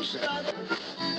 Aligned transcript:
no 0.00 0.06
sense. 0.06 1.09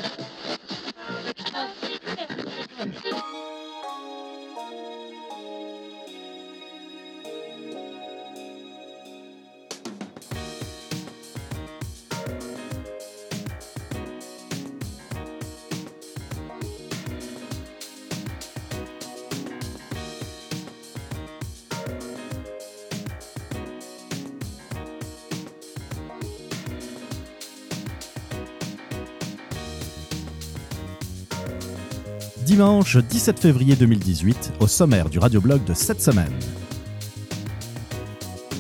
Dimanche 32.62 32.98
17 32.98 33.40
février 33.40 33.76
2018, 33.76 34.54
au 34.60 34.68
sommaire 34.68 35.10
du 35.10 35.18
radioblog 35.18 35.64
de 35.64 35.74
cette 35.74 36.00
semaine. 36.00 36.32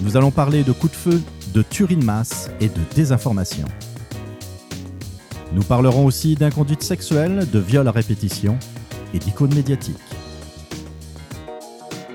Nous 0.01 0.17
allons 0.17 0.31
parler 0.31 0.63
de 0.63 0.71
coups 0.71 0.93
de 0.93 0.97
feu, 0.97 1.21
de 1.53 1.61
tuerie 1.61 1.97
de 1.97 2.03
masse 2.03 2.49
et 2.59 2.67
de 2.67 2.79
désinformation. 2.95 3.67
Nous 5.53 5.61
parlerons 5.61 6.03
aussi 6.03 6.33
d'inconduite 6.33 6.81
sexuelle, 6.81 7.47
de 7.53 7.59
viol 7.59 7.87
à 7.87 7.91
répétition 7.91 8.57
et 9.13 9.19
d'icônes 9.19 9.53
médiatiques. 9.53 9.97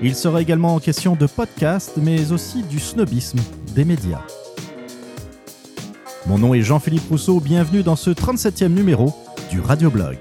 Il 0.01 0.13
sera 0.13 0.41
également 0.41 0.75
en 0.75 0.81
question 0.81 1.15
de 1.15 1.25
podcast, 1.25 1.93
mais 1.95 2.33
aussi 2.33 2.63
du 2.63 2.81
snobisme 2.81 3.39
des 3.73 3.85
médias. 3.85 4.23
Mon 6.25 6.37
nom 6.37 6.53
est 6.53 6.63
Jean-Philippe 6.63 7.07
Rousseau, 7.09 7.39
bienvenue 7.39 7.81
dans 7.81 7.95
ce 7.95 8.09
37e 8.09 8.73
numéro 8.73 9.13
du 9.49 9.61
Radioblog. 9.61 10.17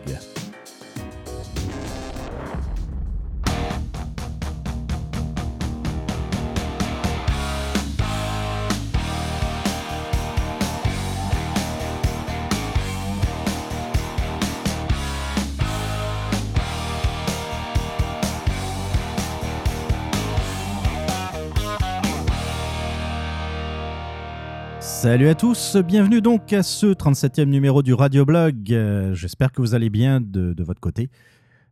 Salut 25.16 25.28
à 25.28 25.34
tous, 25.34 25.78
bienvenue 25.78 26.20
donc 26.20 26.52
à 26.52 26.62
ce 26.62 26.88
37e 26.88 27.46
numéro 27.46 27.82
du 27.82 27.94
Radioblog. 27.94 28.70
Euh, 28.70 29.14
J'espère 29.14 29.50
que 29.50 29.62
vous 29.62 29.74
allez 29.74 29.88
bien 29.88 30.20
de, 30.20 30.54
votre 30.62 30.78
côté. 30.78 31.08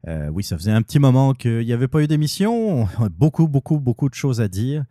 Euh, 0.09 0.31
oui, 0.31 0.43
ça 0.43 0.57
faisait 0.57 0.71
un 0.71 0.81
petit 0.81 0.99
moment 0.99 1.35
qu'il 1.35 1.59
n'y 1.59 1.75
avait 1.75 1.87
pas 1.87 2.03
eu 2.03 2.07
d'émission. 2.07 2.89
Beaucoup, 3.19 3.47
beaucoup, 3.47 3.79
beaucoup 3.81 4.09
de 4.09 4.15
choses 4.15 4.41
à 4.41 4.49
dire. 4.49 4.87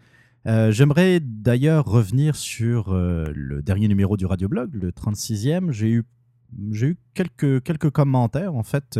Euh, 0.45 0.71
J'aimerais 0.71 1.19
d'ailleurs 1.19 1.85
revenir 1.85 2.35
sur 2.35 2.93
euh, 2.93 3.25
le 3.33 3.63
dernier 3.63 3.87
numéro 3.87 4.17
du 4.17 4.27
Radioblog, 4.27 4.69
le 4.75 4.91
36e. 4.91 5.71
J'ai 5.71 5.89
eu, 5.89 6.03
eu 6.73 6.95
quelques, 7.15 7.63
quelques 7.63 7.89
commentaires, 7.89 8.53
en 8.53 8.61
fait, 8.61 8.99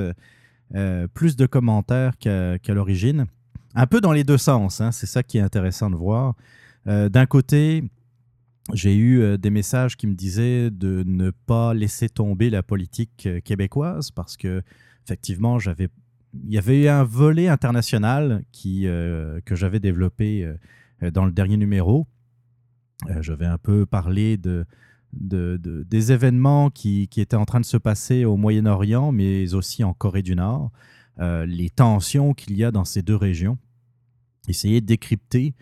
plus 1.13 1.35
de 1.35 1.45
commentaires 1.45 2.17
qu'à 2.17 2.57
l'origine. 2.69 3.27
Un 3.75 3.85
peu 3.85 4.01
dans 4.01 4.13
les 4.13 4.23
deux 4.23 4.39
sens, 4.39 4.81
hein, 4.81 4.91
c'est 4.91 5.05
ça 5.05 5.21
qui 5.21 5.37
est 5.37 5.41
intéressant 5.41 5.91
de 5.91 5.95
voir. 5.95 6.33
D'un 6.87 7.27
côté, 7.27 7.83
j'ai 8.71 8.95
eu 8.95 9.19
euh, 9.19 9.37
des 9.37 9.49
messages 9.49 9.97
qui 9.97 10.07
me 10.07 10.15
disaient 10.15 10.71
de 10.71 11.03
ne 11.05 11.31
pas 11.31 11.73
laisser 11.73 12.07
tomber 12.07 12.49
la 12.49 12.63
politique 12.63 13.25
euh, 13.25 13.41
québécoise 13.41 14.11
parce 14.11 14.37
que 14.37 14.61
effectivement 15.05 15.59
il 16.45 16.51
y 16.53 16.57
avait 16.57 16.87
un 16.87 17.03
volet 17.03 17.47
international 17.49 18.43
euh, 18.87 19.41
que 19.45 19.55
j'avais 19.55 19.79
développé 19.79 20.49
dans 21.11 21.25
le 21.25 21.31
dernier 21.33 21.57
numéro. 21.57 22.07
Euh, 23.09 23.21
j'avais 23.21 23.45
un 23.45 23.57
peu 23.57 23.85
de- 25.57 25.83
des 25.83 26.11
événements 26.11 26.69
qui, 26.71 27.07
qui 27.09 27.21
étaient 27.21 27.35
en 27.35 27.45
train 27.45 27.59
de 27.59 27.65
se 27.65 27.77
passer 27.77 28.23
au 28.25 28.37
Moyen-Orient, 28.37 29.11
mais 29.11 29.53
aussi 29.53 29.83
en 29.83 29.93
Corée 29.93 30.23
du 30.23 30.35
Nord, 30.35 30.71
les 31.19 31.69
tensions 31.69 32.33
qu'il 32.33 32.57
y 32.57 32.63
a 32.63 32.71
dans 32.71 32.85
ces 32.85 33.03
deux 33.03 33.15
régions. 33.15 33.59
Essayer 34.47 34.81
de 34.81 34.87
décrypter 34.87 35.53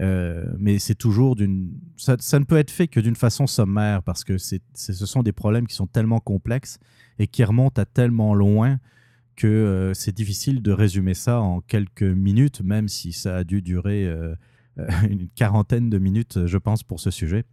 euh, 0.00 0.44
mais 0.58 0.78
c'est 0.78 0.94
toujours 0.94 1.34
d'une. 1.34 1.72
Ça, 1.96 2.16
ne 2.38 2.44
peut 2.44 2.56
être 2.56 2.70
fait 2.70 2.86
que 2.86 3.00
d'une 3.00 3.16
façon 3.16 3.46
sommaire 3.46 4.02
parce 4.02 4.22
que 4.22 4.38
c'est, 4.38 4.62
ce 4.74 5.06
sont 5.06 5.22
des 5.22 5.32
problèmes 5.32 5.66
qui 5.66 5.74
sont 5.74 5.88
tellement 5.88 6.20
complexes 6.20 6.78
et 7.18 7.26
qui 7.26 7.42
remontent 7.42 7.80
à 7.82 7.84
tellement 7.84 8.34
loin 8.34 8.78
que 9.34 9.46
euh, 9.46 9.94
c'est 9.94 10.14
difficile 10.14 10.62
de 10.62 10.70
résumer 10.70 11.14
ça 11.14 11.40
en 11.40 11.60
quelques 11.60 12.02
minutes, 12.02 12.60
même 12.60 12.88
si 12.88 13.12
ça 13.12 13.38
a 13.38 13.44
dû 13.44 13.60
durer 13.60 14.06
euh, 14.06 14.34
une 15.08 15.28
quarantaine 15.30 15.90
de 15.90 15.98
minutes, 15.98 16.46
je 16.46 16.58
pense, 16.58 16.84
pour 16.84 17.00
ce 17.00 17.10
sujet. 17.10 17.44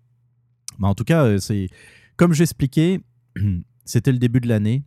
Mais 0.78 0.88
en 0.88 0.96
tout 0.96 1.04
cas, 1.04 1.40
c'est 1.40 1.70
comme 2.16 2.34
j'expliquais, 2.34 3.02
c'était 3.86 4.12
le 4.12 4.20
début 4.20 4.40
de 4.40 4.48
l'année 4.48 4.84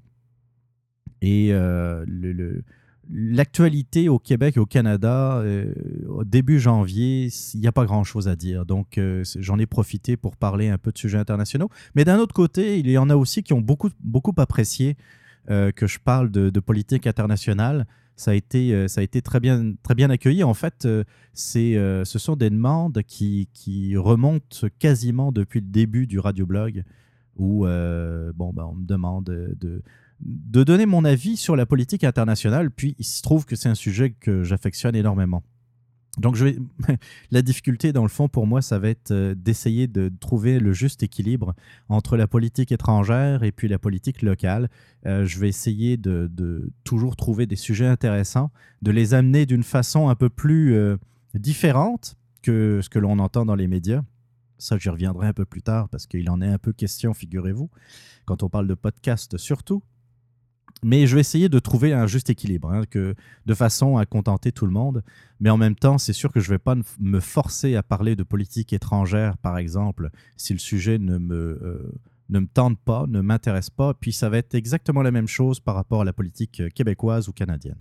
et 1.22 1.50
le, 1.50 2.62
L'actualité 3.10 4.10
au 4.10 4.18
Québec 4.18 4.58
et 4.58 4.60
au 4.60 4.66
Canada, 4.66 5.38
euh, 5.38 5.72
au 6.08 6.24
début 6.24 6.60
janvier, 6.60 7.30
il 7.54 7.60
n'y 7.60 7.66
a 7.66 7.72
pas 7.72 7.86
grand-chose 7.86 8.28
à 8.28 8.36
dire. 8.36 8.66
Donc, 8.66 8.98
euh, 8.98 9.24
j'en 9.38 9.58
ai 9.58 9.64
profité 9.64 10.18
pour 10.18 10.36
parler 10.36 10.68
un 10.68 10.76
peu 10.76 10.92
de 10.92 10.98
sujets 10.98 11.16
internationaux. 11.16 11.70
Mais 11.94 12.04
d'un 12.04 12.18
autre 12.18 12.34
côté, 12.34 12.78
il 12.78 12.90
y 12.90 12.98
en 12.98 13.08
a 13.08 13.16
aussi 13.16 13.42
qui 13.42 13.54
ont 13.54 13.62
beaucoup, 13.62 13.88
beaucoup 14.00 14.34
apprécié 14.36 14.98
euh, 15.48 15.72
que 15.72 15.86
je 15.86 15.98
parle 15.98 16.30
de, 16.30 16.60
politique 16.60 17.06
internationale. 17.06 17.86
Ça 18.14 18.32
a 18.32 18.34
été, 18.34 18.88
ça 18.88 19.00
a 19.00 19.04
été 19.04 19.22
très, 19.22 19.40
bien, 19.40 19.74
très 19.82 19.94
bien 19.94 20.10
accueilli. 20.10 20.44
En 20.44 20.52
fait, 20.52 20.86
c'est, 21.32 21.74
ce 22.04 22.18
sont 22.18 22.34
des 22.34 22.50
demandes 22.50 23.00
qui, 23.06 23.48
qui 23.54 23.96
remontent 23.96 24.66
quasiment 24.78 25.30
depuis 25.30 25.60
le 25.60 25.68
début 25.68 26.08
du 26.08 26.18
radioblog, 26.18 26.82
où 27.36 27.60
bon, 27.60 28.52
ben, 28.52 28.64
on 28.64 28.74
me 28.74 28.84
demande 28.84 29.26
de, 29.26 29.56
de 29.60 29.82
donner 30.20 30.86
mon 30.86 31.04
avis 31.04 31.36
sur 31.36 31.56
la 31.56 31.66
politique 31.66 32.04
internationale. 32.04 32.70
Puis 32.70 32.94
il 32.98 33.04
se 33.04 33.22
trouve 33.22 33.44
que 33.44 33.56
c'est 33.56 33.68
un 33.68 33.74
sujet 33.74 34.10
que 34.10 34.42
j'affectionne 34.42 34.96
énormément. 34.96 35.42
Donc 36.18 36.36
la 37.30 37.42
difficulté 37.42 37.92
dans 37.92 38.02
le 38.02 38.08
fond 38.08 38.28
pour 38.28 38.46
moi, 38.46 38.60
ça 38.60 38.78
va 38.78 38.88
être 38.88 39.12
euh, 39.12 39.34
d'essayer 39.36 39.86
de 39.86 40.10
trouver 40.20 40.58
le 40.58 40.72
juste 40.72 41.02
équilibre 41.02 41.54
entre 41.88 42.16
la 42.16 42.26
politique 42.26 42.72
étrangère 42.72 43.44
et 43.44 43.52
puis 43.52 43.68
la 43.68 43.78
politique 43.78 44.22
locale. 44.22 44.68
Euh, 45.06 45.26
je 45.26 45.38
vais 45.38 45.48
essayer 45.48 45.96
de, 45.96 46.28
de 46.32 46.70
toujours 46.84 47.16
trouver 47.16 47.46
des 47.46 47.56
sujets 47.56 47.86
intéressants, 47.86 48.50
de 48.82 48.90
les 48.90 49.14
amener 49.14 49.46
d'une 49.46 49.62
façon 49.62 50.08
un 50.08 50.14
peu 50.14 50.28
plus 50.28 50.74
euh, 50.74 50.96
différente 51.34 52.16
que 52.42 52.80
ce 52.82 52.88
que 52.88 52.98
l'on 52.98 53.18
entend 53.18 53.44
dans 53.46 53.56
les 53.56 53.68
médias. 53.68 54.02
Ça, 54.58 54.76
j'y 54.76 54.88
reviendrai 54.88 55.28
un 55.28 55.32
peu 55.32 55.44
plus 55.44 55.62
tard 55.62 55.88
parce 55.88 56.08
qu'il 56.08 56.28
en 56.30 56.40
est 56.40 56.48
un 56.48 56.58
peu 56.58 56.72
question, 56.72 57.14
figurez-vous, 57.14 57.70
quand 58.24 58.42
on 58.42 58.48
parle 58.48 58.66
de 58.66 58.74
podcast 58.74 59.36
surtout. 59.36 59.82
Mais 60.84 61.06
je 61.06 61.14
vais 61.14 61.20
essayer 61.20 61.48
de 61.48 61.58
trouver 61.58 61.92
un 61.92 62.06
juste 62.06 62.30
équilibre, 62.30 62.70
hein, 62.70 62.82
que, 62.88 63.14
de 63.46 63.54
façon 63.54 63.96
à 63.96 64.06
contenter 64.06 64.52
tout 64.52 64.66
le 64.66 64.72
monde. 64.72 65.02
Mais 65.40 65.50
en 65.50 65.56
même 65.56 65.74
temps, 65.74 65.98
c'est 65.98 66.12
sûr 66.12 66.32
que 66.32 66.40
je 66.40 66.48
ne 66.48 66.54
vais 66.54 66.58
pas 66.58 66.76
me 67.00 67.20
forcer 67.20 67.74
à 67.74 67.82
parler 67.82 68.14
de 68.16 68.22
politique 68.22 68.72
étrangère, 68.72 69.36
par 69.38 69.58
exemple, 69.58 70.10
si 70.36 70.52
le 70.52 70.58
sujet 70.58 70.98
ne 70.98 71.18
me, 71.18 71.34
euh, 71.34 71.92
ne 72.28 72.40
me 72.40 72.46
tente 72.46 72.78
pas, 72.78 73.06
ne 73.08 73.20
m'intéresse 73.20 73.70
pas. 73.70 73.94
Puis 73.94 74.12
ça 74.12 74.28
va 74.28 74.38
être 74.38 74.54
exactement 74.54 75.02
la 75.02 75.10
même 75.10 75.28
chose 75.28 75.60
par 75.60 75.74
rapport 75.74 76.02
à 76.02 76.04
la 76.04 76.12
politique 76.12 76.62
québécoise 76.74 77.28
ou 77.28 77.32
canadienne. 77.32 77.78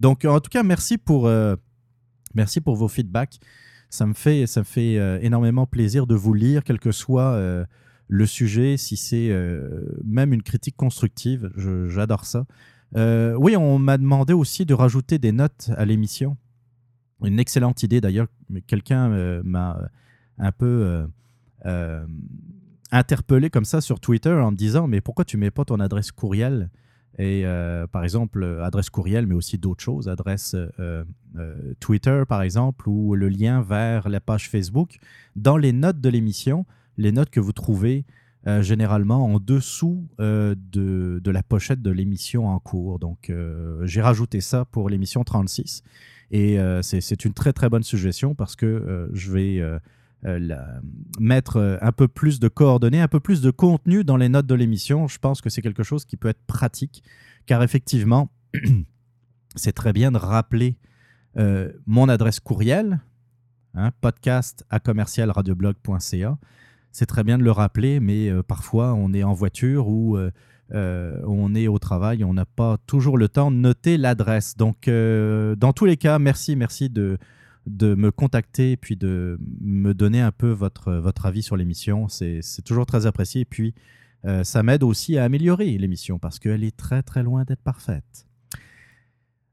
Donc, 0.00 0.24
en 0.24 0.40
tout 0.40 0.50
cas, 0.50 0.62
merci 0.62 0.98
pour, 0.98 1.26
euh, 1.26 1.56
merci 2.34 2.60
pour 2.60 2.76
vos 2.76 2.88
feedbacks. 2.88 3.38
Ça 3.90 4.06
me 4.06 4.14
fait, 4.14 4.46
ça 4.46 4.60
me 4.60 4.64
fait 4.64 4.98
euh, 4.98 5.18
énormément 5.20 5.66
plaisir 5.66 6.06
de 6.06 6.14
vous 6.14 6.34
lire, 6.34 6.64
quel 6.64 6.80
que 6.80 6.90
soit 6.90 7.32
euh, 7.32 7.64
le 8.08 8.26
sujet, 8.26 8.76
si 8.76 8.96
c'est 8.96 9.30
euh, 9.30 9.80
même 10.04 10.32
une 10.32 10.42
critique 10.42 10.76
constructive, 10.76 11.50
j'adore 11.88 12.26
ça. 12.26 12.46
Euh, 12.96 13.34
oui, 13.34 13.56
on 13.56 13.78
m'a 13.78 13.98
demandé 13.98 14.32
aussi 14.32 14.66
de 14.66 14.74
rajouter 14.74 15.18
des 15.18 15.32
notes 15.32 15.70
à 15.76 15.84
l'émission. 15.84 16.36
Une 17.22 17.40
excellente 17.40 17.82
idée 17.82 18.00
d'ailleurs. 18.00 18.26
Quelqu'un 18.66 19.10
euh, 19.10 19.42
m'a 19.44 19.90
un 20.38 20.52
peu 20.52 21.06
interpellé 22.90 23.48
comme 23.50 23.64
ça 23.64 23.80
sur 23.80 24.00
Twitter 24.00 24.32
en 24.32 24.50
me 24.50 24.56
disant 24.56 24.86
Mais 24.86 25.00
pourquoi 25.00 25.24
tu 25.24 25.36
mets 25.36 25.50
pas 25.50 25.64
ton 25.64 25.80
adresse 25.80 26.12
courriel 26.12 26.70
Et 27.18 27.44
par 27.90 28.04
exemple, 28.04 28.44
adresse 28.62 28.90
courriel, 28.90 29.26
mais 29.26 29.34
aussi 29.34 29.56
d'autres 29.56 29.82
choses, 29.82 30.08
adresse 30.08 30.54
Twitter 31.80 32.24
par 32.28 32.42
exemple, 32.42 32.88
ou 32.88 33.14
le 33.14 33.28
lien 33.28 33.62
vers 33.62 34.08
la 34.08 34.20
page 34.20 34.50
Facebook. 34.50 34.98
Dans 35.36 35.56
les 35.56 35.72
notes 35.72 36.00
de 36.00 36.08
l'émission, 36.10 36.66
les 36.96 37.12
notes 37.12 37.30
que 37.30 37.40
vous 37.40 37.52
trouvez 37.52 38.04
euh, 38.46 38.60
généralement 38.60 39.24
en 39.24 39.40
dessous 39.40 40.06
euh, 40.20 40.54
de, 40.70 41.30
la 41.30 41.42
pochette 41.42 41.80
de 41.80 41.90
l'émission 41.90 42.46
en 42.48 42.58
cours. 42.58 42.98
Donc, 42.98 43.30
euh, 43.30 43.80
j'ai 43.86 44.02
rajouté 44.02 44.42
ça 44.42 44.66
pour 44.66 44.90
l'émission 44.90 45.24
36. 45.24 45.82
Et 46.30 46.58
c'est 46.82 47.24
une 47.24 47.32
très, 47.32 47.52
très 47.52 47.68
bonne 47.68 47.84
suggestion 47.84 48.34
parce 48.34 48.56
que 48.56 49.08
je 49.12 49.30
vais 49.30 49.62
mettre 51.20 51.78
un 51.80 51.92
peu 51.92 52.08
plus 52.08 52.40
de 52.40 52.48
coordonnées, 52.48 53.00
un 53.00 53.08
peu 53.08 53.20
plus 53.20 53.40
de 53.40 53.52
contenu 53.52 54.02
dans 54.02 54.16
les 54.16 54.28
notes 54.28 54.46
de 54.46 54.54
l'émission. 54.54 55.06
Je 55.06 55.18
pense 55.18 55.40
que 55.40 55.48
c'est 55.48 55.62
quelque 55.62 55.84
chose 55.84 56.04
qui 56.04 56.16
peut 56.16 56.28
être 56.28 56.42
pratique, 56.48 57.04
car 57.46 57.62
effectivement, 57.62 58.32
c'est 59.54 59.74
très 59.74 59.92
bien 59.92 60.10
de 60.10 60.16
rappeler 60.16 60.76
mon 61.86 62.08
adresse 62.08 62.40
courriel, 62.40 63.00
hein, 63.74 63.92
podcast 64.00 64.64
à 64.70 64.80
commercialradioblog.ca. 64.80 66.38
C'est 66.94 67.06
très 67.06 67.24
bien 67.24 67.36
de 67.36 67.42
le 67.42 67.50
rappeler, 67.50 67.98
mais 67.98 68.30
parfois 68.46 68.94
on 68.94 69.12
est 69.12 69.24
en 69.24 69.32
voiture 69.34 69.88
ou 69.88 70.16
euh, 70.72 71.20
on 71.26 71.54
est 71.54 71.68
au 71.68 71.78
travail, 71.78 72.24
on 72.24 72.34
n'a 72.34 72.46
pas 72.46 72.78
toujours 72.86 73.18
le 73.18 73.28
temps 73.28 73.50
de 73.50 73.56
noter 73.56 73.96
l'adresse. 73.96 74.56
Donc, 74.56 74.88
euh, 74.88 75.54
dans 75.56 75.72
tous 75.72 75.84
les 75.84 75.96
cas, 75.96 76.18
merci, 76.18 76.56
merci 76.56 76.88
de, 76.88 77.18
de 77.66 77.94
me 77.94 78.10
contacter 78.10 78.72
et 78.72 78.76
puis 78.76 78.96
de 78.96 79.38
me 79.60 79.92
donner 79.92 80.20
un 80.20 80.32
peu 80.32 80.50
votre, 80.50 80.94
votre 80.94 81.26
avis 81.26 81.42
sur 81.42 81.56
l'émission. 81.56 82.08
C'est 82.08 82.42
toujours 82.64 82.86
très 82.86 83.06
apprécié. 83.06 83.42
Et 83.42 83.46
puis, 83.46 83.74
euh, 84.24 84.42
ça 84.42 84.62
m'aide 84.62 84.82
aussi 84.82 85.18
à 85.18 85.24
améliorer 85.24 85.76
l'émission 85.76 86.18
parce 86.18 86.38
qu'elle 86.38 86.64
est 86.64 86.76
très, 86.76 87.02
très 87.02 87.22
loin 87.22 87.44
d'être 87.44 87.62
parfaite. 87.62 88.26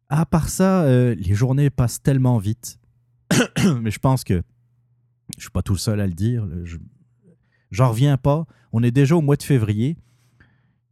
À 0.07 0.25
part 0.25 0.49
ça, 0.49 0.85
les 1.13 1.33
journées 1.33 1.69
passent 1.69 2.01
tellement 2.01 2.37
vite. 2.37 2.79
Mais 3.81 3.91
je 3.91 3.99
pense 3.99 4.25
que 4.25 4.33
je 4.33 5.37
ne 5.37 5.41
suis 5.41 5.51
pas 5.51 5.61
tout 5.61 5.77
seul 5.77 6.01
à 6.01 6.07
le 6.07 6.13
dire. 6.13 6.45
J'en 7.71 7.89
reviens 7.89 8.17
pas. 8.17 8.45
On 8.73 8.83
est 8.83 8.91
déjà 8.91 9.15
au 9.15 9.21
mois 9.21 9.35
de 9.35 9.43
février. 9.43 9.97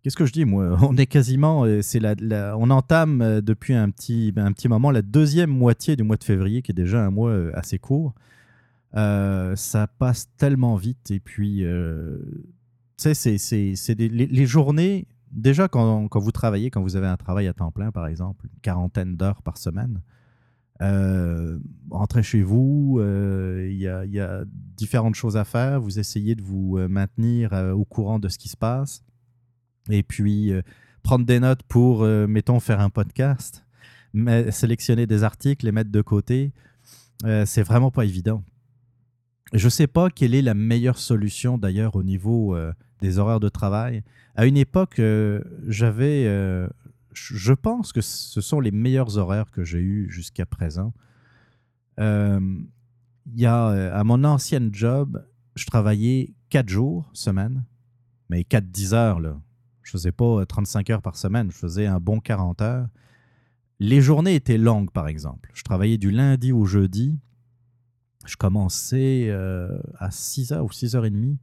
Qu'est-ce 0.02 0.16
que 0.16 0.26
je 0.26 0.32
dis, 0.32 0.46
moi? 0.46 0.78
On 0.82 0.96
est 0.96 1.08
quasiment, 1.08 1.66
euh, 1.66 1.82
c'est 1.82 2.00
la, 2.00 2.58
on 2.58 2.70
entame 2.70 3.22
euh, 3.22 3.42
depuis 3.42 3.74
un 3.74 3.90
petit, 3.90 4.32
ben, 4.32 4.46
un 4.46 4.54
petit 4.54 4.70
moment 4.70 4.92
la 4.92 5.02
deuxième 5.02 5.50
moitié 5.50 5.98
du 5.98 6.04
mois 6.04 6.16
de 6.16 6.24
février, 6.24 6.62
qui 6.62 6.72
est 6.72 6.74
déjà 6.74 7.04
un 7.04 7.12
mois 7.12 7.32
euh, 7.32 7.52
assez 7.54 7.80
court. 7.80 8.14
ça 8.94 9.88
passe 10.00 10.30
tellement 10.38 10.76
vite. 10.76 11.12
Et 11.12 11.20
puis, 11.20 11.66
tu 12.98 13.14
sais, 13.14 13.38
c'est 13.38 13.96
les, 13.96 14.10
les, 14.10 14.46
journées, 14.46 15.06
déjà 15.32 15.68
quand, 15.68 16.08
quand, 16.08 16.20
vous 16.20 16.32
travaillez, 16.32 16.72
quand 16.72 16.82
vous 16.82 16.96
avez 16.96 17.08
un 17.08 17.18
travail 17.18 17.48
à 17.48 17.54
temps 17.54 17.72
plein, 17.72 17.92
par 17.92 18.08
exemple, 18.08 18.46
une 18.46 18.60
quarantaine 18.62 19.18
d'heures 19.18 19.42
par 19.42 19.58
semaine, 19.58 20.02
rentrez 20.80 22.24
chez 22.24 22.42
vous, 22.42 23.02
il 23.02 23.78
y, 23.78 23.88
a, 23.88 24.06
y, 24.06 24.20
a, 24.20 24.44
différentes 24.78 25.16
choses 25.16 25.38
à 25.38 25.44
faire, 25.44 25.82
vous 25.82 26.00
essayez 26.00 26.36
de 26.36 26.42
vous 26.42 26.78
maintenir 26.90 27.54
au 27.76 27.86
courant 27.86 28.20
de 28.20 28.30
ce 28.30 28.38
qui 28.38 28.50
se 28.50 28.58
passe 28.58 29.04
et 29.90 30.04
puis 30.04 30.52
euh, 30.52 30.62
prendre 31.04 31.26
des 31.26 31.40
notes 31.40 31.64
pour, 31.64 32.04
euh, 32.04 32.28
mettons, 32.28 32.60
faire 32.60 32.80
un 32.80 32.90
podcast, 32.90 33.66
mais 34.14 34.52
sélectionner 34.52 35.08
des 35.08 35.24
articles, 35.24 35.66
les 35.66 35.72
mettre 35.72 35.92
de 35.92 36.02
côté, 36.02 36.52
euh, 37.26 37.46
c'est 37.46 37.64
vraiment 37.64 37.92
pas 37.92 38.06
évident. 38.06 38.44
Je 39.54 39.66
ne 39.66 39.70
sais 39.70 39.88
pas 39.88 40.10
quelle 40.10 40.36
est 40.36 40.42
la 40.42 40.54
meilleure 40.54 41.00
solution 41.00 41.58
d'ailleurs 41.58 41.96
au 41.96 42.04
niveau 42.04 42.56
des 43.02 43.18
horaires 43.18 43.40
de 43.40 43.50
travail. 43.50 44.04
À 44.36 44.46
une 44.46 44.58
époque, 44.58 45.02
j'avais, 45.68 46.28
je 47.34 47.54
pense 47.54 47.94
que 47.94 48.02
ce 48.02 48.42
sont 48.42 48.60
les 48.60 48.72
meilleurs 48.72 49.18
horaires 49.18 49.52
que 49.52 49.64
j'ai 49.64 49.80
eus 49.80 50.10
jusqu'à 50.10 50.46
présent. 50.46 50.94
Il 51.98 52.68
y 53.36 53.46
a, 53.46 53.68
à 53.94 54.04
mon 54.04 54.24
ancienne 54.24 54.70
job, 54.74 55.24
je 55.56 55.66
travaillais 55.66 56.34
quatre 56.50 56.70
jours 56.70 57.10
semaine, 57.14 57.66
mais 58.30 58.44
quatre 58.44 58.70
10 58.70 58.94
heures, 58.94 59.20
là. 59.20 59.40
Je 59.84 59.92
faisais 59.92 60.12
pas 60.12 60.46
35 60.46 60.90
euh, 60.90 60.94
heures 60.94 61.02
par 61.02 61.16
semaine, 61.16 61.52
je 61.52 61.58
faisais 61.58 61.88
un 61.88 62.00
bon 62.00 62.20
40 62.20 62.62
heures. 62.62 62.88
Les 63.80 64.02
journées 64.02 64.36
étaient 64.36 64.58
longues, 64.58 64.92
par 64.92 65.08
exemple. 65.08 65.50
Je 65.54 65.64
travaillais 65.64 65.98
du 65.98 66.12
lundi 66.12 66.52
au 66.52 66.66
jeudi. 66.66 67.18
Je 68.26 68.36
commençais 68.36 69.28
euh, 69.30 69.80
à 69.98 70.10
6h 70.10 70.60
ou 70.60 70.68
6h30. 70.68 71.38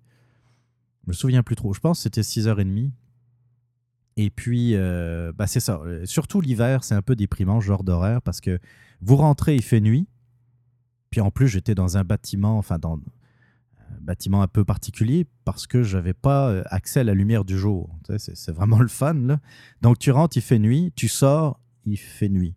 Je 1.03 1.09
me 1.09 1.13
souviens 1.13 1.43
plus 1.43 1.57
trop. 1.57 1.73
Je 1.73 1.81
pense 1.81 1.99
que 1.99 2.03
c'était 2.05 2.21
6h30. 2.21 2.91
Et 4.17 4.31
puis, 4.31 4.75
euh, 4.75 5.33
bah 5.33 5.47
c'est 5.47 5.61
ça. 5.61 5.81
Surtout 6.05 6.41
l'hiver, 6.41 6.85
c'est 6.85 6.95
un 6.95 7.03
peu 7.03 7.17
déprimant, 7.17 7.61
genre 7.61 7.85
d'horaire, 7.85 8.23
parce 8.23 8.41
que 8.41 8.59
vous 9.01 9.17
rentrez, 9.17 9.55
il 9.55 9.63
fait 9.63 9.81
nuit. 9.81 10.09
Puis 11.11 11.21
en 11.21 11.31
plus, 11.31 11.49
j'étais 11.49 11.75
dans 11.75 11.99
un 11.99 12.05
bâtiment, 12.05 12.59
enfin, 12.59 12.79
dans, 12.79 12.99
bâtiment 14.01 14.43
un 14.43 14.49
peu 14.49 14.65
particulier 14.65 15.27
parce 15.45 15.67
que 15.67 15.83
j'avais 15.83 16.15
pas 16.15 16.49
euh, 16.49 16.63
accès 16.67 17.01
à 17.01 17.05
la 17.05 17.15
lumière 17.15 17.45
du 17.45 17.59
jour. 17.59 17.91
c'est 18.19 18.53
vraiment 18.53 18.79
le 18.79 18.89
fun. 18.89 19.15
Là. 19.15 19.41
Donc 19.83 19.99
tu 19.99 20.11
rentres, 20.11 20.37
il 20.37 20.43
fait 20.43 20.59
nuit, 20.59 20.93
tu 20.97 21.09
sors, 21.09 21.61
il 21.85 21.99
fait 21.99 22.29
nuit. 22.29 22.55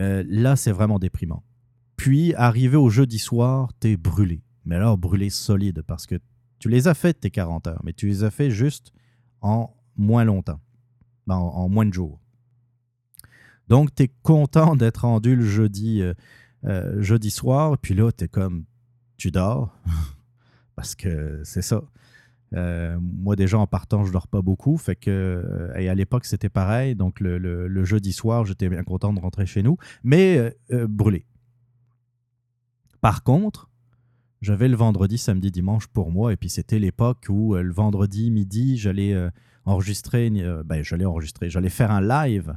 Euh, 0.00 0.24
là, 0.28 0.56
c'est 0.56 0.72
vraiment 0.72 0.98
déprimant. 0.98 1.42
Puis, 1.96 2.34
arrivé 2.34 2.76
au 2.76 2.90
jeudi 2.90 3.18
soir, 3.18 3.72
tu 3.80 3.90
es 3.90 3.96
brûlé. 3.96 4.42
Mais 4.64 4.76
alors, 4.76 4.98
brûlé 4.98 5.30
solide 5.30 5.82
parce 5.82 6.06
que 6.06 6.20
tu 6.58 6.68
les 6.68 6.86
as 6.86 6.94
fait 6.94 7.14
tes 7.14 7.30
40 7.30 7.66
heures, 7.66 7.80
mais 7.84 7.92
tu 7.92 8.06
les 8.06 8.22
as 8.22 8.30
fait 8.30 8.50
juste 8.50 8.92
en 9.40 9.74
moins 9.98 10.24
longtemps, 10.24 10.60
ben, 11.26 11.36
en, 11.36 11.68
moins 11.68 11.86
de 11.86 11.92
jours. 11.92 12.20
Donc, 13.68 13.94
tu 13.94 14.04
es 14.04 14.10
content 14.22 14.76
d'être 14.76 15.02
rendu 15.02 15.36
le 15.36 15.44
jeudi, 15.44 16.02
euh, 16.64 17.02
jeudi 17.02 17.30
soir, 17.30 17.76
puis 17.76 17.94
là, 17.94 18.10
tu 18.12 18.28
comme, 18.28 18.64
tu 19.18 19.30
dors. 19.30 19.76
parce 20.74 20.94
que 20.94 21.42
c'est 21.44 21.62
ça. 21.62 21.82
Euh, 22.54 22.96
moi, 23.00 23.36
déjà, 23.36 23.58
en 23.58 23.66
partant, 23.66 24.04
je 24.04 24.12
dors 24.12 24.28
pas 24.28 24.42
beaucoup. 24.42 24.76
Fait 24.76 24.96
que, 24.96 25.10
euh, 25.10 25.74
et 25.76 25.88
à 25.88 25.94
l'époque, 25.94 26.24
c'était 26.24 26.48
pareil. 26.48 26.94
Donc, 26.94 27.20
le, 27.20 27.84
jeudi 27.84 28.12
soir, 28.12 28.44
j'étais 28.44 28.68
bien 28.68 28.82
content 28.84 29.12
de 29.12 29.20
rentrer 29.20 29.46
chez 29.46 29.62
nous, 29.62 29.76
mais 30.02 30.54
euh, 30.72 30.86
brûlé. 30.88 31.26
Par 33.00 33.22
contre, 33.22 33.70
j'avais 34.40 34.68
le 34.68 34.76
vendredi, 34.76 35.18
samedi, 35.18 35.50
dimanche 35.50 35.86
pour 35.88 36.10
moi. 36.10 36.32
Et 36.32 36.36
puis, 36.36 36.48
c'était 36.48 36.78
l'époque 36.78 37.26
où 37.28 37.54
le 37.54 37.72
vendredi 37.72 38.30
midi, 38.30 38.76
j'allais 38.76 39.16
enregistrer, 39.64 40.30
ben, 40.64 40.82
j'allais 40.82 41.04
enregistrer, 41.04 41.50
j'allais 41.50 41.70
faire 41.70 41.90
un 41.90 42.00
live 42.00 42.56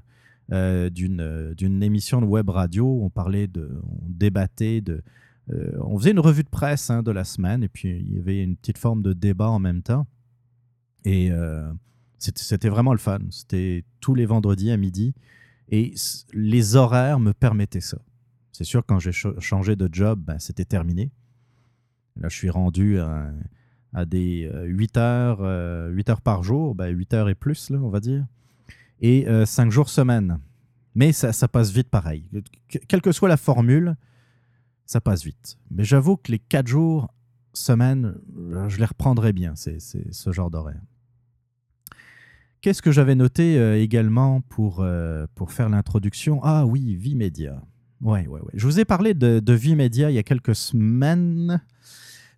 d'une 0.50 1.84
émission 1.84 2.22
de 2.22 2.26
web 2.26 2.50
radio. 2.50 3.02
On 3.04 3.10
parlait 3.10 3.48
de, 3.48 3.82
on 3.84 4.10
débattait 4.10 4.82
de, 4.82 5.02
euh, 5.50 5.72
on 5.82 5.98
faisait 5.98 6.12
une 6.12 6.20
revue 6.20 6.44
de 6.44 6.50
presse 6.50 6.90
hein, 6.90 7.04
de 7.04 7.12
la 7.12 7.24
semaine 7.24 7.64
et 7.64 7.68
puis 7.68 7.90
il 7.90 8.16
y 8.16 8.20
avait 8.20 8.44
une 8.44 8.56
petite 8.56 8.78
forme 8.78 9.02
de 9.02 9.14
débat 9.14 9.50
en 9.50 9.60
même 9.60 9.82
temps. 9.82 10.08
Et 11.04 11.32
euh, 11.32 11.72
c'était 12.20 12.70
vraiment 12.70 12.94
le 12.94 13.00
fun. 13.00 13.20
C'était 13.32 13.84
tous 14.00 14.14
les 14.14 14.26
vendredis 14.26 14.72
à 14.72 14.78
midi. 14.78 15.14
Et 15.70 15.94
les 16.34 16.76
horaires 16.76 17.20
me 17.20 17.34
permettaient 17.34 17.82
ça. 17.82 17.98
C'est 18.52 18.66
sûr, 18.66 18.86
quand 18.86 19.00
j'ai 19.00 19.14
changé 19.14 19.76
de 19.76 19.90
job, 19.92 20.20
ben, 20.22 20.38
c'était 20.38 20.66
terminé. 20.66 21.12
Là, 22.20 22.30
je 22.30 22.36
suis 22.36 22.50
rendu 22.50 23.00
à, 23.00 24.06
des 24.06 24.50
8 24.66 24.98
euh, 24.98 25.00
heures, 25.00 25.92
8 25.92 26.10
heures 26.10 26.22
par 26.22 26.44
jour, 26.44 26.76
ben 26.76 26.88
8 26.88 27.14
heures 27.14 27.30
et 27.30 27.36
plus, 27.36 27.70
là, 27.70 27.80
on 27.82 27.90
va 27.90 28.00
dire. 28.00 28.26
Et 29.02 29.26
5 29.46 29.72
jours 29.72 29.90
semaine. 29.90 30.40
Mais 30.94 31.14
ça, 31.14 31.34
ça, 31.34 31.48
passe 31.48 31.72
vite 31.72 31.90
pareil. 31.90 32.30
Quelle 32.88 33.02
que 33.02 33.12
soit 33.12 33.30
la 33.30 33.38
formule, 33.38 33.96
ça 34.86 35.00
passe 35.00 35.24
vite. 35.24 35.58
Mais 35.72 35.86
j'avoue 35.86 36.18
que 36.18 36.32
les 36.32 36.40
quatre 36.40 36.68
jours, 36.68 37.14
semaine, 37.54 38.16
je 38.68 38.78
les 38.78 38.86
reprendrai 38.86 39.34
bien, 39.34 39.54
c'est 39.56 39.80
ce 39.80 40.32
genre 40.32 40.52
d'horaire. 40.52 40.82
Qu'est-ce 42.62 42.84
que 42.84 42.92
j'avais 42.92 43.16
noté 43.16 43.58
euh, 43.58 43.82
également 43.82 44.42
pour, 44.42 44.82
euh, 44.82 45.26
pour 45.34 45.52
faire 45.52 45.68
l'introduction? 45.68 46.40
Ah 46.44 46.68
oui, 46.68 46.96
Vie 46.96 47.16
Média. 47.16 47.60
Ouais, 48.02 48.28
ouais, 48.28 48.40
ouais. 48.40 48.52
Je 48.54 48.68
vous 48.68 48.80
ai 48.80 48.86
parlé 48.86 49.16
de, 49.16 49.40
de 49.40 49.54
Vie 49.54 49.76
Média 49.76 50.12
il 50.12 50.14
y 50.14 50.20
a 50.20 50.24
quelques 50.24 50.54
semaines. 50.54 51.60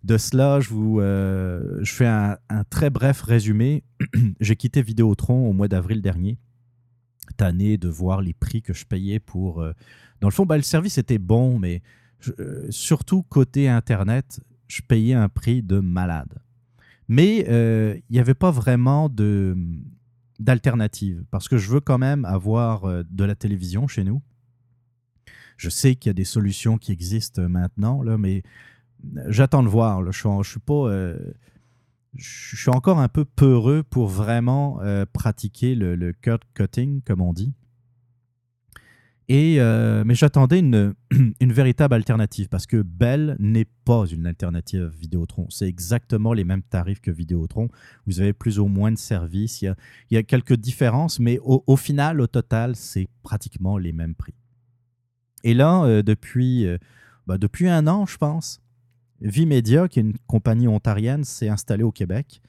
De 0.04 0.18
cela, 0.18 0.60
je, 0.60 0.72
euh, 0.74 1.84
fais 1.84 2.06
un, 2.06 2.38
très 2.70 2.90
bref 2.90 3.22
résumé. 3.22 3.82
J'ai 4.40 4.54
quitté 4.54 4.82
Vidéotron 4.82 5.48
au 5.48 5.52
mois 5.52 5.68
d'avril 5.68 6.02
dernier. 6.02 6.38
Tanné 7.36 7.78
de 7.78 7.88
voir 7.88 8.20
les 8.20 8.34
prix 8.34 8.62
que 8.62 8.74
je 8.74 8.84
payais 8.84 9.18
pour. 9.18 9.64
Dans 10.20 10.28
le 10.28 10.32
fond, 10.32 10.46
bah, 10.46 10.56
le 10.56 10.62
service 10.62 10.98
était 10.98 11.18
bon, 11.18 11.58
mais 11.58 11.82
euh, 12.38 12.66
surtout 12.70 13.22
côté 13.22 13.68
Internet, 13.68 14.40
je 14.68 14.82
payais 14.82 15.14
un 15.14 15.28
prix 15.28 15.62
de 15.62 15.80
malade. 15.80 16.40
Mais 17.08 17.46
euh, 17.48 17.96
il 18.08 18.12
n'y 18.12 18.18
avait 18.18 18.34
pas 18.34 18.50
vraiment 18.50 19.08
de 19.08 19.56
d'alternative 20.40 21.24
parce 21.30 21.48
que 21.48 21.58
je 21.58 21.70
veux 21.70 21.80
quand 21.80 21.98
même 21.98 22.24
avoir 22.24 22.86
euh, 22.86 23.02
de 23.08 23.24
la 23.24 23.34
télévision 23.34 23.86
chez 23.86 24.04
nous. 24.04 24.22
Je 25.56 25.68
sais 25.68 25.94
qu'il 25.94 26.08
y 26.08 26.10
a 26.10 26.14
des 26.14 26.24
solutions 26.24 26.78
qui 26.78 26.90
existent 26.90 27.48
maintenant, 27.48 28.02
là, 28.02 28.18
mais 28.18 28.42
j'attends 29.28 29.62
de 29.62 29.68
voir. 29.68 30.04
Je, 30.12 30.18
suis, 30.42 30.60
pas. 30.60 31.14
je 32.14 32.56
suis 32.56 32.70
encore 32.70 32.98
un 32.98 33.08
peu 33.08 33.24
peureux 33.24 33.82
pour 33.82 34.08
vraiment 34.08 34.80
pratiquer 35.12 35.74
le, 35.74 35.94
le 35.94 36.12
cut 36.12 36.38
cutting, 36.54 37.02
comme 37.02 37.20
on 37.20 37.32
dit. 37.32 37.54
Et, 39.28 39.56
euh, 39.58 40.04
mais 40.04 40.14
j'attendais 40.14 40.58
une, 40.58 40.94
une, 41.40 41.52
véritable 41.52 41.94
alternative 41.94 42.48
parce 42.48 42.66
que 42.66 42.82
Bell 42.82 43.36
n'est 43.38 43.66
pas 43.84 44.04
une 44.06 44.26
alternative 44.26 44.84
à 44.84 44.88
Vidéotron. 44.88 45.46
C'est 45.48 45.66
exactement 45.66 46.34
les 46.34 46.44
mêmes 46.44 46.62
tarifs 46.62 47.00
que 47.00 47.10
Vidéotron. 47.10 47.68
Vous 48.06 48.20
avez 48.20 48.34
plus 48.34 48.58
ou 48.58 48.66
moins 48.66 48.92
de 48.92 48.98
services. 48.98 49.62
Il 49.62 49.74
y 50.10 50.16
a, 50.16 50.22
quelques 50.22 50.56
différences, 50.56 51.20
mais 51.20 51.38
au, 51.42 51.76
final, 51.76 52.20
au 52.20 52.26
total, 52.26 52.76
c'est 52.76 53.08
pratiquement 53.22 53.78
les 53.78 53.92
mêmes 53.92 54.14
prix. 54.14 54.34
Et 55.42 55.54
là, 55.54 55.84
euh, 55.84 56.02
depuis, 56.02 56.66
euh, 56.66 56.76
bah, 57.26 57.38
depuis 57.38 57.68
un 57.68 57.86
an, 57.86 58.04
je 58.04 58.18
pense, 58.18 58.60
Vimedia, 59.20 59.88
qui 59.88 60.00
est 60.00 60.02
une 60.02 60.18
compagnie 60.26 60.68
ontarienne, 60.68 61.24
s'est 61.24 61.48
installée 61.48 61.84
au 61.84 61.92
Québec 61.92 62.42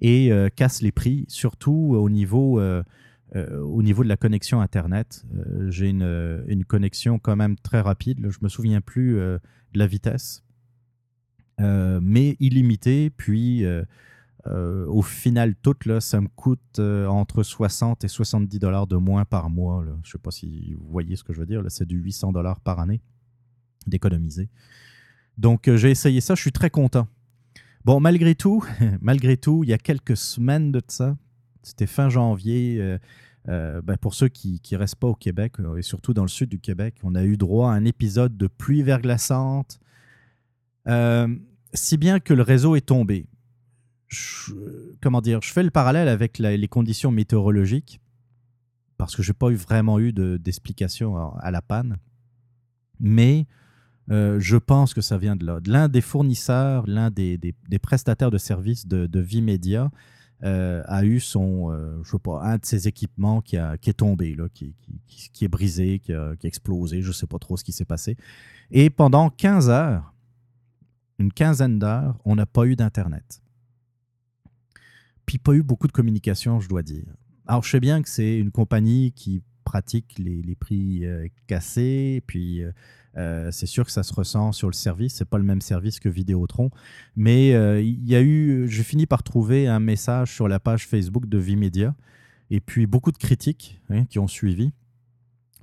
et 0.00 0.32
casse 0.56 0.82
les 0.82 0.90
prix, 0.90 1.24
surtout 1.28 1.94
au 1.96 2.10
niveau, 2.10 2.60
au 2.60 3.82
niveau 3.82 4.02
de 4.02 4.08
la 4.08 4.16
connexion 4.16 4.60
Internet. 4.60 5.24
J'ai 5.68 5.90
une, 5.90 6.44
une, 6.48 6.64
connexion 6.64 7.20
quand 7.20 7.36
même 7.36 7.56
très 7.56 7.80
rapide. 7.80 8.18
Je 8.22 8.38
ne 8.38 8.44
me 8.44 8.48
souviens 8.48 8.80
plus 8.80 9.14
de 9.14 9.40
la 9.74 9.86
vitesse, 9.86 10.42
mais 11.58 12.36
illimitée. 12.40 13.10
Puis 13.10 13.64
euh, 14.46 14.86
au 14.86 15.02
final, 15.02 15.54
tout, 15.54 15.76
là, 15.84 16.00
ça 16.00 16.20
me 16.20 16.28
coûte 16.28 16.78
euh, 16.78 17.06
entre 17.06 17.42
60 17.42 18.04
et 18.04 18.08
70 18.08 18.58
dollars 18.58 18.86
de 18.86 18.96
moins 18.96 19.24
par 19.24 19.50
mois. 19.50 19.84
Je 19.86 19.90
ne 19.90 20.04
sais 20.04 20.18
pas 20.18 20.30
si 20.30 20.74
vous 20.74 20.88
voyez 20.88 21.16
ce 21.16 21.22
que 21.22 21.32
je 21.32 21.40
veux 21.40 21.46
dire. 21.46 21.62
C'est 21.68 21.86
du 21.86 21.96
800 21.96 22.32
dollars 22.32 22.60
par 22.60 22.80
année 22.80 23.00
d'économiser. 23.86 24.48
Donc, 25.38 25.68
euh, 25.68 25.76
j'ai 25.76 25.90
essayé 25.90 26.20
ça. 26.20 26.34
Je 26.34 26.40
suis 26.40 26.52
très 26.52 26.70
content. 26.70 27.08
Bon, 27.84 28.00
malgré 28.00 28.34
tout, 28.34 28.64
malgré 29.00 29.36
tout, 29.36 29.64
il 29.64 29.70
y 29.70 29.72
a 29.72 29.78
quelques 29.78 30.16
semaines 30.16 30.72
de 30.72 30.82
ça, 30.86 31.16
c'était 31.62 31.86
fin 31.86 32.08
janvier. 32.08 32.98
Ben, 33.44 33.96
pour 34.00 34.14
ceux 34.14 34.28
qui 34.28 34.60
ne 34.70 34.76
restent 34.76 34.96
pas 34.96 35.08
au 35.08 35.16
Québec, 35.16 35.54
et 35.76 35.82
surtout 35.82 36.14
dans 36.14 36.22
le 36.22 36.28
sud 36.28 36.48
du 36.48 36.60
Québec, 36.60 36.94
on 37.02 37.16
a 37.16 37.24
eu 37.24 37.36
droit 37.36 37.70
à 37.70 37.74
un 37.74 37.84
épisode 37.84 38.36
de 38.36 38.46
pluie 38.46 38.84
verglaçante, 38.84 39.80
si 41.74 41.96
bien 41.96 42.20
que 42.20 42.34
le 42.34 42.42
réseau 42.42 42.76
est 42.76 42.86
tombé 42.86 43.26
comment 45.00 45.20
dire, 45.20 45.40
je 45.42 45.52
fais 45.52 45.62
le 45.62 45.70
parallèle 45.70 46.08
avec 46.08 46.38
les 46.38 46.68
conditions 46.68 47.10
météorologiques 47.10 48.00
parce 48.98 49.16
que 49.16 49.22
je 49.22 49.30
n'ai 49.30 49.34
pas 49.34 49.50
eu 49.50 49.54
vraiment 49.54 49.98
eu 49.98 50.12
d'explication 50.12 51.16
à, 51.36 51.50
la 51.50 51.62
panne. 51.62 51.98
Mais 53.00 53.46
euh, 54.10 54.40
je 54.40 54.56
pense 54.56 54.94
que 54.94 55.00
ça 55.00 55.16
vient 55.16 55.36
de 55.36 55.46
là. 55.46 55.60
L'un 55.66 55.88
des 55.88 56.00
fournisseurs, 56.00 56.86
l'un 56.86 57.10
des, 57.10 57.38
prestataires 57.80 58.30
de 58.30 58.38
services 58.38 58.86
de, 58.86 59.06
de 59.06 59.20
Vimedia 59.20 59.90
euh, 60.44 60.82
a 60.86 61.04
eu 61.04 61.20
son, 61.20 61.70
euh, 61.70 62.02
je 62.02 62.10
sais 62.10 62.18
pas, 62.18 62.42
un 62.42 62.56
de 62.56 62.66
ses 62.66 62.88
équipements 62.88 63.40
qui, 63.40 63.56
est 63.56 63.92
tombé, 63.96 64.36
qui, 64.52 64.74
est 65.40 65.48
brisé, 65.48 66.00
qui 66.00 66.12
a, 66.12 66.34
explosé. 66.42 67.00
Je 67.00 67.08
ne 67.08 67.12
sais 67.12 67.28
pas 67.28 67.38
trop 67.38 67.56
ce 67.56 67.62
qui 67.62 67.72
s'est 67.72 67.84
passé. 67.84 68.16
Et 68.72 68.90
pendant 68.90 69.30
15 69.30 69.70
heures, 69.70 70.12
une 71.20 71.32
quinzaine 71.32 71.78
d'heures, 71.78 72.18
on 72.24 72.34
n'a 72.34 72.46
pas 72.46 72.66
eu 72.66 72.74
d'Internet. 72.74 73.40
Puis 75.26 75.38
pas 75.38 75.52
eu 75.52 75.62
beaucoup 75.62 75.86
de 75.86 75.92
communication, 75.92 76.58
je 76.58 76.68
dois 76.68 76.82
dire. 76.82 77.06
Alors, 77.46 77.62
je 77.62 77.70
sais 77.70 77.80
bien 77.80 78.02
que 78.02 78.08
c'est 78.08 78.36
une 78.36 78.50
compagnie 78.50 79.12
qui 79.12 79.42
pratique 79.64 80.18
les, 80.18 80.56
prix 80.56 81.06
euh, 81.06 81.28
cassés, 81.46 82.20
puis 82.26 82.62
euh, 83.16 83.48
euh, 83.48 83.50
c'est 83.50 83.66
sûr 83.66 83.84
que 83.84 83.90
ça 83.90 84.02
se 84.02 84.12
ressent 84.12 84.52
sur 84.52 84.68
le 84.68 84.74
service. 84.74 85.14
C'est 85.14 85.28
pas 85.28 85.38
le 85.38 85.44
même 85.44 85.60
service 85.60 86.00
que 86.00 86.08
Vidéotron, 86.08 86.70
mais 87.16 87.48
il 87.82 88.08
y 88.08 88.14
a 88.14 88.22
eu, 88.22 88.66
j'ai 88.68 88.82
fini 88.82 89.06
par 89.06 89.22
trouver 89.22 89.68
un 89.68 89.80
message 89.80 90.34
sur 90.34 90.48
la 90.48 90.60
page 90.60 90.86
Facebook 90.86 91.26
de 91.26 91.38
Vimedia, 91.38 91.94
et 92.50 92.60
puis 92.60 92.86
beaucoup 92.86 93.12
de 93.12 93.18
critiques 93.18 93.80
hein, 93.90 94.04
qui 94.04 94.18
ont 94.18 94.28
suivi, 94.28 94.72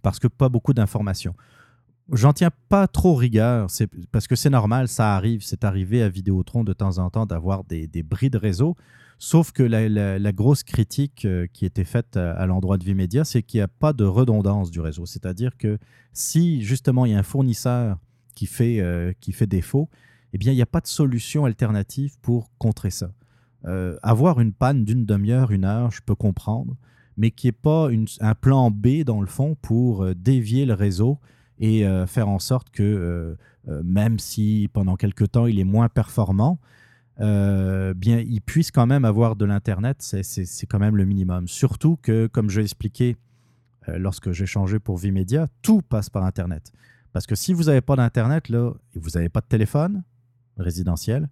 parce 0.02 0.20
que 0.20 0.28
pas 0.28 0.50
beaucoup 0.50 0.74
d'informations. 0.74 1.36
J'en 2.12 2.34
tiens 2.34 2.50
pas 2.70 2.88
trop 2.88 3.14
rigueur, 3.14 3.68
parce 4.12 4.28
que 4.28 4.36
c'est 4.36 4.50
normal, 4.50 4.88
ça 4.88 5.16
arrive, 5.16 5.42
c'est 5.44 5.64
arrivé 5.64 6.02
à 6.02 6.10
Vidéotron 6.10 6.64
de 6.64 6.74
temps 6.74 6.98
en 6.98 7.10
temps 7.10 7.28
d'avoir 7.28 7.64
des, 7.64 7.88
des 7.88 8.02
bris 8.02 8.32
de 8.32 8.38
réseau. 8.38 8.76
Sauf 9.22 9.52
que 9.52 9.64
la, 9.64 10.32
grosse 10.32 10.64
critique 10.64 11.26
euh, 11.26 11.46
qui 11.52 11.66
était 11.66 11.84
faite 11.84 12.16
à, 12.16 12.46
l'endroit 12.46 12.78
de 12.78 12.86
Vimedia, 12.86 13.26
c'est 13.26 13.44
qu'il 13.44 13.58
n'y 13.58 13.64
a 13.64 13.68
pas 13.68 13.92
de 13.92 14.06
redondance 14.06 14.72
du 14.72 14.80
réseau. 14.80 15.06
C'est-à-dire 15.06 15.58
que 15.58 15.78
si 16.14 16.62
justement 16.62 17.06
il 17.06 17.12
y 17.12 17.16
a 17.16 17.20
un 17.20 17.24
fournisseur 17.24 17.98
qui 18.34 18.46
fait, 18.46 18.80
euh, 18.80 19.12
qui 19.20 19.34
fait 19.34 19.46
défaut, 19.46 19.90
eh 20.32 20.38
bien 20.38 20.54
il 20.54 20.56
n'y 20.56 20.62
a 20.62 20.66
pas 20.66 20.80
de 20.80 20.88
solution 20.88 21.44
alternative 21.44 22.16
pour 22.22 22.50
contrer 22.58 22.92
ça. 22.92 23.12
Euh, 23.66 23.98
avoir 24.04 24.40
une 24.40 24.54
panne 24.54 24.86
d'une 24.86 25.06
demi-heure, 25.06 25.52
une 25.52 25.66
heure, 25.66 25.92
je 25.92 26.02
peux 26.02 26.16
comprendre, 26.16 26.78
mais 27.18 27.30
qui 27.30 27.48
n'y 27.48 27.50
ait 27.50 27.52
pas 27.52 27.90
un 28.22 28.36
plan 28.36 28.72
B 28.72 29.04
dans 29.04 29.20
le 29.20 29.28
fond 29.28 29.58
pour 29.62 30.16
dévier 30.16 30.66
le 30.66 30.76
réseau 30.76 31.20
et 31.60 31.84
faire 32.08 32.30
en 32.30 32.40
sorte 32.40 32.70
que 32.70 33.36
même 33.68 34.18
si 34.18 34.70
pendant 34.72 34.96
quelque 34.96 35.26
temps 35.26 35.46
il 35.46 35.60
est 35.60 35.66
moins 35.66 35.90
performant, 35.90 36.58
euh, 37.22 37.94
bien, 37.94 38.20
ils 38.20 38.42
puissent 38.42 38.72
quand 38.72 38.88
même 38.88 39.04
avoir 39.04 39.36
de 39.36 39.46
l'Internet, 39.46 39.98
c'est 40.00 40.66
quand 40.68 40.80
même 40.80 40.96
le 40.96 41.06
minimum. 41.06 41.48
Surtout 41.48 41.98
que, 42.02 42.28
comme 42.28 42.50
je 42.50 42.60
l'ai 42.60 42.66
expliqué 42.66 43.18
euh, 43.88 43.98
lorsque 43.98 44.32
j'ai 44.32 44.46
changé 44.46 44.80
pour 44.80 44.98
Vimedia, 44.98 45.48
tout 45.62 45.82
passe 45.82 46.10
par 46.10 46.24
Internet. 46.24 46.72
Parce 47.12 47.26
que 47.26 47.36
si 47.36 47.54
vous 47.54 47.64
n'avez 47.64 47.82
pas 47.82 47.96
d'Internet, 47.96 48.50
vous 48.50 49.10
n'avez 49.16 49.30
pas 49.30 49.42
de 49.42 49.48
téléphone 49.48 50.04
résidentiel, 50.58 51.30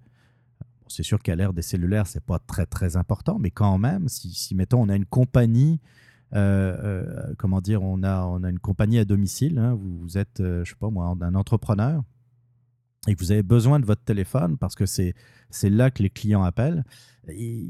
c'est 0.88 1.03
sûr 1.03 1.22
qu'à 1.22 1.36
l'ère 1.36 1.53
des 1.53 1.62
cellulaires, 1.62 2.08
c'est 2.08 2.24
pas 2.24 2.39
très 2.39 2.65
très 2.65 2.98
important, 2.98 3.39
mais 3.39 3.51
quand 3.51 3.77
même, 3.77 4.08
si, 4.08 4.56
mettons 4.56 4.82
on 4.82 4.89
a 4.89 4.96
une 4.96 5.06
compagnie, 5.06 5.79
euh, 6.34 7.34
comment 7.38 7.62
dire, 7.62 7.84
on 7.84 8.03
a, 8.03 8.24
on 8.24 8.44
a 8.44 8.50
une 8.50 8.60
compagnie 8.60 8.98
à 8.98 9.06
domicile, 9.06 9.60
hein, 9.60 9.77
vous, 9.79 10.17
êtes, 10.17 10.38
je 10.39 10.63
sais 10.63 10.75
pas 10.79 10.89
moi, 10.89 11.13
un 11.20 11.36
entrepreneur, 11.36 12.03
et 13.08 13.16
que 13.16 13.20
vous 13.20 13.32
avez 13.32 13.44
besoin 13.44 13.80
de 13.80 13.86
votre 13.86 14.04
téléphone 14.04 14.58
parce 14.58 14.76
que 14.76 14.86
c'est 14.86 15.14
là 15.64 15.90
que 15.92 16.04
les 16.04 16.10
clients 16.10 16.44
appellent, 16.44 16.84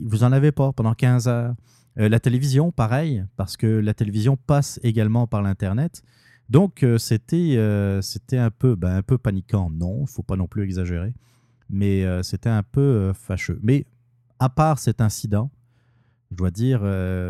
vous 0.03 0.17
n'en 0.19 0.31
avez 0.31 0.51
pas 0.51 0.71
pendant 0.73 0.93
15 0.93 1.27
heures. 1.27 1.55
Euh, 1.99 2.09
la 2.09 2.19
télévision, 2.19 2.71
pareil, 2.71 3.23
parce 3.37 3.57
que 3.57 3.67
la 3.67 3.93
télévision 3.93 4.37
passe 4.37 4.79
également 4.83 5.27
par 5.27 5.41
l'Internet. 5.41 6.03
Donc, 6.49 6.83
euh, 6.83 6.97
c'était 6.97 7.55
euh, 7.57 8.01
un, 8.33 8.49
ben, 8.75 8.95
un 8.97 9.01
peu 9.01 9.17
paniquant. 9.17 9.69
Non, 9.69 9.97
il 9.99 10.01
ne 10.01 10.07
faut 10.07 10.23
pas 10.23 10.35
non 10.35 10.47
plus 10.47 10.63
exagérer. 10.63 11.13
Mais 11.69 12.05
c'était 12.23 12.47
un 12.47 12.63
peu 12.63 13.11
fâcheux. 13.11 13.59
Mais 13.61 13.85
à 14.39 14.47
part 14.47 14.79
cet 14.79 15.01
incident, 15.01 15.51
je 16.31 16.37
dois 16.37 16.49
dire, 16.49 16.79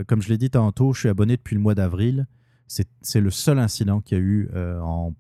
comme 0.06 0.22
je 0.22 0.30
l'ai 0.30 0.38
dit 0.38 0.52
tantôt, 0.52 0.94
je 0.94 1.00
suis 1.00 1.10
abonné 1.10 1.38
depuis 1.38 1.56
le 1.56 1.62
mois 1.62 1.74
d'avril. 1.74 2.28
C'est 2.68 3.20
le 3.20 3.32
seul 3.32 3.58
incident 3.58 4.00
qu'il 4.00 4.16
y 4.16 4.22
a 4.22 4.24
eu 4.24 4.50
en 4.54 5.16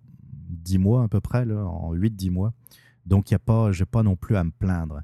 10 0.67 0.77
mois 0.79 1.03
à 1.03 1.07
peu 1.07 1.21
près, 1.21 1.45
là, 1.45 1.65
en 1.65 1.93
8-10 1.93 2.29
mois. 2.29 2.53
Donc, 3.05 3.27
je 3.29 3.36
n'ai 3.36 3.86
pas 3.86 4.03
non 4.03 4.15
plus 4.15 4.36
à 4.36 4.43
me 4.43 4.51
plaindre. 4.51 5.01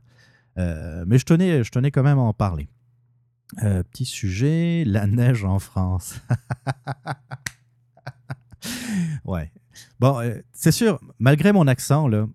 Euh, 0.57 1.05
mais 1.07 1.17
je 1.17 1.25
tenais, 1.25 1.63
je 1.63 1.71
tenais 1.71 1.89
quand 1.89 2.03
même 2.03 2.19
à 2.19 2.21
en 2.21 2.33
parler. 2.33 2.67
Euh, 3.63 3.83
petit 3.83 4.05
sujet, 4.05 4.83
la 4.85 5.07
neige 5.07 5.45
en 5.45 5.59
France. 5.59 6.19
ouais. 9.25 9.51
Bon, 9.99 10.19
euh, 10.19 10.35
c'est 10.51 10.71
sûr, 10.71 10.99
malgré 11.17 11.53
mon 11.53 11.67
accent, 11.67 12.07
là, 12.07 12.27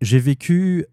j'ai 0.00 0.18
vécu, 0.18 0.86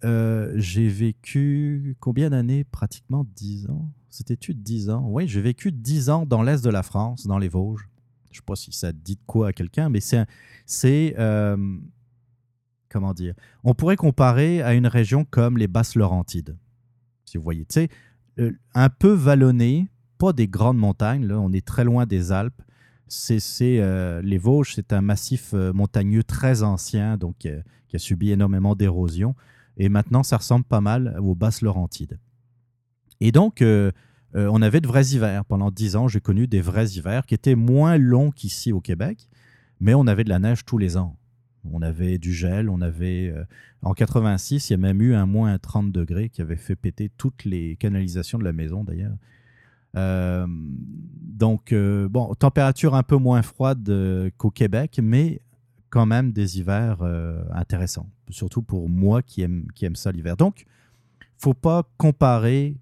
j'ai 0.55 0.87
vécu 0.87 1.95
combien 1.99 2.29
d'années? 2.29 2.63
Pratiquement 2.63 3.25
10 3.35 3.69
ans. 3.69 3.91
C'était-tu 4.09 4.53
10 4.53 4.89
ans? 4.89 5.05
Oui, 5.07 5.27
j'ai 5.27 5.41
vécu 5.41 5.71
10 5.71 6.09
ans 6.09 6.25
dans 6.25 6.43
l'est 6.43 6.63
de 6.63 6.69
la 6.69 6.83
France, 6.83 7.27
dans 7.27 7.37
les 7.37 7.49
Vosges. 7.49 7.90
Je 8.31 8.37
ne 8.37 8.41
sais 8.41 8.45
pas 8.45 8.55
si 8.55 8.71
ça 8.71 8.91
dit 8.91 9.15
de 9.15 9.21
quoi 9.27 9.49
à 9.49 9.53
quelqu'un, 9.53 9.89
mais 9.89 9.99
c'est 9.99 11.15
comment 12.91 13.13
dire, 13.13 13.33
on 13.63 13.73
pourrait 13.73 13.95
comparer 13.95 14.61
à 14.61 14.73
une 14.73 14.87
région 14.87 15.25
comme 15.25 15.57
les 15.57 15.67
Basses 15.67 15.95
Laurentides. 15.95 16.57
Si 17.25 17.37
vous 17.37 17.43
voyez, 17.43 17.65
tu 17.65 17.73
sais, 17.75 17.89
euh, 18.39 18.51
un 18.73 18.89
peu 18.89 19.11
vallonné, 19.11 19.87
pas 20.17 20.33
des 20.33 20.47
grandes 20.47 20.77
montagnes, 20.77 21.25
là, 21.25 21.39
on 21.39 21.51
est 21.53 21.65
très 21.65 21.83
loin 21.83 22.05
des 22.05 22.31
Alpes. 22.31 22.61
C'est, 23.07 23.39
euh, 23.61 24.21
les 24.21 24.37
Vosges, 24.37 24.73
c'est 24.75 24.93
un 24.93 25.01
massif 25.01 25.51
euh, 25.53 25.73
montagneux 25.73 26.23
très 26.23 26.63
ancien, 26.63 27.17
donc 27.17 27.35
qui 27.39 27.95
a 27.95 27.99
subi 27.99 28.31
énormément 28.31 28.75
d'érosion. 28.75 29.35
Et 29.77 29.89
maintenant, 29.89 30.23
ça 30.23 30.37
ressemble 30.37 30.65
pas 30.65 30.81
mal 30.81 31.17
aux 31.21 31.35
Basses 31.35 31.61
Laurentides. 31.61 32.19
Et 33.19 33.31
donc, 33.31 33.63
on 34.33 34.61
avait 34.61 34.81
de 34.81 34.87
vrais 34.87 35.07
hivers. 35.07 35.45
Pendant 35.45 35.71
dix 35.71 35.95
ans, 35.95 36.07
j'ai 36.07 36.21
connu 36.21 36.47
des 36.47 36.61
vrais 36.61 36.87
hivers 36.87 37.25
qui 37.25 37.33
étaient 37.33 37.55
moins 37.55 37.97
longs 37.97 38.31
qu'ici 38.31 38.71
au 38.71 38.79
Québec, 38.79 39.29
mais 39.79 39.93
on 39.93 40.07
avait 40.07 40.23
de 40.23 40.29
la 40.29 40.39
neige 40.39 40.63
tous 40.65 40.77
les 40.77 40.95
ans. 40.95 41.17
On 41.69 41.81
avait 41.81 42.17
du 42.17 42.33
gel, 42.33 42.69
on 42.69 42.81
avait... 42.81 43.31
Euh, 43.35 43.43
en 43.83 43.93
86, 43.93 44.69
il 44.69 44.73
y 44.73 44.75
a 44.75 44.77
même 44.77 45.01
eu 45.01 45.13
un 45.15 45.25
moins 45.25 45.57
30 45.57 45.91
degrés 45.91 46.29
qui 46.29 46.41
avait 46.41 46.55
fait 46.55 46.75
péter 46.75 47.09
toutes 47.17 47.45
les 47.45 47.75
canalisations 47.77 48.37
de 48.37 48.43
la 48.43 48.53
maison 48.53 48.83
d'ailleurs. 48.83 49.15
Euh, 49.97 50.45
donc, 50.47 51.73
euh, 51.73 52.07
bon, 52.07 52.33
température 52.35 52.95
un 52.95 53.03
peu 53.03 53.17
moins 53.17 53.41
froide 53.41 53.91
qu'au 54.37 54.51
Québec, 54.51 54.99
mais 55.01 55.41
quand 55.89 56.05
même 56.05 56.31
des 56.31 56.59
hivers 56.59 57.01
intéressants, 57.51 58.09
surtout 58.29 58.61
pour 58.61 58.87
moi 58.87 59.21
qui 59.21 59.41
aime, 59.41 59.65
qui 59.75 59.85
aime 59.85 59.95
ça 59.95 60.11
l'hiver. 60.11 60.37
Donc, 60.37 60.65
faut 61.37 61.53
pas 61.53 61.83
comparer 61.97 62.77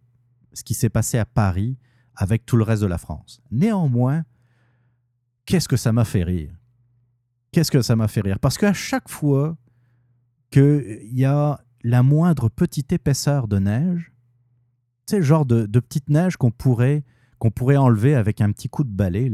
ce 0.53 0.63
qui 0.63 0.73
s'est 0.73 0.89
passé 0.89 1.17
à 1.17 1.25
Paris 1.25 1.77
avec 2.15 2.45
tout 2.45 2.57
le 2.57 2.63
reste 2.63 2.81
de 2.81 2.87
la 2.87 2.97
France. 2.97 3.41
Néanmoins, 3.51 4.23
qu'est-ce 5.45 5.67
que 5.67 5.77
ça 5.77 5.91
m'a 5.91 6.05
fait 6.05 6.23
rire? 6.23 6.53
Qu'est-ce 7.51 7.71
que 7.71 7.81
ça 7.81 7.95
m'a 7.95 8.07
fait 8.07 8.21
rire? 8.21 8.39
Parce 8.39 8.57
qu'à 8.57 8.73
chaque 8.73 9.09
fois 9.09 9.57
qu'il 10.51 11.09
y 11.11 11.25
a 11.25 11.59
la 11.83 12.03
moindre 12.03 12.49
petite 12.49 12.91
épaisseur 12.91 13.47
de 13.47 13.59
neige, 13.59 14.11
c'est 15.05 15.17
le 15.17 15.23
genre 15.23 15.45
de, 15.45 15.65
petite 15.79 16.09
neige 16.09 16.37
qu'on 16.37 16.51
pourrait, 16.51 17.03
qu'on 17.39 17.51
pourrait 17.51 17.77
enlever 17.77 18.15
avec 18.15 18.41
un 18.41 18.51
petit 18.51 18.69
coup 18.69 18.83
de 18.83 18.91
balai. 18.91 19.31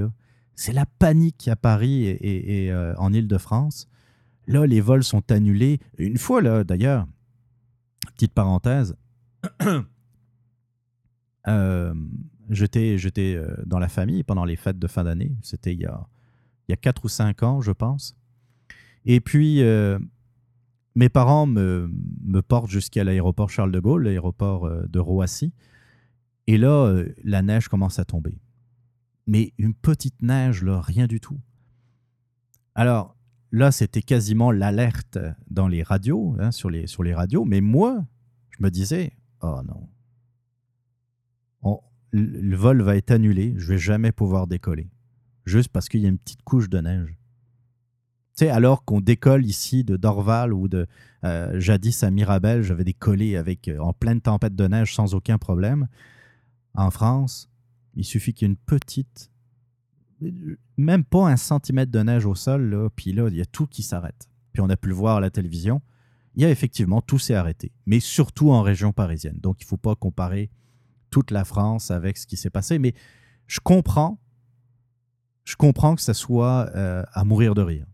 C'est 0.55 0.71
la 0.71 0.85
panique 0.85 1.47
à 1.47 1.55
Paris 1.55 2.05
et, 2.05 2.71
euh, 2.71 2.95
en 2.97 3.11
Ile-de-France. 3.11 3.89
Là, 4.47 4.65
les 4.65 4.79
vols 4.79 5.03
sont 5.03 5.31
annulés. 5.31 5.79
Une 5.97 6.17
fois, 6.17 6.41
là, 6.41 6.63
d'ailleurs, 6.63 7.07
Petite 8.15 8.33
parenthèse. 8.33 8.95
Euh, 11.47 11.93
j'étais 12.49 12.97
euh, 13.35 13.55
dans 13.65 13.79
la 13.79 13.87
famille 13.87 14.23
pendant 14.23 14.45
les 14.45 14.55
fêtes 14.55 14.79
de 14.79 14.87
fin 14.87 15.03
d'année. 15.03 15.35
C'était 15.41 15.73
il 15.73 15.81
y 15.81 15.85
a, 15.85 16.07
il 16.67 16.71
y 16.71 16.73
a 16.73 16.77
4 16.77 17.05
ou 17.05 17.07
5 17.09 17.43
ans, 17.43 17.61
je 17.61 17.71
pense. 17.71 18.15
Et 19.05 19.19
puis, 19.19 19.61
euh, 19.61 19.99
mes 20.95 21.09
parents 21.09 21.45
me, 21.45 21.91
me 22.23 22.41
portent 22.41 22.69
jusqu'à 22.69 23.03
l'aéroport 23.03 23.49
Charles 23.49 23.71
de 23.71 23.79
Gaulle, 23.79 24.03
l'aéroport 24.03 24.69
de 24.87 24.99
Roissy. 24.99 25.53
Et 26.47 26.57
là, 26.57 27.03
la 27.23 27.41
neige 27.41 27.67
commence 27.67 27.99
à 27.99 28.05
tomber. 28.05 28.39
Mais 29.27 29.53
une 29.57 29.73
petite 29.73 30.21
neige, 30.21 30.63
là, 30.63 30.81
rien 30.81 31.07
du 31.07 31.19
tout. 31.19 31.39
Alors, 32.75 33.15
là, 33.51 33.71
c'était 33.71 34.01
quasiment 34.01 34.51
l'alerte 34.51 35.17
dans 35.49 35.67
les 35.67 35.81
radios, 35.81 36.35
hein, 36.39 36.51
sur, 36.51 36.69
les, 36.69 36.87
sur 36.87 37.03
les 37.03 37.13
radios. 37.13 37.45
Mais 37.45 37.61
moi, 37.61 38.05
je 38.51 38.63
me 38.63 38.69
disais, 38.69 39.13
oh 39.41 39.61
non, 39.67 39.89
le 42.15 42.55
vol 42.55 42.81
va 42.81 42.95
être 42.95 43.11
annulé, 43.11 43.53
je 43.57 43.67
vais 43.67 43.77
jamais 43.77 44.11
pouvoir 44.11 44.47
décoller. 44.47 44.89
Juste 45.45 45.69
parce 45.69 45.89
qu'il 45.89 46.01
y 46.01 46.05
a 46.05 46.09
une 46.09 46.17
petite 46.17 46.43
couche 46.43 46.69
de 46.69 46.79
neige. 46.79 47.17
Tu 48.35 48.45
sais, 48.45 48.49
alors 48.49 48.83
qu'on 48.83 49.01
décolle 49.01 49.45
ici 49.45 49.83
de 49.83 49.95
Dorval 49.97 50.53
ou 50.53 50.67
de 50.67 50.87
euh, 51.23 51.59
jadis 51.59 52.03
à 52.03 52.11
Mirabel, 52.11 52.63
j'avais 52.63 52.83
décollé 52.83 53.35
avec, 53.37 53.67
euh, 53.67 53.79
en 53.79 53.93
pleine 53.93 54.21
tempête 54.21 54.55
de 54.55 54.67
neige 54.67 54.93
sans 54.93 55.13
aucun 55.13 55.37
problème. 55.37 55.87
En 56.73 56.91
France, 56.91 57.49
il 57.95 58.03
suffit 58.03 58.33
qu'il 58.33 58.47
y 58.47 58.51
ait 58.51 58.53
une 58.53 58.57
petite, 58.57 59.31
même 60.77 61.05
pas 61.05 61.29
un 61.29 61.37
centimètre 61.37 61.91
de 61.91 61.99
neige 61.99 62.25
au 62.25 62.35
sol, 62.35 62.89
puis 62.95 63.13
là, 63.13 63.27
il 63.29 63.35
y 63.35 63.41
a 63.41 63.45
tout 63.45 63.67
qui 63.67 63.83
s'arrête. 63.83 64.29
Puis 64.51 64.61
on 64.61 64.69
a 64.69 64.77
pu 64.77 64.89
le 64.89 64.95
voir 64.95 65.17
à 65.17 65.19
la 65.21 65.29
télévision. 65.29 65.81
Il 66.35 66.41
y 66.41 66.45
a 66.45 66.49
effectivement 66.49 67.01
tout 67.01 67.19
s'est 67.19 67.35
arrêté, 67.35 67.71
mais 67.85 68.01
surtout 68.01 68.51
en 68.51 68.61
région 68.61 68.91
parisienne. 68.91 69.39
Donc 69.41 69.61
il 69.61 69.65
ne 69.65 69.67
faut 69.67 69.77
pas 69.77 69.95
comparer 69.95 70.49
toute 71.09 71.31
la 71.31 71.45
France 71.45 71.91
avec 71.91 72.17
ce 72.17 72.27
qui 72.27 72.37
s'est 72.37 72.49
passé. 72.49 72.79
Mais 72.79 72.93
je 73.47 73.59
comprends, 73.59 74.19
je 75.43 75.55
comprends 75.55 75.95
que 75.95 76.01
ça 76.01 76.13
soit 76.13 76.69
euh, 76.75 77.03
à 77.13 77.23
mourir 77.23 77.55
de 77.55 77.61
rire. 77.61 77.85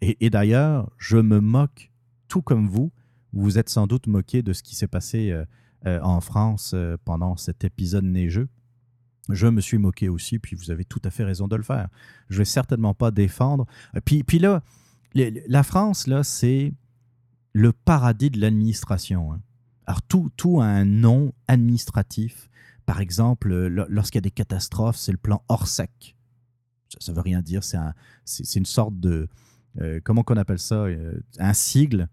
Et, 0.00 0.28
d'ailleurs, 0.28 0.90
je 0.98 1.16
me 1.16 1.40
moque, 1.40 1.90
tout 2.28 2.42
comme 2.42 2.68
vous, 2.68 2.92
vous 3.32 3.56
êtes 3.56 3.70
sans 3.70 3.86
doute 3.86 4.06
moqué 4.06 4.42
de 4.42 4.52
ce 4.52 4.62
qui 4.62 4.74
s'est 4.74 4.88
passé 4.88 5.30
euh, 5.30 5.46
euh, 5.86 5.98
en 6.02 6.20
France 6.20 6.74
pendant 7.06 7.36
cet 7.36 7.64
épisode 7.64 8.04
neigeux. 8.04 8.48
Je 9.30 9.46
me 9.46 9.62
suis 9.62 9.78
moqué 9.78 10.10
aussi, 10.10 10.38
puis 10.38 10.56
vous 10.56 10.70
avez 10.70 10.84
tout 10.84 11.00
à 11.04 11.10
fait 11.10 11.24
raison 11.24 11.48
de 11.48 11.56
le 11.56 11.62
faire. 11.62 11.88
Je 12.28 12.36
vais 12.36 12.44
certainement 12.44 12.92
pas 12.92 13.10
défendre. 13.10 13.64
Puis, 14.04 14.24
puis 14.24 14.38
là, 14.38 14.62
la 15.14 15.62
France, 15.62 16.06
là, 16.06 16.22
c'est 16.22 16.74
le 17.54 17.72
paradis 17.72 18.28
de 18.28 18.40
l'administration. 18.40 19.32
Hein. 19.32 19.40
Alors, 19.86 20.02
tout, 20.02 20.30
tout 20.36 20.60
a 20.60 20.66
un 20.66 20.84
nom 20.84 21.32
administratif. 21.48 22.50
Par 22.86 23.00
exemple, 23.00 23.48
lorsqu'il 23.88 24.18
y 24.18 24.20
a 24.20 24.22
des 24.22 24.30
catastrophes, 24.30 24.96
c'est 24.96 25.12
le 25.12 25.18
plan 25.18 25.42
Orsec. 25.48 26.16
Ça 27.00 27.12
ne 27.12 27.16
veut 27.16 27.22
rien 27.22 27.40
dire, 27.40 27.62
c'est 27.64 28.58
une 28.58 28.66
sorte 28.66 28.98
de... 29.00 29.28
Euh, 29.80 30.00
comment 30.04 30.22
qu'on 30.22 30.36
appelle 30.36 30.60
ça 30.60 30.84
euh, 30.84 31.18
Un 31.38 31.52
sigle 31.52 32.08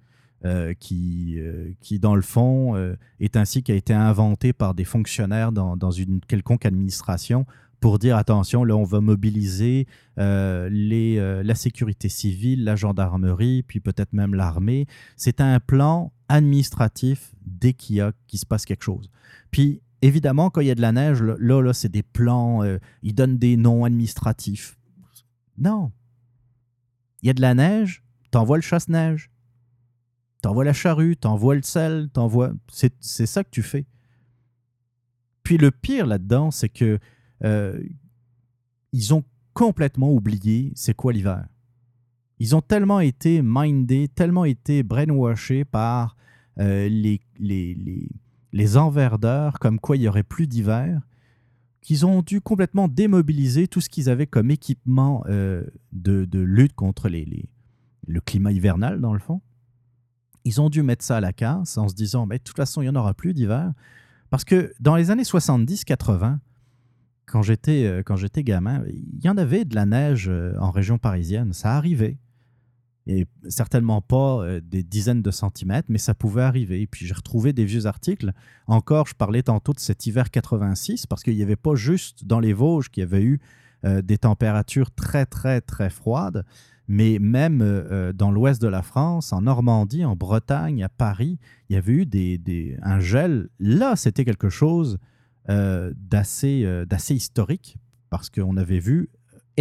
euh, 0.46 0.74
qui, 0.80 1.38
qui, 1.82 2.00
dans 2.00 2.16
le 2.16 2.22
fond, 2.22 2.96
est 3.20 3.36
ainsi 3.36 3.64
qui 3.64 3.72
a 3.72 3.76
été 3.76 3.94
inventé 3.94 4.54
par 4.54 4.74
des 4.74 4.86
fonctionnaires 4.86 5.52
dans, 5.52 5.78
dans, 5.78 5.92
une 5.92 6.22
quelconque 6.22 6.66
administration 6.66 7.46
pour 7.80 7.98
dire 8.00 8.16
attention, 8.16 8.64
là, 8.64 8.76
on 8.76 8.84
va 8.84 9.02
mobiliser 9.02 9.88
les, 10.18 11.44
la 11.44 11.56
sécurité 11.56 12.10
civile, 12.10 12.64
la 12.64 12.76
gendarmerie, 12.76 13.64
puis 13.64 13.80
peut-être 13.80 14.14
même 14.14 14.36
l'armée. 14.36 14.88
C'est 15.18 15.42
un 15.42 15.60
plan 15.60 16.12
administratif 16.30 17.34
dès 17.46 17.74
qu'il 17.74 17.98
y 17.98 18.02
a 18.02 18.14
qu'il 18.28 18.40
se 18.40 18.46
passe 18.46 18.66
quelque 18.66 18.84
chose. 18.84 19.10
Puis 19.52 19.82
évidemment, 20.02 20.50
quand 20.50 20.62
il 20.62 20.68
y 20.68 20.72
a 20.72 20.76
de 20.76 20.82
la 20.82 20.92
neige, 20.92 21.22
là, 21.22 21.36
là, 21.62 21.74
c'est 21.74 21.92
des 21.92 22.04
plans, 22.04 22.64
euh, 22.64 22.78
ils 23.04 23.14
donnent 23.14 23.38
des 23.38 23.58
noms 23.58 23.86
administratifs. 23.86 24.78
Non. 25.58 25.92
Il 27.22 27.28
y 27.28 27.30
a 27.30 27.34
de 27.34 27.42
la 27.42 27.54
neige, 27.54 28.04
t'envoies 28.32 28.58
le 28.58 28.64
chasse-neige. 28.64 29.30
T'envoies 30.42 30.66
la 30.66 30.74
charrue, 30.74 31.16
t'envoies 31.18 31.56
le 31.56 31.62
sel, 31.62 32.10
t'envoies. 32.12 32.52
C'est, 32.68 33.00
ça 33.28 33.44
que 33.44 33.52
tu 33.52 33.62
fais. 33.62 33.86
Puis 35.44 35.58
le 35.58 35.70
pire 35.70 36.08
là-dedans, 36.08 36.50
c'est 36.50 36.70
que 36.70 36.98
euh, 37.44 37.80
ils 38.92 39.14
ont 39.14 39.24
complètement 39.54 40.12
oublié 40.12 40.74
c'est 40.76 40.96
quoi 40.96 41.14
l'hiver. 41.14 41.48
Ils 42.40 42.56
ont 42.56 42.62
tellement 42.62 43.00
été 43.00 43.44
mindés, 43.44 44.08
tellement 44.08 44.46
été 44.46 44.82
brainwashés 44.82 45.64
par 45.64 46.18
euh, 46.58 46.90
les, 46.90 47.22
les, 47.38 47.76
les 47.76 48.10
les 48.54 48.78
enverdeurs, 48.78 49.60
comme 49.60 49.80
quoi 49.80 49.98
il 49.98 50.02
n'y 50.02 50.08
aurait 50.08 50.24
plus 50.24 50.48
d'hiver, 50.48 51.02
qu'ils 51.82 52.06
ont 52.06 52.22
dû 52.22 52.42
complètement 52.42 52.88
démobiliser 52.88 53.68
tout 53.68 53.82
ce 53.82 53.90
qu'ils 53.90 54.10
avaient 54.10 54.28
comme 54.28 54.52
équipement 54.52 55.24
euh, 55.28 55.64
de, 55.92 56.28
lutte 56.40 56.74
contre 56.74 57.10
le 57.10 58.22
climat 58.22 58.52
hivernal, 58.52 59.02
dans 59.02 59.14
le 59.14 59.20
fond. 59.20 59.42
Ils 60.44 60.62
ont 60.62 60.70
dû 60.70 60.84
mettre 60.84 61.04
ça 61.04 61.18
à 61.18 61.22
la 61.22 61.34
casse 61.34 61.78
en 61.78 61.88
se 61.88 61.96
disant, 61.96 62.26
mais 62.26 62.38
de 62.38 62.44
toute 62.44 62.58
façon, 62.58 62.82
il 62.82 62.86
n'y 62.86 62.90
en 62.90 62.96
aura 62.96 63.14
plus 63.14 63.34
d'hiver. 63.34 63.74
Parce 64.30 64.44
que 64.44 64.74
dans 64.80 64.96
les 64.96 65.12
années 65.12 65.24
70-80, 65.24 66.40
quand 67.26 67.42
j'étais, 67.42 67.86
euh, 67.86 68.04
quand 68.04 68.16
j'étais 68.16 68.44
gamin, 68.44 68.84
il 68.88 69.24
y 69.24 69.30
en 69.30 69.38
avait 69.38 69.66
de 69.66 69.76
la 69.76 69.86
neige 69.86 70.28
euh, 70.30 70.56
en 70.60 70.72
région 70.72 70.98
parisienne. 70.98 71.54
Ça 71.54 71.76
arrivait 71.76 72.18
et 73.08 73.28
certainement 73.50 74.02
pas 74.02 74.44
euh, 74.44 74.62
des 74.64 74.84
dizaines 74.84 75.22
de 75.22 75.32
centimètres, 75.32 75.88
mais 75.90 75.98
ça 75.98 76.14
pouvait 76.14 76.44
arriver. 76.44 76.82
Et 76.82 76.88
puis 76.88 77.06
j'ai 77.06 77.14
retrouvé 77.14 77.54
des 77.54 77.66
vieux 77.66 77.86
articles. 77.86 78.32
Encore, 78.68 79.08
je 79.08 79.16
parlais 79.16 79.44
tantôt 79.44 79.74
de 79.74 79.80
cet 79.80 80.06
hiver 80.06 80.30
86, 80.30 81.08
parce 81.08 81.24
qu'il 81.24 81.36
n'y 81.36 81.44
avait 81.44 81.56
pas 81.56 81.76
juste 81.76 82.26
dans 82.26 82.40
les 82.40 82.54
Vosges 82.54 82.90
qu'il 82.90 83.02
y 83.02 83.04
avait 83.04 83.24
eu 83.24 83.40
euh, 83.86 84.02
des 84.02 84.20
températures 84.20 84.92
très, 84.92 85.26
très, 85.26 85.62
très 85.62 85.90
froides, 85.90 86.46
mais 86.88 87.18
même 87.20 87.62
euh, 87.62 88.14
dans 88.14 88.32
l'ouest 88.32 88.62
de 88.62 88.68
la 88.68 88.84
France, 88.84 89.34
en 89.34 89.42
Normandie, 89.42 90.06
en 90.06 90.16
Bretagne, 90.16 90.84
à 90.84 90.90
Paris, 90.90 91.40
il 91.70 91.74
y 91.74 91.78
avait 91.78 91.94
eu 91.94 92.06
des, 92.06 92.78
un 92.84 93.00
gel. 93.00 93.50
Là, 93.60 93.96
c'était 93.96 94.26
quelque 94.26 94.50
chose 94.50 95.00
d'assez 95.48 96.66
historique, 97.10 97.78
parce 98.10 98.30
qu'on 98.30 98.56
avait 98.56 98.80
vu 98.80 99.10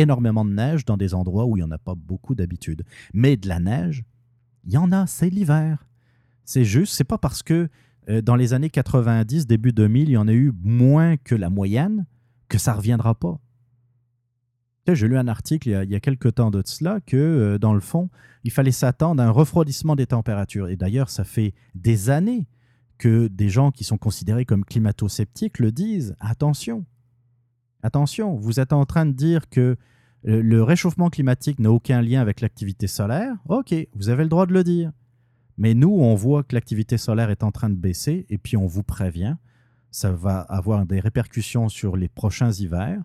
énormément 0.00 0.44
de 0.44 0.52
neige 0.52 0.84
dans 0.84 0.96
des 0.96 1.14
endroits 1.14 1.46
où 1.46 1.56
il 1.56 1.60
n'y 1.60 1.66
en 1.66 1.70
a 1.70 1.78
pas 1.78 1.94
beaucoup 1.94 2.34
d'habitude. 2.34 2.84
Mais 3.14 3.36
de 3.36 3.48
la 3.48 3.60
neige, 3.60 4.04
il 4.64 4.72
y 4.72 4.76
en 4.76 4.92
a, 4.92 5.06
c'est 5.06 5.30
l'hiver. 5.30 5.86
C'est 6.44 6.64
juste, 6.64 6.94
c'est 6.94 7.04
pas 7.04 7.18
parce 7.18 7.42
que 7.42 7.68
euh, 8.08 8.22
dans 8.22 8.36
les 8.36 8.54
années 8.54 8.70
90, 8.70 9.46
début 9.46 9.72
2000, 9.72 10.08
il 10.08 10.12
y 10.12 10.16
en 10.16 10.28
a 10.28 10.32
eu 10.32 10.52
moins 10.62 11.16
que 11.16 11.34
la 11.34 11.50
moyenne 11.50 12.06
que 12.48 12.58
ça 12.58 12.74
reviendra 12.74 13.14
pas. 13.14 13.38
J'ai 14.92 15.06
lu 15.06 15.16
un 15.16 15.28
article 15.28 15.68
il 15.68 15.70
y, 15.70 15.74
a, 15.76 15.84
il 15.84 15.90
y, 15.90 15.94
a, 15.94 16.00
quelques 16.00 16.34
temps 16.34 16.50
de 16.50 16.62
cela 16.64 16.98
que, 17.06 17.16
euh, 17.16 17.58
dans 17.58 17.74
le 17.74 17.80
fond, 17.80 18.10
il 18.42 18.50
fallait 18.50 18.72
s'attendre 18.72 19.22
à 19.22 19.26
un 19.26 19.30
refroidissement 19.30 19.94
des 19.94 20.06
températures. 20.06 20.68
Et 20.68 20.76
d'ailleurs, 20.76 21.10
ça 21.10 21.22
fait 21.22 21.54
des 21.76 22.10
années 22.10 22.48
que 22.98 23.28
des 23.28 23.48
gens 23.48 23.70
qui 23.70 23.84
sont 23.84 23.98
considérés 23.98 24.44
comme 24.44 24.64
climato-sceptiques 24.64 25.60
le 25.60 25.70
disent. 25.70 26.16
Attention, 26.18 26.84
Attention, 27.82 28.36
vous 28.36 28.60
êtes 28.60 28.72
en 28.72 28.84
train 28.84 29.06
de 29.06 29.12
dire 29.12 29.48
que 29.48 29.76
le 30.22 30.62
réchauffement 30.62 31.08
climatique 31.08 31.58
n'a 31.60 31.70
aucun 31.70 32.02
lien 32.02 32.20
avec 32.20 32.42
l'activité 32.42 32.86
solaire. 32.86 33.34
Ok, 33.48 33.74
vous 33.94 34.10
avez 34.10 34.22
le 34.22 34.28
droit 34.28 34.46
de 34.46 34.52
le 34.52 34.62
dire. 34.62 34.92
Mais 35.56 35.74
nous, 35.74 35.90
on 35.90 36.14
voit 36.14 36.42
que 36.42 36.54
l'activité 36.54 36.98
solaire 36.98 37.30
est 37.30 37.42
en 37.42 37.52
train 37.52 37.70
de 37.70 37.74
baisser 37.74 38.26
et 38.28 38.38
puis 38.38 38.56
on 38.56 38.66
vous 38.66 38.82
prévient. 38.82 39.36
Ça 39.90 40.12
va 40.12 40.40
avoir 40.40 40.86
des 40.86 41.00
répercussions 41.00 41.68
sur 41.68 41.96
les 41.96 42.08
prochains 42.08 42.52
hivers 42.52 43.02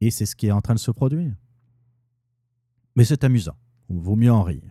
et 0.00 0.10
c'est 0.10 0.26
ce 0.26 0.36
qui 0.36 0.46
est 0.46 0.52
en 0.52 0.60
train 0.60 0.74
de 0.74 0.78
se 0.78 0.90
produire. 0.90 1.34
Mais 2.94 3.04
c'est 3.04 3.24
amusant. 3.24 3.56
Il 3.88 3.98
vaut 3.98 4.16
mieux 4.16 4.32
en 4.32 4.42
rire. 4.42 4.62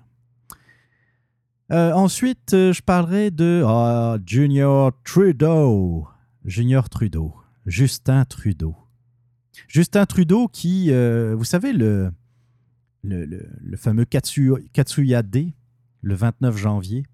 Euh, 1.71 1.93
ensuite, 1.93 2.53
euh, 2.53 2.73
je 2.73 2.81
parlerai 2.81 3.31
de 3.31 3.63
oh, 3.65 4.17
Junior 4.25 4.91
Trudeau. 5.03 6.07
Junior 6.45 6.89
Trudeau. 6.89 7.33
Justin 7.65 8.25
Trudeau. 8.25 8.75
Justin 9.67 10.05
Trudeau 10.05 10.47
qui, 10.47 10.91
euh, 10.91 11.35
vous 11.35 11.43
savez, 11.43 11.73
le, 11.73 12.11
le, 13.03 13.77
fameux 13.77 14.05
Katsuya 14.05 15.23
Day, 15.23 15.53
le 16.01 16.15
29 16.15 16.57
janvier, 16.57 17.05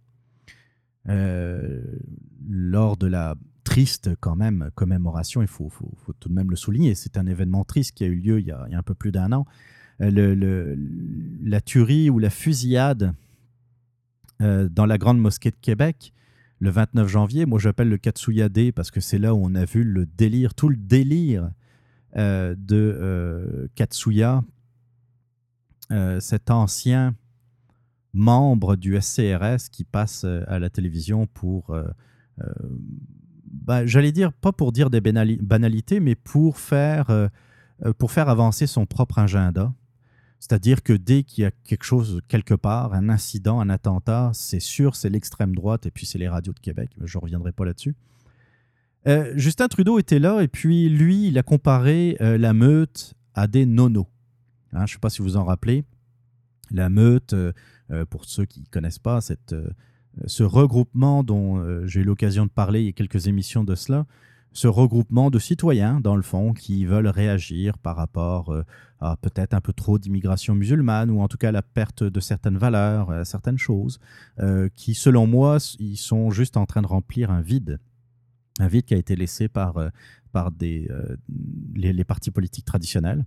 euh, 1.10 1.82
lors 2.50 2.98
de 2.98 3.08
la 3.08 3.36
triste 3.64 4.12
quand 4.20 4.36
même 4.36 4.70
commémoration, 4.76 5.42
il 5.42 5.48
faut, 5.48 5.72
tout 6.20 6.30
de 6.30 6.34
même 6.34 6.50
le 6.50 6.56
souligner, 6.56 6.96
c'est 6.96 7.18
un 7.18 7.26
événement 7.26 7.64
triste 7.64 7.96
qui 7.96 8.04
a 8.04 8.08
eu 8.08 8.16
lieu 8.16 8.40
il 8.40 8.48
y 8.48 8.52
a, 8.52 8.68
un 8.72 8.84
peu 8.84 8.94
plus 8.94 9.12
d'un 9.12 9.32
an, 9.32 9.46
euh, 10.02 10.12
le, 10.12 10.78
la 11.44 11.62
tuerie 11.62 12.10
ou 12.10 12.20
la 12.20 12.30
fusillade 12.30 13.14
dans 14.40 14.86
la 14.86 15.00
Grande 15.00 15.20
Mosquée 15.20 15.50
de 15.50 15.56
Québec, 15.60 16.14
le 16.60 16.70
29 16.70 17.08
janvier. 17.08 17.48
Moi, 17.48 17.58
j'appelle 17.58 17.90
le 17.90 17.98
Katsuya 17.98 18.50
Day 18.50 18.72
parce 18.72 18.92
que 18.92 19.00
c'est 19.00 19.18
là 19.18 19.34
où 19.34 19.44
on 19.44 19.56
a 19.56 19.66
vu 19.66 19.84
le 19.84 20.06
délire, 20.06 20.54
tout 20.54 20.70
le 20.70 20.76
délire 20.76 21.50
de 22.18 22.98
euh, 23.00 23.68
Katsuya, 23.76 24.44
euh, 25.92 26.20
cet 26.20 26.50
ancien 26.50 27.16
membre 28.14 28.76
du 28.76 29.00
SCRS 29.00 29.70
qui 29.72 29.84
passe 29.84 30.24
à 30.24 30.58
la 30.58 30.70
télévision 30.70 31.28
pour 31.28 31.78
bah, 33.46 33.86
j'allais 33.86 34.12
dire, 34.12 34.34
pas 34.34 34.52
pour 34.52 34.72
dire 34.72 34.90
des 34.90 35.02
banalités, 35.02 36.00
mais 36.00 36.16
pour 36.16 36.58
faire, 36.58 37.30
pour 37.98 38.12
faire 38.12 38.30
avancer 38.30 38.66
son 38.66 38.86
propre 38.86 39.20
agenda. 39.20 39.74
C'est-à-dire 40.40 40.84
que 40.84 40.94
dès 40.94 41.24
qu'il 41.24 41.44
y 41.44 41.46
a 41.46 41.52
quelque 41.52 41.84
chose 41.84 42.22
quelque 42.28 42.54
part, 42.54 42.94
un 42.94 43.10
incident, 43.10 43.60
un 43.60 43.70
attentat, 43.70 44.32
c'est 44.34 44.60
sûr, 44.60 44.96
c'est 44.96 45.10
l'extrême 45.10 45.56
droite 45.56 45.86
et 45.86 45.92
puis 45.92 46.06
c'est 46.06 46.20
les 46.20 46.30
radios 46.30 46.54
de 46.54 46.60
Québec. 46.60 46.92
Je 47.02 47.18
ne 47.18 47.22
reviendrai 47.22 47.52
pas 47.52 47.66
là-dessus. 47.66 47.96
Euh, 49.08 49.32
Justin 49.36 49.68
Trudeau 49.68 50.00
était 50.00 50.20
là 50.20 50.42
et 50.42 50.48
puis 50.48 50.90
lui, 50.90 51.28
il 51.28 51.38
a 51.38 51.44
comparé 51.44 52.18
euh, 52.20 52.38
la 52.38 52.54
meute 52.54 53.14
à 53.36 53.48
des 53.48 53.66
nonos. 53.66 54.08
Hein, 54.74 54.80
je 54.80 54.84
ne 54.84 54.88
sais 54.88 55.00
pas 55.00 55.10
si 55.10 55.22
vous 55.22 55.38
en 55.38 55.46
rappelez. 55.46 55.86
La 56.72 56.90
meute, 56.90 57.34
euh, 57.34 57.54
pour 58.10 58.26
ceux 58.26 58.46
qui 58.46 58.62
ne 58.62 58.66
connaissent 58.66 59.00
pas, 59.00 59.22
cette, 59.22 59.56
ce 60.26 60.44
regroupement 60.44 61.24
dont 61.24 61.86
j'ai 61.86 62.02
eu 62.02 62.04
l'occasion 62.04 62.46
de 62.46 62.52
parler 62.52 62.82
il 62.82 62.86
y 62.88 62.90
a 62.90 62.94
quelques 62.94 63.28
émissions 63.28 63.64
de 63.64 63.76
cela, 63.76 64.06
ce 64.52 64.68
regroupement 64.68 65.30
de 65.30 65.40
citoyens, 65.40 66.02
dans 66.02 66.18
le 66.18 66.22
fond, 66.22 66.52
qui 66.54 66.84
veulent 66.84 67.08
réagir 67.08 67.78
par 67.78 67.96
rapport 67.96 68.54
à 69.00 69.16
peut-être 69.16 69.54
un 69.54 69.62
peu 69.62 69.72
trop 69.72 69.98
d'immigration 69.98 70.56
musulmane, 70.56 71.10
ou 71.10 71.22
en 71.22 71.30
tout 71.30 71.38
cas 71.38 71.54
la 71.54 71.62
perte 71.62 72.04
de 72.04 72.20
certaines 72.20 72.58
valeurs, 72.58 73.26
certaines 73.26 73.60
choses, 73.60 74.00
qui, 74.76 74.94
selon 74.94 75.26
moi, 75.26 75.58
ils 75.80 75.96
sont 75.96 76.32
juste 76.32 76.58
en 76.58 76.66
train 76.66 76.82
de 76.82 76.88
remplir 76.88 77.32
un 77.32 77.40
vide 77.40 77.80
un 78.60 78.68
vide 78.68 78.86
qui 78.86 78.94
a 78.94 78.98
été 78.98 79.16
laissé 79.16 79.48
par, 79.48 79.78
euh, 79.78 79.90
par 80.32 80.52
des, 80.52 80.88
euh, 80.90 81.16
les, 81.76 82.04
partis 82.04 82.32
politiques 82.32 82.66
traditionnels. 82.66 83.26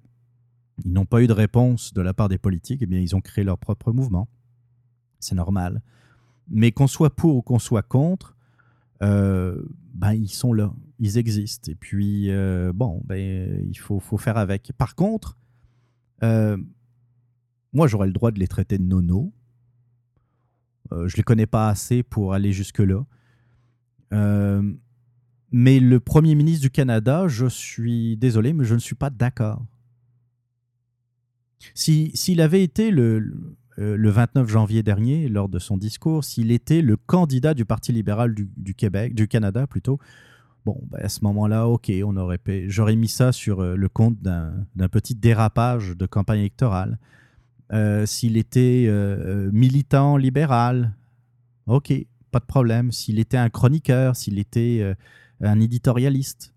Ils 0.85 0.93
n'ont 0.93 1.05
pas 1.05 1.23
eu 1.23 1.27
de 1.27 1.33
réponse 1.33 1.93
de 1.93 2.01
la 2.01 2.15
part 2.15 2.29
des 2.29 2.39
politiques, 2.39 2.83
et 2.83 2.85
eh 2.85 2.87
bien 2.87 3.01
ils 3.01 3.15
ont 3.15 3.21
créé 3.21 3.45
leur 3.45 3.59
propre 3.59 3.93
mouvement. 3.93 4.29
C'est 5.19 5.35
normal. 5.35 5.83
Mais 6.49 6.73
qu'on 6.73 6.87
soit 6.87 7.15
pour 7.15 7.37
ou 7.37 7.43
qu'on 7.43 7.59
soit 7.59 7.83
contre, 7.83 8.37
euh, 9.03 9.63
ben, 9.95 10.13
ils 10.13 10.33
sont 10.33 10.53
là, 10.53 10.73
ils 10.99 11.19
existent. 11.19 11.71
Et 11.71 11.75
puis, 11.75 12.31
bon, 12.75 13.03
ben, 13.05 13.67
il 13.69 13.79
faut, 13.79 14.01
faut, 14.01 14.17
faire 14.17 14.39
avec. 14.39 14.73
Par 14.79 14.95
contre, 14.95 15.37
moi, 16.23 17.87
j'aurais 17.87 18.07
le 18.07 18.13
droit 18.13 18.31
de 18.31 18.39
les 18.39 18.49
traiter 18.49 18.79
de 18.79 18.83
nono. 18.83 19.33
je 20.91 20.97
ne 20.97 21.17
les 21.17 21.23
connais 21.23 21.47
pas 21.47 21.69
assez 21.69 22.03
pour 22.03 22.33
aller 22.33 22.53
jusque-là. 22.53 23.05
Mais 25.53 25.81
le 25.81 26.01
Premier 26.01 26.35
ministre 26.35 26.63
du 26.63 26.71
Canada, 26.71 27.27
je 27.29 27.47
suis 27.47 28.17
désolé, 28.17 28.53
mais 28.53 28.65
je 28.65 28.75
ne 28.75 28.79
suis 28.79 28.95
pas 28.95 29.11
d'accord. 29.11 29.65
S'il 31.75 32.41
avait 32.41 32.63
été 32.63 32.91
le, 32.91 33.57
le 33.77 34.11
29 34.11 34.49
janvier 34.49 34.83
dernier, 34.83 35.29
lors 35.29 35.49
de 35.49 35.59
son 35.59 35.77
discours, 35.77 36.25
s'il 36.25 36.53
était 36.53 36.83
le 36.83 36.97
candidat 36.97 37.55
du 37.55 37.65
Parti 37.65 37.93
libéral 37.93 38.35
du, 38.35 38.75
Québec, 38.75 39.15
du 39.15 39.27
Canada 39.27 39.67
plutôt, 39.67 39.99
bon, 40.65 40.81
ben, 40.91 41.01
à 41.03 41.09
ce 41.09 41.25
moment-là, 41.25 41.67
ok, 41.67 41.91
on 42.05 42.17
aurait, 42.17 42.41
j'aurais 42.67 42.97
mis 42.97 43.09
ça 43.09 43.33
sur 43.33 43.61
euh, 43.61 43.77
le 43.77 43.89
compte 43.89 44.21
d'un 44.21 44.89
petit 44.91 45.15
dérapage 45.15 45.97
de 45.97 46.07
campagne 46.07 46.41
électorale. 46.41 46.99
Euh, 47.73 48.05
s'il 48.05 48.37
était 48.37 48.87
euh, 48.89 49.51
militant 49.53 50.17
libéral, 50.17 50.95
ok, 51.67 51.93
pas 52.31 52.41
de 52.41 52.45
problème. 52.45 52.93
S'il 52.93 53.19
était 53.19 53.37
un 53.37 53.49
chroniqueur, 53.49 54.17
s'il 54.17 54.39
était 54.39 54.95
un 55.41 55.61
éditorialiste. 55.61 56.55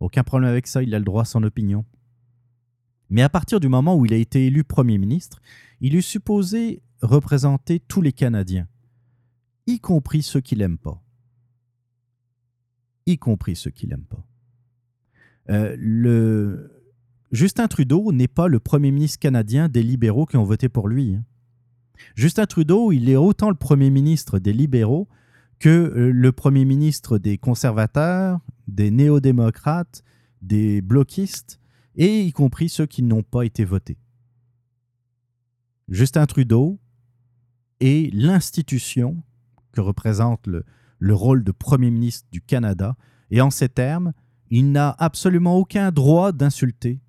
Aucun 0.00 0.22
problème 0.24 0.50
avec 0.50 0.66
ça, 0.66 0.82
il 0.82 0.94
a 0.94 0.98
le 0.98 1.04
droit 1.04 1.22
à 1.22 1.26
son 1.26 1.42
opinion. 1.42 1.84
Mais 3.10 3.22
à 3.22 3.28
partir 3.28 3.60
du 3.60 3.68
moment 3.68 3.96
où 3.96 4.06
il 4.06 4.12
a 4.12 4.16
été 4.16 4.46
élu 4.46 4.64
Premier 4.64 4.98
ministre, 4.98 5.40
il 5.80 5.94
est 5.94 6.00
supposé 6.00 6.82
représenter 7.02 7.80
tous 7.80 8.00
les 8.00 8.12
Canadiens, 8.12 8.68
y 9.66 9.80
compris 9.80 10.22
ceux 10.22 10.40
qui 10.40 10.54
l'aiment 10.54 10.78
pas. 10.78 11.02
Y 13.06 13.18
compris 13.18 13.56
ceux 13.56 13.70
qui 13.70 13.86
l'aiment 13.86 14.04
pas. 14.04 14.26
Euh. 15.50 16.68
Justin 17.32 17.66
Trudeau 17.66 18.12
n'est 18.12 18.28
pas 18.28 18.46
le 18.46 18.60
Premier 18.60 18.90
ministre 18.90 19.18
canadien 19.18 19.68
des 19.68 19.82
libéraux 19.82 20.26
qui 20.26 20.36
ont 20.36 20.44
voté 20.44 20.68
pour 20.68 20.86
lui. 20.86 21.14
Hein. 21.14 21.24
Justin 22.14 22.46
Trudeau, 22.46 22.92
il 22.92 23.08
est 23.08 23.16
autant 23.16 23.48
le 23.48 23.56
Premier 23.56 23.90
ministre 23.90 24.38
des 24.38 24.52
libéraux 24.52 25.08
que 25.62 25.68
euh, 25.68 26.10
le 26.10 26.32
Premier 26.32 26.64
ministre 26.64 27.18
des 27.18 27.38
conservateurs, 27.38 28.40
des 28.66 28.90
néo-démocrates, 28.90 30.02
des 30.40 30.82
bloquistes, 30.82 31.60
et 31.94 32.22
y 32.22 32.32
compris 32.32 32.68
ceux 32.68 32.86
qui 32.86 33.04
n'ont 33.04 33.22
pas 33.22 33.44
été 33.44 33.64
votés. 33.64 33.96
Justin 35.88 36.26
Trudeau 36.26 36.80
est 37.78 38.12
l'institution 38.12 39.22
que 39.70 39.80
représente 39.80 40.48
le, 40.48 40.64
rôle 41.14 41.44
de 41.44 41.52
Premier 41.52 41.92
ministre 41.92 42.26
du 42.32 42.40
Canada, 42.40 42.96
et 43.30 43.40
en 43.40 43.50
ces 43.50 43.68
termes, 43.68 44.14
il 44.50 44.72
n'a 44.72 44.96
absolument 44.98 45.56
aucun 45.56 45.92
droit 45.92 46.32
d'insulter 46.32 47.00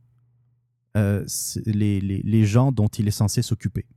euh, 0.96 1.26
les 1.66 2.46
gens 2.46 2.72
dont 2.72 2.88
il 2.88 3.08
est 3.08 3.12
censé 3.12 3.42
s'occuper, 3.42 3.88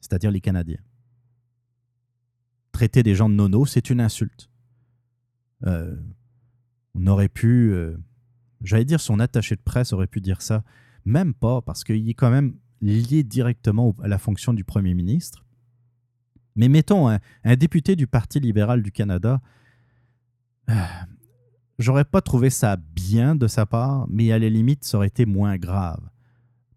c'est-à-dire 0.00 0.32
les 0.32 0.40
Canadiens 0.40 0.85
traiter 2.76 3.02
des 3.02 3.14
gens 3.14 3.30
de 3.30 3.34
nono, 3.34 3.64
c'est 3.64 3.88
une 3.88 4.02
insulte. 4.02 4.50
Euh, 5.64 5.96
on 6.94 7.06
aurait 7.06 7.30
pu, 7.30 7.72
euh, 7.72 7.96
j'allais 8.60 8.84
dire 8.84 9.00
son 9.00 9.18
attaché 9.18 9.56
de 9.56 9.62
presse 9.62 9.94
aurait 9.94 10.06
pu 10.06 10.20
dire 10.20 10.42
ça, 10.42 10.62
même 11.06 11.32
pas, 11.32 11.62
parce 11.62 11.84
qu'il 11.84 12.06
est 12.06 12.12
quand 12.12 12.30
même 12.30 12.54
lié 12.82 13.22
directement 13.22 13.96
à 14.02 14.08
la 14.08 14.18
fonction 14.18 14.52
du 14.52 14.62
Premier 14.62 14.92
ministre. 14.92 15.46
Mais 16.54 16.68
mettons 16.68 17.08
un, 17.08 17.56
député 17.56 17.96
du 17.96 18.06
Parti 18.06 18.40
libéral 18.40 18.82
du 18.82 18.92
Canada, 18.92 19.40
euh, 20.68 20.74
j'aurais 21.78 22.04
pas 22.04 22.20
trouvé 22.20 22.50
ça 22.50 22.76
bien 22.76 23.36
de 23.36 23.46
sa 23.46 23.64
part, 23.64 24.06
mais 24.10 24.32
à 24.32 24.38
la 24.38 24.50
limite, 24.50 24.84
ça 24.84 24.98
aurait 24.98 25.06
été 25.06 25.24
moins 25.24 25.56
grave. 25.56 26.06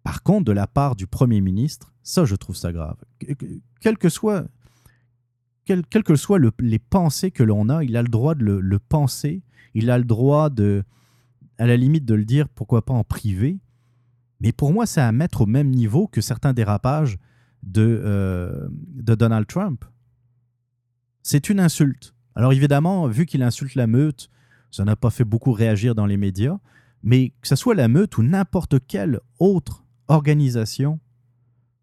Par 0.02 0.22
contre, 0.22 0.46
de 0.46 0.52
la 0.52 0.66
part 0.66 0.96
du 0.96 1.06
Premier 1.06 1.42
ministre, 1.42 1.92
ça, 2.02 2.24
je 2.24 2.36
trouve 2.36 2.56
ça 2.56 2.72
grave. 2.72 2.96
Quel 3.82 3.98
que 3.98 4.08
soit 4.08 4.48
quelles 5.64 6.04
que 6.04 6.16
soient 6.16 6.38
les 6.58 6.78
pensées 6.78 7.30
que 7.30 7.42
l'on 7.42 7.68
a, 7.68 7.84
il 7.84 7.96
a 7.96 8.02
le 8.02 8.08
droit 8.08 8.34
de 8.34 8.44
le, 8.44 8.78
penser, 8.78 9.42
il 9.74 9.90
a 9.90 9.98
le 9.98 10.04
droit 10.04 10.50
de, 10.50 10.84
à 11.58 11.66
la 11.66 11.76
limite 11.76 12.04
de 12.04 12.14
le 12.14 12.24
dire, 12.24 12.48
pourquoi 12.48 12.84
pas 12.84 12.94
en 12.94 13.04
privé. 13.04 13.58
Mais 14.40 14.52
pour 14.52 14.72
moi, 14.72 14.86
c'est 14.86 15.00
à 15.00 15.12
mettre 15.12 15.42
au 15.42 15.46
même 15.46 15.70
niveau 15.70 16.08
que 16.08 16.20
certains 16.20 16.52
dérapages 16.52 17.18
de, 17.62 18.00
euh, 18.04 18.68
de 18.70 19.14
Donald 19.14 19.46
Trump. 19.46 19.84
C'est 21.22 21.50
une 21.50 21.60
insulte. 21.60 22.14
Alors 22.34 22.52
évidemment, 22.52 23.06
vu 23.06 23.26
qu'il 23.26 23.42
insulte 23.42 23.74
la 23.74 23.86
meute, 23.86 24.30
ça 24.70 24.84
n'a 24.84 24.96
pas 24.96 25.10
fait 25.10 25.24
beaucoup 25.24 25.52
réagir 25.52 25.94
dans 25.94 26.06
les 26.06 26.16
médias, 26.16 26.58
mais 27.02 27.30
que 27.40 27.48
ce 27.48 27.56
soit 27.56 27.74
la 27.74 27.88
meute 27.88 28.16
ou 28.18 28.22
n'importe 28.22 28.76
quelle 28.86 29.20
autre 29.38 29.84
organisation 30.08 31.00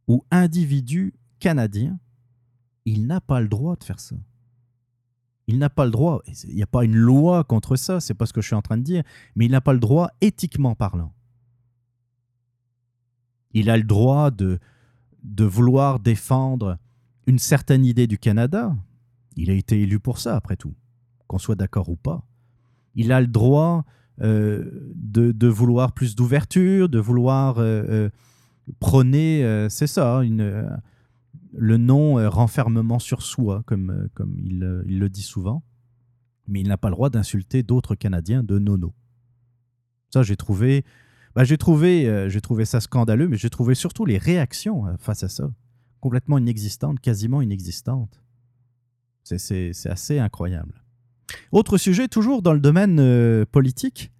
ou 0.07 0.23
individu 0.31 1.13
canadien, 1.39 1.99
il 2.87 3.05
n'a 3.05 3.19
pas 3.19 3.41
le 3.41 3.49
droit 3.49 3.75
de 3.75 3.83
faire 3.83 3.99
ça. 3.99 4.15
Il 5.47 5.59
n'a 5.59 5.69
pas 5.69 5.83
le 5.83 5.91
droit. 5.91 6.21
Il 6.47 6.55
n'y 6.55 6.63
a 6.63 6.67
pas 6.67 6.85
une 6.85 6.95
loi 6.95 7.43
contre 7.43 7.75
ça, 7.75 7.99
c'est 7.99 8.13
pas 8.13 8.25
ce 8.25 8.31
que 8.31 8.39
je 8.39 8.47
suis 8.47 8.55
en 8.55 8.61
train 8.61 8.77
de 8.77 8.83
dire, 8.83 9.03
mais 9.35 9.45
il 9.45 9.51
n'a 9.51 9.59
pas 9.59 9.73
le 9.73 9.79
droit 9.79 10.09
éthiquement 10.21 10.73
parlant. 10.73 11.13
Il 13.51 13.69
a 13.69 13.75
le 13.75 13.83
droit 13.83 14.31
de, 14.31 14.59
vouloir 15.37 15.99
défendre 15.99 16.77
une 17.25 17.39
certaine 17.39 17.85
idée 17.85 18.07
du 18.07 18.17
Canada. 18.17 18.73
Il 19.35 19.49
a 19.49 19.53
été 19.53 19.81
élu 19.81 19.99
pour 19.99 20.19
ça, 20.19 20.37
après 20.37 20.55
tout, 20.55 20.73
qu'on 21.27 21.39
soit 21.39 21.55
d'accord 21.55 21.89
ou 21.89 21.97
pas. 21.97 22.25
Il 22.95 23.11
a 23.11 23.19
le 23.19 23.27
droit 23.27 23.83
euh, 24.21 24.63
de, 24.95 25.47
vouloir 25.47 25.91
plus 25.91 26.15
d'ouverture, 26.15 26.87
de 26.87 26.99
vouloir 26.99 27.57
euh, 27.57 27.83
euh, 27.89 28.09
prôner, 28.79 29.67
c'est 29.69 29.87
ça, 29.87 30.23
une, 30.23 30.79
le 31.53 31.77
non-renfermement 31.77 32.99
sur 32.99 33.21
soi, 33.21 33.63
comme, 33.65 33.89
euh, 33.89 34.07
comme 34.13 34.37
euh, 34.61 34.83
il, 34.87 34.99
le 34.99 35.09
dit 35.09 35.21
souvent, 35.21 35.63
mais 36.47 36.61
il 36.61 36.67
n'a 36.67 36.77
pas 36.77 36.89
le 36.89 36.95
droit 36.95 37.09
d'insulter 37.09 37.63
d'autres 37.63 37.95
Canadiens 37.95 38.43
de 38.43 38.59
nono. 38.59 38.93
Ça, 40.09 40.23
j'ai 40.23 40.37
trouvé, 40.37 40.85
bah, 41.35 41.43
j'ai 41.43 41.57
trouvé, 41.57 42.07
euh, 42.07 42.29
j'ai 42.29 42.41
trouvé 42.41 42.65
ça 42.65 42.79
scandaleux, 42.79 43.27
mais 43.27 43.37
j'ai 43.37 43.49
trouvé 43.49 43.75
surtout 43.75 44.05
les 44.05 44.17
réactions 44.17 44.85
face 44.97 45.23
à 45.23 45.29
ça 45.29 45.49
complètement 45.99 46.37
inexistantes, 46.37 46.99
quasiment 46.99 47.41
inexistantes. 47.41 48.21
C'est 49.23 49.73
assez 49.85 50.19
incroyable. 50.19 50.85
Autre 51.51 51.77
sujet, 51.77 52.07
toujours 52.07 52.41
dans 52.41 52.53
le 52.53 52.61
domaine 52.61 53.45
politique, 53.47 54.13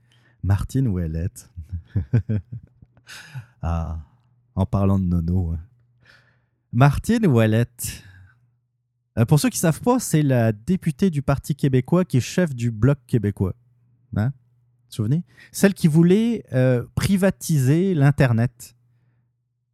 Martine 0.44 0.88
Ouellette. 0.90 1.50
ah, 3.62 4.00
en 4.56 4.66
parlant 4.66 5.00
de 5.00 5.06
nono. 5.06 5.54
Hein. 5.54 5.60
Martine 6.74 7.26
Ouellette. 7.26 8.04
Euh, 9.18 9.26
pour 9.26 9.40
ceux 9.40 9.50
qui 9.50 9.58
ne 9.58 9.62
savent 9.62 9.82
pas, 9.82 10.00
c'est 10.00 10.22
la 10.22 10.52
députée 10.52 11.10
du 11.10 11.22
Parti 11.22 11.56
québécois 11.56 12.06
qui 12.06 12.18
est 12.18 12.22
chef 12.22 12.54
du 12.54 12.72
Bloc 12.72 13.00
québécois. 13.08 13.56
Hein? 14.16 14.28
Vous 14.28 14.32
vous 14.32 14.96
souvenez? 14.96 15.24
Celle 15.52 15.74
qui 15.74 15.88
voulait 15.88 16.44
euh, 16.54 16.86
privatiser 16.96 17.94
l'Internet. 17.94 18.76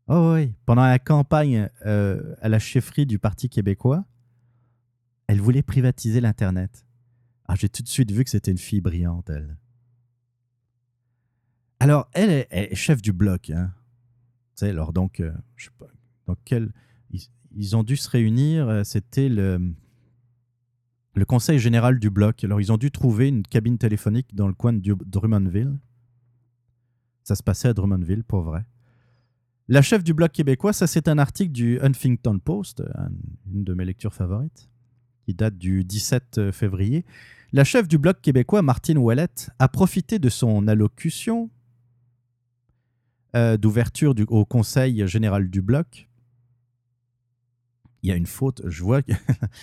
Oh 0.07 0.33
oui, 0.35 0.53
pendant 0.65 0.83
la 0.83 0.99
campagne 0.99 1.69
euh, 1.85 2.35
à 2.41 2.49
la 2.49 2.59
chefferie 2.59 3.05
du 3.05 3.19
Parti 3.19 3.49
québécois, 3.49 4.05
elle 5.27 5.41
voulait 5.41 5.63
privatiser 5.63 6.21
l'Internet. 6.21 6.85
Ah, 7.47 7.55
j'ai 7.55 7.69
tout 7.69 7.81
de 7.81 7.87
suite 7.87 8.11
vu 8.11 8.23
que 8.23 8.29
c'était 8.29 8.51
une 8.51 8.57
fille 8.57 8.81
brillante, 8.81 9.29
elle. 9.29 9.57
Alors, 11.79 12.09
elle 12.13 12.45
est, 12.49 12.75
chef 12.75 13.01
du 13.01 13.11
bloc. 13.11 13.49
Hein. 13.49 13.73
Tu 14.55 14.65
sais, 14.65 14.69
alors 14.69 14.93
donc, 14.93 15.21
je 15.55 15.65
sais 15.65 15.71
pas, 15.77 15.87
Ils, 17.55 17.75
ont 17.75 17.83
dû 17.83 17.97
se 17.97 18.09
réunir, 18.09 18.67
euh, 18.67 18.83
c'était 18.83 19.29
le, 19.29 19.73
le 21.15 21.25
conseil 21.25 21.59
général 21.59 21.99
du 21.99 22.09
bloc. 22.09 22.43
Alors, 22.43 22.59
ils 22.59 22.71
ont 22.71 22.77
dû 22.77 22.91
trouver 22.91 23.27
une 23.27 23.43
cabine 23.43 23.77
téléphonique 23.77 24.33
dans 24.33 24.47
le 24.47 24.53
coin 24.53 24.73
de 24.73 24.95
Drummondville. 25.05 25.77
Ça 27.23 27.35
se 27.35 27.43
passait 27.43 27.67
à 27.67 27.73
Drummondville, 27.73 28.23
pour 28.23 28.41
vrai. 28.41 28.65
La 29.69 29.81
chef 29.81 30.03
du 30.03 30.13
bloc 30.13 30.31
québécois, 30.33 30.73
ça 30.73 30.87
c'est 30.87 31.07
un 31.07 31.17
article 31.17 31.53
du 31.53 31.79
Huffington 31.81 32.37
Post, 32.37 32.83
une 33.51 33.63
de 33.63 33.73
mes 33.73 33.85
lectures 33.85 34.13
favorites, 34.13 34.69
qui 35.25 35.33
date 35.33 35.57
du 35.57 35.85
17 35.85 36.37
euh, 36.37 36.51
février. 36.51 37.05
La 37.53 37.63
chef 37.63 37.87
du 37.87 37.97
bloc 37.97 38.19
québécois, 38.19 38.61
Martine 38.61 38.97
Ouellette, 38.97 39.51
a 39.59 39.69
profité 39.69 40.19
de 40.19 40.27
son 40.27 40.67
allocution 40.67 41.49
euh, 43.35 43.55
d'ouverture 43.55 44.13
au 44.27 44.43
Conseil 44.43 45.07
général 45.07 45.49
du 45.49 45.61
bloc. 45.61 46.09
Il 48.03 48.09
y 48.09 48.11
a 48.11 48.15
une 48.15 48.25
faute, 48.25 48.61
je 48.65 48.83
vois 48.83 49.01
que 49.01 49.13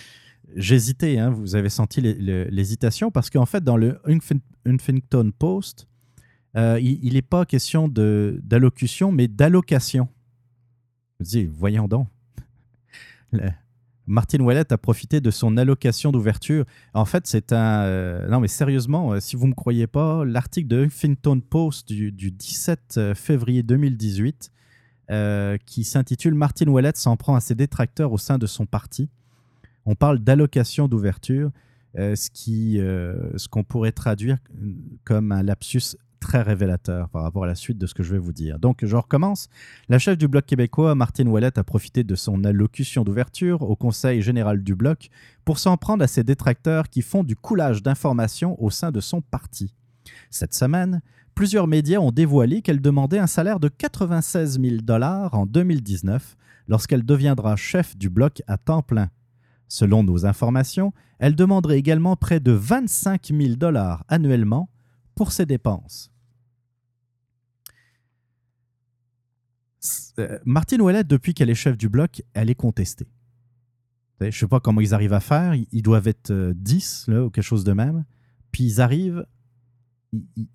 j'hésitais, 0.55 1.17
hein, 1.17 1.29
vous 1.29 1.55
avez 1.55 1.69
senti 1.69 2.01
l'hésitation, 2.01 3.11
parce 3.11 3.29
qu'en 3.29 3.45
fait, 3.45 3.63
dans 3.63 3.77
le 3.77 3.99
Huffington 4.65 5.31
Post, 5.37 5.87
euh, 6.57 6.79
il 6.81 7.13
n'est 7.13 7.21
pas 7.21 7.45
question 7.45 7.87
d'allocution, 7.87 9.11
mais 9.11 9.27
d'allocation. 9.27 10.09
Je 11.19 11.25
dis, 11.25 11.45
voyons 11.45 11.87
donc. 11.87 12.07
Martine 14.07 14.41
Ouellette 14.41 14.71
a 14.73 14.77
profité 14.77 15.21
de 15.21 15.31
son 15.31 15.55
allocation 15.55 16.11
d'ouverture. 16.11 16.65
En 16.93 17.05
fait, 17.05 17.27
c'est 17.27 17.53
un. 17.53 17.83
Euh, 17.83 18.27
non, 18.27 18.41
mais 18.41 18.49
sérieusement, 18.49 19.13
euh, 19.13 19.19
si 19.19 19.35
vous 19.35 19.45
ne 19.45 19.51
me 19.51 19.55
croyez 19.55 19.87
pas, 19.87 20.25
l'article 20.25 20.67
de 20.67 20.85
Huffington 20.85 21.39
Post 21.39 21.87
du, 21.93 22.11
17 22.11 23.13
février 23.15 23.63
2018, 23.63 24.51
qui 25.65 25.83
s'intitule 25.83 26.33
Martine 26.33 26.69
Ouellette 26.69 26.97
s'en 26.97 27.17
prend 27.17 27.35
à 27.35 27.39
ses 27.39 27.55
détracteurs 27.55 28.11
au 28.13 28.17
sein 28.17 28.37
de 28.37 28.47
son 28.47 28.65
parti. 28.65 29.09
On 29.85 29.95
parle 29.95 30.19
d'allocation 30.19 30.87
d'ouverture, 30.87 31.51
ce 31.95 32.29
qui, 32.29 32.75
ce 32.77 33.47
qu'on 33.47 33.63
pourrait 33.63 33.91
traduire 33.91 34.37
comme 35.03 35.31
un 35.31 35.43
lapsus 35.43 35.97
très 36.21 36.43
révélateur 36.43 37.09
par 37.09 37.23
rapport 37.23 37.43
à 37.43 37.47
la 37.47 37.55
suite 37.55 37.79
de 37.79 37.87
ce 37.87 37.93
que 37.93 38.03
je 38.03 38.13
vais 38.13 38.19
vous 38.19 38.31
dire. 38.31 38.59
Donc, 38.59 38.85
je 38.85 38.95
recommence. 38.95 39.49
La 39.89 39.97
chef 39.97 40.17
du 40.17 40.27
Bloc 40.27 40.45
québécois, 40.45 40.93
Martine 40.93 41.27
Ouellette, 41.27 41.57
a 41.57 41.63
profité 41.63 42.03
de 42.03 42.15
son 42.15 42.43
allocution 42.43 43.03
d'ouverture 43.03 43.63
au 43.63 43.75
Conseil 43.75 44.21
général 44.21 44.63
du 44.63 44.75
Bloc 44.75 45.09
pour 45.43 45.57
s'en 45.57 45.77
prendre 45.77 46.03
à 46.03 46.07
ses 46.07 46.23
détracteurs 46.23 46.89
qui 46.89 47.01
font 47.01 47.23
du 47.23 47.35
coulage 47.35 47.81
d'informations 47.81 48.55
au 48.63 48.69
sein 48.69 48.91
de 48.91 49.01
son 49.01 49.21
parti. 49.21 49.73
Cette 50.29 50.53
semaine, 50.53 51.01
plusieurs 51.35 51.67
médias 51.67 51.99
ont 51.99 52.11
dévoilé 52.11 52.61
qu'elle 52.61 52.81
demandait 52.81 53.19
un 53.19 53.27
salaire 53.27 53.59
de 53.59 53.67
96 53.67 54.59
000 54.61 54.75
dollars 54.81 55.33
en 55.33 55.45
2019 55.45 56.35
lorsqu'elle 56.67 57.03
deviendra 57.03 57.55
chef 57.55 57.97
du 57.97 58.09
Bloc 58.09 58.41
à 58.47 58.57
temps 58.57 58.81
plein. 58.81 59.09
Selon 59.67 60.03
nos 60.03 60.25
informations, 60.25 60.93
elle 61.17 61.35
demanderait 61.35 61.77
également 61.77 62.15
près 62.15 62.39
de 62.39 62.51
25 62.51 63.27
000 63.27 63.55
dollars 63.55 64.03
annuellement 64.09 64.69
pour 65.15 65.31
ses 65.31 65.45
dépenses. 65.45 66.11
Euh, 70.19 70.37
Martine 70.45 70.81
Ouellet, 70.81 71.03
depuis 71.03 71.33
qu'elle 71.33 71.49
est 71.49 71.55
chef 71.55 71.77
du 71.77 71.89
bloc, 71.89 72.21
elle 72.33 72.49
est 72.49 72.55
contestée. 72.55 73.07
Je 74.19 74.25
ne 74.25 74.31
sais 74.31 74.47
pas 74.47 74.59
comment 74.59 74.81
ils 74.81 74.93
arrivent 74.93 75.13
à 75.13 75.19
faire. 75.19 75.55
Ils 75.71 75.81
doivent 75.81 76.07
être 76.07 76.51
10 76.53 77.05
euh, 77.09 77.13
là, 77.13 77.25
ou 77.25 77.29
quelque 77.29 77.43
chose 77.43 77.63
de 77.63 77.73
même. 77.73 78.05
Puis 78.51 78.65
ils 78.65 78.81
arrivent 78.81 79.25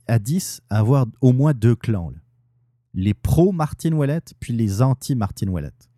à 0.07 0.19
10 0.19 0.63
à 0.71 0.79
avoir 0.79 1.07
au 1.21 1.33
moins 1.33 1.55
deux 1.55 1.75
clans. 1.75 2.13
Les 2.95 3.15
pro-Martine 3.15 3.95
Ouellette, 3.95 4.35
puis 4.41 4.53
les 4.53 4.83
anti-Martine 4.83 5.49
Ouellette. 5.49 5.91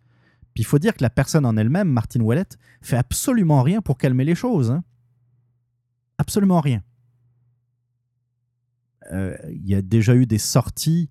Puis 0.53 0.63
il 0.63 0.65
faut 0.65 0.79
dire 0.79 0.93
que 0.93 1.03
la 1.03 1.09
personne 1.09 1.45
en 1.45 1.55
elle-même, 1.57 1.89
Martine 1.89 2.21
Ouellette, 2.21 2.57
fait 2.81 2.97
absolument 2.97 3.63
rien 3.63 3.81
pour 3.81 3.97
calmer 3.97 4.25
les 4.25 4.35
choses. 4.35 4.71
Hein. 4.71 4.83
Absolument 6.17 6.59
rien. 6.59 6.83
Euh, 9.11 9.35
il 9.49 9.67
y 9.67 9.75
a 9.75 9.81
déjà 9.81 10.15
eu 10.15 10.25
des 10.25 10.37
sorties 10.37 11.09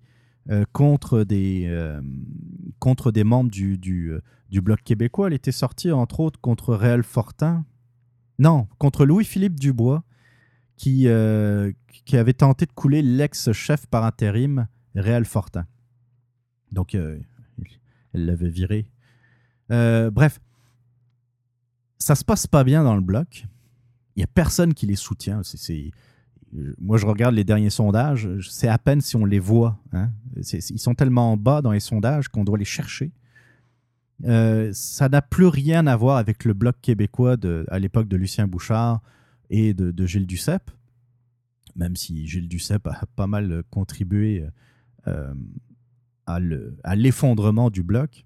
euh, 0.49 0.65
contre, 0.71 1.23
des, 1.23 1.65
euh, 1.67 2.01
contre 2.79 3.11
des 3.11 3.23
membres 3.23 3.51
du, 3.51 3.77
du, 3.77 4.13
du, 4.49 4.61
Bloc 4.61 4.81
québécois. 4.83 5.27
Elle 5.27 5.33
était 5.33 5.51
sortie, 5.51 5.91
entre 5.91 6.19
autres, 6.19 6.39
contre 6.39 6.75
Réal 6.75 7.03
Fortin. 7.03 7.65
Non, 8.37 8.67
contre 8.77 9.05
Louis-Philippe 9.05 9.59
Dubois, 9.59 10.03
qui, 10.79 11.07
qui 12.05 12.17
avait 12.17 12.33
tenté 12.33 12.65
de 12.65 12.71
couler 12.71 13.01
l'ex-chef 13.01 13.85
par 13.87 14.05
intérim, 14.05 14.67
Réal 14.95 15.25
Fortin. 15.25 15.65
Donc, 16.71 16.95
elle 16.95 17.25
l'avait 18.13 18.49
viré. 18.49 18.89
bref, 19.69 20.39
ça 21.97 22.15
se 22.15 22.23
passe 22.23 22.47
pas 22.47 22.63
bien 22.63 22.83
dans 22.83 22.95
le 22.95 23.01
bloc. 23.01 23.45
Il 24.15 24.19
n'y 24.19 24.23
a 24.23 24.27
personne 24.27 24.73
qui 24.73 24.87
les 24.87 24.95
soutient. 24.95 25.41
C'est 25.43 25.91
moi, 26.79 26.97
je 26.97 27.05
regarde 27.05 27.35
les 27.35 27.43
derniers 27.43 27.69
sondages, 27.69 28.27
c'est 28.49 28.67
à 28.67 28.77
peine 28.77 29.01
si 29.01 29.15
on 29.15 29.25
les 29.25 29.39
voit. 29.39 29.77
Hein. 29.93 30.09
Ils 30.35 30.79
sont 30.79 30.95
tellement 30.95 31.37
bas 31.37 31.61
dans 31.61 31.71
les 31.71 31.79
sondages 31.79 32.27
qu'on 32.27 32.43
doit 32.43 32.57
les 32.57 32.65
chercher. 32.65 33.11
Euh, 34.25 34.71
ça 34.73 35.07
n'a 35.09 35.21
plus 35.21 35.45
rien 35.45 35.87
à 35.87 35.95
voir 35.95 36.17
avec 36.17 36.45
le 36.45 36.53
bloc 36.53 36.75
québécois 36.81 37.37
à 37.67 37.79
l'époque 37.79 38.07
de 38.07 38.17
Lucien 38.17 38.47
Bouchard 38.47 39.01
et 39.49 39.73
de, 39.73 40.05
Gilles 40.05 40.27
Duceppe, 40.27 40.71
même 41.75 41.95
si 41.95 42.27
Gilles 42.27 42.47
Duceppe 42.47 42.87
a 42.87 43.05
pas 43.15 43.27
mal 43.27 43.63
contribué 43.69 44.45
euh, 45.07 45.33
à 46.27 46.95
l'effondrement 46.95 47.69
du 47.69 47.83
bloc. 47.83 48.25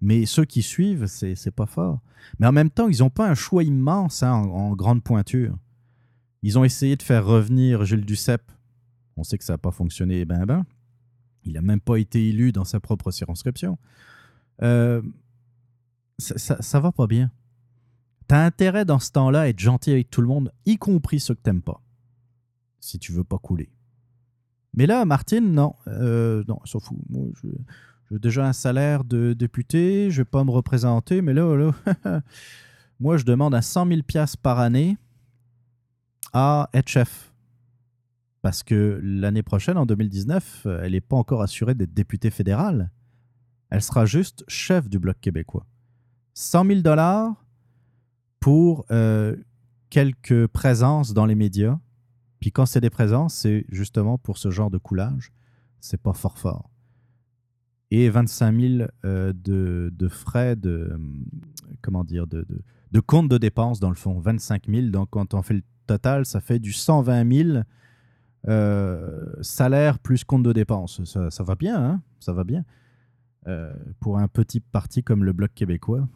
Mais 0.00 0.26
ceux 0.26 0.44
qui 0.44 0.62
suivent, 0.62 1.06
c'est 1.06 1.54
pas 1.54 1.66
fort. 1.66 2.00
Mais 2.38 2.46
en 2.46 2.52
même 2.52 2.70
temps, 2.70 2.88
ils 2.88 2.98
n'ont 2.98 3.10
pas 3.10 3.28
un 3.28 3.34
choix 3.34 3.64
immense 3.64 4.22
hein, 4.22 4.32
en 4.32 4.74
grande 4.74 5.02
pointure. 5.02 5.56
Ils 6.42 6.58
ont 6.58 6.64
essayé 6.64 6.96
de 6.96 7.02
faire 7.02 7.24
revenir 7.24 7.84
Gilles 7.84 8.04
Duceppe. 8.04 8.52
On 9.16 9.24
sait 9.24 9.38
que 9.38 9.44
ça 9.44 9.54
n'a 9.54 9.58
pas 9.58 9.70
fonctionné, 9.70 10.24
ben 10.24 10.44
ben. 10.44 10.66
Il 11.44 11.52
n'a 11.54 11.62
même 11.62 11.80
pas 11.80 11.96
été 11.96 12.28
élu 12.28 12.52
dans 12.52 12.64
sa 12.64 12.80
propre 12.80 13.10
circonscription. 13.10 13.78
Euh, 14.62 15.00
ça, 16.18 16.60
ça, 16.60 16.80
va 16.80 16.92
pas 16.92 17.06
bien. 17.06 17.30
Tu 18.28 18.34
as 18.34 18.44
intérêt 18.44 18.84
dans 18.84 18.98
ce 18.98 19.10
temps-là 19.12 19.42
à 19.42 19.48
être 19.48 19.58
gentil 19.58 19.90
avec 19.90 20.10
tout 20.10 20.20
le 20.20 20.26
monde, 20.26 20.52
y 20.66 20.76
compris 20.76 21.20
ceux 21.20 21.34
que 21.34 21.42
t'aimes 21.42 21.62
pas, 21.62 21.82
si 22.80 22.98
tu 22.98 23.12
veux 23.12 23.24
pas 23.24 23.38
couler. 23.38 23.70
Mais 24.74 24.86
là, 24.86 25.04
Martine, 25.04 25.52
non, 25.52 25.74
euh, 25.86 26.42
non, 26.48 26.58
s'en 26.64 26.80
fout. 26.80 26.98
Moi, 27.08 27.28
j'ai 28.10 28.18
déjà 28.18 28.46
un 28.46 28.52
salaire 28.52 29.04
de 29.04 29.32
député, 29.32 30.10
je 30.10 30.22
vais 30.22 30.24
pas 30.24 30.44
me 30.44 30.50
représenter, 30.50 31.22
mais 31.22 31.32
là, 31.32 31.54
là 31.56 32.22
moi, 33.00 33.16
je 33.16 33.24
demande 33.24 33.54
à 33.54 33.62
100 33.62 33.86
000 33.88 34.00
par 34.42 34.58
année 34.58 34.96
à 36.32 36.68
être 36.74 36.88
chef. 36.88 37.32
Parce 38.42 38.62
que 38.62 39.00
l'année 39.02 39.42
prochaine, 39.42 39.78
en 39.78 39.86
2019, 39.86 40.66
elle 40.82 40.92
n'est 40.92 41.00
pas 41.00 41.16
encore 41.16 41.40
assurée 41.40 41.74
d'être 41.74 41.94
députée 41.94 42.30
fédérale. 42.30 42.90
Elle 43.70 43.80
sera 43.82 44.04
juste 44.04 44.44
chef 44.48 44.88
du 44.88 44.98
Bloc 44.98 45.18
québécois. 45.20 45.66
100 46.34 46.66
000 46.66 46.80
dollars 46.80 47.43
pour 48.44 48.84
euh, 48.90 49.36
quelques 49.88 50.46
présences 50.48 51.14
dans 51.14 51.24
les 51.24 51.34
médias. 51.34 51.78
Puis 52.40 52.52
quand 52.52 52.66
c'est 52.66 52.82
des 52.82 52.90
présences, 52.90 53.32
c'est 53.32 53.64
justement 53.70 54.18
pour 54.18 54.36
ce 54.36 54.50
genre 54.50 54.70
de 54.70 54.76
coulage. 54.76 55.32
C'est 55.80 55.96
pas 55.96 56.12
fort 56.12 56.36
fort. 56.36 56.70
Et 57.90 58.10
25 58.10 58.60
000 58.60 58.88
euh, 59.06 59.32
de, 59.34 60.08
frais 60.08 60.56
de, 60.56 61.00
comment 61.80 62.04
dire, 62.04 62.26
de, 62.26 62.42
de, 62.42 62.60
de 62.92 63.00
compte 63.00 63.30
de 63.30 63.38
dépenses 63.38 63.80
dans 63.80 63.88
le 63.88 63.94
fond. 63.94 64.18
25 64.18 64.66
000. 64.68 64.88
Donc 64.88 65.08
quand 65.08 65.32
on 65.32 65.40
fait 65.40 65.54
le 65.54 65.62
total, 65.86 66.26
ça 66.26 66.42
fait 66.42 66.58
du 66.58 66.74
120 66.74 67.32
000 67.32 67.62
euh, 68.46 69.24
salaire 69.40 69.98
plus 69.98 70.22
compte 70.22 70.42
de 70.42 70.52
dépenses. 70.52 71.02
Ça, 71.04 71.42
va 71.42 71.54
bien, 71.54 71.82
hein 71.82 72.02
Ça 72.20 72.34
va 72.34 72.44
bien. 72.44 72.62
Euh, 73.46 73.72
pour 74.00 74.18
un 74.18 74.28
petit 74.28 74.60
parti 74.60 75.02
comme 75.02 75.24
le 75.24 75.32
Bloc 75.32 75.54
québécois. 75.54 76.06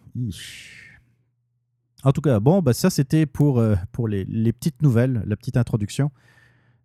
En 2.04 2.12
tout 2.12 2.20
cas, 2.20 2.40
bon, 2.40 2.62
bah 2.62 2.72
ça 2.72 2.90
c'était 2.90 3.26
pour, 3.26 3.58
euh, 3.58 3.74
pour 3.92 4.08
les, 4.08 4.24
petites 4.52 4.82
nouvelles, 4.82 5.22
la 5.26 5.37
petite 5.37 5.56
introduction. 5.56 6.11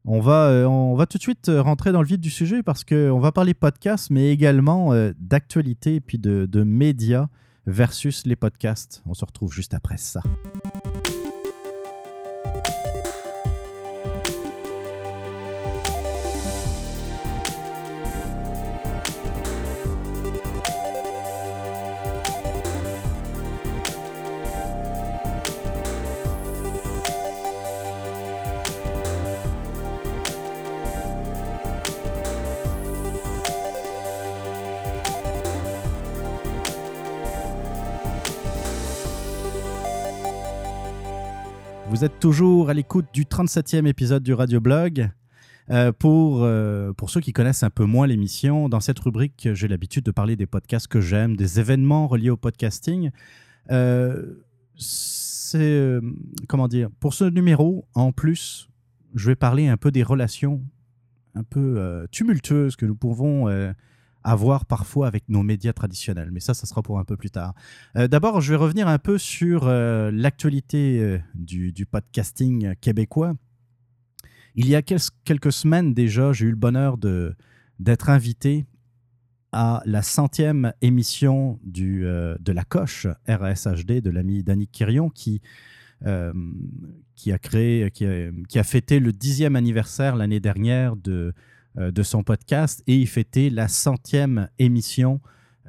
On 0.05 0.19
va, 0.19 0.67
on 0.67 0.95
va 0.95 1.05
tout 1.05 1.17
de 1.17 1.23
suite 1.23 1.49
rentrer 1.49 1.93
dans 1.93 2.01
le 2.01 2.07
vif 2.07 2.19
du 2.19 2.29
sujet 2.29 2.61
parce 2.61 2.83
qu'on 2.83 3.19
va 3.19 3.31
parler 3.31 3.53
podcast, 3.53 4.09
mais 4.09 4.31
également 4.31 4.91
d'actualité 5.17 5.95
et 5.95 6.01
puis 6.01 6.17
de, 6.17 6.45
de 6.45 6.63
médias 6.63 7.29
versus 7.67 8.25
les 8.25 8.35
podcasts. 8.35 9.01
On 9.05 9.13
se 9.13 9.23
retrouve 9.23 9.53
juste 9.53 9.73
après 9.73 9.95
ça. 9.95 10.21
Êtes 42.03 42.19
toujours 42.19 42.69
à 42.69 42.73
l'écoute 42.73 43.05
du 43.13 43.23
37e 43.23 43.87
épisode 43.87 44.23
du 44.23 44.33
Radio 44.33 44.59
Blog. 44.59 45.09
Euh, 45.69 45.93
pour, 45.93 46.43
euh, 46.43 46.91
pour 46.91 47.09
ceux 47.09 47.21
qui 47.21 47.31
connaissent 47.31 47.63
un 47.63 47.69
peu 47.69 47.85
moins 47.85 48.07
l'émission, 48.07 48.67
dans 48.67 48.81
cette 48.81 48.99
rubrique, 48.99 49.47
j'ai 49.53 49.69
l'habitude 49.69 50.03
de 50.03 50.11
parler 50.11 50.35
des 50.35 50.45
podcasts 50.45 50.89
que 50.89 50.99
j'aime, 50.99 51.37
des 51.37 51.61
événements 51.61 52.09
reliés 52.09 52.29
au 52.29 52.35
podcasting. 52.35 53.11
Euh, 53.71 54.33
c'est, 54.75 56.01
comment 56.49 56.67
dire, 56.67 56.89
pour 56.99 57.13
ce 57.13 57.23
numéro, 57.23 57.87
en 57.93 58.11
plus, 58.11 58.67
je 59.15 59.29
vais 59.29 59.35
parler 59.35 59.69
un 59.69 59.77
peu 59.77 59.89
des 59.89 60.03
relations 60.03 60.61
un 61.35 61.43
peu 61.43 62.05
tumultueuses 62.11 62.75
que 62.75 62.85
nous 62.85 62.95
pouvons 62.95 63.47
avoir 64.23 64.65
parfois 64.65 65.07
avec 65.07 65.27
nos 65.29 65.43
médias 65.43 65.73
traditionnels. 65.73 66.29
Mais 66.31 66.39
ça, 66.39 66.53
ça 66.53 66.65
sera 66.65 66.81
pour 66.81 66.99
un 66.99 67.03
peu 67.03 67.17
plus 67.17 67.31
tard. 67.31 67.53
Euh, 67.97 68.07
d'abord, 68.07 68.41
je 68.41 68.51
vais 68.51 68.57
revenir 68.57 68.87
un 68.87 68.99
peu 68.99 69.17
sur 69.17 69.67
euh, 69.67 70.11
l'actualité 70.11 70.99
euh, 70.99 71.19
du, 71.35 71.85
podcasting 71.85 72.75
québécois. 72.75 73.33
Il 74.55 74.67
y 74.67 74.75
a 74.75 74.81
quelques 74.81 75.51
semaines 75.51 75.93
déjà, 75.93 76.31
j'ai 76.31 76.45
eu 76.45 76.51
le 76.51 76.55
bonheur 76.55 76.97
d'être 77.79 78.09
invité 78.09 78.65
à 79.51 79.81
la 79.85 80.01
centième 80.01 80.73
émission 80.81 81.59
de 81.63 82.37
La 82.51 82.63
Coche, 82.63 83.07
RSHD, 83.27 84.01
de 84.01 84.09
l'ami 84.11 84.43
Danny 84.43 84.67
Quirion, 84.67 85.09
qui, 85.09 85.41
qui, 87.15 87.31
a 87.31 87.39
créé, 87.39 87.89
qui 87.89 88.05
a, 88.05 88.29
qui 88.47 88.59
a 88.59 88.63
fêté 88.63 88.99
le 88.99 89.11
dixième 89.11 89.55
anniversaire 89.55 90.15
l'année 90.15 90.39
dernière 90.39 90.95
de 90.95 91.33
de 91.75 92.03
son 92.03 92.23
podcast 92.23 92.83
et 92.85 92.95
il 92.97 93.07
fêtait 93.07 93.49
la 93.49 93.67
centième 93.67 94.49
émission 94.59 95.19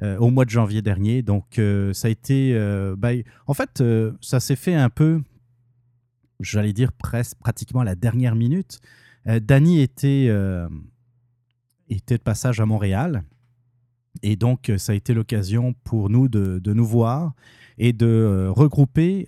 euh, 0.03 0.17
au 0.17 0.29
mois 0.29 0.43
de 0.43 0.49
janvier 0.49 0.81
dernier. 0.81 1.21
Donc, 1.21 1.57
euh, 1.57 1.93
ça 1.93 2.09
a 2.09 2.11
été. 2.11 2.53
Ben, 2.97 3.23
en 3.47 3.53
fait, 3.53 3.83
ça 4.21 4.39
s'est 4.39 4.57
fait 4.57 4.75
un 4.75 4.89
peu, 4.89 5.21
j'allais 6.39 6.73
dire 6.73 6.91
presque 6.91 7.37
pratiquement 7.39 7.81
à 7.81 7.85
la 7.85 7.95
dernière 7.95 8.35
minute. 8.35 8.79
Danny 9.25 9.81
était, 9.81 10.31
était 11.89 12.17
de 12.17 12.21
passage 12.21 12.59
à 12.59 12.65
Montréal. 12.65 13.23
Et 14.21 14.35
donc, 14.35 14.71
ça 14.77 14.91
a 14.91 14.95
été 14.95 15.13
l'occasion 15.13 15.73
pour 15.83 16.09
nous 16.11 16.27
de, 16.27 16.59
de, 16.59 16.73
nous 16.73 16.85
voir 16.85 17.33
et 17.79 17.91
de 17.91 18.47
regrouper 18.55 19.25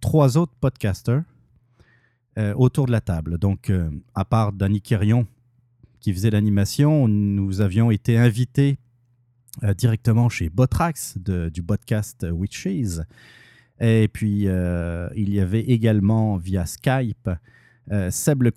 trois 0.00 0.38
autres 0.38 0.54
podcasters 0.60 1.22
autour 2.56 2.86
de 2.86 2.92
la 2.92 3.00
table. 3.00 3.38
Donc, 3.38 3.70
à 4.14 4.24
part 4.24 4.52
Danny 4.52 4.80
Quérion, 4.80 5.26
qui 6.00 6.12
faisait 6.12 6.30
l'animation, 6.30 7.08
nous 7.08 7.60
avions 7.60 7.90
été 7.90 8.16
invités 8.16 8.78
euh, 9.64 9.74
directement 9.74 10.28
chez 10.28 10.50
Botrax 10.50 11.18
du 11.18 11.62
podcast 11.62 12.26
Witches. 12.30 13.00
Et 13.80 14.08
puis, 14.12 14.46
euh, 14.46 15.08
il 15.16 15.32
y 15.32 15.40
avait 15.40 15.62
également 15.62 16.36
via 16.36 16.66
Skype 16.66 17.30
euh, 17.90 18.10
Seb 18.10 18.42
Le 18.42 18.52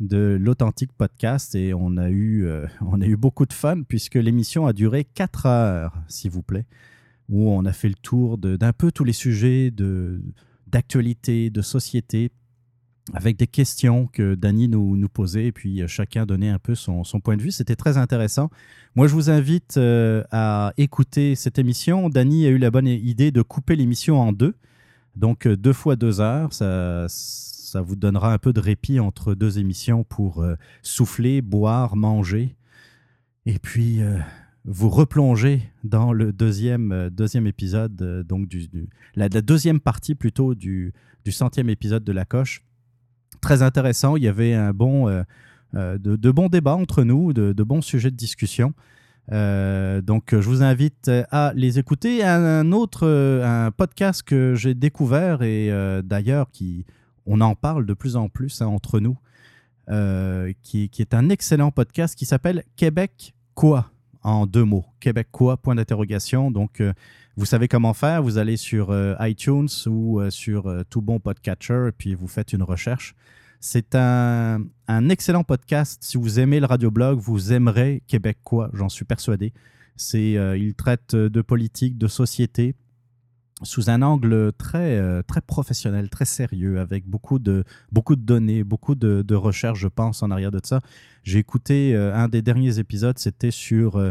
de 0.00 0.38
l'Authentique 0.40 0.92
Podcast 0.92 1.54
et 1.54 1.74
on 1.74 1.96
a, 1.96 2.10
eu, 2.10 2.48
on 2.80 3.02
a 3.02 3.06
eu 3.06 3.16
beaucoup 3.16 3.44
de 3.44 3.52
fun 3.52 3.82
puisque 3.82 4.14
l'émission 4.14 4.66
a 4.66 4.72
duré 4.72 5.04
4 5.04 5.46
heures, 5.46 5.94
s'il 6.08 6.30
vous 6.30 6.42
plaît, 6.42 6.64
où 7.28 7.50
on 7.50 7.66
a 7.66 7.72
fait 7.72 7.88
le 7.88 7.94
tour 7.94 8.38
d'un 8.38 8.72
peu 8.72 8.90
tous 8.90 9.04
les 9.04 9.12
sujets 9.12 9.70
d'actualité, 10.66 11.50
de 11.50 11.60
société, 11.60 12.30
avec 13.14 13.36
des 13.36 13.46
questions 13.46 14.06
que 14.06 14.34
Dany 14.34 14.68
nous, 14.68 15.08
posait 15.08 15.46
et 15.46 15.52
puis 15.52 15.82
euh, 15.82 15.86
chacun 15.86 16.26
donnait 16.26 16.48
un 16.48 16.58
peu 16.58 16.74
son, 16.74 17.02
point 17.22 17.36
de 17.36 17.42
vue. 17.42 17.50
C'était 17.50 17.76
très 17.76 17.96
intéressant. 17.96 18.50
Moi, 18.94 19.08
je 19.08 19.14
vous 19.14 19.30
invite 19.30 19.76
euh, 19.76 20.22
à 20.30 20.72
écouter 20.76 21.34
cette 21.34 21.58
émission. 21.58 22.08
Dany 22.08 22.46
a 22.46 22.50
eu 22.50 22.58
la 22.58 22.70
bonne 22.70 22.86
idée 22.86 23.30
de 23.30 23.42
couper 23.42 23.76
l'émission 23.76 24.20
en 24.20 24.32
deux. 24.32 24.54
Donc, 25.16 25.46
euh, 25.46 25.56
deux 25.56 25.72
fois 25.72 25.96
deux 25.96 26.20
heures, 26.20 26.52
ça, 26.52 27.06
ça 27.08 27.80
vous 27.80 27.96
donnera 27.96 28.32
un 28.32 28.38
peu 28.38 28.52
de 28.52 28.60
répit 28.60 29.00
entre 29.00 29.34
deux 29.34 29.58
émissions 29.58 30.04
pour 30.04 30.44
souffler, 30.82 31.42
boire, 31.42 31.96
manger. 31.96 32.56
Et 33.46 33.58
puis, 33.58 34.00
vous 34.64 34.90
replonger 34.90 35.62
dans 35.84 36.12
le 36.12 36.32
deuxième, 36.32 37.10
deuxième 37.10 37.46
épisode, 37.46 38.24
donc 38.26 38.48
la, 39.14 39.28
deuxième 39.28 39.80
partie 39.80 40.14
plutôt 40.14 40.54
du, 40.54 40.92
du 41.24 41.32
centième 41.32 41.68
épisode 41.70 42.04
de 42.04 42.12
La 42.12 42.24
Coche 42.24 42.64
très 43.40 43.62
intéressant. 43.62 44.16
Il 44.16 44.22
y 44.22 44.28
avait 44.28 44.72
bon, 44.72 45.08
euh, 45.08 45.22
euh, 45.74 45.98
de, 45.98 46.30
bons 46.30 46.48
débats 46.48 46.76
entre 46.76 47.02
nous, 47.02 47.32
de, 47.32 47.62
bons 47.62 47.82
sujets 47.82 48.10
de 48.10 48.16
discussion. 48.16 48.72
Euh, 49.32 50.00
donc, 50.00 50.30
je 50.32 50.48
vous 50.48 50.62
invite 50.62 51.10
à 51.30 51.52
les 51.54 51.78
écouter. 51.78 52.24
Un, 52.24 52.72
autre 52.72 53.70
podcast 53.70 54.22
que 54.22 54.54
j'ai 54.54 54.74
découvert 54.74 55.42
et 55.42 55.70
d'ailleurs 56.04 56.50
qui 56.50 56.84
on 57.26 57.40
en 57.40 57.54
parle 57.54 57.86
de 57.86 57.94
plus 57.94 58.16
en 58.16 58.28
plus 58.28 58.62
hein, 58.62 58.66
entre 58.66 59.00
nous, 59.00 59.16
qui, 60.62 60.88
qui, 60.88 61.02
est 61.02 61.14
un 61.14 61.28
excellent 61.28 61.70
podcast 61.70 62.16
qui 62.16 62.26
s'appelle 62.26 62.64
Québec 62.76 63.34
quoi 63.54 63.90
en 64.22 64.46
deux 64.46 64.64
mots. 64.64 64.84
Québec 65.00 65.28
quoi 65.30 65.56
point 65.56 65.74
d'interrogation. 65.74 66.50
Donc, 66.50 66.82
vous 67.36 67.46
savez 67.46 67.68
comment 67.68 67.94
faire. 67.94 68.22
Vous 68.22 68.38
allez 68.38 68.56
sur 68.56 68.90
euh, 68.90 69.14
iTunes 69.20 69.68
ou 69.86 70.20
euh, 70.20 70.30
sur 70.30 70.66
euh, 70.66 70.82
tout 70.88 71.00
bon 71.00 71.20
podcatcher 71.20 71.86
et 71.88 71.92
puis 71.92 72.14
vous 72.14 72.26
faites 72.26 72.52
une 72.52 72.62
recherche. 72.62 73.14
C'est 73.60 73.94
un, 73.94 74.60
excellent 75.10 75.44
podcast. 75.44 76.02
Si 76.02 76.16
vous 76.16 76.40
aimez 76.40 76.60
le 76.60 76.66
radioblog, 76.66 77.18
vous 77.18 77.52
aimerez 77.52 78.02
Québécois, 78.06 78.70
j'en 78.72 78.88
suis 78.88 79.04
persuadé. 79.04 79.52
C'est, 79.96 80.32
il 80.58 80.74
traite 80.74 81.14
de 81.14 81.42
politique, 81.42 81.98
de 81.98 82.08
société, 82.08 82.74
sous 83.62 83.90
un 83.90 84.00
angle 84.00 84.54
très, 84.54 85.22
très 85.24 85.42
professionnel, 85.42 86.08
très 86.08 86.24
sérieux, 86.24 86.80
avec 86.80 87.06
beaucoup 87.06 87.38
de, 87.38 87.64
beaucoup 87.92 88.16
de 88.16 88.22
données, 88.22 88.64
beaucoup 88.64 88.94
de, 88.94 89.20
de 89.20 89.34
recherches, 89.34 89.80
je 89.80 89.88
pense, 89.88 90.22
en 90.22 90.30
arrière 90.30 90.52
de 90.52 90.60
ça. 90.64 90.80
J'ai 91.22 91.38
écouté 91.38 91.94
un 91.94 92.28
des 92.28 92.40
derniers 92.40 92.78
épisodes, 92.78 93.18
c'était 93.18 93.50
sur 93.50 94.02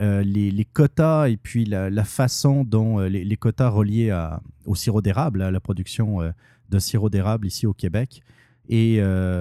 les, 0.00 0.64
quotas 0.64 1.28
et 1.28 1.36
puis 1.36 1.64
la, 1.64 2.04
façon 2.04 2.64
dont 2.64 3.00
euh, 3.00 3.08
les, 3.08 3.36
quotas 3.36 3.68
reliés 3.68 4.16
au 4.64 4.74
sirop 4.74 5.02
d'érable, 5.02 5.42
à 5.42 5.50
la 5.50 5.60
production 5.60 6.22
euh, 6.22 6.30
de 6.70 6.78
sirop 6.78 7.10
d'érable 7.10 7.46
ici 7.46 7.66
au 7.66 7.74
Québec. 7.74 8.22
Et 8.68 9.00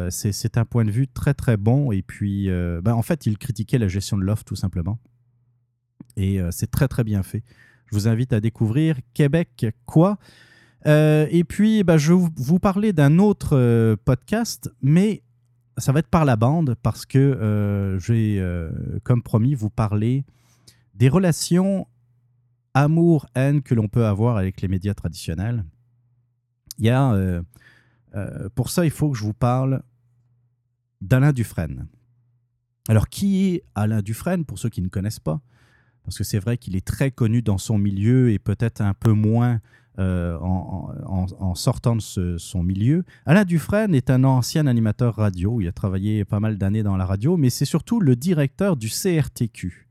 c'est 0.09 0.57
un 0.57 0.65
point 0.65 0.85
de 0.85 0.91
vue 0.91 1.07
très 1.07 1.35
très 1.35 1.55
bon. 1.55 1.91
Et 1.91 2.01
puis, 2.01 2.49
ben, 2.49 2.93
en 2.93 3.03
fait, 3.03 3.27
il 3.27 3.37
critiquait 3.37 3.77
la 3.77 3.87
gestion 3.87 4.17
de 4.17 4.23
l'offre 4.23 4.43
tout 4.43 4.55
simplement. 4.55 4.97
Et 6.17 6.39
c'est 6.49 6.71
très 6.71 6.87
très 6.87 7.03
bien 7.03 7.21
fait. 7.21 7.43
Je 7.85 7.95
vous 7.95 8.07
invite 8.07 8.33
à 8.33 8.39
découvrir 8.39 8.97
Québec 9.13 9.67
quoi. 9.85 10.17
et 10.87 11.43
puis, 11.47 11.83
ben, 11.83 11.97
je 11.97 12.11
vais 12.11 12.27
vous 12.37 12.57
parler 12.57 12.91
d'un 12.91 13.19
autre 13.19 13.95
podcast, 14.03 14.71
mais 14.81 15.21
ça 15.77 15.91
va 15.91 15.99
être 15.99 16.09
par 16.09 16.25
la 16.25 16.35
bande 16.35 16.75
parce 16.81 17.05
que 17.05 17.99
je 17.99 18.11
vais, 18.11 18.99
comme 19.03 19.21
promis, 19.21 19.53
vous 19.53 19.69
parler 19.69 20.25
des 20.99 21.07
relations 21.07 21.87
amour-haine 22.73 23.61
que 23.61 23.73
l'on 23.73 23.87
peut 23.87 24.05
avoir 24.05 24.37
avec 24.37 24.61
les 24.61 24.67
médias 24.67 24.93
traditionnels. 24.93 25.63
Il 26.77 26.85
y 26.85 26.89
a, 26.89 27.13
euh, 27.13 27.41
euh, 28.15 28.49
pour 28.53 28.69
ça, 28.69 28.85
il 28.85 28.91
faut 28.91 29.09
que 29.09 29.17
je 29.17 29.23
vous 29.23 29.33
parle 29.33 29.81
d'Alain 31.01 31.31
Dufresne. 31.31 31.87
Alors, 32.89 33.07
qui 33.07 33.45
est 33.47 33.63
Alain 33.75 34.01
Dufresne, 34.01 34.43
pour 34.43 34.59
ceux 34.59 34.69
qui 34.69 34.81
ne 34.81 34.89
connaissent 34.89 35.21
pas? 35.21 35.41
Parce 36.03 36.17
que 36.17 36.23
c'est 36.23 36.39
vrai 36.39 36.57
qu'il 36.57 36.75
est 36.75 36.85
très 36.85 37.11
connu 37.11 37.41
dans 37.41 37.57
son 37.57 37.77
milieu 37.77 38.31
et 38.31 38.39
peut-être 38.39 38.81
un 38.81 38.93
peu 38.93 39.13
moins 39.13 39.61
euh, 39.99 40.37
en, 40.39 41.55
sortant 41.55 41.95
de 41.95 42.37
son 42.37 42.63
milieu. 42.63 43.05
Alain 43.25 43.45
Dufresne 43.45 43.95
est 43.95 44.09
un 44.09 44.23
ancien 44.23 44.67
animateur 44.67 45.15
radio. 45.15 45.61
Il 45.61 45.67
a 45.67 45.71
travaillé 45.71 46.25
pas 46.25 46.39
mal 46.39 46.57
d'années 46.57 46.83
dans 46.83 46.97
la 46.97 47.05
radio, 47.05 47.37
mais 47.37 47.49
c'est 47.49 47.65
surtout 47.65 47.99
le 47.99 48.15
directeur 48.15 48.75
du 48.75 48.89
CRTQ 48.89 49.88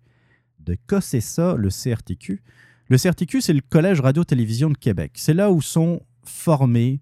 de 0.68 1.00
c'est 1.00 1.20
ça, 1.20 1.54
le 1.56 1.68
CRTQ. 1.68 2.42
Le 2.88 2.96
CRTQ, 2.96 3.40
c'est 3.40 3.52
le 3.52 3.60
Collège 3.60 4.00
Radio-Télévision 4.00 4.70
de 4.70 4.76
Québec. 4.76 5.12
C'est 5.16 5.34
là 5.34 5.50
où 5.50 5.60
sont 5.60 6.00
formés 6.24 7.00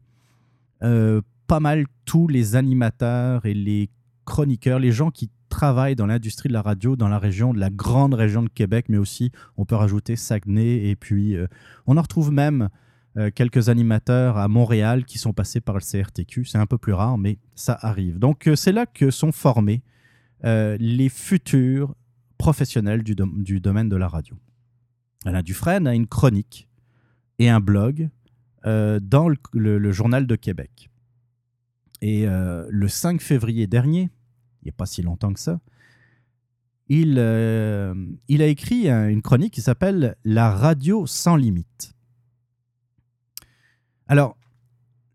euh, 0.83 1.21
pas 1.47 1.61
mal 1.61 1.87
tous 2.05 2.29
les 2.29 2.57
animateurs 2.57 3.47
et 3.47 3.55
les 3.55 3.91
chroniqueurs, 4.25 4.79
les 4.79 4.91
gens 4.91 5.11
qui 5.11 5.31
travaillent 5.49 5.95
dans 5.95 6.07
l'industrie 6.07 6.49
de 6.49 6.53
la 6.53 6.63
radio 6.63 6.97
dans 6.97 7.09
la 7.09 7.21
région, 7.21 7.55
de 7.55 7.61
la 7.61 7.71
grande 7.71 8.15
région 8.15 8.43
de 8.43 8.49
Québec, 8.49 8.87
mais 8.89 8.99
aussi 8.99 9.31
on 9.57 9.65
peut 9.65 9.77
rajouter 9.77 10.17
Saguenay 10.17 10.89
et 10.89 10.97
puis 10.97 11.37
euh, 11.37 11.47
on 11.87 11.97
en 11.97 12.03
retrouve 12.03 12.33
même 12.33 12.69
euh, 13.17 13.31
quelques 13.33 13.69
animateurs 13.69 14.39
à 14.39 14.49
Montréal 14.49 15.05
qui 15.05 15.19
sont 15.19 15.33
passés 15.33 15.61
par 15.61 15.77
le 15.77 15.81
CRTQ. 15.81 16.45
C'est 16.45 16.59
un 16.59 16.67
peu 16.67 16.79
plus 16.79 16.95
rare, 16.95 17.17
mais 17.17 17.39
ça 17.55 17.79
arrive. 17.81 18.19
Donc 18.19 18.51
c'est 18.57 18.73
là 18.73 18.87
que 18.87 19.11
sont 19.11 19.33
formés 19.33 19.83
les 20.43 21.09
futurs 21.09 21.95
professionnel 22.39 23.03
du, 23.03 23.15
domaine 23.61 23.89
de 23.89 23.97
la 23.97 24.09
radio. 24.09 24.37
Alain 25.25 25.43
Dufresne 25.43 25.87
a 25.87 25.95
une 25.95 26.07
chronique 26.07 26.69
et 27.39 27.49
un 27.49 27.61
blog 27.61 28.09
euh, 28.67 29.01
dans 29.01 29.29
le, 29.29 29.93
Journal 29.93 30.27
de 30.27 30.37
Québec. 30.37 30.91
Et 32.03 32.27
euh, 32.27 32.67
le 32.71 32.89
5 32.89 33.21
février 33.21 33.67
dernier, 33.67 34.11
il 34.63 34.67
n'y 34.67 34.71
a 34.71 34.77
pas 34.77 34.87
si 34.87 35.03
longtemps 35.03 35.33
que 35.33 35.41
ça, 35.41 35.61
il, 36.89 37.17
euh, 37.19 37.95
il 38.29 38.43
a 38.43 38.47
écrit 38.47 38.89
une 38.89 39.23
chronique 39.23 39.55
qui 39.55 39.61
s'appelle 39.61 40.17
La 40.25 40.51
radio 40.51 41.07
sans 41.07 41.37
limite. 41.37 41.95
Alors, 44.07 44.37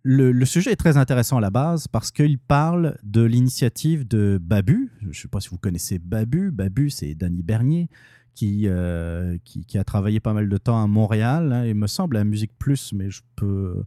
le, 0.04 0.46
sujet 0.46 0.72
est 0.72 0.78
très 0.78 0.98
intéressant 0.98 1.38
à 1.38 1.42
la 1.42 1.52
base 1.52 1.88
parce 1.88 2.12
qu'il 2.12 2.40
parle 2.40 2.98
de 3.04 3.22
l'initiative 3.22 4.08
de 4.08 4.40
Babu. 4.42 4.92
Je 5.02 5.08
ne 5.08 5.14
sais 5.14 5.28
pas 5.28 5.40
si 5.40 5.50
vous 5.50 5.58
connaissez 5.58 6.00
Babu. 6.00 6.52
Babu, 6.52 6.90
c'est 6.90 7.14
Danny 7.14 7.44
Bernier 7.44 7.88
qui, 8.34 8.64
euh, 8.66 9.38
a 9.76 9.84
travaillé 9.84 10.20
pas 10.20 10.34
mal 10.34 10.50
de 10.50 10.58
temps 10.58 10.82
à 10.82 10.88
Montréal. 10.88 11.54
Hein, 11.54 11.66
il 11.66 11.76
me 11.76 11.88
semble 11.88 12.18
à 12.18 12.24
Musique 12.24 12.58
Plus, 12.58 12.94
mais 12.94 13.10
je 13.12 13.22
peux, 13.36 13.84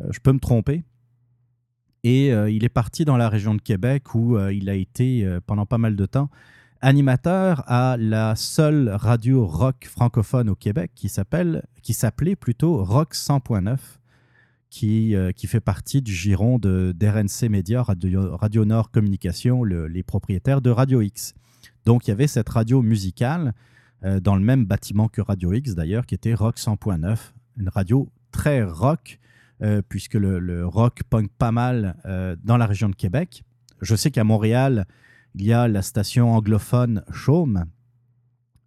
euh, 0.00 0.32
me 0.32 0.38
tromper. 0.38 0.84
Et 2.04 2.32
euh, 2.32 2.48
il 2.48 2.64
est 2.64 2.70
parti 2.70 3.04
dans 3.04 3.18
la 3.18 3.28
région 3.28 3.54
de 3.54 3.60
Québec 3.60 4.14
où 4.14 4.38
il 4.38 4.70
a 4.70 4.74
été 4.74 5.38
pendant 5.46 5.66
pas 5.66 5.78
mal 5.78 5.96
de 5.96 6.06
temps 6.06 6.30
animateur 6.82 7.62
à 7.70 7.98
la 7.98 8.34
seule 8.36 8.88
radio 8.88 9.46
rock 9.46 9.86
francophone 9.86 10.48
au 10.48 10.54
Québec 10.54 10.92
qui 10.94 11.10
s'appelait 11.10 12.36
plutôt 12.36 12.82
Rock 12.82 13.14
100.9 13.14 13.99
qui, 14.70 15.16
euh, 15.16 15.32
qui 15.32 15.46
fait 15.48 15.60
partie 15.60 16.00
du 16.00 16.14
giron 16.14 16.58
de 16.58 16.94
d'RNC 16.96 17.48
Media, 17.50 17.82
radio, 17.82 18.36
radio, 18.36 18.64
Nord 18.64 18.90
Communication, 18.90 19.64
les 19.64 20.02
propriétaires 20.02 20.62
de 20.62 20.70
Radio 20.70 21.02
X. 21.02 21.34
Donc 21.84 22.06
il 22.06 22.10
y 22.10 22.12
avait 22.12 22.28
cette 22.28 22.48
radio 22.48 22.80
musicale 22.80 23.52
euh, 24.04 24.20
dans 24.20 24.36
le 24.36 24.42
même 24.42 24.64
bâtiment 24.64 25.08
que 25.08 25.20
Radio 25.20 25.52
X 25.52 25.74
d'ailleurs, 25.74 26.06
qui 26.06 26.14
était 26.14 26.34
Rock 26.34 26.58
100.9, 26.58 27.18
une 27.58 27.68
radio 27.68 28.08
très 28.30 28.62
rock, 28.62 29.18
euh, 29.62 29.82
puisque 29.86 30.14
le, 30.14 30.66
rock 30.66 31.00
punk 31.10 31.30
pas 31.36 31.52
mal 31.52 31.96
dans 32.44 32.56
la 32.56 32.66
région 32.66 32.88
de 32.88 32.94
Québec. 32.94 33.42
Je 33.82 33.96
sais 33.96 34.10
qu'à 34.10 34.24
Montréal, 34.24 34.86
il 35.34 35.44
y 35.44 35.52
a 35.52 35.68
la 35.68 35.82
station 35.82 36.32
anglophone 36.32 37.02
Chaume, 37.12 37.64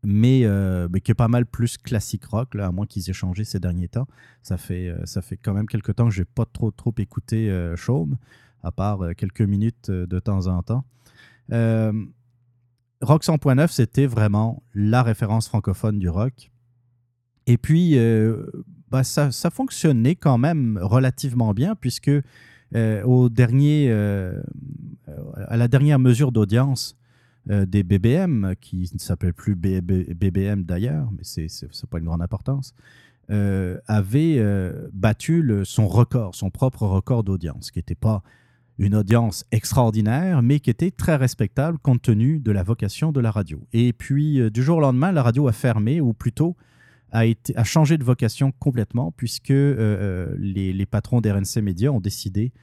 mais, 0.03 0.41
euh, 0.43 0.87
mais, 0.91 0.99
qui 0.99 1.11
est 1.11 1.15
pas 1.15 1.29
mal 1.29 1.45
plus 1.45 1.77
classique 1.77 2.25
rock, 2.25 2.55
là, 2.55 2.67
à 2.67 2.71
moins 2.71 2.85
qu'ils 2.85 3.09
aient 3.09 3.13
changé 3.13 3.45
ces 3.45 3.59
derniers 3.59 3.87
temps. 3.87 4.07
Ça 4.41 4.57
fait, 4.57 4.89
euh, 4.89 5.05
ça 5.05 5.21
fait 5.21 5.37
quand 5.37 5.53
même 5.53 5.67
quelques 5.67 5.95
temps 5.95 6.05
que 6.05 6.13
je 6.13 6.21
n'ai 6.21 6.25
pas 6.25 6.45
trop, 6.45 6.71
trop 6.71 6.93
écouté 6.97 7.49
euh, 7.49 7.75
à 8.63 8.71
part 8.71 9.15
quelques 9.17 9.41
minutes 9.41 9.91
de 9.91 10.19
temps 10.19 10.47
en 10.47 10.61
temps. 10.61 10.85
rock 11.49 13.23
100.9, 13.23 13.67
c'était 13.69 14.05
vraiment 14.05 14.63
la 14.73 15.03
référence 15.03 15.47
francophone 15.47 15.99
du 15.99 16.09
rock. 16.09 16.51
Et 17.45 17.57
puis, 17.57 17.97
bah, 18.89 19.03
ça, 19.03 19.31
ça, 19.31 19.49
fonctionnait 19.49 20.15
quand 20.15 20.37
même 20.37 20.79
relativement 20.81 21.53
bien, 21.53 21.75
puisque 21.75 22.11
au 22.73 23.29
dernier, 23.29 23.91
à 23.91 25.57
la 25.57 25.67
dernière 25.67 25.99
mesure 25.99 26.31
d'audience, 26.31 26.97
euh, 27.49 27.65
des 27.65 27.83
BBM, 27.83 28.53
qui 28.61 28.89
ne 28.93 28.99
s'appellent 28.99 29.33
plus 29.33 29.55
BBM 29.55 30.63
d'ailleurs, 30.63 31.09
mais 31.11 31.25
ce 31.25 31.41
n'est 31.41 31.89
pas 31.89 31.97
une 31.97 32.05
grande 32.05 32.21
importance, 32.21 32.73
euh, 33.31 33.79
avait 33.85 34.35
euh, 34.37 34.87
battu 34.93 35.43
son 35.65 35.89
record, 35.89 36.35
son 36.35 36.49
propre 36.49 36.87
record 36.87 37.25
d'audience, 37.25 37.71
qui 37.71 37.79
n'était 37.79 37.95
pas 37.95 38.23
une 38.77 38.95
audience 38.95 39.43
extraordinaire, 39.51 40.41
mais 40.41 40.61
qui 40.61 40.69
était 40.69 40.89
très 40.89 41.17
respectable 41.17 41.79
compte 41.79 42.01
tenu 42.01 42.39
de 42.39 42.51
la 42.53 42.63
vocation 42.63 43.11
de 43.11 43.19
la 43.19 43.29
radio. 43.29 43.59
Et 43.73 43.91
puis, 43.91 44.49
du 44.49 44.63
jour 44.63 44.77
au 44.77 44.81
lendemain, 44.81 45.11
la 45.11 45.21
radio 45.21 45.49
a 45.49 45.51
fermé, 45.51 45.99
ou 45.99 46.13
plutôt 46.13 46.55
a, 47.11 47.25
été, 47.25 47.55
a 47.57 47.65
changé 47.65 47.97
de 47.97 48.05
vocation 48.05 48.53
complètement, 48.57 49.11
puisque 49.11 49.49
les, 49.49 50.73
les, 50.73 50.85
patrons 50.85 51.19
d'RNC 51.19 51.61
Media 51.61 51.91
ont 51.91 51.99
décidé 51.99 52.53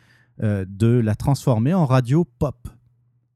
de 0.43 0.89
la 0.89 1.15
transformer 1.15 1.75
en 1.75 1.85
radio 1.85 2.25
pop. 2.25 2.57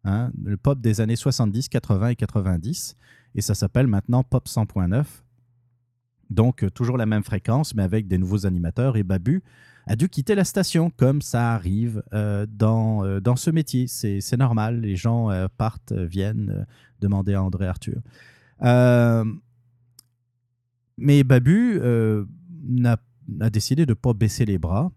Hein, 0.04 0.30
le 0.42 0.56
pop 0.58 0.80
des 0.80 1.00
années 1.00 1.16
70, 1.16 1.68
80 1.68 2.08
et 2.08 2.16
90. 2.16 2.96
Et 3.34 3.40
ça 3.40 3.54
s'appelle 3.54 3.86
maintenant 3.86 4.22
Pop 4.22 4.46
100.9. 4.46 5.04
Donc, 6.30 6.62
euh, 6.62 6.70
toujours 6.70 6.96
la 6.96 7.06
même 7.06 7.24
fréquence, 7.24 7.74
mais 7.74 7.82
avec 7.82 8.06
des 8.06 8.18
nouveaux 8.18 8.46
animateurs. 8.46 8.96
Et 8.96 9.02
Babu 9.02 9.42
a 9.86 9.96
dû 9.96 10.08
quitter 10.08 10.34
la 10.34 10.44
station, 10.44 10.90
comme 10.90 11.22
ça 11.22 11.52
arrive 11.52 12.02
euh, 12.12 12.46
dans, 12.48 13.04
euh, 13.04 13.20
dans 13.20 13.36
ce 13.36 13.50
métier. 13.50 13.86
C'est 13.86 14.36
normal. 14.36 14.80
Les 14.80 14.96
gens 14.96 15.30
partent, 15.56 15.92
viennent 15.92 16.66
demander 17.00 17.34
à 17.34 17.42
André 17.42 17.66
Arthur. 17.66 18.00
mais 20.98 21.24
Babu 21.24 21.80
a, 21.80 22.96
décidé 23.50 23.86
de 23.86 23.92
ne 23.92 23.94
pas 23.94 24.12
baisser 24.12 24.44
les 24.44 24.58
bras, 24.58 24.92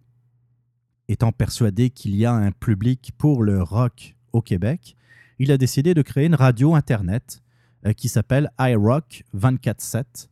étant 1.08 1.32
persuadé 1.32 1.90
qu'il 1.90 2.16
y 2.16 2.26
a 2.26 2.34
un 2.34 2.52
public 2.52 3.14
pour 3.18 3.42
le 3.42 3.64
rock 3.64 4.16
au 4.34 4.42
Québec 4.42 4.97
il 5.40 5.52
a 5.52 5.58
décidé 5.58 5.94
de 5.94 6.02
créer 6.02 6.26
une 6.26 6.36
radio 6.36 6.76
Internet 6.76 7.42
euh, 7.86 7.94
qui 7.94 8.10
s'appelle 8.10 8.52
iRock 8.60 9.24
247, 9.34 10.30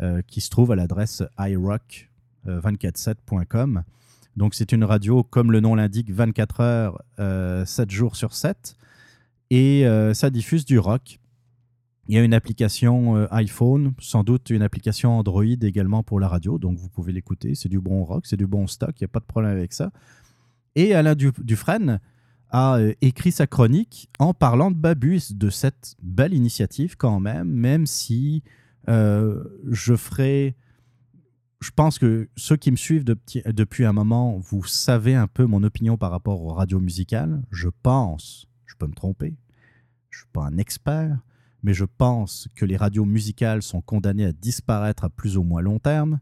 euh, 0.00 0.22
qui 0.26 0.40
se 0.40 0.48
trouve 0.48 0.72
à 0.72 0.76
l'adresse 0.76 1.22
iRock247.com. 1.38 3.82
Donc 4.36 4.54
c'est 4.54 4.72
une 4.72 4.84
radio, 4.84 5.24
comme 5.24 5.52
le 5.52 5.60
nom 5.60 5.74
l'indique, 5.74 6.10
24 6.10 6.60
heures, 6.60 7.02
7 7.16 7.20
euh, 7.20 7.66
jours 7.88 8.16
sur 8.16 8.32
7. 8.34 8.76
Et 9.50 9.84
ça 10.14 10.30
diffuse 10.30 10.64
du 10.64 10.78
rock. 10.80 11.20
Il 12.08 12.14
y 12.16 12.18
a 12.18 12.24
une 12.24 12.34
application 12.34 13.28
iPhone, 13.30 13.92
sans 14.00 14.24
doute 14.24 14.50
une 14.50 14.62
application 14.62 15.16
Android 15.16 15.44
également 15.44 16.02
pour 16.02 16.18
la 16.18 16.26
radio, 16.26 16.58
donc 16.58 16.76
vous 16.76 16.88
pouvez 16.88 17.12
l'écouter. 17.12 17.54
C'est 17.54 17.68
du 17.68 17.78
bon 17.78 18.02
rock, 18.02 18.26
c'est 18.26 18.36
du 18.36 18.48
bon 18.48 18.66
stock, 18.66 19.00
il 19.00 19.04
n'y 19.04 19.06
a 19.06 19.08
pas 19.08 19.20
de 19.20 19.26
problème 19.26 19.52
avec 19.52 19.72
ça. 19.72 19.92
Et 20.74 20.92
Alain 20.92 21.14
Dufresne, 21.14 22.00
a 22.54 22.78
euh, 22.78 22.94
écrit 23.00 23.32
sa 23.32 23.48
chronique 23.48 24.08
en 24.20 24.32
parlant 24.32 24.70
de 24.70 24.76
Babu 24.76 25.20
de 25.30 25.50
cette 25.50 25.96
belle 26.00 26.32
initiative 26.32 26.96
quand 26.96 27.18
même, 27.18 27.48
même 27.48 27.84
si 27.84 28.44
euh, 28.88 29.42
je 29.68 29.96
ferai... 29.96 30.56
Je 31.60 31.70
pense 31.74 31.98
que 31.98 32.28
ceux 32.36 32.56
qui 32.56 32.70
me 32.70 32.76
suivent 32.76 33.04
depuis 33.04 33.84
un 33.84 33.92
moment, 33.92 34.38
vous 34.38 34.64
savez 34.64 35.14
un 35.14 35.26
peu 35.26 35.46
mon 35.46 35.64
opinion 35.64 35.96
par 35.96 36.12
rapport 36.12 36.42
aux 36.42 36.52
radios 36.52 36.78
musicales. 36.78 37.42
Je 37.50 37.70
pense, 37.82 38.46
je 38.66 38.76
peux 38.76 38.86
me 38.86 38.94
tromper, 38.94 39.34
je 40.10 40.18
ne 40.18 40.20
suis 40.20 40.30
pas 40.32 40.44
un 40.44 40.58
expert, 40.58 41.18
mais 41.64 41.74
je 41.74 41.86
pense 41.86 42.48
que 42.54 42.64
les 42.64 42.76
radios 42.76 43.06
musicales 43.06 43.62
sont 43.62 43.80
condamnées 43.80 44.26
à 44.26 44.32
disparaître 44.32 45.04
à 45.04 45.10
plus 45.10 45.36
ou 45.36 45.42
moins 45.42 45.62
long 45.62 45.80
terme. 45.80 46.20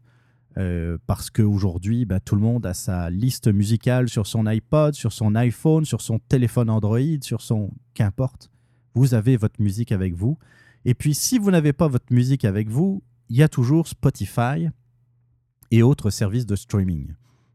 Euh, 0.57 0.97
parce 1.07 1.31
qu'aujourd'hui, 1.31 2.05
bah, 2.05 2.19
tout 2.19 2.35
le 2.35 2.41
monde 2.41 2.65
a 2.65 2.73
sa 2.73 3.09
liste 3.09 3.51
musicale 3.51 4.07
sur 4.07 4.27
son 4.27 4.45
iPod, 4.45 4.93
sur 4.93 5.11
son 5.11 5.33
iPhone, 5.35 5.83
sur 5.83 6.01
son 6.01 6.19
téléphone 6.19 6.69
Android, 6.69 6.99
sur 7.21 7.41
son... 7.41 7.71
Qu'importe. 7.93 8.49
Vous 8.93 9.13
avez 9.13 9.37
votre 9.37 9.61
musique 9.61 9.91
avec 9.91 10.13
vous. 10.13 10.37
Et 10.85 10.93
puis, 10.93 11.13
si 11.13 11.39
vous 11.39 11.51
n'avez 11.51 11.73
pas 11.73 11.87
votre 11.87 12.11
musique 12.11 12.45
avec 12.45 12.69
vous, 12.69 13.03
il 13.29 13.37
y 13.37 13.43
a 13.43 13.47
toujours 13.47 13.87
Spotify 13.87 14.69
et 15.71 15.81
autres 15.81 16.09
services 16.09 16.45
de 16.45 16.55
streaming. 16.55 17.13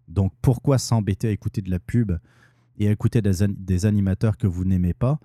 Donc, 0.09 0.33
pourquoi 0.43 0.79
s'embêter 0.79 1.29
à 1.29 1.31
écouter 1.31 1.61
de 1.61 1.71
la 1.71 1.79
pub 1.79 2.13
et 2.79 2.89
à 2.89 2.91
écouter 2.91 3.21
des, 3.21 3.87
animateurs 3.87 4.37
que 4.37 4.47
vous 4.47 4.65
n'aimez 4.65 4.95
pas? 4.95 5.21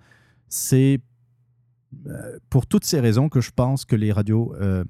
C'est 0.48 1.00
euh, 2.06 2.38
pour 2.50 2.66
toutes 2.66 2.84
ces 2.84 3.00
raisons 3.00 3.28
que 3.28 3.40
je 3.40 3.50
pense 3.50 3.84
que 3.84 3.96
les 3.96 4.12
radios 4.12 4.54
euh, 4.60 4.84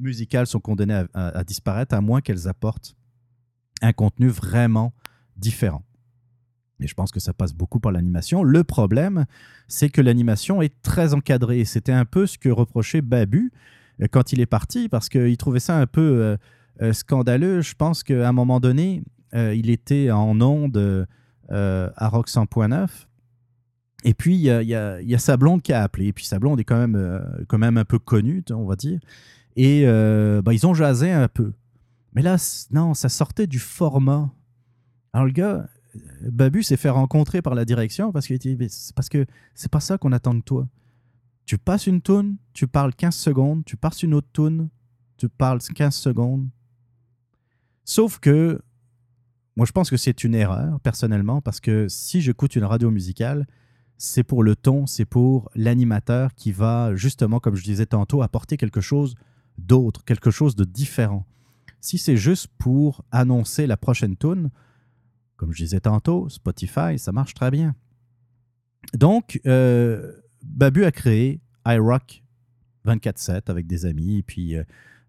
musicales 0.00 0.46
sont 0.46 0.60
condamnées 0.60 1.04
à, 1.14 1.44
disparaître 1.44 1.94
à 1.94 2.00
moins 2.00 2.20
qu'elles 2.20 2.48
apportent 2.48 2.94
un 3.82 3.92
contenu 3.92 4.28
vraiment 4.28 4.92
différent. 5.36 5.84
Et 6.80 6.86
je 6.86 6.94
pense 6.94 7.10
que 7.10 7.20
ça 7.20 7.32
passe 7.32 7.52
beaucoup 7.52 7.80
par 7.80 7.92
l'animation. 7.92 8.42
Le 8.42 8.64
problème, 8.64 9.26
c'est 9.68 9.88
que 9.88 10.00
l'animation 10.00 10.60
est 10.60 10.82
très 10.82 11.14
encadrée. 11.14 11.64
C'était 11.64 11.92
un 11.92 12.04
peu 12.04 12.26
ce 12.26 12.36
que 12.36 12.48
reprochait 12.48 13.00
Babu 13.00 13.52
euh, 14.02 14.06
quand 14.10 14.32
il 14.32 14.40
est 14.40 14.46
parti, 14.46 14.88
parce 14.88 15.08
qu'il 15.08 15.36
trouvait 15.36 15.60
ça 15.60 15.78
un 15.78 15.86
peu 15.86 16.00
euh, 16.00 16.36
euh, 16.82 16.92
scandaleux. 16.92 17.60
Je 17.60 17.74
pense 17.74 18.02
qu'à 18.02 18.28
un 18.28 18.32
moment 18.32 18.60
donné, 18.60 19.02
il 19.32 19.68
était 19.70 20.12
en 20.12 20.40
onde 20.40 21.08
à 21.48 22.08
Rock 22.08 22.28
100.9. 22.28 22.88
Et 24.04 24.14
puis, 24.14 24.36
il 24.36 24.42
y 24.42 24.44
y 24.44 24.74
a, 24.74 25.18
sa 25.18 25.36
blonde 25.36 25.60
qui 25.60 25.72
a 25.72 25.82
appelé. 25.82 26.06
Et 26.06 26.12
puis, 26.12 26.24
sa 26.24 26.38
blonde 26.38 26.60
est 26.60 26.64
quand 26.64 26.78
même, 26.78 27.44
quand 27.48 27.58
même 27.58 27.76
un 27.76 27.84
peu 27.84 27.98
connue, 27.98 28.44
on 28.50 28.64
va 28.64 28.76
dire. 28.76 29.00
Et 29.56 29.84
bah, 29.86 30.52
ils 30.52 30.66
ont 30.66 30.74
jasé 30.74 31.10
un 31.10 31.28
peu. 31.28 31.52
Mais 32.14 32.22
là, 32.22 32.36
non, 32.70 32.94
ça 32.94 33.08
sortait 33.08 33.46
du 33.46 33.58
format. 33.58 34.32
Alors 35.12 35.26
le 35.26 35.32
gars, 35.32 35.68
euh, 35.96 36.00
Babu 36.30 36.62
s'est 36.62 36.76
fait 36.76 36.88
rencontrer 36.90 37.42
par 37.42 37.54
la 37.54 37.64
direction 37.64 38.12
parce 38.12 38.26
qu'il 38.26 38.38
dit 38.38 38.56
c'est 38.68 38.94
parce 38.94 39.08
que 39.08 39.26
c'est 39.54 39.70
pas 39.70 39.80
ça 39.80 39.98
qu'on 39.98 40.12
attend 40.12 40.34
de 40.34 40.40
toi. 40.40 40.68
Tu 41.44 41.58
passes 41.58 41.86
une 41.86 42.00
toune, 42.00 42.36
tu 42.52 42.66
parles 42.66 42.94
15 42.94 43.14
secondes, 43.14 43.64
tu 43.64 43.76
passes 43.76 44.02
une 44.02 44.14
autre 44.14 44.28
toune, 44.32 44.70
tu 45.16 45.28
parles 45.28 45.60
15 45.60 45.94
secondes. 45.94 46.48
Sauf 47.84 48.18
que 48.18 48.60
moi 49.56 49.66
je 49.66 49.72
pense 49.72 49.90
que 49.90 49.96
c'est 49.96 50.24
une 50.24 50.34
erreur 50.34 50.80
personnellement 50.80 51.40
parce 51.40 51.60
que 51.60 51.88
si 51.88 52.20
j'écoute 52.20 52.56
une 52.56 52.64
radio 52.64 52.90
musicale, 52.90 53.46
c'est 53.96 54.24
pour 54.24 54.42
le 54.42 54.56
ton, 54.56 54.86
c'est 54.86 55.04
pour 55.04 55.50
l'animateur 55.54 56.34
qui 56.34 56.50
va 56.50 56.94
justement 56.94 57.40
comme 57.40 57.56
je 57.56 57.64
disais 57.64 57.86
tantôt 57.86 58.22
apporter 58.22 58.56
quelque 58.56 58.80
chose 58.80 59.14
d'autre, 59.58 60.04
quelque 60.04 60.30
chose 60.30 60.56
de 60.56 60.64
différent. 60.64 61.26
Si 61.80 61.98
c'est 61.98 62.16
juste 62.16 62.48
pour 62.58 63.04
annoncer 63.10 63.66
la 63.66 63.76
prochaine 63.76 64.16
tune, 64.16 64.50
comme 65.36 65.52
je 65.52 65.64
disais 65.64 65.80
tantôt, 65.80 66.28
Spotify, 66.28 66.98
ça 66.98 67.12
marche 67.12 67.34
très 67.34 67.50
bien. 67.50 67.74
Donc, 68.92 69.40
euh, 69.46 70.12
Babu 70.42 70.84
a 70.84 70.92
créé 70.92 71.40
iRock 71.66 72.22
24-7 72.86 73.50
avec 73.50 73.66
des 73.66 73.86
amis, 73.86 74.22
puis 74.22 74.56
euh, 74.56 74.64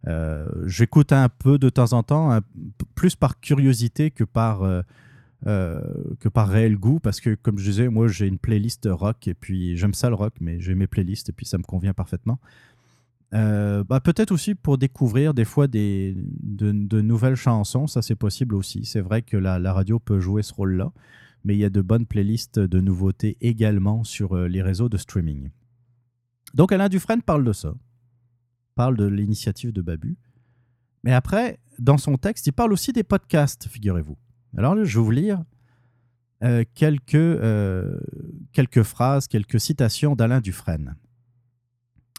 euh, 0.07 0.47
j'écoute 0.65 1.11
un 1.11 1.29
peu 1.29 1.57
de 1.57 1.69
temps 1.69 1.93
en 1.93 2.03
temps, 2.03 2.39
plus 2.95 3.15
par 3.15 3.39
curiosité 3.39 4.11
que 4.11 4.23
par 4.23 4.61
que 5.43 6.27
par 6.29 6.49
réel 6.49 6.75
goût, 6.75 6.99
parce 6.99 7.19
que 7.19 7.35
comme 7.35 7.59
je 7.59 7.69
disais, 7.69 7.87
moi 7.87 8.07
j'ai 8.07 8.25
une 8.25 8.39
playlist 8.39 8.87
rock, 8.89 9.27
et 9.27 9.35
puis 9.35 9.77
j'aime 9.77 9.93
ça 9.93 10.09
le 10.09 10.15
rock, 10.15 10.33
mais 10.39 10.59
j'ai 10.59 10.73
mes 10.73 10.87
playlists, 10.87 11.29
et 11.29 11.33
puis 11.33 11.45
ça 11.45 11.57
me 11.59 11.63
convient 11.63 11.93
parfaitement. 11.93 12.39
Bah, 13.35 13.99
Peut-être 13.99 14.31
aussi 14.31 14.55
pour 14.55 14.77
découvrir 14.77 15.33
des 15.33 15.45
fois 15.45 15.67
des, 15.67 16.15
de, 16.15 17.01
nouvelles 17.01 17.35
chansons, 17.35 17.87
ça 17.87 18.01
c'est 18.01 18.15
possible 18.15 18.55
aussi. 18.55 18.85
C'est 18.85 19.01
vrai 19.01 19.21
que 19.21 19.37
la, 19.37 19.73
radio 19.73 19.99
peut 19.99 20.19
jouer 20.19 20.43
ce 20.43 20.53
rôle-là, 20.53 20.91
mais 21.43 21.55
il 21.55 21.59
y 21.59 21.65
a 21.65 21.69
de 21.69 21.81
bonnes 21.81 22.05
playlists 22.05 22.59
de 22.59 22.79
nouveautés 22.79 23.37
également 23.41 24.03
sur 24.03 24.35
les 24.35 24.61
réseaux 24.61 24.89
de 24.89 24.97
streaming. 24.97 25.49
Donc 26.53 26.71
Alain 26.71 26.89
Dufresne 26.89 27.21
parle 27.21 27.43
de 27.43 27.53
ça, 27.53 27.73
parle 28.75 28.95
de 28.95 29.05
l'initiative 29.05 29.73
de 29.73 29.81
Babu. 29.81 30.17
Mais 31.03 31.13
après, 31.13 31.59
dans 31.77 31.97
son 31.97 32.17
texte, 32.17 32.47
il 32.47 32.53
parle 32.53 32.73
aussi 32.73 32.93
des 32.93 33.03
podcasts, 33.03 33.67
figurez-vous. 33.67 34.17
Alors 34.57 34.75
je 34.83 34.97
vais 34.97 35.03
vous 35.03 35.11
lire 35.11 35.43
euh, 36.43 36.63
quelques, 36.73 37.15
euh, 37.15 37.97
quelques 38.51 38.83
phrases, 38.83 39.27
quelques 39.27 39.59
citations 39.59 40.15
d'Alain 40.15 40.41
Dufresne. 40.41 40.95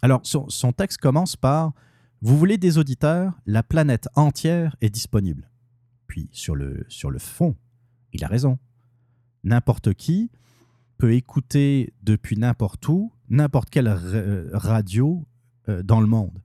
Alors 0.03 0.21
son, 0.25 0.49
son, 0.49 0.73
texte 0.73 0.99
commence 0.99 1.37
par 1.37 1.73
Vous 2.21 2.37
voulez 2.37 2.59
des 2.59 2.79
auditeurs 2.79 3.33
La 3.47 3.63
planète 3.63 4.09
entière 4.15 4.77
est 4.81 4.91
disponible. 4.91 5.51
Puis 6.07 6.29
sur 6.33 6.55
le, 6.55 6.85
sur 6.89 7.11
le 7.11 7.19
fond, 7.19 7.57
il 8.13 8.25
a 8.25 8.29
raison. 8.29 8.59
N'importe 9.45 9.95
qui 9.95 10.31
peut 10.99 11.13
écouter 11.13 11.93
depuis 12.03 12.37
n'importe 12.37 12.89
où, 12.89 13.13
n'importe 13.29 13.71
quelle 13.71 13.89
radio 14.53 15.27
euh, 15.69 15.83
dans 15.83 16.01
le 16.01 16.07
monde. 16.07 16.41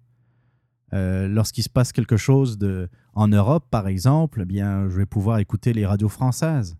Euh, 0.93 1.27
lorsqu'il 1.27 1.63
se 1.63 1.69
passe 1.69 1.91
quelque 1.93 2.17
chose 2.17 2.57
de, 2.57 2.89
en 3.13 3.27
Europe, 3.27 3.65
par 3.69 3.87
exemple, 3.87 4.41
eh 4.41 4.45
bien, 4.45 4.89
je 4.89 4.97
vais 4.97 5.05
pouvoir 5.05 5.39
écouter 5.39 5.73
les 5.73 5.85
radios 5.85 6.09
françaises. 6.09 6.75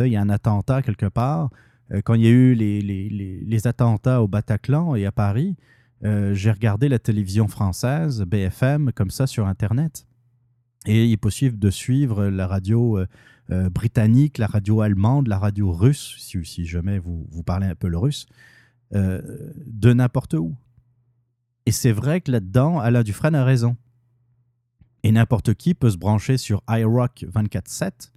Il 0.00 0.08
y 0.08 0.16
a 0.16 0.20
un 0.20 0.28
attentat 0.28 0.82
quelque 0.82 1.06
part. 1.06 1.50
Euh, 1.92 2.02
quand 2.04 2.14
il 2.14 2.22
y 2.22 2.26
a 2.26 2.30
eu 2.30 2.54
les, 2.54 2.80
les, 2.80 3.08
les, 3.08 3.66
attentats 3.66 4.22
au 4.22 4.28
Bataclan 4.28 4.94
et 4.94 5.06
à 5.06 5.12
Paris, 5.12 5.56
j'ai 6.02 6.50
regardé 6.50 6.88
la 6.88 6.98
télévision 6.98 7.48
française, 7.48 8.22
BFM, 8.22 8.92
comme 8.92 9.10
ça 9.10 9.26
sur 9.26 9.46
Internet. 9.46 10.06
Et 10.86 11.06
il 11.06 11.12
est 11.12 11.16
possible 11.16 11.58
de 11.58 11.70
suivre 11.70 12.26
la 12.26 12.46
radio 12.46 13.04
euh, 13.52 13.70
britannique, 13.70 14.38
la 14.38 14.48
radio 14.48 14.80
allemande, 14.80 15.28
la 15.28 15.38
radio 15.38 15.70
russe, 15.70 16.16
si, 16.18 16.66
jamais 16.66 16.98
vous, 16.98 17.42
parlez 17.44 17.68
un 17.68 17.76
peu 17.76 17.86
le 17.86 17.96
russe, 17.96 18.26
euh, 18.92 19.52
de 19.66 19.92
n'importe 19.92 20.34
où. 20.34 20.56
Et 21.64 21.70
c'est 21.70 21.92
vrai 21.92 22.20
que 22.20 22.32
là-dedans, 22.32 22.80
Alain 22.80 23.04
Dufresne 23.04 23.36
a 23.36 23.44
raison. 23.44 23.76
Et 25.04 25.12
n'importe 25.12 25.54
qui 25.54 25.74
peut 25.74 25.90
se 25.90 25.96
brancher 25.96 26.38
sur 26.38 26.64
iRock 26.68 27.24
24-7 27.32 28.10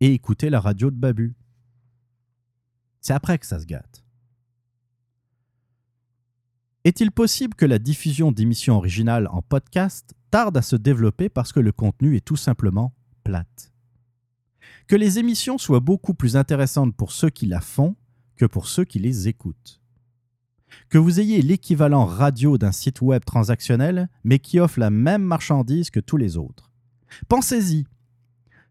et 0.00 0.12
écouter 0.12 0.50
la 0.50 0.60
radio 0.60 0.90
de 0.90 0.96
Babu. 0.96 1.34
C'est 3.00 3.14
après 3.14 3.38
que 3.38 3.46
ça 3.46 3.60
se 3.60 3.64
gâte. 3.64 4.04
Est-il 6.84 7.10
possible 7.10 7.54
que 7.54 7.66
la 7.66 7.78
diffusion 7.78 8.30
d'émissions 8.30 8.76
originales 8.76 9.28
en 9.32 9.42
podcast 9.42 10.14
tarde 10.30 10.56
à 10.56 10.62
se 10.62 10.76
développer 10.76 11.28
parce 11.28 11.52
que 11.52 11.60
le 11.60 11.72
contenu 11.72 12.16
est 12.16 12.24
tout 12.24 12.36
simplement 12.36 12.94
plate? 13.24 13.72
Que 14.86 14.96
les 14.96 15.18
émissions 15.18 15.58
soient 15.58 15.80
beaucoup 15.80 16.14
plus 16.14 16.36
intéressantes 16.36 16.94
pour 16.96 17.12
ceux 17.12 17.30
qui 17.30 17.46
la 17.46 17.60
font 17.60 17.96
que 18.36 18.46
pour 18.46 18.68
ceux 18.68 18.84
qui 18.84 19.00
les 19.00 19.26
écoutent? 19.26 19.80
Que 20.88 20.98
vous 20.98 21.18
ayez 21.18 21.42
l'équivalent 21.42 22.04
radio 22.04 22.58
d'un 22.58 22.72
site 22.72 23.00
web 23.02 23.24
transactionnel, 23.24 24.08
mais 24.22 24.38
qui 24.38 24.60
offre 24.60 24.78
la 24.78 24.90
même 24.90 25.22
marchandise 25.22 25.90
que 25.90 26.00
tous 26.00 26.16
les 26.16 26.36
autres. 26.36 26.70
Pensez-y. 27.28 27.86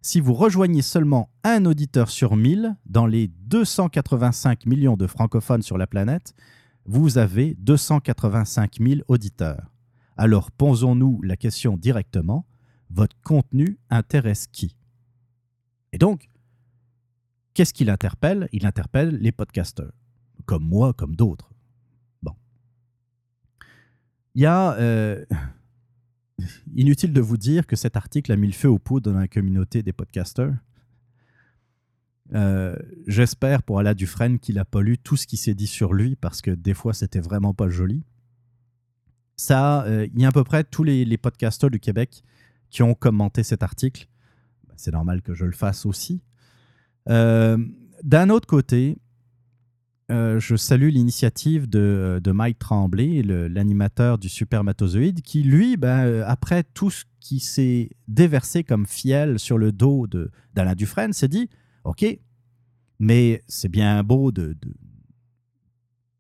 Si 0.02 0.22
vous 0.22 0.34
rejoignez 0.34 0.84
seulement 0.84 1.30
un 1.44 1.66
auditeur 1.66 2.10
sur 2.10 2.38
1000 2.38 2.76
dans 2.86 3.08
les 3.08 3.28
285 3.28 4.66
millions 4.66 4.96
de 4.96 5.08
francophones 5.08 5.64
sur 5.64 5.78
la 5.78 5.88
planète, 5.88 6.34
vous 6.88 7.18
avez 7.18 7.54
285 7.56 8.78
000 8.80 9.02
auditeurs. 9.08 9.72
Alors 10.16 10.52
posons-nous 10.52 11.22
la 11.22 11.36
question 11.36 11.78
directement, 11.78 12.48
votre 12.90 13.16
contenu 13.22 13.78
intéresse 13.90 14.48
qui? 14.48 14.78
Et 15.92 15.98
donc, 15.98 16.30
qu'est-ce 17.54 17.74
qu'il 17.74 17.90
interpelle? 17.90 18.48
Il 18.54 18.66
interpelle 18.66 19.18
les 19.18 19.32
podcasteurs, 19.32 19.94
comme 20.46 20.64
moi, 20.64 20.94
comme 20.94 21.16
d'autres. 21.16 21.52
Bon. 22.24 22.34
Il 24.34 24.42
y 24.42 24.46
a... 24.46 24.74
Euh, 24.74 25.26
inutile 26.76 27.14
de 27.14 27.22
vous 27.22 27.38
dire 27.38 27.68
que 27.68 27.76
cet 27.76 27.98
article 27.98 28.32
a 28.32 28.38
mis 28.38 28.48
le 28.48 28.54
feu 28.54 28.70
aux 28.70 28.80
poudres 28.80 29.12
dans 29.12 29.20
la 29.20 29.28
communauté 29.28 29.84
des 29.84 29.94
podcasteurs. 29.94 30.54
Euh, 32.34 32.76
j'espère 33.08 33.64
pour 33.64 33.80
Alain 33.80 33.94
Dufresne 33.94 34.40
qu'il 34.40 34.56
n'a 34.56 34.66
pas 34.66 34.82
lu 34.82 34.98
tout 34.98 35.16
ce 35.16 35.26
qui 35.26 35.38
s'est 35.38 35.54
dit 35.54 35.68
sur 35.68 35.94
lui 35.94 36.16
parce 36.16 36.42
que 36.42 36.52
des 36.52 36.74
fois 36.74 36.94
c'était 36.94 37.20
vraiment 37.20 37.54
pas 37.54 37.70
joli. 37.70 38.04
Ça, 39.38 39.84
euh, 39.86 40.08
il 40.14 40.22
y 40.22 40.26
a 40.26 40.30
à 40.30 40.32
peu 40.32 40.44
près 40.44 40.64
tous 40.64 40.84
les, 40.84 41.06
les 41.06 41.18
podcasteurs 41.18 41.70
du 41.70 41.80
Québec 41.80 42.24
qui 42.70 42.84
ont 42.84 42.96
commenté 42.96 43.44
cet 43.44 43.64
article 43.64 44.08
c'est 44.78 44.92
normal 44.92 45.22
que 45.22 45.34
je 45.34 45.46
le 45.46 45.52
fasse 45.52 45.86
aussi. 45.86 46.22
Euh, 47.10 47.58
d'un 48.04 48.30
autre 48.30 48.48
côté, 48.48 48.98
je 50.10 50.56
salue 50.56 50.90
l'initiative 50.90 51.68
de, 51.68 52.22
Mike 52.32 52.60
Tremblay, 52.60 53.24
l'animateur 53.24 54.18
du 54.18 54.30
Supermatozoïde, 54.30 55.22
qui, 55.22 55.44
lui, 55.44 55.76
ben, 55.76 56.24
après 56.26 56.64
tout 56.64 56.90
ce 56.90 57.04
qui 57.20 57.40
s'est 57.40 57.90
déversé 58.08 58.64
comme 58.64 58.86
fiel 58.86 59.38
sur 59.40 59.58
le 59.58 59.72
dos 59.72 60.08
d'Alain 60.54 60.76
Dufresne, 60.76 61.12
s'est 61.12 61.28
dit 61.28 61.50
Ok, 61.88 62.06
mais 63.00 63.42
c'est 63.48 63.70
bien 63.70 64.04
beau 64.04 64.34
de, 64.34 64.58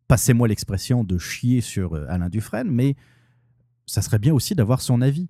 passez-moi 0.07 0.47
l'expression, 0.47 1.03
de 1.03 1.17
chier 1.17 1.59
sur 1.59 1.95
Alain 2.09 2.29
Dufresne, 2.29 2.69
mais 2.69 2.95
ça 3.85 4.01
serait 4.01 4.17
bien 4.17 4.33
aussi 4.33 4.55
d'avoir 4.55 4.79
son 4.79 5.01
avis. 5.01 5.27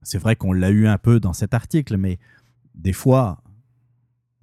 C'est 0.00 0.16
vrai 0.16 0.34
qu'on 0.34 0.54
l'a 0.54 0.70
eu 0.70 0.86
un 0.86 0.96
peu 0.96 1.20
dans 1.20 1.34
cet 1.34 1.52
article, 1.52 1.98
mais 1.98 2.18
des 2.74 2.94
fois, 2.94 3.42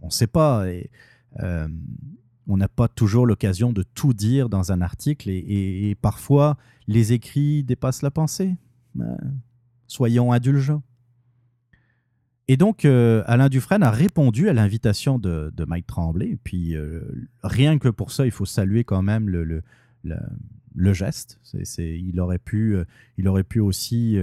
on 0.02 0.08
ne 0.08 0.12
sait 0.12 0.28
pas. 0.28 0.70
Et, 0.70 0.92
euh, 1.40 1.68
on 2.46 2.58
n'a 2.58 2.68
pas 2.68 2.88
toujours 2.88 3.26
l'occasion 3.26 3.74
de 3.74 3.82
tout 3.82 4.14
dire 4.14 4.50
dans 4.50 4.72
un 4.72 4.82
article 4.82 5.32
et, 5.32 5.98
parfois 6.00 6.58
les 6.88 7.12
écrits 7.14 7.64
dépassent 7.64 8.04
la 8.04 8.12
pensée. 8.12 8.56
Ben, 8.94 9.18
soyons 9.88 10.32
indulgents. 10.32 10.84
Et 12.52 12.58
donc, 12.58 12.84
euh, 12.84 13.24
Alain 13.28 13.48
Dufresne 13.48 13.82
a 13.82 13.92
répondu 13.92 14.50
à 14.50 14.54
l'invitation 14.54 15.18
de, 15.18 15.54
Mike 15.66 15.88
Tremblay. 15.88 16.32
Et 16.32 16.36
puis, 16.36 16.76
euh, 16.76 17.00
rien 17.44 17.80
que 17.80 17.88
pour 17.88 18.12
ça, 18.12 18.26
il 18.26 18.32
faut 18.32 18.46
saluer 18.46 18.84
quand 18.84 19.02
même 19.02 19.30
le, 19.30 19.64
geste. 20.94 21.40
il, 21.54 22.20
aurait 22.20 22.40
pu, 22.40 22.76
il 23.18 23.30
aurait 23.30 23.46
pu 23.46 23.62
aussi 23.62 24.18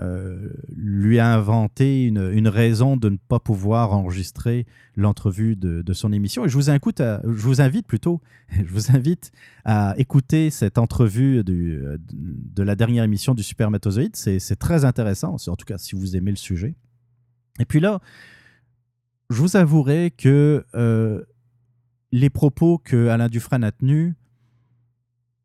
euh, 0.00 0.50
lui 0.76 1.18
a 1.18 1.34
inventé 1.34 2.04
une, 2.04 2.48
raison 2.48 2.98
de 2.98 3.08
ne 3.08 3.16
pas 3.16 3.40
pouvoir 3.40 3.94
enregistrer 3.94 4.66
l'entrevue 4.94 5.56
de, 5.56 5.92
son 5.94 6.12
émission. 6.12 6.44
Et 6.44 6.50
je 6.50 6.54
vous, 6.54 6.68
invite 6.68 7.00
à, 7.00 7.22
plutôt, 7.86 8.20
je 8.50 8.70
vous 8.70 8.94
invite 8.94 9.32
à 9.64 9.94
écouter 9.96 10.50
cette 10.50 10.76
entrevue 10.76 11.42
de 11.44 11.98
la 12.58 12.76
dernière 12.76 13.04
émission 13.04 13.34
du 13.34 13.42
Supermatozoïde. 13.42 14.16
C'est 14.16 14.58
très 14.58 14.84
intéressant, 14.84 15.36
en 15.46 15.56
tout 15.56 15.64
cas 15.64 15.78
si 15.78 15.96
vous 15.96 16.14
aimez 16.14 16.30
le 16.30 16.36
sujet. 16.36 16.74
Et 17.58 17.64
puis 17.64 17.80
là, 17.80 18.00
je 19.30 19.40
vous 19.40 19.56
avouerai 19.56 20.10
que 20.10 20.64
euh, 20.74 21.22
les 22.12 22.30
propos 22.30 22.78
que 22.78 23.08
Alain 23.08 23.28
Dufresne 23.28 23.64
a 23.64 23.72
tenus 23.72 24.14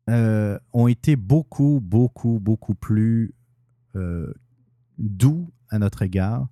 euh, 0.08 0.58
ont 0.72 0.88
été 0.88 1.16
beaucoup, 1.16 1.80
beaucoup, 1.82 2.38
beaucoup 2.40 2.74
plus 2.74 3.34
doux 4.98 5.50
à 5.70 5.78
notre 5.78 6.02
égard. 6.02 6.48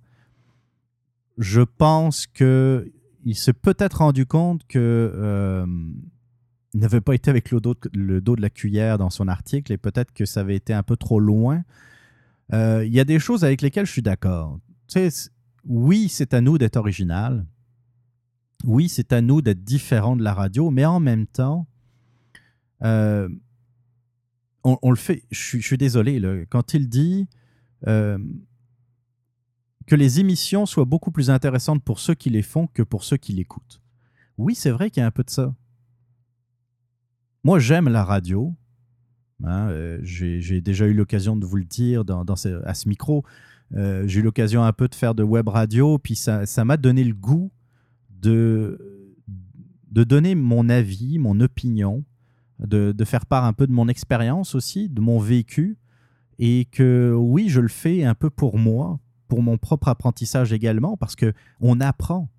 Je 1.37 1.61
pense 1.61 2.27
qu'il 2.27 3.35
s'est 3.35 3.53
peut-être 3.53 3.99
rendu 3.99 4.25
compte 4.25 4.65
que 4.67 5.11
euh, 5.15 5.65
n'avait 6.73 7.01
pas 7.01 7.15
été 7.15 7.29
avec 7.29 7.51
le 7.51 7.59
dos, 7.59 7.73
de, 7.73 8.41
la 8.41 8.49
cuillère 8.49 8.97
dans 8.97 9.09
son 9.09 9.27
article 9.27 9.71
et 9.71 9.77
peut-être 9.77 10.13
que 10.13 10.25
ça 10.25 10.41
avait 10.41 10.55
été 10.55 10.73
un 10.73 10.83
peu 10.83 10.95
trop 10.95 11.19
loin. 11.19 11.63
Euh, 12.53 12.85
il 12.85 12.93
y 12.93 12.99
a 12.99 13.05
des 13.05 13.19
choses 13.19 13.43
avec 13.43 13.61
lesquelles 13.61 13.85
je 13.85 13.91
suis 13.91 14.01
d'accord. 14.01 14.59
Oui, 15.65 16.09
c'est 16.09 16.33
à 16.33 16.41
nous 16.41 16.57
d'être 16.57 16.77
original. 16.77 17.45
Oui, 18.65 18.89
c'est 18.89 19.11
à 19.13 19.21
nous 19.21 19.41
d'être 19.41 19.63
différent 19.63 20.15
de 20.15 20.23
la 20.23 20.33
radio, 20.33 20.71
mais 20.71 20.85
en 20.85 20.99
même 20.99 21.27
temps, 21.27 21.67
euh, 22.83 23.29
on, 24.63 24.89
le 24.89 24.95
fait. 24.95 25.23
Je, 25.31 25.59
suis 25.59 25.77
désolé, 25.77 26.45
quand 26.49 26.73
il 26.73 26.87
dit 26.87 27.27
euh, 27.87 28.17
que 29.85 29.95
les 29.95 30.19
émissions 30.19 30.65
soient 30.65 30.85
beaucoup 30.85 31.11
plus 31.11 31.29
intéressantes 31.29 31.83
pour 31.83 31.99
ceux 31.99 32.13
qui 32.13 32.29
les 32.29 32.41
font 32.41 32.67
que 32.67 32.81
pour 32.81 33.03
ceux 33.03 33.17
qui 33.17 33.33
l'écoutent. 33.33 33.81
Oui, 34.37 34.55
c'est 34.55 34.71
vrai 34.71 34.89
qu'il 34.89 35.01
y 35.01 35.03
a 35.03 35.07
un 35.07 35.11
peu 35.11 35.23
de 35.23 35.29
ça. 35.29 35.53
Moi, 37.43 37.59
j'aime 37.59 37.89
la 37.89 38.05
radio. 38.05 38.55
Hein, 39.43 39.67
euh, 39.69 39.99
j'ai 40.01 40.61
déjà 40.61 40.85
eu 40.85 40.93
l'occasion 40.93 41.35
de 41.35 41.45
vous 41.45 41.57
le 41.57 41.65
dire 41.65 42.05
dans, 42.05 42.23
à 42.23 42.73
ce 42.73 42.87
micro. 42.87 43.25
Euh, 43.75 44.03
j'ai 44.07 44.19
eu 44.19 44.23
l'occasion 44.23 44.63
un 44.63 44.73
peu 44.73 44.87
de 44.87 44.95
faire 44.95 45.15
de 45.15 45.23
web 45.23 45.47
radio, 45.47 45.97
puis 45.97 46.15
ça 46.15 46.65
m'a 46.65 46.77
donné 46.77 47.03
le 47.03 47.13
goût 47.13 47.51
de, 48.09 49.15
de 49.91 50.03
donner 50.03 50.35
mon 50.35 50.69
avis, 50.69 51.19
mon 51.19 51.39
opinion, 51.39 52.03
de, 52.59 52.91
de 52.91 53.05
faire 53.05 53.25
part 53.25 53.45
un 53.45 53.53
peu 53.53 53.67
de 53.67 53.71
mon 53.71 53.87
expérience 53.87 54.55
aussi, 54.55 54.89
de 54.89 55.01
mon 55.01 55.19
vécu, 55.19 55.77
et 56.39 56.65
que 56.65 57.13
oui, 57.17 57.49
je 57.49 57.59
le 57.59 57.67
fais 57.67 58.03
un 58.03 58.15
peu 58.15 58.29
pour 58.29 58.57
moi, 58.57 58.99
pour 59.27 59.41
mon 59.41 59.57
propre 59.57 59.87
apprentissage 59.87 60.53
également, 60.53 60.97
parce 60.97 61.15
que 61.15 61.33
on 61.59 61.81
apprend, 61.81 62.29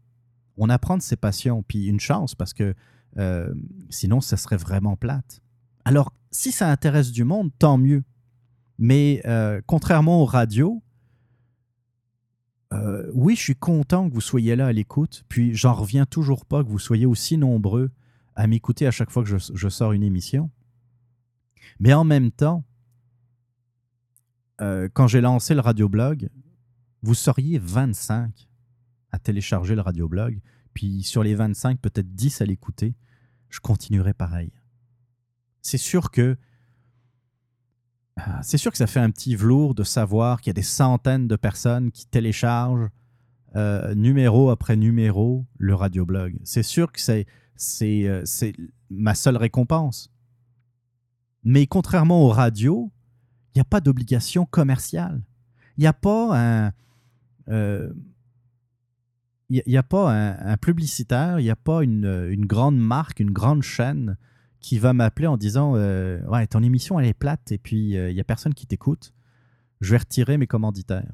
on 0.56 0.68
apprend 0.68 0.96
de 0.96 1.02
ses 1.02 1.16
passions, 1.16 1.62
puis 1.62 1.86
une 1.86 2.00
chance, 2.00 2.34
parce 2.34 2.54
que 2.54 2.74
euh, 3.18 3.52
sinon, 3.90 4.20
ça 4.20 4.36
serait 4.36 4.56
vraiment 4.56 4.96
plate. 4.96 5.40
Alors, 5.84 6.12
si 6.30 6.50
ça 6.50 6.70
intéresse 6.70 7.12
du 7.12 7.24
monde, 7.24 7.50
tant 7.58 7.78
mieux. 7.78 8.02
Mais 8.78 9.22
euh, 9.24 9.60
contrairement 9.66 10.20
aux 10.20 10.24
radios, 10.24 10.82
euh, 12.74 13.10
oui, 13.14 13.36
je 13.36 13.40
suis 13.40 13.56
content 13.56 14.08
que 14.08 14.14
vous 14.14 14.20
soyez 14.20 14.56
là 14.56 14.66
à 14.66 14.72
l'écoute, 14.72 15.24
puis 15.28 15.54
j'en 15.54 15.74
reviens 15.74 16.06
toujours 16.06 16.44
pas 16.44 16.62
que 16.62 16.68
vous 16.68 16.78
soyez 16.78 17.06
aussi 17.06 17.38
nombreux 17.38 17.90
à 18.34 18.46
m'écouter 18.46 18.86
à 18.86 18.90
chaque 18.90 19.10
fois 19.10 19.22
que 19.22 19.38
je, 19.38 19.68
sors 19.68 19.92
une 19.92 20.02
émission. 20.02 20.50
Mais 21.78 21.94
en 21.94 22.04
même 22.04 22.32
temps, 22.32 22.64
quand 24.58 25.06
j'ai 25.06 25.20
lancé 25.20 25.54
le 25.54 25.60
radioblog, 25.60 26.28
vous 27.02 27.14
seriez 27.14 27.58
25 27.58 28.48
à 29.12 29.18
télécharger 29.18 29.74
le 29.76 29.82
radioblog, 29.82 30.40
puis 30.72 31.04
sur 31.04 31.22
les 31.22 31.34
25, 31.34 31.80
peut-être 31.80 32.14
10 32.14 32.40
à 32.40 32.46
l'écouter, 32.46 32.96
je 33.48 33.60
continuerai 33.60 34.14
pareil. 34.14 34.50
C'est 35.62 35.78
sûr 35.78 36.10
que 36.10 36.36
c'est 38.42 38.58
sûr 38.58 38.70
que 38.70 38.78
ça 38.78 38.86
fait 38.86 39.00
un 39.00 39.10
petit 39.10 39.34
velours 39.36 39.74
de 39.74 39.82
savoir 39.82 40.40
qu'il 40.40 40.50
y 40.50 40.52
a 40.52 40.54
des 40.54 40.62
centaines 40.62 41.26
de 41.26 41.36
personnes 41.36 41.90
qui 41.90 42.06
téléchargent 42.06 42.88
euh, 43.56 43.94
numéro 43.94 44.50
après 44.50 44.76
numéro 44.76 45.46
le 45.58 45.74
radioblog. 45.74 46.36
C'est 46.42 46.64
sûr 46.64 46.90
que 46.90 47.00
c'est, 47.00 47.26
euh, 47.80 48.24
ma 48.90 49.14
seule 49.14 49.36
récompense. 49.36 50.10
Mais 51.44 51.66
contrairement 51.66 52.24
aux 52.24 52.30
radios, 52.30 52.90
il 53.54 53.58
n'y 53.58 53.60
a 53.60 53.64
pas 53.64 53.80
d'obligation 53.80 54.44
commerciale. 54.44 55.22
Il 55.76 55.82
n'y 55.82 55.86
a 55.86 55.92
pas 55.92 56.66
un. 56.66 56.72
Euh, 57.48 57.92
publicitaire, 60.60 61.38
il 61.38 61.44
n'y 61.44 61.50
a 61.50 61.56
pas 61.56 61.84
une, 61.84 62.46
grande 62.46 62.78
marque, 62.78 63.20
une 63.20 63.30
grande 63.30 63.62
chaîne 63.62 64.16
qui 64.64 64.78
va 64.78 64.94
m'appeler 64.94 65.26
en 65.26 65.36
disant 65.36 65.74
euh, 65.76 66.22
Ouais, 66.22 66.46
ton 66.46 66.62
émission, 66.62 66.98
elle 66.98 67.04
est 67.04 67.12
plate 67.12 67.52
et 67.52 67.58
puis 67.58 67.98
euh, 67.98 68.10
il 68.10 68.14
n'y 68.14 68.20
a 68.22 68.24
personne 68.24 68.54
qui 68.54 68.66
t'écoute. 68.66 69.12
Je 69.82 69.90
vais 69.90 69.98
retirer 69.98 70.38
mes 70.38 70.46
commanditaires. 70.46 71.12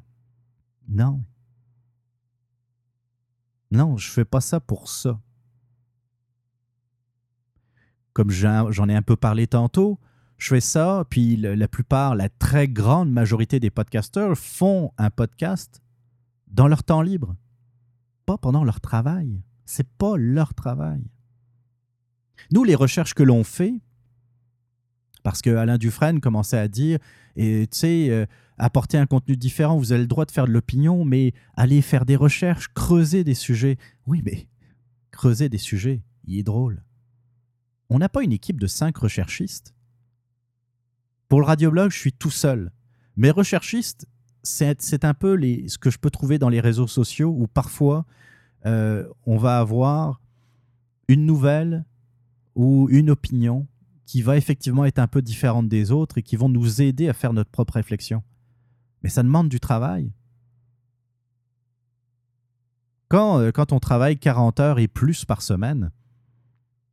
Non. 0.87 1.21
Non, 3.69 3.97
je 3.97 4.09
fais 4.09 4.23
pas 4.23 4.39
ça 4.39 4.61
pour 4.61 4.87
ça. 4.87 5.19
Comme 8.13 8.31
j'en 8.31 8.87
ai 8.87 8.95
un 8.95 9.01
peu 9.01 9.17
parlé 9.17 9.47
tantôt, 9.47 9.99
je 10.37 10.47
fais 10.47 10.61
ça, 10.61 11.05
puis 11.09 11.35
la 11.35 11.67
plupart, 11.67 12.15
la 12.15 12.29
très 12.29 12.69
grande 12.69 13.11
majorité 13.11 13.59
des 13.59 13.69
podcasteurs 13.69 14.37
font 14.37 14.93
un 14.97 15.09
podcast 15.09 15.81
dans 16.47 16.69
leur 16.69 16.85
temps 16.85 17.01
libre, 17.01 17.35
pas 18.25 18.37
pendant 18.37 18.63
leur 18.63 18.79
travail. 18.79 19.41
C'est 19.65 19.89
pas 19.97 20.15
leur 20.15 20.53
travail. 20.53 21.03
Nous, 22.51 22.63
les 22.63 22.75
recherches 22.75 23.13
que 23.13 23.23
l'on 23.23 23.43
fait, 23.43 23.73
parce 25.23 25.41
que 25.41 25.51
Alain 25.51 25.77
Dufresne 25.77 26.19
commençait 26.19 26.57
à 26.57 26.67
dire, 26.67 26.99
et 27.35 27.67
tu 27.71 27.77
sais, 27.77 28.09
euh, 28.09 28.25
apporter 28.57 28.97
un 28.97 29.05
contenu 29.05 29.37
différent, 29.37 29.77
vous 29.77 29.91
avez 29.91 30.01
le 30.01 30.07
droit 30.07 30.25
de 30.25 30.31
faire 30.31 30.47
de 30.47 30.51
l'opinion, 30.51 31.05
mais 31.05 31.33
aller 31.55 31.81
faire 31.81 32.05
des 32.05 32.15
recherches, 32.15 32.67
creuser 32.73 33.23
des 33.23 33.33
sujets. 33.33 33.77
Oui, 34.07 34.21
mais 34.25 34.47
creuser 35.11 35.49
des 35.49 35.57
sujets, 35.57 36.01
il 36.25 36.39
est 36.39 36.43
drôle. 36.43 36.83
On 37.89 37.99
n'a 37.99 38.09
pas 38.09 38.23
une 38.23 38.31
équipe 38.31 38.59
de 38.59 38.67
cinq 38.67 38.97
recherchistes. 38.97 39.73
Pour 41.27 41.39
le 41.39 41.45
radioblog, 41.45 41.91
je 41.91 41.97
suis 41.97 42.13
tout 42.13 42.31
seul. 42.31 42.71
Mes 43.15 43.31
recherchistes, 43.31 44.07
c'est 44.43 45.05
un 45.05 45.13
peu 45.13 45.33
les, 45.33 45.67
ce 45.67 45.77
que 45.77 45.89
je 45.89 45.97
peux 45.97 46.09
trouver 46.09 46.39
dans 46.39 46.49
les 46.49 46.59
réseaux 46.59 46.87
sociaux 46.87 47.33
où 47.37 47.47
parfois 47.47 48.05
euh, 48.65 49.07
on 49.25 49.37
va 49.37 49.59
avoir 49.59 50.21
une 51.07 51.25
nouvelle 51.25 51.85
ou 52.55 52.87
une 52.89 53.09
opinion 53.09 53.67
qui 54.05 54.21
va 54.21 54.37
effectivement 54.37 54.85
être 54.85 54.99
un 54.99 55.07
peu 55.07 55.21
différente 55.21 55.69
des 55.69 55.91
autres 55.91 56.17
et 56.17 56.23
qui 56.23 56.35
vont 56.35 56.49
nous 56.49 56.81
aider 56.81 57.07
à 57.07 57.13
faire 57.13 57.33
notre 57.33 57.49
propre 57.49 57.75
réflexion. 57.75 58.23
Mais 59.03 59.09
ça 59.09 59.23
demande 59.23 59.49
du 59.49 59.59
travail. 59.59 60.11
Quand, 63.07 63.39
euh, 63.39 63.51
quand 63.51 63.71
on 63.71 63.79
travaille 63.79 64.17
40 64.17 64.59
heures 64.59 64.79
et 64.79 64.87
plus 64.87 65.25
par 65.25 65.41
semaine, 65.41 65.91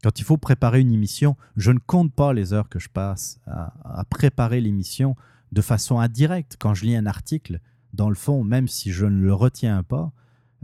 quand 0.02 0.20
il 0.20 0.24
faut 0.24 0.36
préparer 0.36 0.80
une 0.80 0.92
émission, 0.92 1.36
je 1.56 1.72
ne 1.72 1.78
compte 1.78 2.14
pas 2.14 2.32
les 2.32 2.52
heures 2.52 2.68
que 2.68 2.78
je 2.78 2.88
passe 2.88 3.40
à, 3.46 4.04
préparer 4.10 4.60
l'émission 4.60 5.16
de 5.50 5.60
façon 5.60 5.98
indirecte. 5.98 6.56
Quand 6.58 6.74
je 6.74 6.84
lis 6.84 6.96
un 6.96 7.06
article, 7.06 7.60
dans 7.94 8.08
le 8.08 8.14
fond, 8.14 8.44
même 8.44 8.68
si 8.68 8.92
je 8.92 9.06
ne 9.06 9.20
le 9.20 9.34
retiens 9.34 9.82
pas 9.82 10.12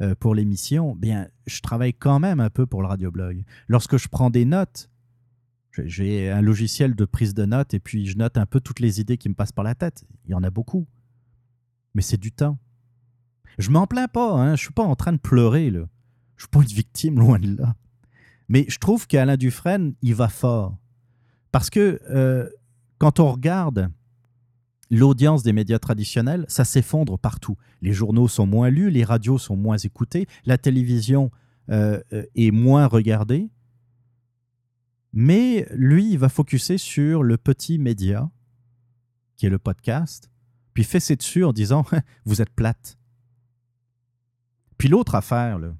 euh, 0.01 0.15
pour 0.15 0.35
l'émission, 0.35 0.95
bien, 0.95 1.29
je 1.47 1.61
travaille 1.61 1.95
quand 1.95 2.19
même 2.19 2.41
un 2.41 2.51
peu 2.51 2.67
pour 2.67 2.83
le 2.83 2.89
radioblog. 2.89 3.45
Lorsque 3.69 3.97
je 3.97 4.09
prends 4.09 4.31
des 4.31 4.45
notes, 4.45 4.91
j'ai 5.85 6.31
un 6.31 6.41
logiciel 6.41 6.95
de 6.95 7.05
prise 7.05 7.35
de 7.35 7.45
notes 7.45 7.75
et 7.75 7.81
puis 7.81 8.07
je 8.07 8.17
note 8.17 8.37
un 8.37 8.47
peu 8.47 8.61
toutes 8.61 8.81
les 8.81 9.01
idées 9.01 9.19
qui 9.19 9.29
me 9.29 9.35
passent 9.35 9.53
par 9.53 9.65
la 9.65 9.75
tête. 9.75 10.05
Il 10.27 10.33
y 10.33 10.35
en 10.35 10.43
a 10.43 10.51
beaucoup. 10.51 10.87
Mais 11.95 12.03
c'est 12.03 12.21
du 12.21 12.33
temps. 12.33 12.59
Je 13.59 13.71
m'en 13.71 13.87
plains 13.87 14.09
pas, 14.09 14.33
hein. 14.33 14.57
je 14.57 14.63
suis 14.63 14.73
pas 14.73 14.83
en 14.83 14.97
train 14.97 15.13
de 15.13 15.19
pleurer. 15.19 15.71
Là. 15.71 15.87
Je 16.37 16.43
suis 16.43 16.51
pas 16.51 16.61
une 16.61 16.67
victime, 16.67 17.19
loin 17.19 17.39
de 17.39 17.57
là. 17.57 17.77
Mais 18.49 18.67
je 18.69 18.79
trouve 18.79 19.07
qu'Alain 19.07 19.37
Dufresne, 19.37 19.95
il 20.03 20.15
va 20.15 20.29
fort. 20.29 20.77
Parce 21.53 21.71
que 21.71 22.01
euh, 22.11 22.49
quand 22.99 23.21
on 23.21 23.33
regarde 23.33 23.91
l'audience 24.91 25.43
des 25.43 25.53
médias 25.53 25.79
traditionnels, 25.79 26.45
ça 26.49 26.65
s'effondre 26.65 27.19
partout. 27.19 27.57
Les 27.81 27.93
journaux 27.93 28.29
sont 28.29 28.47
moins 28.47 28.71
lus, 28.71 28.91
les 28.91 29.05
radios 29.05 29.39
sont 29.39 29.57
moins 29.57 29.79
écoutées, 29.79 30.27
la 30.45 30.59
télévision 30.59 31.31
euh, 31.71 32.01
euh, 32.13 32.25
est 32.35 32.51
moins 32.51 32.87
regardée. 32.87 33.51
Mais 35.13 35.67
lui, 35.73 36.13
il 36.13 36.19
va 36.19 36.29
focuser 36.29 36.77
sur 36.77 37.23
le 37.23 37.37
petit 37.37 37.79
média, 37.79 38.31
qui 39.37 39.47
est 39.47 39.51
le 39.51 39.59
podcast, 39.59 40.31
puis 40.75 40.85
fesser 40.85 41.17
dessus 41.17 41.45
en 41.45 41.53
disant 41.53 41.85
Vous 42.25 42.43
êtes 42.43 42.51
plate. 42.51 42.99
Puis 44.77 44.89
l'autre 44.89 45.15
affaire, 45.15 45.59
là, 45.59 45.73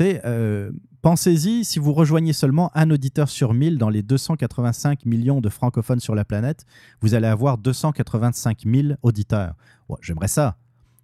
euh, 0.00 0.70
pensez-y, 1.06 1.64
si 1.64 1.78
vous 1.78 1.92
rejoignez 1.92 2.32
seulement 2.32 2.76
un 2.76 2.90
auditeur 2.90 3.28
sur 3.28 3.54
1000 3.54 3.78
dans 3.78 3.90
les 3.90 4.02
285 4.02 5.04
millions 5.04 5.40
de 5.40 5.48
francophones 5.48 6.00
sur 6.00 6.16
la 6.16 6.24
planète, 6.24 6.66
vous 7.00 7.14
allez 7.14 7.28
avoir 7.28 7.58
285 7.58 8.62
000 8.66 8.88
auditeurs. 9.02 9.54
J'aimerais 10.00 10.26
ça. 10.26 10.58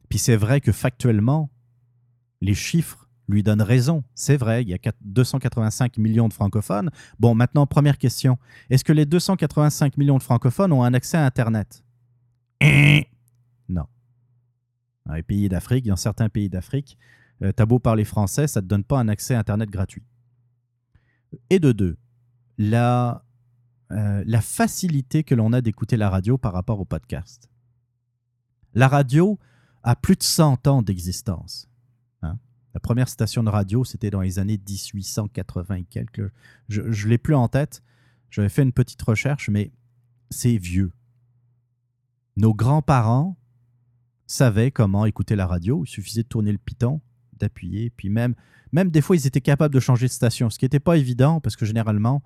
Puis 0.08 0.18
c'est 0.18 0.34
vrai 0.34 0.60
que 0.60 0.72
factuellement, 0.72 1.50
les 2.40 2.54
chiffres 2.54 3.08
lui 3.28 3.44
donnent 3.44 3.62
raison. 3.62 4.02
C'est 4.16 4.36
vrai, 4.36 4.62
il 4.62 4.70
y 4.70 4.74
a 4.74 4.78
285 5.02 5.96
millions 5.98 6.26
de 6.26 6.32
francophones. 6.32 6.90
Bon, 7.20 7.36
maintenant, 7.36 7.68
première 7.68 7.96
question. 7.96 8.38
Est-ce 8.70 8.82
que 8.82 8.92
les 8.92 9.06
285 9.06 9.98
millions 9.98 10.18
de 10.18 10.22
francophones 10.24 10.72
ont 10.72 10.82
un 10.82 10.94
accès 10.94 11.16
à 11.16 11.24
Internet? 11.24 11.84
Non. 13.68 13.86
Dans 15.06 15.14
les 15.14 15.22
pays 15.22 15.48
d'Afrique, 15.48 15.86
dans 15.86 15.94
certains 15.94 16.28
pays 16.28 16.48
d'Afrique, 16.48 16.98
euh, 17.42 17.52
t'as 17.52 17.66
beau 17.66 17.78
parler 17.78 18.04
français, 18.04 18.46
ça 18.46 18.60
ne 18.60 18.64
te 18.64 18.68
donne 18.68 18.84
pas 18.84 19.00
un 19.00 19.08
accès 19.08 19.34
à 19.34 19.40
Internet 19.40 19.70
gratuit. 19.70 20.04
Et 21.50 21.58
de 21.58 21.72
deux, 21.72 21.96
la, 22.58 23.24
euh, 23.90 24.22
la 24.26 24.40
facilité 24.40 25.24
que 25.24 25.34
l'on 25.34 25.52
a 25.52 25.60
d'écouter 25.60 25.96
la 25.96 26.10
radio 26.10 26.38
par 26.38 26.52
rapport 26.52 26.78
au 26.80 26.84
podcast. 26.84 27.50
La 28.74 28.88
radio 28.88 29.38
a 29.82 29.96
plus 29.96 30.16
de 30.16 30.22
100 30.22 30.66
ans 30.66 30.82
d'existence. 30.82 31.68
Hein. 32.22 32.38
La 32.74 32.80
première 32.80 33.08
station 33.08 33.42
de 33.42 33.50
radio, 33.50 33.84
c'était 33.84 34.10
dans 34.10 34.20
les 34.20 34.38
années 34.38 34.58
1880 34.58 35.74
et 35.74 35.84
quelques. 35.84 36.30
Je 36.68 36.82
ne 36.82 37.08
l'ai 37.08 37.18
plus 37.18 37.34
en 37.34 37.48
tête. 37.48 37.82
J'avais 38.30 38.48
fait 38.48 38.62
une 38.62 38.72
petite 38.72 39.02
recherche, 39.02 39.48
mais 39.48 39.72
c'est 40.30 40.56
vieux. 40.56 40.92
Nos 42.36 42.54
grands-parents 42.54 43.36
savaient 44.26 44.70
comment 44.70 45.04
écouter 45.04 45.36
la 45.36 45.46
radio. 45.46 45.84
Il 45.84 45.88
suffisait 45.88 46.22
de 46.22 46.28
tourner 46.28 46.52
le 46.52 46.58
piton 46.58 47.02
d'appuyer. 47.42 47.90
Puis 47.90 48.08
même, 48.08 48.34
même 48.72 48.90
des 48.90 49.02
fois, 49.02 49.16
ils 49.16 49.26
étaient 49.26 49.40
capables 49.40 49.74
de 49.74 49.80
changer 49.80 50.06
de 50.06 50.12
station, 50.12 50.48
ce 50.48 50.58
qui 50.58 50.64
n'était 50.64 50.80
pas 50.80 50.96
évident 50.96 51.40
parce 51.40 51.56
que 51.56 51.66
généralement, 51.66 52.22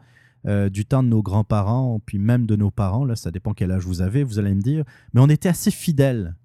euh, 0.46 0.68
du 0.68 0.86
temps 0.86 1.02
de 1.02 1.08
nos 1.08 1.22
grands-parents, 1.22 2.00
puis 2.06 2.18
même 2.18 2.46
de 2.46 2.54
nos 2.54 2.70
parents, 2.70 3.04
là, 3.04 3.16
ça 3.16 3.32
dépend 3.32 3.52
quel 3.52 3.72
âge 3.72 3.84
vous 3.84 4.00
avez, 4.00 4.22
vous 4.22 4.38
allez 4.38 4.54
me 4.54 4.62
dire, 4.62 4.84
mais 5.12 5.20
on 5.20 5.28
était 5.28 5.48
assez 5.48 5.72
fidèles 5.72 6.36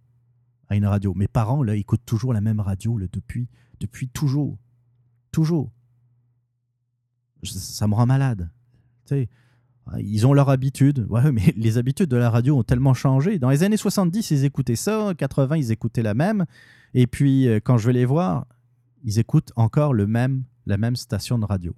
à 0.70 0.76
une 0.76 0.88
radio. 0.88 1.14
Mes 1.14 1.28
parents, 1.28 1.62
là, 1.62 1.76
écoutent 1.76 2.06
toujours 2.06 2.34
la 2.34 2.42
même 2.42 2.60
radio 2.60 3.00
depuis, 3.12 3.48
depuis 3.80 4.08
toujours. 4.08 4.58
Toujours. 5.32 5.72
Ça 7.44 7.88
me 7.88 7.94
rend 7.94 8.08
malade. 8.08 8.50
Tu 9.06 9.16
sais, 9.16 9.30
Ils 10.00 10.26
ont 10.26 10.34
leur 10.34 10.50
habitude. 10.50 11.06
Ouais, 11.10 11.32
mais 11.32 11.54
les 11.56 11.78
habitudes 11.78 12.10
de 12.10 12.18
la 12.18 12.30
radio 12.30 12.58
ont 12.58 12.64
tellement 12.64 12.96
changé. 12.96 13.38
Dans 13.38 13.50
les 13.50 13.62
années 13.64 13.78
70, 13.78 14.32
ils 14.32 14.46
écoutaient 14.46 14.76
ça. 14.76 15.14
80, 15.16 15.58
ils 15.58 15.72
écoutaient 15.72 16.04
la 16.04 16.14
même. 16.16 16.46
Et 16.94 17.06
puis, 17.06 17.48
euh, 17.48 17.60
quand 17.64 17.78
je 17.78 17.86
vais 17.86 17.94
les 17.94 18.06
voir, 18.06 18.48
ils 19.04 19.20
écoutent 19.20 19.52
encore 19.56 19.94
le 19.94 20.08
même, 20.08 20.44
la 20.66 20.78
même 20.78 20.96
station 20.96 21.40
de 21.40 21.46
radio. 21.46 21.76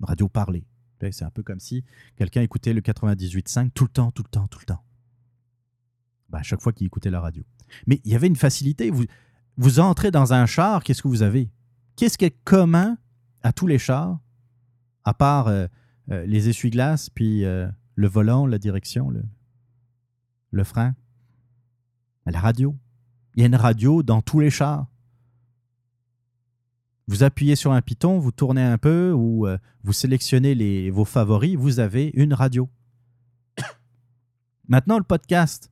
Radio 0.00 0.28
parlée. 0.28 0.66
C'est 1.10 1.24
un 1.24 1.30
peu 1.30 1.42
comme 1.42 1.58
si 1.58 1.84
quelqu'un 2.16 2.42
écoutait 2.42 2.72
le 2.72 2.80
98.5 2.80 3.70
tout 3.72 3.84
le 3.84 3.90
temps, 3.90 4.12
tout 4.12 4.22
le 4.22 4.28
temps, 4.28 4.46
tout 4.46 4.60
le 4.60 4.66
temps. 4.66 4.84
Bah, 6.28 6.38
à 6.38 6.42
chaque 6.42 6.60
fois 6.60 6.72
qu'il 6.72 6.86
écoutait 6.86 7.10
la 7.10 7.20
radio. 7.20 7.42
Mais 7.86 8.00
il 8.04 8.12
y 8.12 8.14
avait 8.14 8.28
une 8.28 8.36
facilité. 8.36 8.90
Vous, 8.90 9.04
vous 9.56 9.80
entrez 9.80 10.10
dans 10.10 10.32
un 10.32 10.46
char, 10.46 10.84
qu'est-ce 10.84 11.02
que 11.02 11.08
vous 11.08 11.22
avez? 11.22 11.50
Qu'est-ce 11.96 12.16
qui 12.16 12.24
est 12.24 12.36
commun 12.44 12.98
à 13.42 13.52
tous 13.52 13.66
les 13.66 13.78
chars, 13.78 14.18
à 15.04 15.12
part 15.12 15.48
euh, 15.48 15.66
euh, 16.10 16.24
les 16.26 16.48
essuie-glaces, 16.48 17.10
puis 17.10 17.44
euh, 17.44 17.68
le 17.96 18.06
volant, 18.06 18.46
la 18.46 18.58
direction, 18.58 19.10
le, 19.10 19.24
le 20.52 20.64
frein? 20.64 20.94
La 22.26 22.38
radio. 22.38 22.76
Il 23.34 23.40
y 23.40 23.42
a 23.42 23.46
une 23.46 23.56
radio 23.56 24.02
dans 24.02 24.22
tous 24.22 24.38
les 24.38 24.50
chars. 24.50 24.86
Vous 27.08 27.22
appuyez 27.22 27.56
sur 27.56 27.72
un 27.72 27.82
piton, 27.82 28.18
vous 28.18 28.30
tournez 28.30 28.62
un 28.62 28.78
peu 28.78 29.12
ou 29.12 29.46
euh, 29.46 29.58
vous 29.82 29.92
sélectionnez 29.92 30.90
vos 30.90 31.04
favoris, 31.04 31.56
vous 31.56 31.80
avez 31.80 32.10
une 32.14 32.32
radio. 32.32 32.68
Maintenant, 34.68 34.98
le 34.98 35.04
podcast. 35.04 35.70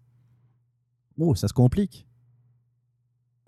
Oh, 1.19 1.35
ça 1.35 1.49
se 1.49 1.53
complique. 1.53 2.07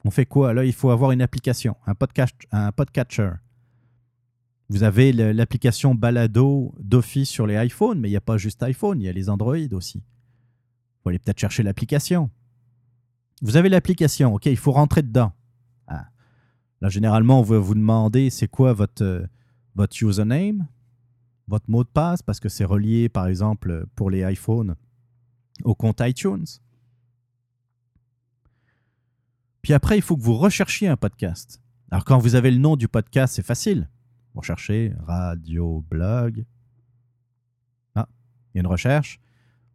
On 0.04 0.10
fait 0.10 0.26
quoi 0.26 0.52
Là, 0.52 0.64
il 0.64 0.72
faut 0.72 0.90
avoir 0.90 1.12
une 1.12 1.22
application, 1.22 1.76
un, 1.86 1.94
podcatcher. 2.72 3.30
Vous 4.68 4.82
avez 4.82 5.12
l'application 5.12 5.94
Balado 5.94 6.74
d'Office 6.80 7.28
sur 7.28 7.46
les 7.46 7.56
iPhones, 7.56 8.00
mais 8.00 8.08
il 8.08 8.12
n'y 8.12 8.16
a 8.16 8.22
pas 8.22 8.36
juste 8.36 8.62
iPhone, 8.62 9.00
il 9.00 9.04
y 9.04 9.08
a 9.08 9.12
les 9.12 9.28
Android 9.28 9.56
aussi. 9.72 10.02
Faut 11.02 11.08
aller 11.08 11.18
peut-être 11.18 11.38
chercher 11.38 11.62
l'application. 11.62 12.30
Vous 13.42 13.56
avez 13.56 13.68
l'application, 13.68 14.34
ok, 14.34 14.46
il 14.46 14.56
faut 14.56 14.72
rentrer 14.72 15.02
dedans. 15.02 15.32
Là, 16.82 16.88
généralement, 16.88 17.38
on 17.38 17.44
va 17.44 17.60
vous 17.60 17.76
demander 17.76 18.28
c'est 18.28 18.48
quoi 18.48 18.72
votre, 18.72 19.04
euh, 19.04 19.24
votre 19.76 19.96
username, 20.02 20.66
votre 21.46 21.70
mot 21.70 21.84
de 21.84 21.88
passe, 21.88 22.22
parce 22.22 22.40
que 22.40 22.48
c'est 22.48 22.64
relié, 22.64 23.08
par 23.08 23.28
exemple, 23.28 23.86
pour 23.94 24.10
les 24.10 24.28
iPhones, 24.32 24.74
au 25.62 25.76
compte 25.76 26.00
iTunes. 26.00 26.44
Puis 29.62 29.72
après, 29.72 29.96
il 29.96 30.02
faut 30.02 30.16
que 30.16 30.22
vous 30.22 30.36
recherchiez 30.36 30.88
un 30.88 30.96
podcast. 30.96 31.62
Alors, 31.92 32.04
quand 32.04 32.18
vous 32.18 32.34
avez 32.34 32.50
le 32.50 32.58
nom 32.58 32.74
du 32.74 32.88
podcast, 32.88 33.34
c'est 33.36 33.46
facile. 33.46 33.88
Vous 34.34 34.40
recherchez 34.40 34.92
radio 35.06 35.84
blog. 35.88 36.44
Ah, 37.94 38.08
il 38.52 38.56
y 38.56 38.58
a 38.58 38.60
une 38.62 38.66
recherche. 38.66 39.20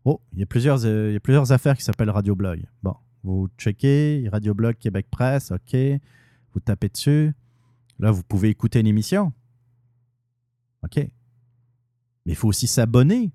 Oh, 0.04 0.20
il 0.34 0.40
y 0.40 0.44
a 0.44 0.46
plusieurs, 0.46 0.84
euh, 0.84 1.12
il 1.12 1.14
y 1.14 1.18
a 1.18 1.22
plusieurs 1.22 1.54
affaires 1.54 1.78
qui 1.78 1.84
s'appellent 1.84 2.10
radio 2.10 2.36
blog. 2.36 2.66
Bon, 2.84 2.98
vous 3.24 3.48
checkez 3.58 4.28
Radio 4.30 4.54
Blog 4.54 4.76
Québec 4.78 5.08
Presse, 5.10 5.52
OK. 5.52 6.02
Vous 6.54 6.60
tapez 6.60 6.90
dessus. 6.90 7.34
Là, 8.00 8.12
vous 8.12 8.24
pouvez 8.24 8.50
écouter 8.50 8.80
une 8.80 8.88
émission. 8.88 9.34
OK. 10.84 10.98
Mais 10.98 11.12
il 12.34 12.36
faut 12.36 12.48
aussi 12.48 12.68
s'abonner. 12.68 13.32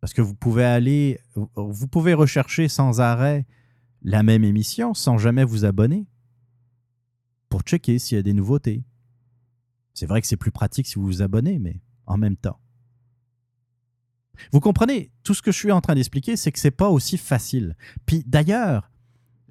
Parce 0.00 0.12
que 0.12 0.22
vous 0.22 0.34
pouvez 0.34 0.64
aller, 0.64 1.20
vous 1.54 1.86
pouvez 1.86 2.14
rechercher 2.14 2.68
sans 2.68 3.00
arrêt 3.00 3.46
la 4.02 4.22
même 4.22 4.42
émission 4.42 4.94
sans 4.94 5.16
jamais 5.16 5.44
vous 5.44 5.64
abonner 5.64 6.06
pour 7.48 7.60
checker 7.60 7.98
s'il 7.98 8.16
y 8.16 8.18
a 8.18 8.22
des 8.22 8.32
nouveautés. 8.32 8.82
C'est 9.94 10.06
vrai 10.06 10.20
que 10.20 10.26
c'est 10.26 10.36
plus 10.36 10.50
pratique 10.50 10.86
si 10.86 10.96
vous 10.96 11.04
vous 11.04 11.22
abonnez, 11.22 11.58
mais 11.58 11.80
en 12.06 12.16
même 12.16 12.36
temps. 12.36 12.58
Vous 14.52 14.60
comprenez, 14.60 15.12
tout 15.22 15.34
ce 15.34 15.42
que 15.42 15.52
je 15.52 15.58
suis 15.58 15.70
en 15.70 15.80
train 15.80 15.94
d'expliquer, 15.94 16.36
c'est 16.36 16.50
que 16.50 16.58
c'est 16.58 16.70
pas 16.70 16.88
aussi 16.88 17.18
facile. 17.18 17.76
Puis 18.06 18.24
d'ailleurs, 18.26 18.90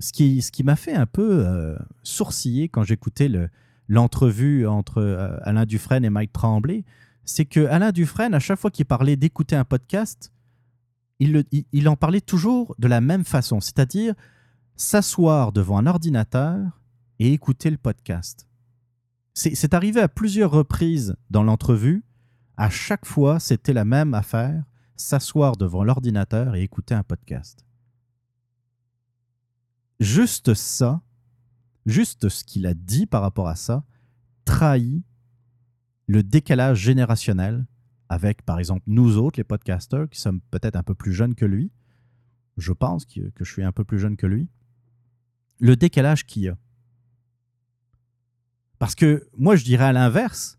ce 0.01 0.11
qui, 0.11 0.63
m'a 0.63 0.75
fait 0.75 0.93
un 0.93 1.05
peu 1.05 1.45
euh, 1.45 1.77
sourciller 2.03 2.69
quand 2.69 2.83
j'écoutais 2.83 3.27
le- 3.27 3.49
l'entrevue 3.87 4.67
entre 4.67 5.01
euh, 5.01 5.37
Alain 5.43 5.65
Dufresne 5.65 6.05
et 6.05 6.09
Mike 6.09 6.33
Tremblay, 6.33 6.83
c'est 7.23 7.45
que 7.45 7.65
Alain 7.67 7.91
Dufresne, 7.91 8.33
à 8.33 8.39
chaque 8.39 8.59
fois 8.59 8.71
qu'il 8.71 8.85
parlait 8.85 9.15
d'écouter 9.15 9.55
un 9.55 9.63
podcast, 9.65 10.31
il, 11.19 11.87
en 11.87 11.95
parlait 11.95 12.21
toujours 12.21 12.75
de 12.79 12.87
la 12.87 12.99
même 12.99 13.25
façon, 13.25 13.59
c'est-à-dire 13.59 14.15
s'asseoir 14.75 15.51
devant 15.51 15.77
un 15.77 15.85
ordinateur 15.85 16.81
et 17.19 17.31
écouter 17.31 17.69
le 17.69 17.77
podcast. 17.77 18.47
C'est 19.33 19.73
arrivé 19.75 20.01
à 20.01 20.07
plusieurs 20.07 20.51
reprises 20.51 21.15
dans 21.29 21.43
l'entrevue. 21.43 22.03
À 22.57 22.69
chaque 22.69 23.05
fois, 23.05 23.39
c'était 23.39 23.73
la 23.73 23.85
même 23.85 24.15
affaire, 24.15 24.63
s'asseoir 24.95 25.57
devant 25.57 25.83
l'ordinateur 25.83 26.55
et 26.55 26.63
écouter 26.63 26.95
un 26.95 27.03
podcast. 27.03 27.65
Juste 30.01 30.55
ça, 30.55 30.99
juste 31.85 32.27
ce 32.27 32.43
qu'il 32.43 32.65
a 32.65 32.73
dit 32.73 33.05
par 33.05 33.21
rapport 33.21 33.47
à 33.47 33.55
ça, 33.55 33.85
trahit 34.45 35.05
le 36.07 36.23
décalage 36.23 36.79
générationnel 36.79 37.67
avec, 38.09 38.41
par 38.41 38.57
exemple, 38.57 38.81
nous 38.87 39.17
autres, 39.17 39.39
les 39.39 39.43
podcasters, 39.43 40.09
qui 40.09 40.19
sommes 40.19 40.41
peut-être 40.49 40.75
un 40.75 40.81
peu 40.81 40.95
plus 40.95 41.13
jeunes 41.13 41.35
que 41.35 41.45
lui. 41.45 41.71
Je 42.57 42.73
pense 42.73 43.05
que, 43.05 43.21
je 43.39 43.43
suis 43.43 43.61
un 43.61 43.71
peu 43.71 43.83
plus 43.83 43.99
jeune 43.99 44.17
que 44.17 44.25
lui. 44.25 44.49
Le 45.59 45.75
décalage 45.75 46.25
qu'il 46.25 46.41
y 46.41 46.49
a. 46.49 46.57
Parce 48.79 48.95
que 48.95 49.29
moi, 49.37 49.55
je 49.55 49.63
dirais 49.63 49.85
à 49.85 49.93
l'inverse, 49.93 50.57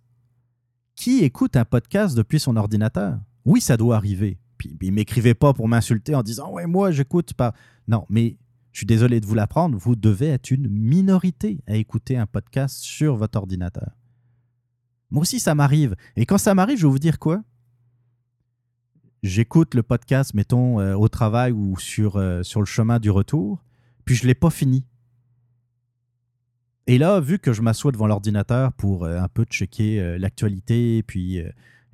qui 0.95 1.25
écoute 1.25 1.57
un 1.57 1.65
podcast 1.65 2.17
depuis 2.17 2.39
son 2.39 2.55
ordinateur? 2.55 3.19
Oui, 3.45 3.61
ça 3.61 3.77
doit 3.77 3.97
arriver. 3.97 4.39
Puis, 4.57 4.77
puis 4.77 4.93
m'écrivez 4.93 5.35
pas 5.35 5.53
pour 5.53 5.67
m'insulter 5.67 6.15
en 6.15 6.23
disant 6.23 6.53
Ouais, 6.53 6.67
moi, 6.67 6.93
j'écoute 6.93 7.35
pas. 7.35 7.53
Non, 7.89 8.07
mais 8.09 8.39
je 8.73 8.79
suis 8.79 8.87
désolé 8.87 9.21
de 9.21 9.27
vous 9.27 9.35
l'apprendre, 9.35 9.77
vous 9.77 9.97
devez 9.97 10.29
être 10.29 10.51
une 10.51 10.69
minorité 10.69 11.63
à 11.67 11.77
écouter 11.77 12.17
un 12.17 12.27
podcast 12.27 12.79
sur 12.79 13.17
votre 13.17 13.39
ordinateur. 13.39 13.93
Moi 15.11 15.23
aussi, 15.23 15.41
ça 15.41 15.55
m'arrive. 15.55 15.95
Et 16.17 16.25
quand 16.25 16.39
ça 16.39 16.55
m'arrive, 16.55 16.79
je 16.79 16.87
vais 16.87 16.91
vous 16.91 16.99
dire 16.99 17.19
quoi? 17.19 17.43
J'écoute 19.23 19.75
le 19.75 19.83
podcast, 19.83 20.33
mettons, 20.35 20.81
euh, 20.81 20.95
au 20.97 21.09
travail 21.09 21.53
ou 21.53 21.79
sur, 21.79 22.17
euh, 22.17 22.43
sur 22.43 22.61
le 22.61 22.67
chemin 22.67 22.99
du 22.99 23.11
retour, 23.11 23.63
puis 24.05 24.15
je 24.15 24.25
ne 24.25 24.29
l'ai 24.29 24.35
pas 24.35 24.51
fini. 24.51 24.85
Et 26.89 26.99
là, 26.99 27.21
vu 27.21 27.39
que 27.39 27.53
je 27.53 27.63
m'assois 27.63 27.93
devant 27.93 28.07
l'ordinateur 28.07 28.73
pour 28.73 29.05
euh, 29.05 29.21
un 29.21 29.29
peu 29.29 29.45
checker 29.45 30.19
l'actualité, 30.19 31.05
puis 31.05 31.41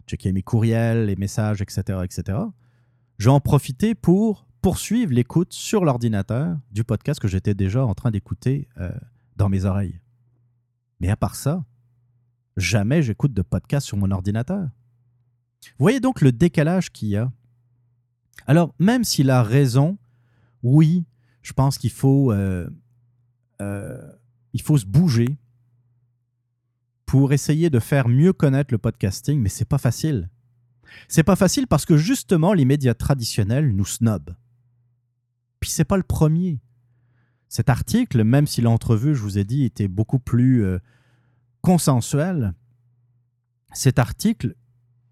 checker 0.06 0.32
mes 0.32 0.42
courriels, 0.42 1.06
les 1.06 1.16
messages, 1.16 1.60
etc., 1.60 1.98
etc., 2.04 2.38
je 3.18 3.28
vais 3.28 3.34
en 3.34 3.40
profiter 3.40 3.94
pour 3.94 4.47
poursuivre 4.60 5.12
l'écoute 5.12 5.52
sur 5.52 5.84
l'ordinateur 5.84 6.56
du 6.70 6.84
podcast 6.84 7.20
que 7.20 7.28
j'étais 7.28 7.54
déjà 7.54 7.84
en 7.84 7.94
train 7.94 8.10
d'écouter 8.10 8.68
euh, 8.78 8.90
dans 9.36 9.48
mes 9.48 9.64
oreilles. 9.64 10.00
Mais 11.00 11.08
à 11.08 11.16
part 11.16 11.36
ça, 11.36 11.64
jamais 12.56 13.02
j'écoute 13.02 13.32
de 13.32 13.42
podcast 13.42 13.86
sur 13.86 13.96
mon 13.96 14.10
ordinateur. 14.10 14.68
Voyez 15.78 16.00
donc 16.00 16.20
le 16.20 16.32
décalage 16.32 16.90
qu'il 16.90 17.08
y 17.08 17.16
a. 17.16 17.30
Alors, 18.46 18.74
même 18.78 19.04
s'il 19.04 19.30
a 19.30 19.42
raison, 19.42 19.98
oui, 20.62 21.04
je 21.42 21.52
pense 21.52 21.78
qu'il 21.78 21.90
faut, 21.90 22.32
euh, 22.32 22.68
euh, 23.60 24.00
faut 24.62 24.78
se 24.78 24.86
bouger 24.86 25.38
pour 27.06 27.32
essayer 27.32 27.70
de 27.70 27.78
faire 27.78 28.08
mieux 28.08 28.32
connaître 28.32 28.74
le 28.74 28.78
podcasting, 28.78 29.40
mais 29.40 29.48
c'est 29.48 29.64
pas 29.64 29.78
facile. 29.78 30.28
C'est 31.08 31.22
pas 31.22 31.36
facile 31.36 31.66
parce 31.66 31.86
que 31.86 31.96
justement, 31.96 32.52
les 32.52 32.64
médias 32.64 32.94
traditionnels 32.94 33.74
nous 33.74 33.84
snobent. 33.84 34.34
Puis 35.60 35.70
c'est 35.70 35.84
pas 35.84 35.96
le 35.96 36.02
premier. 36.02 36.60
Cet 37.48 37.70
article, 37.70 38.24
même 38.24 38.46
si 38.46 38.60
l'entrevue, 38.60 39.14
je 39.14 39.22
vous 39.22 39.38
ai 39.38 39.44
dit, 39.44 39.64
était 39.64 39.88
beaucoup 39.88 40.18
plus 40.18 40.64
euh, 40.64 40.78
consensuel, 41.62 42.54
cet 43.72 43.98
article 43.98 44.54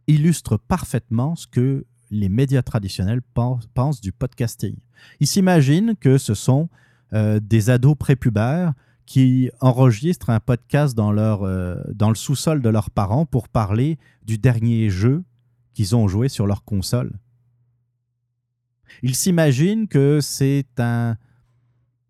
illustre 0.07 0.57
parfaitement 0.57 1.35
ce 1.35 1.47
que 1.47 1.85
les 2.11 2.29
médias 2.29 2.63
traditionnels 2.63 3.23
pensent, 3.23 3.67
pensent 3.75 4.01
du 4.01 4.13
podcasting. 4.13 4.77
Ils 5.21 5.27
s'imaginent 5.27 5.97
que 5.97 6.19
ce 6.19 6.35
sont 6.35 6.69
euh, 7.13 7.41
des 7.41 7.71
ados 7.71 7.97
prépubères 7.97 8.75
qui 9.07 9.51
enregistrent 9.61 10.31
un 10.31 10.41
podcast 10.41 10.97
dans, 10.97 11.13
leur, 11.13 11.43
euh, 11.43 11.77
dans 11.95 12.09
le 12.09 12.15
sous-sol 12.15 12.61
de 12.61 12.69
leurs 12.69 12.91
parents 12.91 13.27
pour 13.27 13.49
parler 13.49 13.99
du 14.25 14.39
dernier 14.39 14.91
jeu 14.91 15.25
qu'ils 15.75 15.95
ont 15.95 16.09
joué 16.09 16.29
sur 16.29 16.47
leur 16.47 16.65
console. 16.65 17.13
Ils 19.03 19.15
s'imaginent 19.15 19.89
que 19.89 20.21
c'est 20.21 20.67
un, 20.79 21.17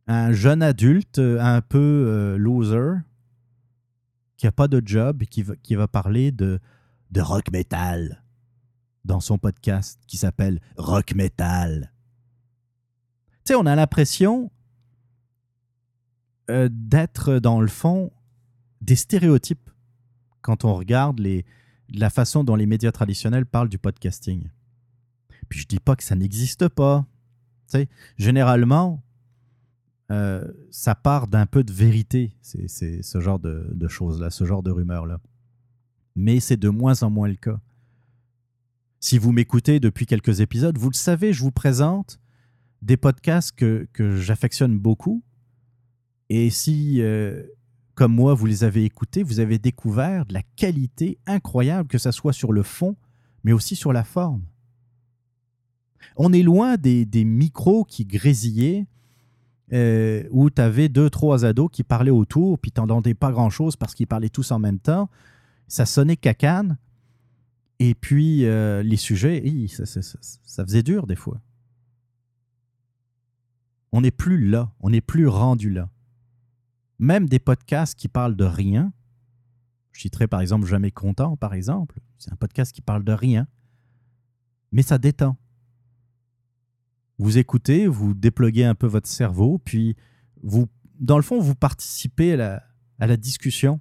un 0.06 0.32
jeune 0.32 0.62
adulte 0.62 1.18
un 1.18 1.60
peu 1.60 1.78
euh, 1.78 2.36
loser 2.36 3.00
qui 4.36 4.46
n'a 4.46 4.52
pas 4.52 4.68
de 4.68 4.82
job 4.84 5.22
et 5.22 5.26
qui 5.26 5.42
va, 5.42 5.56
qui 5.56 5.74
va 5.74 5.88
parler 5.88 6.30
de, 6.30 6.60
de 7.10 7.20
rock 7.20 7.50
metal 7.50 8.22
dans 9.04 9.20
son 9.20 9.38
podcast 9.38 10.00
qui 10.06 10.16
s'appelle 10.16 10.60
Rock 10.76 11.14
Metal. 11.14 11.92
Tu 13.44 13.52
sais, 13.52 13.54
on 13.54 13.66
a 13.66 13.74
l'impression 13.76 14.50
euh, 16.50 16.68
d'être 16.70 17.38
dans 17.38 17.60
le 17.60 17.68
fond 17.68 18.12
des 18.80 18.96
stéréotypes 18.96 19.70
quand 20.42 20.64
on 20.64 20.74
regarde 20.74 21.20
les, 21.20 21.44
la 21.88 22.10
façon 22.10 22.44
dont 22.44 22.56
les 22.56 22.66
médias 22.66 22.92
traditionnels 22.92 23.46
parlent 23.46 23.68
du 23.68 23.78
podcasting. 23.78 24.48
Puis 25.48 25.60
je 25.60 25.66
dis 25.66 25.80
pas 25.80 25.96
que 25.96 26.02
ça 26.02 26.14
n'existe 26.14 26.68
pas. 26.68 27.06
généralement, 28.16 29.02
euh, 30.12 30.46
ça 30.70 30.94
part 30.94 31.26
d'un 31.26 31.46
peu 31.46 31.64
de 31.64 31.72
vérité, 31.72 32.36
c'est 32.40 33.02
ce 33.02 33.20
genre 33.20 33.38
de, 33.38 33.88
choses-là, 33.88 34.30
ce 34.30 34.44
genre 34.44 34.62
de 34.62 34.70
rumeurs-là. 34.70 35.20
Mais 36.14 36.40
c'est 36.40 36.56
de 36.56 36.68
moins 36.68 37.02
en 37.02 37.10
moins 37.10 37.28
le 37.28 37.34
cas. 37.34 37.60
Si 39.00 39.18
vous 39.18 39.32
m'écoutez 39.32 39.80
depuis 39.80 40.06
quelques 40.06 40.40
épisodes, 40.40 40.78
vous 40.78 40.90
le 40.90 40.94
savez, 40.94 41.32
je 41.32 41.42
vous 41.42 41.50
présente 41.50 42.18
des 42.82 42.96
podcasts 42.96 43.52
que, 43.52 43.86
que 43.92 44.16
j'affectionne 44.16 44.78
beaucoup. 44.78 45.22
Et 46.28 46.50
si, 46.50 47.00
euh, 47.02 47.42
comme 47.94 48.14
moi, 48.14 48.34
vous 48.34 48.46
les 48.46 48.64
avez 48.64 48.84
écoutés, 48.84 49.22
vous 49.22 49.40
avez 49.40 49.58
découvert 49.58 50.24
de 50.26 50.34
la 50.34 50.42
qualité 50.56 51.18
incroyable, 51.26 51.88
que 51.88 51.98
ce 51.98 52.10
soit 52.10 52.32
sur 52.32 52.52
le 52.52 52.62
fond, 52.62 52.96
mais 53.44 53.52
aussi 53.52 53.76
sur 53.76 53.92
la 53.92 54.04
forme. 54.04 54.42
On 56.16 56.32
est 56.32 56.42
loin 56.42 56.76
des, 56.76 57.24
micros 57.24 57.84
qui 57.84 58.04
grésillaient, 58.04 58.86
euh, 59.72 60.24
où 60.30 60.50
tu 60.50 60.62
avais 60.62 60.88
deux, 60.88 61.10
trois 61.10 61.44
ados 61.44 61.68
qui 61.72 61.82
parlaient 61.82 62.10
autour, 62.10 62.58
puis 62.58 62.70
tu 62.70 62.80
n'entendais 62.80 63.14
pas 63.14 63.32
grand-chose 63.32 63.76
parce 63.76 63.94
qu'ils 63.94 64.06
parlaient 64.06 64.28
tous 64.28 64.50
en 64.50 64.58
même 64.58 64.78
temps. 64.78 65.10
Ça 65.68 65.86
sonnait 65.86 66.16
cacane. 66.16 66.78
Et 67.78 67.94
puis, 67.94 68.46
euh, 68.46 68.82
les 68.82 68.96
sujets, 68.96 69.42
ça, 69.68 70.64
faisait 70.64 70.82
dur 70.82 71.06
des 71.06 71.16
fois. 71.16 71.40
On 73.92 74.00
n'est 74.00 74.10
plus 74.10 74.48
là, 74.48 74.72
on 74.80 74.90
n'est 74.90 75.00
plus 75.00 75.26
rendu 75.26 75.70
là. 75.70 75.90
Même 76.98 77.28
des 77.28 77.38
podcasts 77.38 77.98
qui 77.98 78.08
parlent 78.08 78.36
de 78.36 78.44
rien, 78.44 78.92
je 79.92 80.00
citerai 80.02 80.26
par 80.26 80.40
exemple 80.40 80.66
Jamais 80.66 80.90
content, 80.90 81.36
par 81.36 81.54
exemple, 81.54 82.00
c'est 82.18 82.32
un 82.32 82.36
podcast 82.36 82.72
qui 82.72 82.82
parle 82.82 83.04
de 83.04 83.12
rien, 83.12 83.46
mais 84.72 84.82
ça 84.82 84.98
détend. 84.98 85.36
Vous 87.18 87.38
écoutez, 87.38 87.86
vous 87.86 88.14
déploguez 88.14 88.64
un 88.64 88.74
peu 88.74 88.86
votre 88.86 89.08
cerveau, 89.08 89.58
puis 89.58 89.96
vous, 90.42 90.68
dans 91.00 91.16
le 91.16 91.22
fond, 91.22 91.40
vous 91.40 91.54
participez 91.54 92.32
à 92.32 92.36
la, 92.36 92.62
à 92.98 93.06
la 93.06 93.16
discussion. 93.16 93.80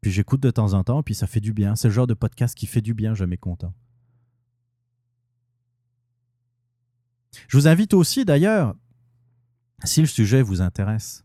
Puis 0.00 0.10
j'écoute 0.10 0.40
de 0.40 0.50
temps 0.50 0.72
en 0.72 0.82
temps, 0.82 1.02
puis 1.02 1.14
ça 1.14 1.26
fait 1.26 1.40
du 1.40 1.52
bien. 1.52 1.76
C'est 1.76 1.88
le 1.88 1.94
genre 1.94 2.06
de 2.06 2.14
podcast 2.14 2.56
qui 2.56 2.66
fait 2.66 2.80
du 2.80 2.94
bien, 2.94 3.14
jamais 3.14 3.36
content. 3.36 3.74
Je 7.48 7.56
vous 7.56 7.68
invite 7.68 7.94
aussi 7.94 8.24
d'ailleurs, 8.24 8.74
si 9.84 10.00
le 10.00 10.06
sujet 10.06 10.42
vous 10.42 10.60
intéresse, 10.60 11.24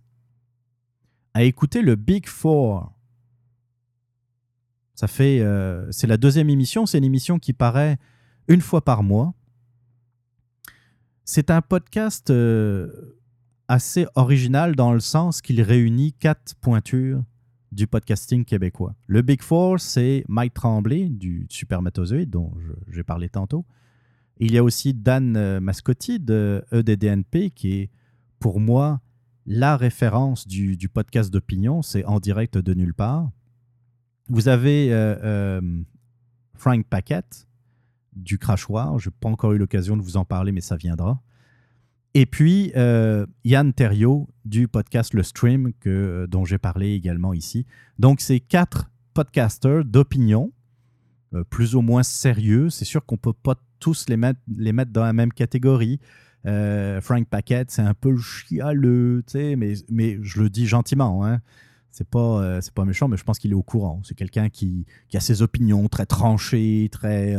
à 1.34 1.44
écouter 1.44 1.82
le 1.82 1.96
Big 1.96 2.28
Four. 2.28 2.92
Ça 4.96 5.08
fait, 5.08 5.42
euh, 5.42 5.92
c'est 5.92 6.08
la 6.08 6.18
deuxième 6.18 6.50
émission. 6.50 6.86
C'est 6.86 6.98
une 6.98 7.04
émission 7.04 7.38
qui 7.38 7.54
paraît 7.54 7.98
une 8.48 8.62
fois 8.62 8.84
par 8.84 9.04
mois. 9.04 9.34
C'est 11.30 11.52
un 11.52 11.62
podcast 11.62 12.30
euh, 12.30 12.90
assez 13.68 14.08
original 14.16 14.78
dans 14.78 14.94
le 14.94 15.02
sens 15.02 15.42
qu'il 15.42 15.62
réunit 15.62 16.14
quatre 16.14 16.56
pointures 16.62 17.22
du 17.74 17.86
podcasting 17.86 18.46
québécois. 18.46 18.96
Le 19.08 19.22
Big 19.22 19.42
Four, 19.42 19.82
c'est 19.82 20.24
Mike 20.30 20.54
Tremblay 20.54 21.10
du 21.10 21.46
Supermatozoïde, 21.50 22.30
dont 22.30 22.54
j'ai 22.88 23.04
parlé 23.04 23.28
tantôt. 23.28 23.66
Il 24.38 24.54
y 24.54 24.58
a 24.58 24.64
aussi 24.64 24.94
Dan 24.94 25.36
euh, 25.36 25.60
Mascotti 25.60 26.18
de 26.22 26.64
EDDNP, 26.72 27.50
qui 27.54 27.74
est 27.74 27.90
pour 28.40 28.62
moi 28.62 29.02
la 29.46 29.76
référence 29.76 30.48
du, 30.48 30.78
podcast 30.88 31.30
d'opinion. 31.30 31.82
C'est 31.82 32.06
en 32.06 32.22
direct 32.22 32.58
de 32.58 32.74
nulle 32.74 32.94
part. 32.94 33.30
Vous 34.30 34.48
avez 34.48 34.94
euh, 34.94 35.60
Frank 36.54 36.86
Paquette 36.88 37.47
du 38.18 38.38
Crachoir. 38.38 39.00
Je 39.00 39.10
n'ai 39.10 39.16
pas 39.20 39.30
encore 39.30 39.54
eu 39.54 39.58
l'occasion 39.58 39.98
de 39.98 40.02
vous 40.02 40.18
en 40.18 40.26
parler, 40.26 40.52
mais 40.52 40.62
ça 40.62 40.76
viendra. 40.76 41.22
Et 42.14 42.26
puis, 42.26 42.72
euh, 42.76 43.26
Yann 43.44 43.74
Thériault 43.74 44.28
du 44.44 44.68
podcast 44.68 45.14
Le 45.14 45.24
Stream, 45.24 45.72
que, 45.80 45.90
euh, 45.90 46.28
dont 46.28 46.46
j'ai 46.46 46.58
parlé 46.58 46.94
également 46.94 47.34
ici. 47.34 47.66
Donc, 48.00 48.22
c'est 48.22 48.40
quatre 48.40 48.90
podcasters 49.14 49.86
d'opinion, 49.86 50.52
euh, 51.34 51.44
plus 51.44 51.76
ou 51.76 51.82
moins 51.82 52.04
sérieux. 52.04 52.70
C'est 52.70 52.86
sûr 52.86 53.06
qu'on 53.06 53.16
ne 53.16 53.20
peut 53.20 53.34
pas 53.34 53.56
tous 53.80 54.10
les 54.10 54.18
mettre, 54.18 54.40
les 54.48 54.74
mettre 54.74 54.92
dans 54.92 55.04
la 55.04 55.14
même 55.14 55.32
catégorie. 55.32 56.00
Frank 57.02 57.28
Paquette, 57.28 57.72
c'est 57.72 57.82
un 57.82 57.94
peu 57.94 58.16
chialeux, 58.18 59.22
mais, 59.36 59.74
mais 59.90 60.18
je 60.22 60.42
le 60.42 60.50
dis 60.50 60.66
gentiment. 60.66 61.26
Hein. 61.26 61.42
C'est 61.98 62.08
pas, 62.08 62.62
c'est 62.62 62.74
pas 62.74 62.86
méchant, 62.86 63.08
mais 63.08 63.18
je 63.18 63.24
pense 63.24 63.40
qu'il 63.40 63.50
est 63.50 63.56
au 63.56 63.64
courant. 63.64 64.02
C'est 64.04 64.14
quelqu'un 64.14 64.50
qui, 64.50 64.86
qui, 65.10 65.18
a 65.18 65.20
ses 65.20 65.42
opinions 65.42 65.88
très 65.88 66.06
tranchées, 66.06 66.90
très. 66.92 67.36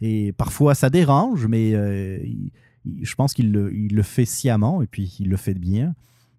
et 0.00 0.32
parfois 0.32 0.74
ça 0.74 0.90
dérange, 0.90 1.46
mais 1.46 1.74
je 3.02 3.14
pense 3.14 3.34
qu'il 3.34 3.52
le, 3.52 4.02
fait 4.02 4.24
sciemment 4.24 4.82
et 4.82 4.86
puis 4.86 5.16
il 5.20 5.28
le 5.28 5.36
fait 5.36 5.54
bien. 5.54 5.94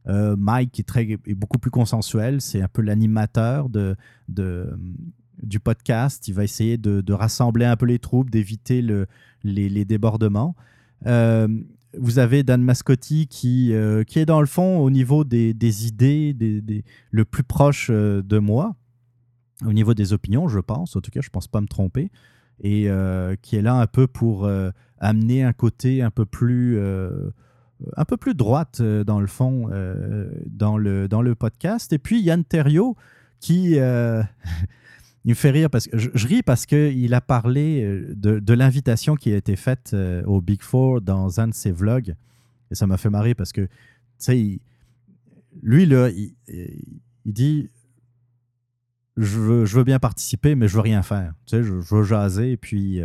Euh, 0.07 0.35
Mike 0.35 0.79
est, 0.79 0.87
très, 0.87 1.03
est 1.03 1.35
beaucoup 1.35 1.59
plus 1.59 1.71
consensuel, 1.71 2.41
c'est 2.41 2.61
un 2.61 2.67
peu 2.67 2.81
l'animateur 2.81 3.69
de, 3.69 3.95
de, 4.29 4.75
du 5.43 5.59
podcast. 5.59 6.27
Il 6.27 6.33
va 6.33 6.43
essayer 6.43 6.77
de, 6.77 7.13
rassembler 7.13 7.65
un 7.65 7.75
peu 7.75 7.85
les 7.85 7.99
troupes, 7.99 8.29
d'éviter 8.29 8.81
le, 8.81 9.07
les, 9.43 9.85
débordements. 9.85 10.55
Euh, 11.95 11.99
vous 11.99 12.19
avez 12.19 12.43
Dan 12.43 12.61
Mascotti 12.61 13.27
qui, 13.27 13.73
euh, 13.73 14.03
qui 14.03 14.19
est 14.19 14.25
dans 14.25 14.41
le 14.41 14.47
fond 14.47 14.79
au 14.79 14.89
niveau 14.89 15.23
des, 15.23 15.53
des 15.53 15.87
idées 15.87 16.33
des, 16.33 16.83
le 17.11 17.25
plus 17.25 17.43
proche 17.43 17.89
de 17.89 18.39
moi, 18.39 18.75
au 19.65 19.73
niveau 19.73 19.93
des 19.93 20.13
opinions, 20.13 20.47
je 20.47 20.59
pense. 20.59 20.95
En 20.95 21.01
tout 21.01 21.11
cas, 21.11 21.21
je 21.21 21.27
ne 21.27 21.31
pense 21.31 21.47
pas 21.47 21.61
me 21.61 21.67
tromper. 21.67 22.11
Et 22.63 22.87
qui 23.41 23.55
est 23.55 23.61
là 23.63 23.73
un 23.75 23.87
peu 23.87 24.05
pour 24.05 24.47
amener 24.99 25.43
un 25.43 25.51
côté 25.51 26.03
un 26.03 26.11
peu 26.11 26.25
plus, 26.25 26.77
euh, 27.85 27.89
un 27.97 28.05
peu 28.05 28.17
plus 28.17 28.35
droite, 28.35 28.79
euh, 28.81 29.03
dans 29.03 29.19
le 29.19 29.27
fond, 29.27 29.69
euh, 29.71 30.29
dans, 30.45 30.77
le, 30.77 31.07
dans 31.07 31.21
le 31.21 31.35
podcast. 31.35 31.91
Et 31.93 31.99
puis, 31.99 32.21
Yann 32.21 32.43
Terriot, 32.45 32.95
qui... 33.39 33.77
il 35.25 35.29
me 35.29 35.35
fait 35.35 35.51
rire 35.51 35.69
parce 35.69 35.87
que 35.87 35.97
je, 35.97 36.27
ris 36.27 36.41
parce 36.41 36.65
qu'il 36.65 37.13
a 37.13 37.21
parlé 37.21 37.83
de, 38.15 38.39
de 38.39 38.53
l'invitation 38.53 39.15
qui 39.15 39.31
a 39.31 39.37
été 39.37 39.55
faite 39.55 39.95
au 40.25 40.41
Big 40.41 40.61
Four 40.61 41.01
dans 41.01 41.39
un 41.39 41.47
de 41.47 41.53
ses 41.53 41.71
vlogs. 41.71 42.15
Et 42.71 42.75
ça 42.75 42.87
m'a 42.87 42.97
fait 42.97 43.09
marrer 43.09 43.35
parce 43.35 43.51
que, 43.51 43.61
tu 43.61 43.69
sais, 44.17 44.59
lui, 45.61 45.83
il, 45.83 46.33
dit 47.25 47.69
je 49.17 49.39
veux, 49.39 49.65
je 49.65 49.77
veux, 49.77 49.83
bien 49.83 49.99
participer, 49.99 50.55
mais 50.55 50.67
je 50.67 50.75
veux 50.75 50.81
rien 50.81 51.03
faire. 51.03 51.33
Tu 51.45 51.57
sais, 51.57 51.63
je, 51.63 51.73
veux 51.73 52.03
jaser. 52.03 52.53
Et 52.53 52.57
puis, 52.57 53.01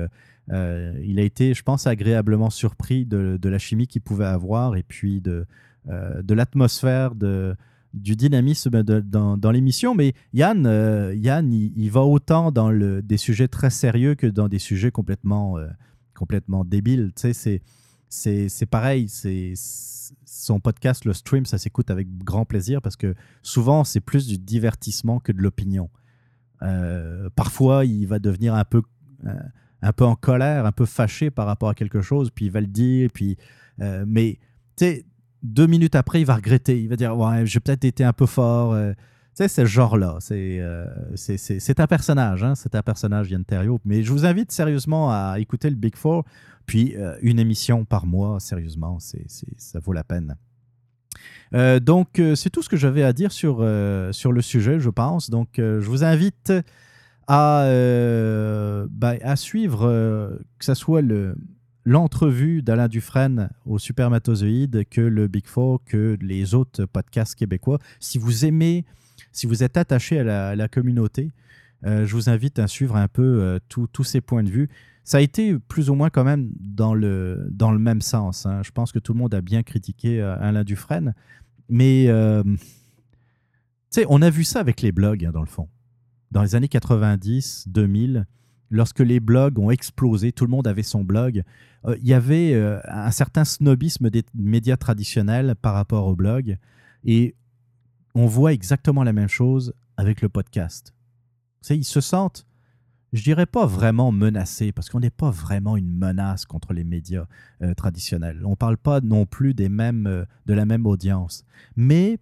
euh, 0.51 0.93
il 1.05 1.19
a 1.19 1.23
été, 1.23 1.55
je 1.55 1.63
pense, 1.63 1.87
agréablement 1.87 2.51
surpris 2.51 3.05
de, 3.05 3.39
la 3.43 3.59
chimie 3.59 3.87
qu'il 3.87 4.03
pouvait 4.03 4.27
avoir 4.27 4.77
et 4.77 4.83
puis 4.83 5.21
de, 5.21 5.47
euh, 5.89 6.23
de 6.23 6.35
l'atmosphère, 6.35 7.15
de, 7.15 7.57
du 7.97 8.17
dynamisme 8.17 8.83
dans, 8.83 9.51
l'émission. 9.51 9.95
Mais 9.95 10.15
Yann, 10.33 10.67
euh, 10.67 11.15
Yann 11.15 11.53
il, 11.53 11.91
va 11.91 12.03
autant 12.03 12.53
dans 12.53 12.73
des 13.03 13.17
sujets 13.17 13.49
très 13.49 13.71
sérieux 13.71 14.15
que 14.15 14.27
dans 14.27 14.49
des 14.49 14.59
sujets 14.59 14.91
complètement, 14.91 15.57
complètement 16.15 16.65
débiles. 16.65 17.13
Tu 17.17 17.33
sais, 17.33 17.61
c'est 18.09 18.67
pareil. 18.67 19.09
C'est 19.09 19.55
son 20.25 20.61
podcast, 20.61 21.05
le 21.05 21.13
stream, 21.13 21.47
ça 21.47 21.59
s'écoute 21.59 21.91
avec 21.91 22.17
grand 22.19 22.45
plaisir 22.45 22.81
parce 22.81 22.97
que 22.97 23.15
souvent, 23.43 23.83
c'est 23.83 24.01
plus 24.01 24.27
du 24.27 24.39
divertissement 24.39 25.19
que 25.19 25.33
de 25.33 25.41
l'opinion. 25.43 25.91
parfois, 27.35 27.85
il 27.85 28.07
va 28.07 28.19
devenir 28.19 28.55
un 28.55 28.65
peu 28.65 28.83
un 29.83 29.93
peu 29.93 30.05
en 30.05 30.17
colère, 30.17 30.67
un 30.67 30.73
peu 30.73 30.87
fâché 30.87 31.31
par 31.31 31.47
rapport 31.47 31.69
à 31.69 31.75
quelque 31.75 32.01
chose, 32.01 32.31
puis 32.31 32.47
il 32.47 32.51
va 32.51 32.61
le 32.61 32.67
dire, 32.67 33.11
puis 33.13 33.37
euh, 33.81 34.05
mais 34.07 34.39
tu 34.77 34.87
sais, 34.87 35.07
deux 35.47 35.67
minutes 35.67 35.95
après, 35.95 36.21
il 36.21 36.27
va 36.27 36.37
regretter, 36.37 36.81
il 36.81 36.89
va 36.89 36.97
dire 36.97 37.17
ouais, 37.17 37.47
j'ai 37.47 37.61
peut-être 37.61 37.85
été 37.85 38.05
un 38.05 38.13
peu 38.13 38.27
fort. 38.27 38.73
Euh. 38.73 38.93
tu 38.93 38.99
sais, 39.35 39.49
c'est 39.49 39.63
ce 39.63 39.67
genre-là. 39.67 40.17
C'est 40.21 40.59
euh, 40.61 40.87
un 41.79 41.87
personnage, 41.87 42.45
hein, 42.45 42.55
c'est 42.55 42.75
un 42.75 42.83
personnage, 42.83 43.31
Yann 43.31 43.45
Terrio. 43.45 43.81
Mais 43.85 44.03
je 44.03 44.13
vous 44.13 44.27
invite 44.27 44.53
sérieusement 44.53 45.11
à 45.11 45.37
écouter 45.39 45.71
le 45.71 45.77
Big 45.77 45.97
Four, 45.97 46.25
puis 46.67 46.95
une 47.23 47.39
émission 47.39 47.85
par 47.85 48.07
mois, 48.07 48.41
sérieusement, 48.41 48.99
ça 48.99 49.81
vaut 49.81 49.93
la 49.93 50.05
peine. 50.05 50.37
donc, 51.81 52.21
c'est 52.35 52.51
tout 52.51 52.63
ce 52.63 52.69
que 52.69 52.77
j'avais 52.77 53.03
à 53.03 53.13
dire 53.13 53.33
sur, 53.33 53.57
sur 54.13 54.33
le 54.33 54.43
sujet, 54.43 54.81
je 54.81 54.91
pense. 54.91 55.31
Donc, 55.31 55.49
je 55.59 55.87
vous 55.87 56.03
invite 56.05 56.53
à, 57.27 57.65
euh, 57.65 58.87
bah, 58.91 59.15
à 59.23 59.37
suivre, 59.37 59.87
euh, 59.87 60.39
que 60.59 60.65
ce 60.65 60.75
soit 60.75 61.03
l'entrevue 61.87 62.61
d'Alain 62.61 62.89
Dufresne 62.89 63.49
au 63.65 63.79
Supermatozoïde, 63.79 64.85
que 64.91 65.01
le 65.01 65.27
Big 65.27 65.47
Four, 65.47 65.83
que 65.85 66.19
les 66.21 66.55
autres 66.55 66.85
podcasts 66.85 67.35
québécois. 67.35 67.79
Si 67.99 68.19
vous 68.19 68.45
aimez, 68.45 68.85
si 69.33 69.47
vous 69.47 69.63
êtes 69.63 69.79
attaché 69.79 70.21
à 70.21 70.55
la, 70.55 70.69
communauté, 70.69 71.31
euh, 71.87 72.05
je 72.05 72.15
vous 72.15 72.29
invite 72.29 72.59
à 72.59 72.67
suivre 72.67 72.97
un 72.97 73.09
peu 73.09 73.59
tous 73.69 74.05
ces 74.05 74.21
points 74.21 74.43
de 74.43 74.51
vue. 74.51 74.69
Ça 75.05 75.19
a 75.19 75.21
été 75.21 75.59
plus 75.59 75.89
ou 75.89 75.95
moins 75.95 76.11
quand 76.11 76.25
même 76.25 76.51
dans 76.61 76.93
le, 76.93 77.49
dans 77.51 77.71
le 77.71 77.79
même 77.79 78.03
sens. 78.03 78.45
Hein. 78.45 78.63
Je 78.63 78.73
pense 78.73 78.93
que 78.93 78.99
tout 78.99 79.15
le 79.15 79.19
monde 79.19 79.35
a 79.35 79.41
bien 79.41 79.63
critiqué 79.63 80.21
Alain 80.21 80.65
Dufresne. 80.65 81.15
Mais, 81.71 82.11
tu 83.91 84.05
on 84.09 84.21
a 84.21 84.29
vu 84.29 84.45
ça 84.45 84.61
avec 84.61 84.83
les 84.83 84.93
blogs, 84.93 85.25
hein, 85.25 85.31
dans 85.33 85.41
le 85.41 85.47
fond 85.47 85.69
dans 86.31 86.43
les 86.43 86.55
années 86.55 86.69
90, 86.69 87.69
2000, 87.69 88.27
lorsque 88.71 89.01
les 89.01 89.21
blogs 89.21 89.59
ont 89.59 89.71
explosé, 89.71 90.33
tout 90.33 90.45
le 90.45 90.51
monde 90.51 90.67
avait 90.67 90.83
son 90.83 91.05
blog, 91.05 91.43
euh, 91.87 91.97
il 92.01 92.09
y 92.09 92.15
avait 92.15 92.55
euh, 92.55 92.81
un 92.89 93.11
certain 93.11 93.45
snobisme 93.45 94.11
des 94.11 94.25
médias 94.35 94.77
traditionnels 94.77 95.55
par 95.61 95.75
rapport 95.75 96.07
au 96.07 96.17
blog. 96.17 96.59
Et 97.05 97.37
on 98.15 98.27
voit 98.27 98.53
exactement 98.53 99.05
la 99.05 99.13
même 99.13 99.29
chose 99.29 99.75
avec 99.97 100.21
le 100.21 100.29
podcast. 100.29 100.95
ils 101.71 101.85
se 101.85 102.01
sentent, 102.01 102.47
je 103.13 103.23
dirais 103.23 103.47
pas 103.47 103.67
vraiment 103.67 104.13
menacés, 104.13 104.73
parce 104.73 104.91
qu'on 104.91 105.01
n'est 105.01 105.11
pas 105.11 105.31
vraiment 105.31 105.77
une 105.77 105.97
menace 105.97 106.45
contre 106.45 106.73
les 106.73 106.85
médias 106.85 107.27
euh, 107.63 107.75
traditionnels. 107.75 108.43
On 108.45 108.51
ne 108.51 108.57
parle 108.57 108.77
pas 108.77 109.01
non 109.01 109.27
plus 109.27 109.55
des 109.55 109.69
mêmes, 109.69 110.27
de 110.47 110.55
la 110.55 110.67
même 110.67 110.87
audience. 110.87 111.45
Mais 111.77 112.19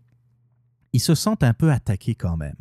ils 0.92 1.00
se 1.00 1.14
sentent 1.14 1.42
un 1.42 1.54
peu 1.54 1.72
attaqués 1.72 2.14
quand 2.14 2.36
même. 2.36 2.56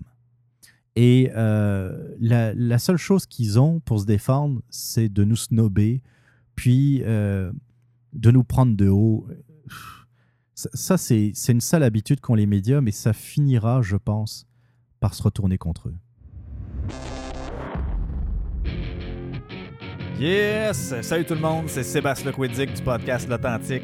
Et 0.95 1.31
euh, 1.35 2.15
la, 2.19 2.77
seule 2.77 2.97
chose 2.97 3.25
qu'ils 3.25 3.59
ont 3.59 3.79
pour 3.79 3.99
se 3.99 4.05
défendre, 4.05 4.61
c'est 4.69 5.09
de 5.09 5.23
nous 5.23 5.35
snober, 5.35 6.01
puis 6.55 7.01
euh, 7.03 7.51
de 8.13 8.31
nous 8.31 8.43
prendre 8.43 8.75
de 8.75 8.89
haut. 8.89 9.27
Ça, 10.55 10.97
c'est 10.97 11.33
une 11.49 11.61
sale 11.61 11.83
habitude 11.83 12.21
qu'ont 12.21 12.35
les 12.35 12.45
médias, 12.45 12.79
mais 12.79 12.91
ça 12.91 13.11
finira, 13.11 13.81
je 13.81 13.95
pense, 13.95 14.45
par 14.99 15.15
se 15.15 15.23
retourner 15.23 15.57
contre 15.57 15.89
eux. 15.89 15.95
Yes! 20.19 20.93
Salut 21.01 21.25
tout 21.25 21.33
le 21.33 21.41
monde, 21.41 21.65
c'est 21.67 21.83
Sébastien 21.83 22.31
Lequidic 22.31 22.71
du 22.71 22.81
podcast 22.83 23.27
L'Authentique. 23.27 23.83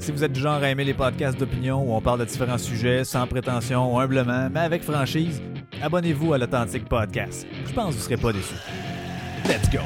Si 0.00 0.12
vous 0.12 0.24
êtes 0.24 0.32
du 0.32 0.40
genre 0.40 0.62
à 0.62 0.70
aimer 0.70 0.84
les 0.84 0.94
podcasts 0.94 1.38
d'opinion 1.38 1.82
où 1.82 1.94
on 1.94 2.00
parle 2.00 2.20
de 2.20 2.24
différents 2.24 2.58
sujets 2.58 3.04
sans 3.04 3.26
prétention, 3.26 4.00
humblement, 4.00 4.48
mais 4.50 4.60
avec 4.60 4.82
franchise, 4.82 5.42
abonnez-vous 5.82 6.32
à 6.32 6.38
l'Authentique 6.38 6.88
Podcast. 6.88 7.46
Je 7.66 7.72
pense 7.72 7.88
que 7.88 7.90
vous 7.92 7.98
ne 7.98 8.02
serez 8.02 8.16
pas 8.16 8.32
déçus. 8.32 8.54
Let's 9.46 9.70
go! 9.70 9.80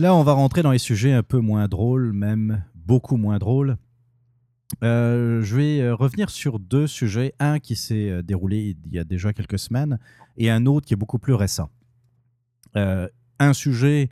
Là, 0.00 0.14
on 0.14 0.22
va 0.22 0.32
rentrer 0.32 0.62
dans 0.62 0.72
les 0.72 0.78
sujets 0.78 1.12
un 1.12 1.22
peu 1.22 1.40
moins 1.40 1.68
drôles, 1.68 2.14
même 2.14 2.64
beaucoup 2.74 3.18
moins 3.18 3.36
drôles. 3.36 3.76
Euh, 4.82 5.42
je 5.42 5.54
vais 5.54 5.80
euh, 5.82 5.94
revenir 5.94 6.30
sur 6.30 6.58
deux 6.58 6.86
sujets. 6.86 7.34
Un 7.38 7.58
qui 7.58 7.76
s'est 7.76 8.08
euh, 8.08 8.22
déroulé 8.22 8.78
il 8.86 8.94
y 8.94 8.98
a 8.98 9.04
déjà 9.04 9.34
quelques 9.34 9.58
semaines 9.58 9.98
et 10.38 10.50
un 10.50 10.64
autre 10.64 10.86
qui 10.86 10.94
est 10.94 10.96
beaucoup 10.96 11.18
plus 11.18 11.34
récent. 11.34 11.68
un 12.74 13.52
sujet 13.52 14.08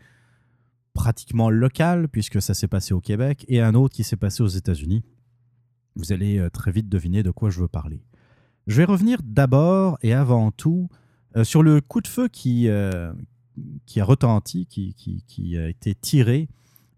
pratiquement 0.92 1.48
local, 1.48 2.08
puisque 2.08 2.42
ça 2.42 2.52
s'est 2.52 2.68
passé 2.68 2.92
au 2.92 3.00
Québec, 3.00 3.46
et 3.48 3.62
un 3.62 3.74
autre 3.74 3.94
qui 3.94 4.04
s'est 4.04 4.16
passé 4.16 4.42
aux 4.42 4.48
États-Unis. 4.48 5.02
Vous 5.96 6.12
allez 6.12 6.46
très 6.52 6.70
vite 6.70 6.90
deviner 6.90 7.22
de 7.22 7.30
quoi 7.30 7.48
je 7.48 7.60
veux 7.60 7.68
parler. 7.68 8.02
Je 8.66 8.76
vais 8.76 8.84
revenir 8.84 9.20
d'abord 9.24 9.96
et 10.02 10.12
avant 10.12 10.50
tout 10.50 10.90
sur 11.44 11.62
le 11.62 11.80
coup 11.80 12.02
de 12.02 12.08
feu 12.08 12.28
qui, 12.28 12.68
qui 13.86 14.00
a 14.00 14.04
retenti, 14.04 14.66
qui, 14.66 15.58
a 15.58 15.68
été 15.68 15.94
tiré 15.94 16.48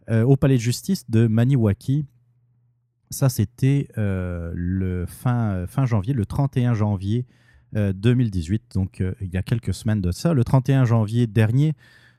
euh, 0.09 0.23
au 0.23 0.37
palais 0.37 0.57
de 0.57 0.61
justice 0.61 1.09
de 1.11 1.27
Maniwaki. 1.27 2.05
Ça, 3.11 3.29
c'était 3.29 3.89
euh, 3.99 4.53
le 4.55 5.07
fin, 5.07 5.67
fin 5.67 5.87
janvier, 5.87 6.15
le 6.15 6.27
31 6.27 6.75
janvier 6.75 7.27
2018, 7.73 8.63
euh, 8.63 8.75
donc 8.75 9.03
il 9.21 9.33
y 9.33 9.37
a 9.37 9.43
quelques 9.43 9.75
semaines 9.75 10.01
de 10.01 10.13
ça. 10.13 10.35
Le 10.35 10.45
31 10.45 10.85
janvier 10.85 11.27
dernier, 11.27 11.75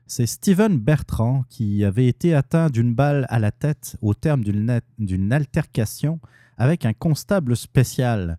c'est 0.06 0.26
Steven 0.26 0.78
Bertrand 0.78 1.44
qui 1.48 1.84
avait 1.84 2.06
été 2.06 2.34
atteint 2.34 2.68
d'une 2.68 2.94
balle 2.94 3.26
à 3.28 3.38
la 3.38 3.50
tête 3.50 3.96
au 4.02 4.14
terme 4.14 4.42
d'une 4.44 5.32
altercation 5.32 6.20
avec 6.58 6.84
un 6.84 6.92
constable 6.92 7.56
spécial 7.56 8.38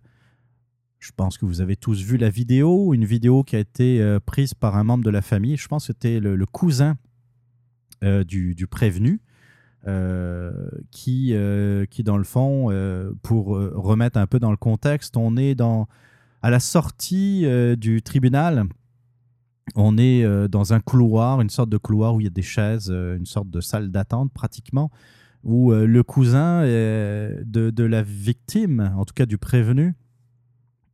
je 1.04 1.12
pense 1.14 1.36
que 1.36 1.44
vous 1.44 1.60
avez 1.60 1.76
tous 1.76 2.00
vu 2.00 2.16
la 2.16 2.30
vidéo, 2.30 2.94
une 2.94 3.04
vidéo 3.04 3.42
qui 3.42 3.56
a 3.56 3.58
été 3.58 4.00
euh, 4.00 4.20
prise 4.20 4.54
par 4.54 4.76
un 4.76 4.84
membre 4.84 5.04
de 5.04 5.10
la 5.10 5.20
famille. 5.20 5.58
Je 5.58 5.68
pense 5.68 5.82
que 5.82 5.92
c'était 5.92 6.18
le, 6.18 6.46
cousin 6.46 6.96
euh, 8.02 8.24
du, 8.24 8.66
prévenu. 8.66 9.20
Euh, 9.86 10.66
qui, 10.90 11.34
qui, 11.90 12.04
dans 12.04 12.16
le 12.16 12.24
fond, 12.24 12.70
pour 13.22 13.48
remettre 13.48 14.18
un 14.18 14.26
peu 14.26 14.38
dans 14.38 14.50
le 14.50 14.56
contexte, 14.56 15.18
on 15.18 15.36
est 15.36 15.54
dans, 15.54 15.88
à 16.40 16.48
la 16.48 16.58
sortie 16.58 17.44
du 17.76 18.00
tribunal. 18.00 18.64
On 19.74 19.98
est 19.98 20.48
dans 20.48 20.72
un 20.72 20.80
couloir, 20.80 21.42
une 21.42 21.50
sorte 21.50 21.68
de 21.68 21.76
couloir 21.76 22.14
où 22.14 22.20
il 22.22 22.24
y 22.24 22.28
a 22.28 22.30
des 22.30 22.40
chaises, 22.40 22.88
une 22.90 23.26
sorte 23.26 23.50
de 23.50 23.60
salle 23.60 23.90
d'attente 23.90 24.32
pratiquement, 24.32 24.90
où 25.42 25.70
le 25.70 26.02
cousin 26.02 26.62
de, 26.62 27.44
de, 27.44 27.84
la 27.84 28.02
victime, 28.02 28.94
en 28.96 29.04
tout 29.04 29.14
cas 29.14 29.26
du 29.26 29.36
prévenu, 29.36 29.94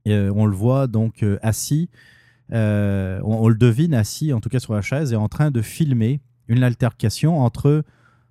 euh, 0.09 0.33
on 0.35 0.47
le 0.47 0.57
voit 0.57 0.87
donc 0.87 1.23
euh, 1.23 1.39
assis, 1.43 1.91
euh, 2.53 3.21
on, 3.23 3.49
le 3.49 3.55
devine 3.55 3.95
assis, 3.95 4.33
en 4.33 4.41
tout 4.41 4.49
cas 4.49 4.59
sur 4.59 4.75
la 4.75 4.83
chaise, 4.83 5.13
et 5.13 5.17
en 5.17 5.29
train 5.29 5.51
de 5.51 5.63
filmer 5.63 6.21
une 6.49 6.63
altercation 6.63 7.39
entre 7.41 7.85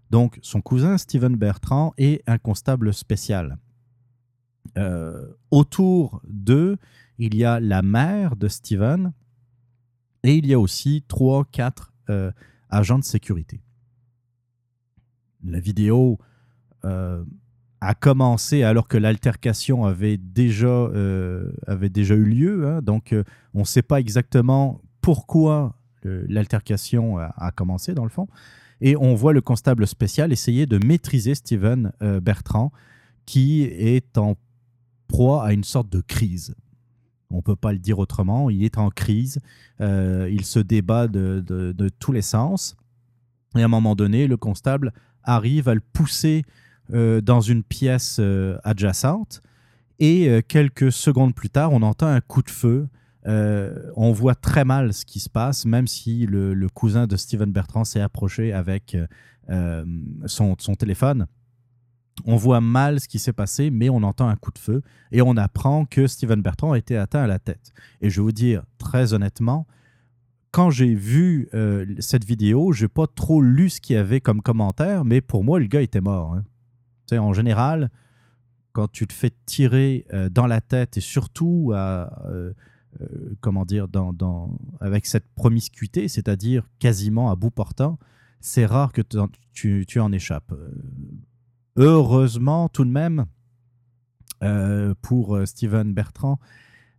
donc 0.10 0.40
son 0.42 0.62
cousin 0.62 0.98
Steven 0.98 1.36
Bertrand 1.36 1.94
et 1.98 2.22
un 2.28 2.38
constable 2.38 2.94
spécial. 2.94 3.58
autour 5.52 6.22
d'eux, 6.28 6.78
il 7.18 7.36
y 7.36 7.44
a 7.44 7.60
la 7.60 7.82
mère 7.82 8.36
de 8.36 8.48
Steven 8.48 9.14
et 10.24 10.36
il 10.36 10.46
y 10.46 10.54
a 10.54 10.60
aussi 10.60 11.04
trois, 11.08 11.46
quatre 11.52 11.94
agents 12.70 13.00
de 13.00 13.04
sécurité. 13.04 13.62
La 15.44 15.60
vidéo 15.60 16.18
a 17.82 17.94
commencé 17.96 18.64
alors 18.64 18.88
que 18.88 18.98
l'altercation 18.98 19.86
avait 19.86 20.18
déjà, 20.18 20.68
euh, 20.68 21.52
avait 21.68 21.90
déjà 21.90 22.16
eu 22.16 22.26
lieu. 22.26 22.68
Hein. 22.68 22.82
donc, 22.82 23.14
euh, 23.14 23.24
on 23.54 23.60
ne 23.60 23.66
sait 23.66 23.82
pas 23.82 24.00
exactement 24.00 24.82
pourquoi 25.02 25.76
euh, 26.06 26.26
l'altercation 26.28 27.18
a, 27.18 27.52
commencé, 27.52 27.94
dans 27.94 28.04
le 28.04 28.10
fond. 28.10 28.28
Et 28.82 28.96
on 28.96 29.16
voit 29.16 29.34
le 29.34 29.42
constable 29.42 29.88
spécial 29.88 30.32
essayer 30.32 30.66
de 30.66 30.78
maîtriser 30.86 31.36
Steven 31.36 31.92
Bertrand, 32.22 32.72
qui 33.26 33.64
est 33.64 34.18
en 34.18 34.36
proie 35.10 35.44
à 35.44 35.52
une 35.52 35.66
sorte 35.66 35.90
de 35.90 36.00
crise. 36.00 36.56
On 37.30 37.38
ne 37.38 37.42
peut 37.42 37.58
pas 37.58 37.74
le 37.74 37.80
dire 37.80 38.00
autrement. 38.00 38.50
Il 38.50 38.64
est 38.64 38.78
en 38.78 38.90
crise. 38.90 39.40
il 39.82 40.46
se 40.46 40.60
débat 40.60 41.10
de, 41.10 41.44
de, 41.46 41.90
tous 41.90 42.14
les 42.14 42.22
sens. 42.22 42.78
Et 43.58 43.62
à 43.62 43.66
un 43.66 43.70
moment 43.70 43.96
donné, 43.96 44.28
le 44.28 44.38
constable 44.38 44.94
arrive 45.24 45.68
à 45.68 45.74
le 45.74 45.82
pousser 45.82 46.44
dans 46.90 47.42
une 47.42 47.64
pièce 47.64 48.18
euh, 48.20 48.58
adjacente. 48.64 49.42
Et 50.00 50.30
euh, 50.30 50.42
quelques 50.46 50.92
secondes 50.92 51.36
plus 51.36 51.50
tard, 51.50 51.72
on 51.72 51.82
entend 51.82 52.08
un 52.08 52.22
coup 52.22 52.42
de 52.42 52.50
feu. 52.50 52.88
on 53.26 54.12
voit 54.12 54.36
très 54.36 54.66
mal 54.66 54.94
ce 54.94 55.06
qui 55.06 55.20
se 55.20 55.30
passe, 55.30 55.66
même 55.66 55.88
si 55.88 56.26
le, 56.26 56.68
cousin 56.70 57.06
de 57.06 57.16
Steven 57.16 57.52
Bertrand 57.52 57.84
s'est 57.84 58.02
approché 58.02 58.54
avec 58.54 58.98
son, 60.26 60.56
téléphone. 60.78 61.28
On 62.26 62.38
voit 62.38 62.60
mal 62.60 63.00
ce 63.00 63.08
qui 63.08 63.20
s'est 63.20 63.34
passé, 63.34 63.70
mais 63.70 63.90
on 63.90 64.02
entend 64.04 64.28
un 64.28 64.36
coup 64.36 64.52
de 64.52 64.58
feu 64.58 64.82
et 65.12 65.22
on 65.22 65.38
apprend 65.38 65.86
que 65.86 66.08
Steven 66.08 66.42
Bertrand 66.42 66.72
a 66.72 66.78
été 66.78 66.98
atteint 66.98 67.22
à 67.22 67.28
la 67.28 67.38
tête. 67.38 67.72
Et 68.02 68.10
je 68.10 68.20
vais 68.20 68.24
vous 68.24 68.32
dire 68.32 68.64
très 68.80 69.14
honnêtement, 69.14 69.68
quand 70.50 70.72
j'ai 70.72 70.96
vu 70.96 71.50
cette 72.00 72.26
vidéo, 72.26 72.72
je 72.72 72.86
n'ai 72.86 72.90
pas 72.90 73.06
trop 73.06 73.42
lu 73.44 73.70
ce 73.70 73.80
qu'il 73.80 73.96
y 73.96 74.00
avait 74.00 74.22
comme 74.22 74.42
commentaire, 74.42 75.06
mais 75.06 75.22
pour 75.22 75.44
moi, 75.44 75.60
le 75.60 75.68
gars 75.68 75.82
était 75.82 76.02
mort. 76.02 76.34
Hein 76.34 76.46
en 77.18 77.34
général, 77.34 77.90
quand 78.72 78.88
tu 78.92 79.08
te 79.08 79.14
fais 79.14 79.32
tirer 79.46 80.06
euh, 80.14 80.30
dans 80.30 80.48
la 80.48 80.62
tête 80.62 80.98
et 80.98 81.02
surtout 81.02 81.72
euh, 81.74 82.06
euh, 83.02 83.36
comment 83.42 83.66
dire, 83.66 83.88
avec 84.80 85.06
cette 85.06 85.28
promiscuité, 85.36 86.08
c'est-à-dire 86.08 86.68
quasiment 86.80 87.32
à 87.32 87.36
bout 87.36 87.52
portant, 87.52 88.00
c'est 88.42 88.66
rare 88.66 88.94
que 88.94 89.02
tu, 89.54 89.86
tu, 89.86 90.00
en 90.00 90.12
échappes. 90.12 90.54
Heureusement, 91.76 92.70
tout 92.70 92.86
de 92.86 92.90
même, 92.90 93.26
pour 95.02 95.38
Steven 95.46 95.94
Bertrand, 95.94 96.40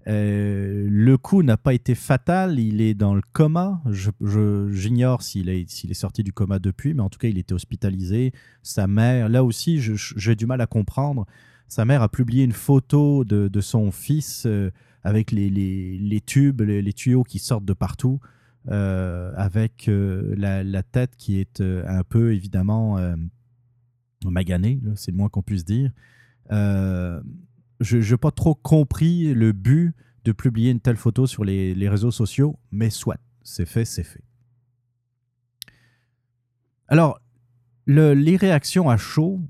Euh, 0.06 0.86
le 0.90 1.18
coup 1.18 1.42
n'a 1.42 1.56
pas 1.56 1.74
été 1.74 1.94
fatal, 1.94 2.58
il 2.58 2.80
est 2.80 2.94
dans 2.94 3.14
le 3.14 3.22
coma. 3.32 3.82
J'ignore 3.90 5.22
s'il 5.22 5.48
est, 5.48 5.94
sorti 5.94 6.22
du 6.22 6.32
coma 6.32 6.58
depuis, 6.58 6.94
mais 6.94 7.02
en 7.02 7.10
tout 7.10 7.18
cas, 7.18 7.28
il 7.28 7.38
était 7.38 7.52
hospitalisé. 7.52 8.32
Sa 8.62 8.86
mère, 8.86 9.28
là 9.28 9.44
aussi, 9.44 9.80
j'ai 9.80 10.34
du 10.34 10.46
mal 10.46 10.60
à 10.60 10.66
comprendre. 10.66 11.26
Sa 11.68 11.84
mère 11.84 12.02
a 12.02 12.08
publié 12.08 12.44
une 12.44 12.52
photo 12.52 13.24
de, 13.24 13.60
son 13.60 13.92
fils 13.92 14.44
euh, 14.46 14.70
avec 15.04 15.30
les, 15.32 15.50
les, 15.50 16.20
tubes, 16.20 16.62
les, 16.62 16.92
tuyaux 16.92 17.22
qui 17.22 17.38
sortent 17.38 17.64
de 17.64 17.72
partout, 17.72 18.20
euh, 18.70 19.32
avec 19.36 19.88
la, 19.88 20.82
tête 20.82 21.14
qui 21.16 21.40
est 21.40 21.60
un 21.60 22.02
peu, 22.04 22.32
évidemment, 22.34 22.98
maganée, 24.24 24.80
c'est 24.96 25.10
le 25.10 25.16
moins 25.18 25.28
qu'on 25.28 25.42
puisse 25.42 25.64
dire 25.64 25.92
je 27.80 27.98
n'ai 27.98 28.16
pas 28.16 28.30
trop 28.30 28.54
compris 28.54 29.32
le 29.34 29.52
but 29.52 29.94
de 30.24 30.32
publier 30.32 30.70
une 30.70 30.80
telle 30.80 30.96
photo 30.96 31.26
sur 31.26 31.44
les, 31.44 31.88
réseaux 31.88 32.10
sociaux, 32.10 32.58
mais 32.70 32.90
soit, 32.90 33.18
c'est 33.42 33.66
fait, 33.66 33.84
c'est 33.84 34.04
fait. 34.04 34.22
Alors, 36.88 37.20
les 37.86 38.36
réactions 38.36 38.90
à 38.90 38.96
chaud, 38.96 39.40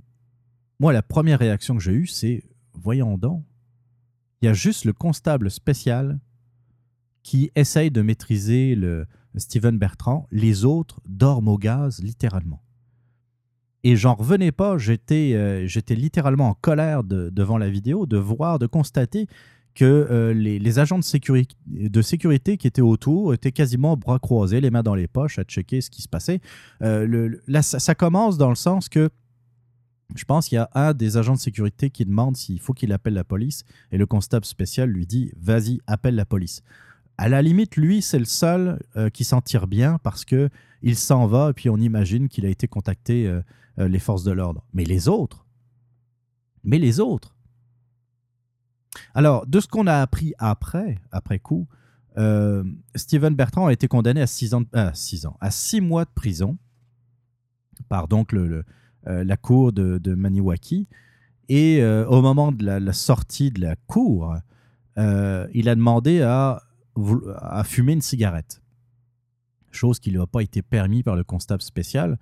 moi, 0.79 0.93
la 0.93 1.03
première 1.03 1.39
réaction 1.39 1.77
que 1.77 1.83
j'ai 1.83 1.93
eue, 1.93 2.07
c'est 2.07 2.45
voyons 2.73 3.19
donc, 3.19 3.45
il 4.41 4.47
y 4.47 4.49
a 4.49 4.55
juste 4.55 4.85
le 4.85 4.93
constable 4.93 5.51
spécial 5.51 6.19
qui 7.23 7.51
essaye 7.55 7.91
de 7.91 8.01
maîtriser 8.01 8.75
le 8.75 9.07
Steven 9.37 9.79
Bertrand, 9.79 10.27
les 10.31 10.65
autres 10.65 11.01
dorment 11.07 11.49
au 11.49 11.59
gaz 11.59 12.03
littéralement. 12.03 12.63
Et 13.83 13.97
j'en 13.97 14.15
revenais 14.15 14.53
pas, 14.53 14.77
j'étais 14.79 15.33
euh, 15.35 15.67
littéralement 15.91 16.51
en 16.51 16.55
colère 16.55 17.03
devant 17.05 17.59
la 17.59 17.71
vidéo, 17.71 18.07
de 18.07 18.19
voir, 18.19 18.59
de 18.59 18.67
constater 18.67 19.27
que 19.75 19.85
euh, 19.85 20.35
les, 20.35 20.79
agents 20.79 20.99
de 20.99 21.05
sécurité, 21.05 21.55
de 21.67 22.03
sécurité 22.03 22.57
qui 22.57 22.67
étaient 22.67 22.83
autour 22.83 23.33
étaient 23.33 23.53
quasiment 23.53 23.97
bras 23.97 24.19
croisés, 24.19 24.61
les 24.61 24.71
mains 24.71 24.83
dans 24.83 24.95
les 24.95 25.07
poches, 25.07 25.39
à 25.39 25.45
checker 25.45 25.81
ce 25.81 25.91
qui 25.91 26.03
se 26.03 26.09
passait. 26.09 26.41
Euh, 26.83 27.37
là, 27.47 27.63
ça, 27.63 27.95
commence 27.95 28.37
dans 28.37 28.51
le 28.51 28.57
sens 28.57 28.89
que 28.89 29.09
je 30.15 30.25
pense 30.25 30.49
qu'il 30.49 30.57
y 30.57 30.59
a 30.59 30.69
un 30.75 30.93
des 30.93 31.17
agents 31.17 31.35
de 31.35 31.39
sécurité 31.39 31.89
qui 31.89 32.05
demande 32.05 32.37
s'il 32.37 32.61
faut 32.61 32.73
qu'il 32.73 32.93
appelle 32.93 33.15
la 33.15 33.25
police, 33.25 33.65
et 33.93 33.97
le 33.97 34.07
constable 34.07 34.45
spécial 34.45 34.91
lui 34.91 35.07
dit 35.07 35.31
Vas-y, 35.41 35.81
appelle 35.87 36.17
la 36.17 36.27
police. 36.27 36.63
À 37.21 37.29
la 37.29 37.43
limite, 37.43 37.77
lui, 37.77 38.01
c'est 38.01 38.19
le 38.19 38.25
seul 38.25 38.81
qui 39.13 39.25
s'en 39.25 39.43
tire 39.43 39.67
bien 39.67 39.99
parce 40.03 40.25
que 40.25 40.49
il 40.81 40.97
s'en 40.97 41.27
va 41.27 41.51
et 41.51 41.53
puis 41.53 41.69
on 41.69 41.77
imagine 41.77 42.31
qu'il 42.31 42.47
a 42.47 42.49
été 42.49 42.67
contacté 42.67 43.31
euh, 43.81 43.89
les 43.89 43.99
forces 43.99 44.25
de 44.25 44.33
l'ordre. 44.33 44.65
Mais 44.73 44.85
les 44.85 45.09
autres, 45.09 45.47
mais 46.65 46.79
les 46.79 47.01
autres? 47.01 47.35
Alors, 49.15 49.47
de 49.47 49.61
ce 49.61 49.69
qu'on 49.69 49.87
a 49.87 50.01
appris 50.01 50.35
après, 50.39 50.99
après 51.13 51.39
coup, 51.39 51.69
euh, 52.19 52.65
Steven 52.97 53.35
Bertrand 53.35 53.69
a 53.69 53.73
été 53.73 53.87
condamné 53.89 54.21
à 54.21 54.27
6 54.27 54.55
ans, 54.55 54.63
euh, 54.75 54.91
ans, 55.25 55.37
à 55.41 55.51
6 55.51 55.81
mois 55.81 56.05
de 56.05 56.11
prison 56.15 56.59
par 57.89 58.09
donc 58.09 58.35
la 59.05 59.37
cour 59.37 59.73
de, 59.73 60.15
Maniwaki. 60.15 60.87
Et 61.49 61.83
au 61.83 62.21
moment 62.21 62.53
de 62.53 62.65
la, 62.65 62.93
sortie 62.93 63.51
de 63.51 63.61
la 63.63 63.75
cour, 63.87 64.37
il 64.97 65.69
a 65.69 65.75
demandé 65.75 66.21
à, 66.21 66.63
à 67.39 67.65
fumer 67.65 67.93
une 67.93 68.03
cigarette. 68.03 68.63
Chose 69.71 70.01
qui 70.01 70.11
ne 70.11 70.17
lui 70.17 70.23
a 70.23 70.27
pas 70.27 70.43
été 70.43 70.63
permis 70.63 71.03
par 71.03 71.17
le 71.17 71.25
constable 71.25 71.63
spécial, 71.63 72.19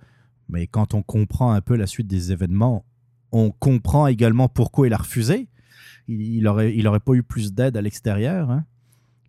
mais 0.47 0.67
quand 0.67 0.93
on 0.93 1.01
comprend 1.01 1.51
un 1.51 1.61
peu 1.61 1.75
la 1.75 1.87
suite 1.87 2.07
des 2.07 2.31
événements, 2.31 2.85
on 3.31 3.51
comprend 3.51 4.07
également 4.07 4.49
pourquoi 4.49 4.87
il 4.87 4.93
a 4.93 4.97
refusé. 4.97 5.47
Il 6.07 6.43
n'aurait 6.43 6.75
il 6.75 6.87
aurait 6.87 6.99
pas 6.99 7.13
eu 7.13 7.23
plus 7.23 7.53
d'aide 7.53 7.77
à 7.77 7.81
l'extérieur. 7.81 8.49
Hein. 8.49 8.65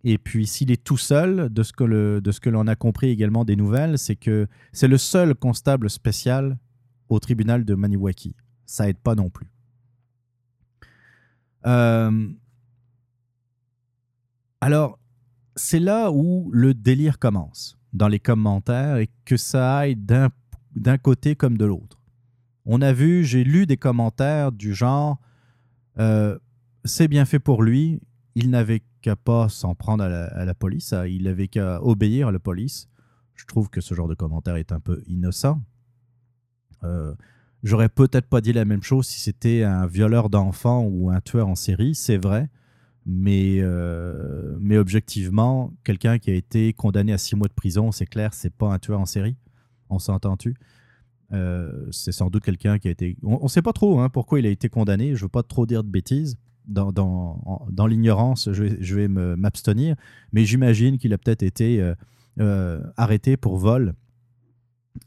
Et 0.03 0.17
puis, 0.17 0.47
s'il 0.47 0.71
est 0.71 0.83
tout 0.83 0.97
seul, 0.97 1.49
de 1.51 1.63
ce 1.63 1.73
que 1.73 2.49
l'on 2.49 2.67
a 2.67 2.75
compris 2.75 3.09
également 3.09 3.45
des 3.45 3.55
nouvelles, 3.55 3.99
c'est 3.99 4.15
que 4.15 4.47
c'est 4.71 4.87
le 4.87 4.97
seul 4.97 5.35
constable 5.35 5.89
spécial 5.89 6.57
au 7.09 7.19
tribunal 7.19 7.65
de 7.65 7.75
Maniwaki. 7.75 8.35
Ça 8.65 8.89
aide 8.89 8.97
pas 8.97 9.13
non 9.13 9.29
plus. 9.29 9.47
Euh, 11.67 12.29
alors, 14.59 14.99
c'est 15.55 15.79
là 15.79 16.11
où 16.11 16.49
le 16.53 16.73
délire 16.73 17.19
commence 17.19 17.77
dans 17.93 18.07
les 18.07 18.19
commentaires 18.19 18.97
et 18.97 19.09
que 19.25 19.37
ça 19.37 19.77
aille 19.77 19.95
d'un 19.95 20.97
côté 20.97 21.35
comme 21.35 21.57
de 21.57 21.65
l'autre. 21.65 22.01
On 22.65 22.81
a 22.81 22.93
vu, 22.93 23.23
j'ai 23.23 23.43
lu 23.43 23.65
des 23.65 23.77
commentaires 23.77 24.51
du 24.51 24.73
genre 24.73 25.19
euh, 25.99 26.37
c'est 26.85 27.07
bien 27.07 27.25
fait 27.25 27.39
pour 27.39 27.63
lui, 27.63 28.01
il 28.35 28.49
n'avait 28.49 28.81
qu'à 29.01 29.15
pas 29.15 29.49
s'en 29.49 29.75
prendre 29.75 30.03
à 30.03 30.45
la, 30.45 30.53
police, 30.53 30.93
il 31.07 31.23
n'avait 31.23 31.47
qu'à 31.47 31.83
obéir 31.83 32.29
à 32.29 32.31
la 32.31 32.39
police. 32.39 32.87
Je 33.35 33.45
trouve 33.45 33.69
que 33.69 33.81
ce 33.81 33.93
genre 33.93 34.07
de 34.07 34.13
commentaire 34.13 34.55
est 34.55 34.71
un 34.71 34.79
peu 34.79 35.03
innocent. 35.07 35.61
Euh, 36.83 37.13
J'aurais 37.63 37.89
peut-être 37.89 38.25
pas 38.25 38.41
dit 38.41 38.53
la 38.53 38.65
même 38.65 38.81
chose 38.81 39.05
si 39.07 39.19
c'était 39.19 39.63
un 39.63 39.85
violeur 39.85 40.29
d'enfants 40.29 40.83
ou 40.83 41.11
un 41.11 41.21
tueur 41.21 41.47
en 41.47 41.55
série, 41.55 41.93
c'est 41.93 42.17
vrai. 42.17 42.49
Mais, 43.05 43.57
euh, 43.59 44.55
mais 44.59 44.77
objectivement, 44.77 45.73
quelqu'un 45.83 46.19
qui 46.19 46.29
a 46.29 46.35
été 46.35 46.71
condamné 46.73 47.13
à 47.13 47.17
six 47.17 47.35
mois 47.35 47.47
de 47.47 47.53
prison, 47.53 47.91
c'est 47.91 48.05
clair, 48.05 48.33
c'est 48.33 48.53
pas 48.53 48.71
un 48.71 48.79
tueur 48.79 48.99
en 48.99 49.05
série 49.05 49.35
on 49.91 49.99
s'entend-tu? 49.99 50.55
Euh, 51.33 51.87
c'est 51.91 52.11
sans 52.11 52.29
doute 52.29 52.43
quelqu'un 52.43 52.79
qui 52.79 52.87
a 52.87 52.91
été. 52.91 53.17
On 53.23 53.43
ne 53.43 53.47
sait 53.47 53.61
pas 53.61 53.73
trop 53.73 53.99
hein, 53.99 54.09
pourquoi 54.09 54.39
il 54.39 54.45
a 54.45 54.49
été 54.49 54.69
condamné. 54.69 55.07
Je 55.07 55.21
ne 55.21 55.25
veux 55.25 55.29
pas 55.29 55.43
trop 55.43 55.65
dire 55.65 55.83
de 55.83 55.89
bêtises. 55.89 56.37
Dans, 56.67 57.87
l'ignorance, 57.87 58.49
je 58.51 58.95
vais, 58.95 59.07
m'abstenir. 59.07 59.95
Mais 60.31 60.45
j'imagine 60.45 60.97
qu'il 60.97 61.13
a 61.13 61.17
peut-être 61.17 61.43
été 61.43 61.93
euh, 62.39 62.81
arrêté 62.97 63.35
pour 63.35 63.57
vol. 63.57 63.93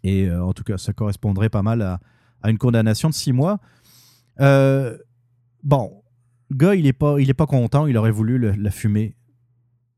Et 0.03 0.31
en 0.31 0.53
tout 0.53 0.65
cas, 0.65 0.79
ça 0.79 0.93
correspondrait 0.93 1.49
pas 1.49 1.63
mal 1.63 1.81
à, 1.83 2.01
une 2.45 2.59
condamnation 2.59 3.09
de 3.09 3.15
six 3.15 3.33
mois. 3.33 3.61
bon, 4.39 6.03
gars, 6.53 6.75
il 6.75 6.85
n'est 6.85 6.93
pas, 6.93 7.21
il 7.21 7.31
est 7.31 7.35
pas 7.35 7.47
content. 7.47 7.87
Il 7.87 7.97
aurait 7.97 8.11
voulu 8.11 8.39
la 8.39 8.71
fumer, 8.71 9.17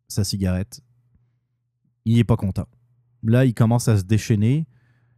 sa 0.09 0.25
cigarette. 0.25 0.81
Il 2.05 2.17
n'est 2.17 2.25
pas 2.25 2.37
content. 2.37 2.67
Là, 3.23 3.45
il 3.45 3.55
commence 3.55 3.89
à 3.89 3.97
se 3.99 4.05
déchaîner 4.05 4.67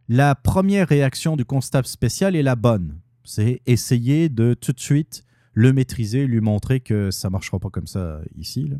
la 0.09 0.33
première 0.33 0.87
réaction 0.87 1.35
du 1.35 1.45
constable 1.45 1.85
spécial 1.85 2.35
est 2.35 2.41
la 2.41 2.55
bonne. 2.55 2.99
C'est 3.23 3.61
essayer 3.67 4.27
de 4.27 4.55
tout 4.55 4.73
de 4.73 4.79
suite 4.79 5.23
le 5.53 5.71
maîtriser, 5.71 6.25
lui 6.25 6.41
montrer 6.41 6.79
que 6.79 7.11
ça 7.11 7.29
marchera 7.29 7.59
pas 7.59 7.69
comme 7.69 7.85
ça 7.85 8.19
ici, 8.35 8.73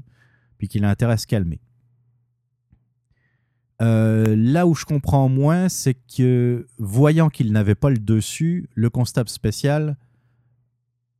puis 0.57 0.67
qu'il 0.67 0.83
a 0.83 0.89
intérêt 0.89 1.13
à 1.13 1.17
se 1.17 1.27
calmer. 1.27 1.61
Euh, 3.81 4.35
là 4.35 4.65
où 4.65 4.73
je 4.73 4.85
comprends 4.85 5.29
moins, 5.29 5.69
c'est 5.69 5.93
que 5.93 6.67
voyant 6.79 7.29
qu'il 7.29 7.51
n'avait 7.51 7.75
pas 7.75 7.91
le 7.91 7.99
dessus, 7.99 8.67
le 8.73 8.89
constable 8.89 9.29
spécial 9.29 9.97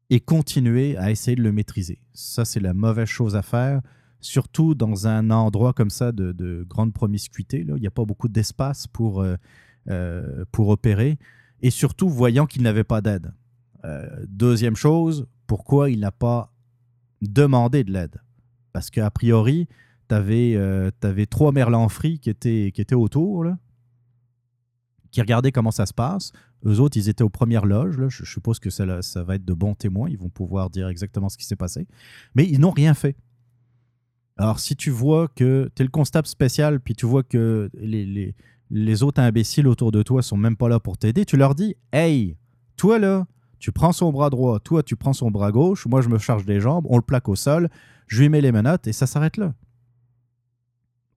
est 0.10 0.19
continué 0.19 0.98
à 0.98 1.11
essayer 1.11 1.36
de 1.36 1.44
le 1.44 1.52
maîtriser. 1.52 1.99
Ça, 2.14 2.45
c'est 2.45 2.60
la 2.60 2.73
mauvaise 2.73 3.07
chose 3.07 3.36
à 3.36 3.41
faire, 3.41 3.81
surtout 4.22 4.76
dans 4.76 5.07
un 5.07 5.30
endroit 5.30 5.73
comme 5.73 5.90
ça 5.90 6.11
de, 6.11 6.65
grande 6.68 6.94
promiscuité. 6.94 7.64
Là. 7.64 7.76
Il 7.77 7.81
n'y 7.81 7.88
a 7.88 7.91
pas 7.91 8.06
beaucoup 8.06 8.27
d'espace 8.27 8.88
pour 8.88 9.22
euh, 9.22 9.36
euh, 9.90 10.45
pour 10.52 10.69
opérer, 10.69 11.18
et 11.61 11.72
surtout 11.72 12.10
voyant 12.10 12.45
qu'il 12.45 12.61
n'avait 12.61 12.84
pas 12.84 13.02
d'aide. 13.02 13.34
Euh, 13.86 14.26
deuxième 14.27 14.76
chose, 14.76 15.26
pourquoi 15.48 15.90
il 15.90 16.02
n'a 16.02 16.11
pas 16.11 16.53
demandé 17.22 17.84
de 17.84 17.91
l'aide? 17.91 18.22
Parce 18.72 18.91
qu'a 18.91 19.10
priori, 19.10 19.68
tu 20.10 20.15
avais, 20.15 21.26
trois 21.27 21.52
merlans 21.52 21.90
frits 21.90 22.19
qui 22.19 22.30
étaient, 22.30 22.72
qui 22.73 22.81
étaient 22.81 22.94
autour, 22.94 23.45
qui 25.11 25.22
regardaient 25.22 25.52
comment 25.52 25.72
ça 25.72 25.86
se 25.86 25.94
passe. 25.94 26.34
Eux 26.65 26.80
autres, 26.80 26.98
ils 26.98 27.10
étaient 27.10 27.23
aux 27.23 27.30
premières 27.30 27.65
loges. 27.65 27.95
Je, 28.10 28.26
suppose 28.26 28.60
que 28.60 28.69
ça, 28.69 28.86
va 29.23 29.36
être 29.36 29.45
de 29.45 29.53
bons 29.53 29.76
témoins. 29.76 30.10
Ils 30.10 30.18
vont 30.18 30.30
pouvoir 30.30 30.69
dire 30.69 30.88
exactement 30.88 31.30
ce 31.30 31.38
qui 31.38 31.45
s'est 31.45 31.56
passé. 31.56 31.88
Mais 32.36 32.45
ils 32.45 32.60
n'ont 32.60 32.72
rien 32.72 32.94
fait. 32.94 33.15
Alors, 34.38 34.60
si 34.60 34.76
tu 34.76 34.90
vois 34.90 35.27
que 35.27 35.69
tu 35.76 35.81
es 35.81 35.86
le 35.86 35.91
constable 35.91 36.27
spécial, 36.27 36.80
puis 36.80 36.95
tu 36.95 37.06
vois 37.06 37.23
que 37.23 37.69
les, 37.73 38.36
les 38.69 39.03
autres 39.03 39.22
imbéciles 39.22 39.68
autour 39.68 39.91
de 39.91 40.03
toi 40.03 40.22
sont 40.22 40.38
même 40.38 40.56
pas 40.56 40.69
là 40.69 40.80
pour 40.80 40.98
t'aider, 40.98 41.26
tu 41.26 41.38
leur 41.38 41.56
dis 41.56 41.76
Hey, 41.91 42.38
toi 42.77 42.99
là, 42.99 43.26
tu 43.60 43.72
prends 43.72 43.91
son 43.91 44.11
bras 44.11 44.30
droit, 44.30 44.60
toi 44.60 44.84
tu 44.84 44.95
prends 44.95 45.14
son 45.14 45.31
bras 45.31 45.52
gauche, 45.52 45.86
moi 45.86 46.02
je 46.02 46.10
me 46.10 46.18
charge 46.18 46.45
des 46.45 46.60
jambes, 46.60 46.86
on 46.90 46.95
le 46.95 47.02
plaque 47.02 47.27
au 47.27 47.36
sol, 47.36 47.69
je 48.07 48.22
lui 48.22 48.30
mets 48.30 48.41
les 48.41 48.52
menottes 48.52 48.88
et 48.88 48.94
ça 48.94 49.06
s'arrête 49.06 49.38
là. 49.38 49.53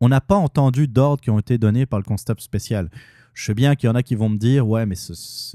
On 0.00 0.08
n'a 0.08 0.20
pas 0.20 0.34
entendu 0.34 0.88
d'ordres 0.88 1.22
qui 1.22 1.30
ont 1.30 1.38
été 1.38 1.58
donnés 1.58 1.86
par 1.86 2.00
le 2.00 2.04
constable 2.04 2.40
spécial. 2.40 2.90
Je 3.34 3.44
sais 3.44 3.54
bien 3.54 3.74
qu'il 3.74 3.88
y 3.88 3.90
en 3.90 3.94
a 3.94 4.02
qui 4.02 4.14
vont 4.14 4.28
me 4.28 4.36
dire 4.36 4.66
Ouais, 4.68 4.86
mais 4.86 4.94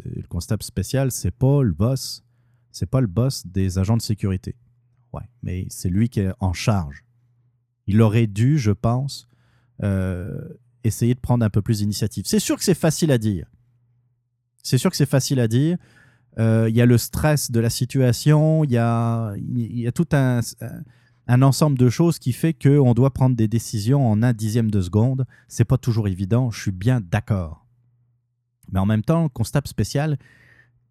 le 0.06 0.28
constable 0.28 0.64
spécial, 0.64 1.12
c'est 1.12 1.32
pas 1.32 1.62
le 1.62 1.74
boss. 1.74 2.24
C'est 2.72 2.90
pas 2.90 3.02
le 3.02 3.08
boss 3.08 3.46
des 3.46 3.80
agents 3.80 3.98
de 3.98 4.02
sécurité. 4.02 4.56
Ouais, 5.14 5.24
mais 5.42 5.66
c'est 5.70 5.90
lui 5.90 6.10
qui 6.10 6.22
est 6.22 6.32
en 6.40 6.54
charge. 6.54 7.04
Il 7.86 8.02
aurait 8.02 8.28
dû, 8.28 8.58
je 8.60 8.72
pense, 8.72 9.28
euh, 9.84 10.42
essayer 10.84 11.14
de 11.14 11.20
prendre 11.20 11.46
un 11.46 11.50
peu 11.50 11.62
plus 11.62 11.80
d'initiative. 11.80 12.26
C'est 12.28 12.40
sûr 12.40 12.58
que 12.58 12.64
c'est 12.64 12.74
facile 12.74 13.12
à 13.12 13.18
dire. 13.18 13.48
C'est 14.64 14.78
sûr 14.78 14.92
que 14.92 14.98
c'est 14.98 15.10
facile 15.10 15.40
à 15.40 15.48
dire. 15.48 15.78
Euh, 16.40 16.68
il 16.70 16.76
y 16.76 16.82
a 16.82 16.86
le 16.86 16.98
stress 16.98 17.52
de 17.52 17.60
la 17.60 17.70
situation, 17.70 18.64
il 18.64 18.72
y 18.72 18.78
a, 18.78 19.34
tout 19.96 20.08
un, 20.12 20.42
un 21.28 21.42
ensemble 21.42 21.78
de 21.78 21.90
choses 21.90 22.20
qui 22.20 22.32
fait 22.32 22.54
qu'on 22.54 22.94
doit 22.94 23.12
prendre 23.12 23.36
des 23.36 23.48
décisions 23.48 24.08
en 24.08 24.22
un 24.22 24.34
dixième 24.34 24.70
de 24.70 24.82
seconde. 24.82 25.26
C'est 25.48 25.66
pas 25.66 25.78
toujours 25.78 26.08
évident, 26.08 26.52
je 26.52 26.62
suis 26.62 26.72
bien 26.72 27.02
d'accord. 27.02 27.67
Mais 28.72 28.80
en 28.80 28.86
même 28.86 29.04
temps, 29.04 29.24
le 29.24 29.30
constable 29.30 29.68
spécial, 29.68 30.18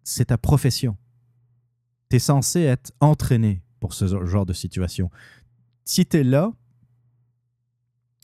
c'est 0.03 0.25
ta 0.25 0.37
profession. 0.37 0.97
Tu 2.09 2.17
es 2.17 2.19
censé 2.19 2.61
être 2.61 2.91
entraîné 2.99 3.61
pour 3.79 3.93
ce 3.93 4.25
genre 4.25 4.45
de 4.45 4.53
situation. 4.53 5.09
Si 5.85 6.05
tu 6.05 6.17
es 6.17 6.23
là, 6.23 6.53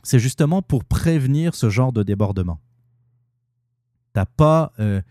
c'est 0.03 0.19
justement 0.19 0.61
pour 0.61 0.83
prévenir 0.83 1.55
ce 1.55 1.69
genre 1.69 1.93
de 1.93 2.03
débordement. 2.03 2.59
Tu 4.15 4.21
pas, 4.37 4.73
euh, 4.79 5.01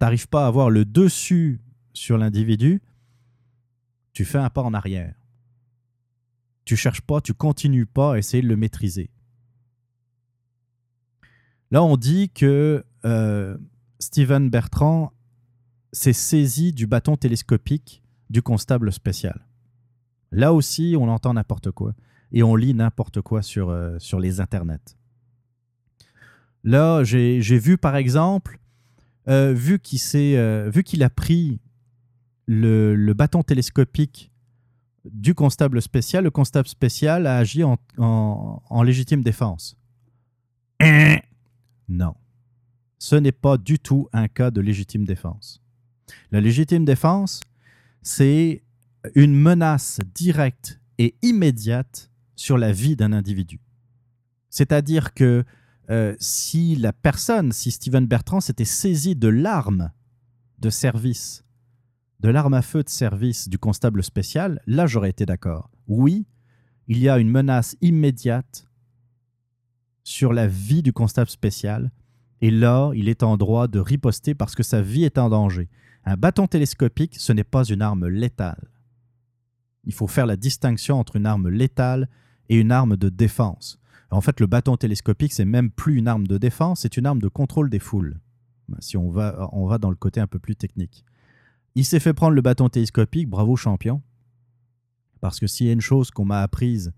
n'arrives 0.00 0.28
pas 0.28 0.44
à 0.44 0.48
avoir 0.48 0.70
le 0.70 0.84
dessus 0.84 1.60
sur 1.92 2.18
l'individu, 2.18 2.82
tu 4.12 4.24
fais 4.24 4.38
un 4.38 4.50
pas 4.50 4.62
en 4.62 4.74
arrière. 4.74 5.14
Tu 6.64 6.76
cherches 6.76 7.00
pas, 7.00 7.20
tu 7.20 7.32
continues 7.34 7.86
pas 7.86 8.14
à 8.14 8.18
essayer 8.18 8.42
de 8.42 8.48
le 8.48 8.56
maîtriser. 8.56 9.10
Là, 11.70 11.82
on 11.82 11.96
dit 11.96 12.28
que 12.30 12.84
euh, 13.04 13.56
Steven 13.98 14.50
Bertrand 14.50 15.12
s'est 15.92 16.12
saisi 16.12 16.72
du 16.72 16.86
bâton 16.86 17.16
télescopique 17.16 18.02
du 18.30 18.42
constable 18.42 18.92
spécial. 18.92 19.46
Là 20.30 20.52
aussi, 20.52 20.94
on 20.98 21.08
entend 21.08 21.34
n'importe 21.34 21.70
quoi 21.70 21.94
et 22.32 22.42
on 22.42 22.56
lit 22.56 22.74
n'importe 22.74 23.22
quoi 23.22 23.42
sur, 23.42 23.70
euh, 23.70 23.98
sur 23.98 24.20
les 24.20 24.40
internets. 24.40 24.96
Là, 26.64 27.02
j'ai 27.04 27.38
vu 27.58 27.78
par 27.78 27.96
exemple, 27.96 28.58
euh, 29.28 29.52
vu 29.52 29.78
qu'il 29.78 31.02
a 31.02 31.10
pris 31.10 31.60
le, 32.46 33.12
bâton 33.14 33.42
télescopique 33.42 34.30
du 35.04 35.34
constable 35.34 35.80
spécial, 35.80 36.24
le 36.24 36.30
constable 36.30 36.68
spécial 36.68 37.26
a 37.26 37.38
agi 37.38 37.62
en, 37.64 38.82
légitime 38.82 39.22
défense. 39.22 39.76
Non. 41.90 42.14
Ce 42.98 43.16
n'est 43.16 43.32
pas 43.32 43.58
du 43.58 43.78
tout 43.78 44.08
un 44.12 44.28
cas 44.28 44.50
de 44.50 44.60
légitime 44.60 45.04
défense. 45.04 45.62
La 46.30 46.40
légitime 46.40 46.84
défense, 46.84 47.40
c'est 48.02 48.62
une 49.14 49.34
menace 49.34 50.00
directe 50.14 50.80
et 50.98 51.14
immédiate 51.22 52.10
sur 52.34 52.58
la 52.58 52.72
vie 52.72 52.96
d'un 52.96 53.12
individu. 53.12 53.60
C'est-à-dire 54.50 55.14
que 55.14 55.44
euh, 55.90 56.16
si 56.18 56.76
la 56.76 56.92
personne, 56.92 57.52
si 57.52 57.70
Steven 57.70 58.06
Bertrand 58.06 58.40
s'était 58.40 58.64
saisi 58.64 59.14
de 59.14 59.28
l'arme 59.28 59.90
de 60.58 60.70
service 60.70 61.44
de 62.20 62.28
l'arme 62.28 62.54
à 62.54 62.62
feu 62.62 62.82
de 62.82 62.88
service 62.88 63.48
du 63.48 63.58
constable 63.58 64.02
spécial, 64.02 64.60
là 64.66 64.86
j'aurais 64.86 65.10
été 65.10 65.24
d'accord. 65.24 65.70
Oui, 65.86 66.26
il 66.88 66.98
y 66.98 67.08
a 67.08 67.18
une 67.18 67.30
menace 67.30 67.76
immédiate 67.80 68.66
sur 70.02 70.32
la 70.32 70.46
vie 70.46 70.82
du 70.82 70.92
constable 70.92 71.30
spécial, 71.30 71.90
et 72.40 72.50
là, 72.50 72.92
il 72.94 73.08
est 73.08 73.22
en 73.22 73.36
droit 73.36 73.68
de 73.68 73.80
riposter 73.80 74.34
parce 74.34 74.54
que 74.54 74.62
sa 74.62 74.80
vie 74.80 75.04
est 75.04 75.18
en 75.18 75.28
danger. 75.28 75.68
Un 76.04 76.16
bâton 76.16 76.46
télescopique, 76.46 77.16
ce 77.16 77.32
n'est 77.32 77.44
pas 77.44 77.64
une 77.64 77.82
arme 77.82 78.06
létale. 78.06 78.68
Il 79.84 79.92
faut 79.92 80.06
faire 80.06 80.26
la 80.26 80.36
distinction 80.36 80.98
entre 80.98 81.16
une 81.16 81.26
arme 81.26 81.48
létale 81.48 82.08
et 82.48 82.56
une 82.56 82.72
arme 82.72 82.96
de 82.96 83.08
défense. 83.08 83.78
En 84.10 84.20
fait, 84.20 84.40
le 84.40 84.46
bâton 84.46 84.76
télescopique, 84.76 85.32
c'est 85.32 85.44
même 85.44 85.70
plus 85.70 85.96
une 85.96 86.08
arme 86.08 86.26
de 86.26 86.38
défense, 86.38 86.80
c'est 86.80 86.96
une 86.96 87.06
arme 87.06 87.20
de 87.20 87.28
contrôle 87.28 87.68
des 87.68 87.78
foules. 87.78 88.18
Si 88.80 88.96
on 88.96 89.10
va, 89.10 89.48
on 89.52 89.66
va 89.66 89.78
dans 89.78 89.90
le 89.90 89.96
côté 89.96 90.20
un 90.20 90.26
peu 90.26 90.38
plus 90.38 90.56
technique. 90.56 91.04
Il 91.74 91.84
s'est 91.84 92.00
fait 92.00 92.14
prendre 92.14 92.34
le 92.34 92.42
bâton 92.42 92.68
télescopique, 92.68 93.28
bravo 93.28 93.56
champion. 93.56 94.02
Parce 95.20 95.40
que 95.40 95.46
s'il 95.46 95.66
y 95.66 95.70
a 95.70 95.72
une 95.72 95.80
chose 95.80 96.10
qu'on 96.10 96.24
m'a 96.24 96.42
apprise 96.42 96.92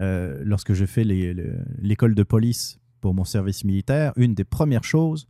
euh, 0.00 0.42
lorsque 0.44 0.74
j'ai 0.74 0.86
fait 0.86 1.04
l'école 1.04 2.14
de 2.14 2.22
police 2.22 2.78
pour 3.08 3.14
mon 3.14 3.24
service 3.24 3.64
militaire, 3.64 4.12
une 4.16 4.34
des 4.34 4.44
premières 4.44 4.84
choses, 4.84 5.26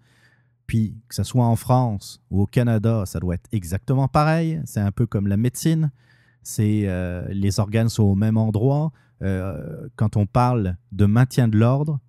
puis 0.67 0.97
que 1.07 1.15
ce 1.15 1.23
soit 1.23 1.47
en 1.47 1.55
France 1.55 2.21
ou 2.29 2.43
au 2.43 2.47
Canada, 2.47 3.05
ça 3.07 3.21
doit 3.21 3.37
être 3.37 3.49
exactement 3.53 4.09
pareil. 4.09 4.61
C'est 4.65 4.81
un 4.81 4.91
peu 4.91 5.07
comme 5.07 5.29
la 5.29 5.37
médecine. 5.37 5.93
C'est 6.43 6.89
euh, 6.89 7.25
les 7.29 7.61
organes 7.61 7.89
sont 7.89 8.03
au 8.03 8.17
même 8.17 8.37
endroit. 8.37 8.91
Euh, 9.23 9.87
quand 9.95 10.17
on 10.17 10.27
parle 10.27 10.77
de 10.91 11.07
maintien 11.07 11.47
de 11.47 11.57
l'ordre, 11.57 12.01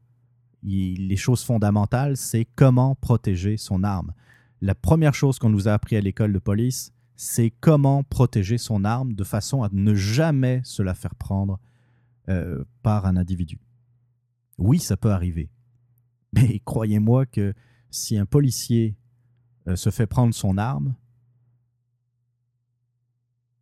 les 0.63 1.15
choses 1.15 1.43
fondamentales, 1.43 2.17
c'est 2.17 2.47
comment 2.55 2.95
protéger 2.95 3.55
son 3.55 3.83
arme 3.83 4.11
la 4.61 4.75
première 4.75 5.13
chose 5.13 5.39
qu'on 5.39 5.49
nous 5.49 5.67
a 5.67 5.73
appris 5.73 5.95
à 5.95 6.01
l'école 6.01 6.33
de 6.33 6.39
police, 6.39 6.91
c'est 7.15 7.53
comment 7.61 8.03
protéger 8.03 8.57
son 8.57 8.83
arme 8.83 9.13
de 9.13 9.23
façon 9.23 9.63
à 9.63 9.69
ne 9.71 9.93
jamais 9.93 10.61
se 10.63 10.81
la 10.81 10.93
faire 10.93 11.15
prendre 11.15 11.59
euh, 12.27 12.63
par 12.83 13.05
un 13.05 13.17
individu. 13.17 13.59
Oui, 14.57 14.79
ça 14.79 14.97
peut 14.97 15.11
arriver. 15.11 15.49
Mais 16.33 16.59
croyez-moi 16.65 17.25
que 17.25 17.53
si 17.89 18.17
un 18.17 18.25
policier 18.25 18.95
euh, 19.67 19.75
se 19.75 19.89
fait 19.89 20.07
prendre 20.07 20.33
son 20.33 20.57
arme, 20.57 20.95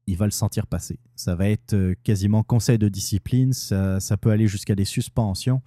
il 0.06 0.16
va 0.16 0.26
le 0.26 0.32
sentir 0.32 0.68
passer. 0.68 1.00
Ça 1.16 1.36
va 1.36 1.50
être 1.50 1.74
euh, 1.74 1.96
quasiment 2.04 2.44
conseil 2.44 2.78
de 2.78 2.88
discipline, 2.88 3.54
ça, 3.54 4.00
peut 4.20 4.32
aller 4.32 4.48
jusqu'à 4.48 4.76
des 4.76 4.86
suspensions 4.86 5.62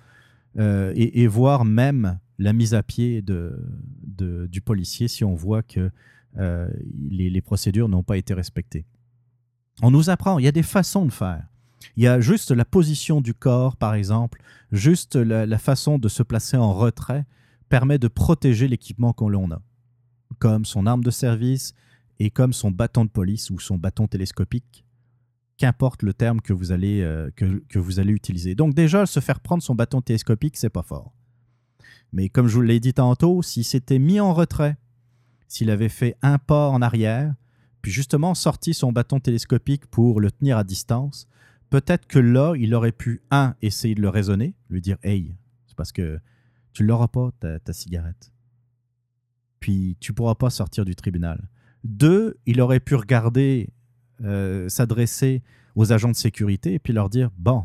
et, 0.57 1.23
et, 1.23 1.29
voire 1.29 1.65
même 1.65 2.19
la 2.41 2.53
mise 2.53 2.75
à 2.75 2.83
pied 2.83 3.23
du 3.23 4.61
policier 4.61 5.07
si 5.07 5.23
on 5.23 5.35
voit 5.35 5.63
que 5.63 5.93
euh, 6.39 6.69
les, 7.11 7.41
procédures 7.41 7.89
n'ont 7.89 8.03
pas 8.03 8.17
été 8.17 8.35
respectées. 8.35 8.87
On 9.83 9.91
nous 9.91 10.11
apprend, 10.11 10.39
il 10.39 10.45
y 10.45 10.49
a 10.49 10.53
des 10.53 10.63
façons 10.63 11.05
de 11.05 11.13
faire. 11.13 11.47
Il 11.97 12.03
y 12.03 12.07
a 12.07 12.21
juste 12.21 12.51
la 12.51 12.65
position 12.65 13.21
du 13.21 13.35
corps, 13.35 13.77
par 13.77 13.95
exemple, 13.95 14.43
juste 14.73 15.17
la, 15.17 15.59
façon 15.59 15.99
de 15.99 16.09
se 16.09 16.23
placer 16.23 16.57
en 16.57 16.73
retrait 16.73 17.25
permet 17.69 17.99
de 17.99 18.09
protéger 18.09 18.69
l'équipement 18.69 19.13
qu'on 19.13 19.29
l'on 19.29 19.51
a, 19.51 19.63
comme 20.39 20.65
son 20.65 20.87
arme 20.87 21.05
de 21.05 21.11
service 21.11 21.75
et 22.19 22.31
comme 22.31 22.53
son 22.53 22.71
bâton 22.71 23.05
de 23.05 23.11
police 23.11 23.51
ou 23.51 23.59
son 23.59 23.79
bâton 23.79 24.07
télescopique, 24.07 24.85
qu'importe 25.57 26.03
le 26.03 26.13
terme 26.13 26.41
que 26.41 26.53
vous 26.53 26.73
allez, 26.73 27.01
euh, 27.01 27.31
que, 27.37 27.63
que 27.69 27.79
vous 27.79 28.01
allez 28.01 28.13
utiliser. 28.13 28.55
Donc 28.55 28.75
déjà, 28.75 29.07
se 29.07 29.21
faire 29.21 29.41
prendre 29.41 29.63
son 29.63 29.75
bâton 29.75 30.01
télescopique, 30.01 30.57
c'est 30.57 30.71
pas 30.71 30.83
fort. 30.83 31.13
Mais 32.13 32.29
comme 32.29 32.49
je 32.49 32.55
vous 32.55 32.63
l'ai 32.63 32.81
dit 32.81 32.95
tantôt, 32.95 33.43
s'il 33.43 33.65
s'était 33.65 33.99
mis 33.99 34.21
en 34.21 34.35
retrait, 34.35 34.77
s'il 35.49 35.71
avait 35.71 35.89
fait 35.89 36.17
un 36.23 36.39
pas 36.39 36.69
en 36.69 36.83
arrière, 36.83 37.35
puis 37.83 37.93
justement 37.93 38.35
sorti 38.35 38.75
son 38.75 38.93
bâton 38.93 39.21
télescopique 39.21 39.87
pour 39.87 40.21
le 40.21 40.31
tenir 40.31 40.59
à 40.59 40.65
distance, 40.65 41.27
peut-être 41.71 42.07
que 42.07 42.19
là, 42.19 42.55
il 42.57 42.75
aurait 42.75 42.93
pu, 42.93 43.23
un, 43.31 43.55
essayer 43.63 43.95
de 43.95 44.03
le 44.03 44.09
raisonner, 44.09 44.55
lui 44.69 44.81
dire 44.81 44.99
Hey, 45.03 45.35
c'est 45.67 45.77
parce 45.77 45.93
que 45.93 46.21
tu 46.73 46.85
l'auras 46.85 47.09
pas, 47.09 47.31
ta, 47.41 47.73
cigarette. 47.73 48.33
Puis 49.61 49.97
tu 50.01 50.13
pourras 50.13 50.35
pas 50.35 50.51
sortir 50.51 50.85
du 50.85 50.95
tribunal. 50.95 51.49
Deux, 51.85 52.37
il 52.47 52.61
aurait 52.61 52.81
pu 52.81 52.95
regarder, 52.95 53.71
euh, 54.23 54.69
s'adresser 54.69 55.43
aux 55.75 55.93
agents 55.93 56.11
de 56.11 56.17
sécurité 56.17 56.75
et 56.75 56.79
puis 56.79 56.93
leur 56.93 57.09
dire 57.09 57.31
Bon, 57.39 57.65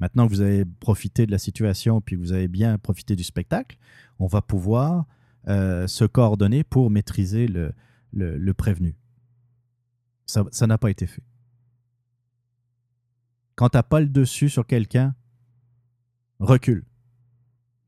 Maintenant 0.00 0.26
que 0.26 0.32
vous 0.32 0.40
avez 0.40 0.64
profité 0.64 1.26
de 1.26 1.30
la 1.30 1.38
situation 1.38 2.00
puis 2.00 2.16
que 2.16 2.20
vous 2.20 2.32
avez 2.32 2.48
bien 2.48 2.78
profité 2.78 3.16
du 3.16 3.22
spectacle, 3.22 3.76
on 4.18 4.26
va 4.26 4.40
pouvoir 4.40 5.04
euh, 5.46 5.86
se 5.86 6.06
coordonner 6.06 6.64
pour 6.64 6.90
maîtriser 6.90 7.46
le, 7.46 7.74
le, 8.12 8.54
prévenu. 8.54 8.96
Ça 10.24 10.66
n'a 10.66 10.78
pas 10.78 10.90
été 10.90 11.06
fait. 11.06 11.22
Quand 13.60 13.68
tu 13.68 13.76
n'as 13.76 13.82
pas 13.82 14.00
le 14.00 14.06
dessus 14.06 14.48
sur 14.48 14.66
quelqu'un, 14.66 15.14
recule. 16.38 16.86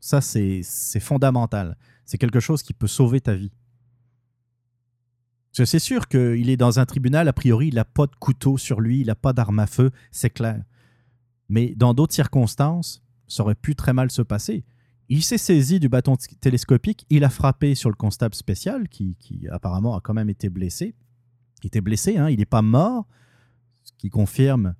Ça, 0.00 0.20
c'est 0.20 0.62
fondamental. 1.00 1.78
C'est 2.04 2.18
quelque 2.18 2.40
chose 2.40 2.62
qui 2.62 2.74
peut 2.74 2.86
sauver 2.86 3.22
ta 3.22 3.34
vie. 3.34 3.52
C'est 5.52 5.78
sûr 5.78 6.08
qu'il 6.08 6.50
est 6.50 6.58
dans 6.58 6.78
un 6.78 6.84
tribunal, 6.84 7.26
a 7.26 7.32
priori, 7.32 7.68
il 7.68 7.76
n'a 7.76 7.86
pas 7.86 8.06
de 8.06 8.14
couteau 8.16 8.58
sur 8.58 8.82
lui, 8.82 9.00
il 9.00 9.06
n'a 9.06 9.14
pas 9.14 9.32
d'arme 9.32 9.60
à 9.60 9.66
feu, 9.66 9.92
c'est 10.10 10.28
clair. 10.28 10.62
Mais 11.48 11.74
dans 11.74 11.94
d'autres 11.94 12.12
circonstances, 12.12 13.02
ça 13.26 13.42
aurait 13.42 13.54
pu 13.54 13.74
très 13.74 13.94
mal 13.94 14.10
se 14.10 14.20
passer. 14.20 14.66
Il 15.08 15.22
s'est 15.22 15.38
saisi 15.38 15.80
du 15.80 15.88
bâton 15.88 16.16
télescopique, 16.42 17.06
il 17.08 17.24
a 17.24 17.30
frappé 17.30 17.74
sur 17.74 17.88
le 17.88 17.96
constable 17.96 18.34
spécial, 18.34 18.90
qui, 18.90 19.16
apparemment 19.50 19.96
a 19.96 20.02
quand 20.02 20.12
même 20.12 20.28
été 20.28 20.50
blessé. 20.50 20.94
Il 21.62 21.68
était 21.68 21.80
blessé, 21.80 22.18
hein, 22.18 22.28
il 22.28 22.40
n'est 22.40 22.44
pas 22.44 22.60
mort, 22.60 23.08
ce 23.84 23.92
qui 23.96 24.10
confirme 24.10 24.74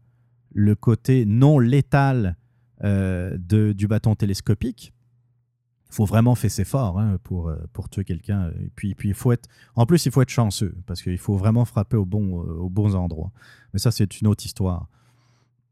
le 0.54 0.74
côté 0.74 1.24
non 1.24 1.58
létal 1.58 2.36
euh, 2.84 3.36
du 3.38 3.86
bâton 3.86 4.16
télescopique. 4.16 4.92
Il 5.88 5.94
faut 5.94 6.04
vraiment 6.04 6.34
faire 6.34 6.50
ses 6.50 6.62
efforts 6.62 6.98
hein, 6.98 7.18
pour, 7.22 7.48
euh, 7.48 7.56
pour 7.72 7.88
tuer 7.88 8.02
quelqu'un. 8.04 8.50
Et 8.60 8.70
puis, 8.74 8.96
il 9.04 9.14
faut 9.14 9.30
être, 9.30 9.48
en 9.76 9.86
plus, 9.86 10.04
il 10.06 10.10
faut 10.10 10.22
être 10.22 10.30
chanceux, 10.30 10.74
parce 10.86 11.00
qu'il 11.00 11.18
faut 11.18 11.36
vraiment 11.36 11.64
frapper 11.64 11.96
au 11.96 12.04
bon, 12.04 12.40
euh, 12.40 12.54
aux 12.54 12.70
bons 12.70 12.96
endroits. 12.96 13.30
Mais 13.72 13.78
ça, 13.78 13.92
c'est 13.92 14.20
une 14.20 14.26
autre 14.26 14.44
histoire. 14.44 14.88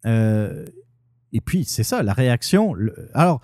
Et 0.05 1.40
puis, 1.44 1.65
c'est 1.65 1.82
ça, 1.82 2.02
la 2.02 2.12
réaction. 2.12 2.74
Alors, 3.12 3.40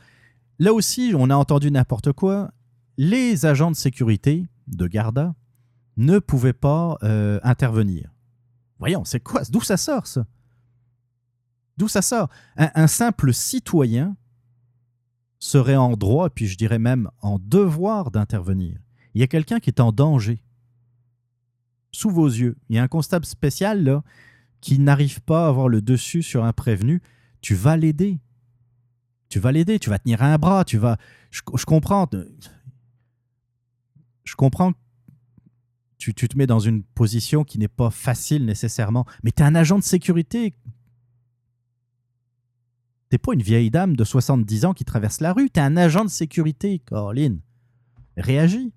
là 0.59 0.73
aussi, 0.73 1.13
on 1.17 1.29
a 1.31 1.35
entendu 1.35 1.71
n'importe 1.71 2.13
quoi. 2.13 2.53
Les 2.99 3.47
agents 3.47 3.71
de 3.71 3.77
sécurité 3.77 4.47
de 4.69 4.87
Garda 4.87 5.35
ne 5.97 6.19
pouvaient 6.19 6.53
pas 6.53 6.99
intervenir. 7.43 8.11
Voyons, 8.79 9.05
c'est 9.05 9.21
quoi 9.21 9.43
D'où 9.51 9.61
ça 9.61 9.77
sort, 9.77 10.07
ça? 10.07 10.25
D'où 11.77 11.89
ça 11.89 12.03
sort? 12.03 12.29
Un, 12.57 12.87
simple 12.87 13.35
citoyen 13.35 14.17
serait 15.39 15.77
en 15.77 15.97
droit, 15.97 16.31
puis 16.31 16.47
je 16.47 16.57
dirais 16.57 16.79
même 16.79 17.11
en 17.21 17.39
devoir 17.39 18.11
d'intervenir. 18.11 18.79
Il 19.15 19.21
y 19.21 19.25
a 19.25 19.27
quelqu'un 19.27 19.61
qui 19.61 19.71
est 19.71 19.81
en 19.81 19.93
danger. 19.93 20.43
Sous 21.93 22.11
vos 22.11 22.27
yeux. 22.27 22.57
Il 22.69 22.77
y 22.77 22.79
a 22.79 22.83
un 22.83 22.89
constable 22.89 23.25
spécial 23.25 24.03
qui 24.61 24.79
n'arrive 24.79 25.21
pas 25.23 25.47
à 25.47 25.49
avoir 25.49 25.69
le 25.69 25.83
dessus 25.83 26.23
sur 26.23 26.45
un 26.45 26.53
prévenu. 26.53 27.03
Tu 27.41 27.55
vas 27.55 27.77
l'aider. 27.77 28.19
Tu 29.29 29.39
vas 29.39 29.53
l'aider, 29.53 29.79
tu 29.79 29.91
vas 29.91 29.99
tenir 29.99 30.23
un 30.23 30.37
bras, 30.39 30.65
tu 30.65 30.79
vas. 30.79 30.99
Je, 31.31 31.43
comprends. 31.43 32.09
Je 34.25 34.35
comprends 34.35 34.73
tu, 35.99 36.15
tu, 36.15 36.29
te 36.29 36.39
mets 36.39 36.47
dans 36.47 36.61
une 36.61 36.83
position 36.83 37.45
qui 37.45 37.59
n'est 37.59 37.69
pas 37.69 37.91
facile 37.91 38.45
nécessairement. 38.45 39.07
Mais 39.23 39.33
tu 39.33 39.43
es 39.43 39.47
un 39.47 39.55
agent 39.55 39.79
de 39.79 39.85
sécurité. 39.85 40.55
T'es 43.09 43.19
pas 43.19 43.35
une 43.35 43.43
vieille 43.43 43.71
dame 43.71 43.97
de 43.97 44.05
70 44.05 44.65
ans 44.65 44.75
qui 44.75 44.85
traverse 44.85 45.21
la 45.21 45.33
rue. 45.33 45.49
Tu 45.51 45.61
es 45.61 45.63
un 45.63 45.77
agent 45.77 46.05
de 46.05 46.11
sécurité, 46.11 46.81
Caroline. 46.81 47.41
Réagis. 48.17 48.73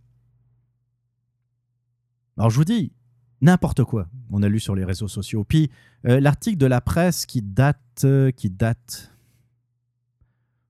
Alors 2.37 2.49
je 2.49 2.55
vous 2.55 2.65
dis, 2.65 2.93
n'importe 3.41 3.83
quoi. 3.83 4.07
On 4.29 4.43
a 4.43 4.47
lu 4.47 4.59
sur 4.59 4.75
les 4.75 4.85
réseaux 4.85 5.07
sociaux. 5.07 5.43
Puis 5.43 5.69
euh, 6.05 6.19
l'article 6.19 6.57
de 6.57 6.67
la 6.67 6.79
presse 6.79 7.25
qui 7.25 7.41
date, 7.41 7.79
euh, 8.03 8.31
qui 8.31 8.49
date, 8.49 9.11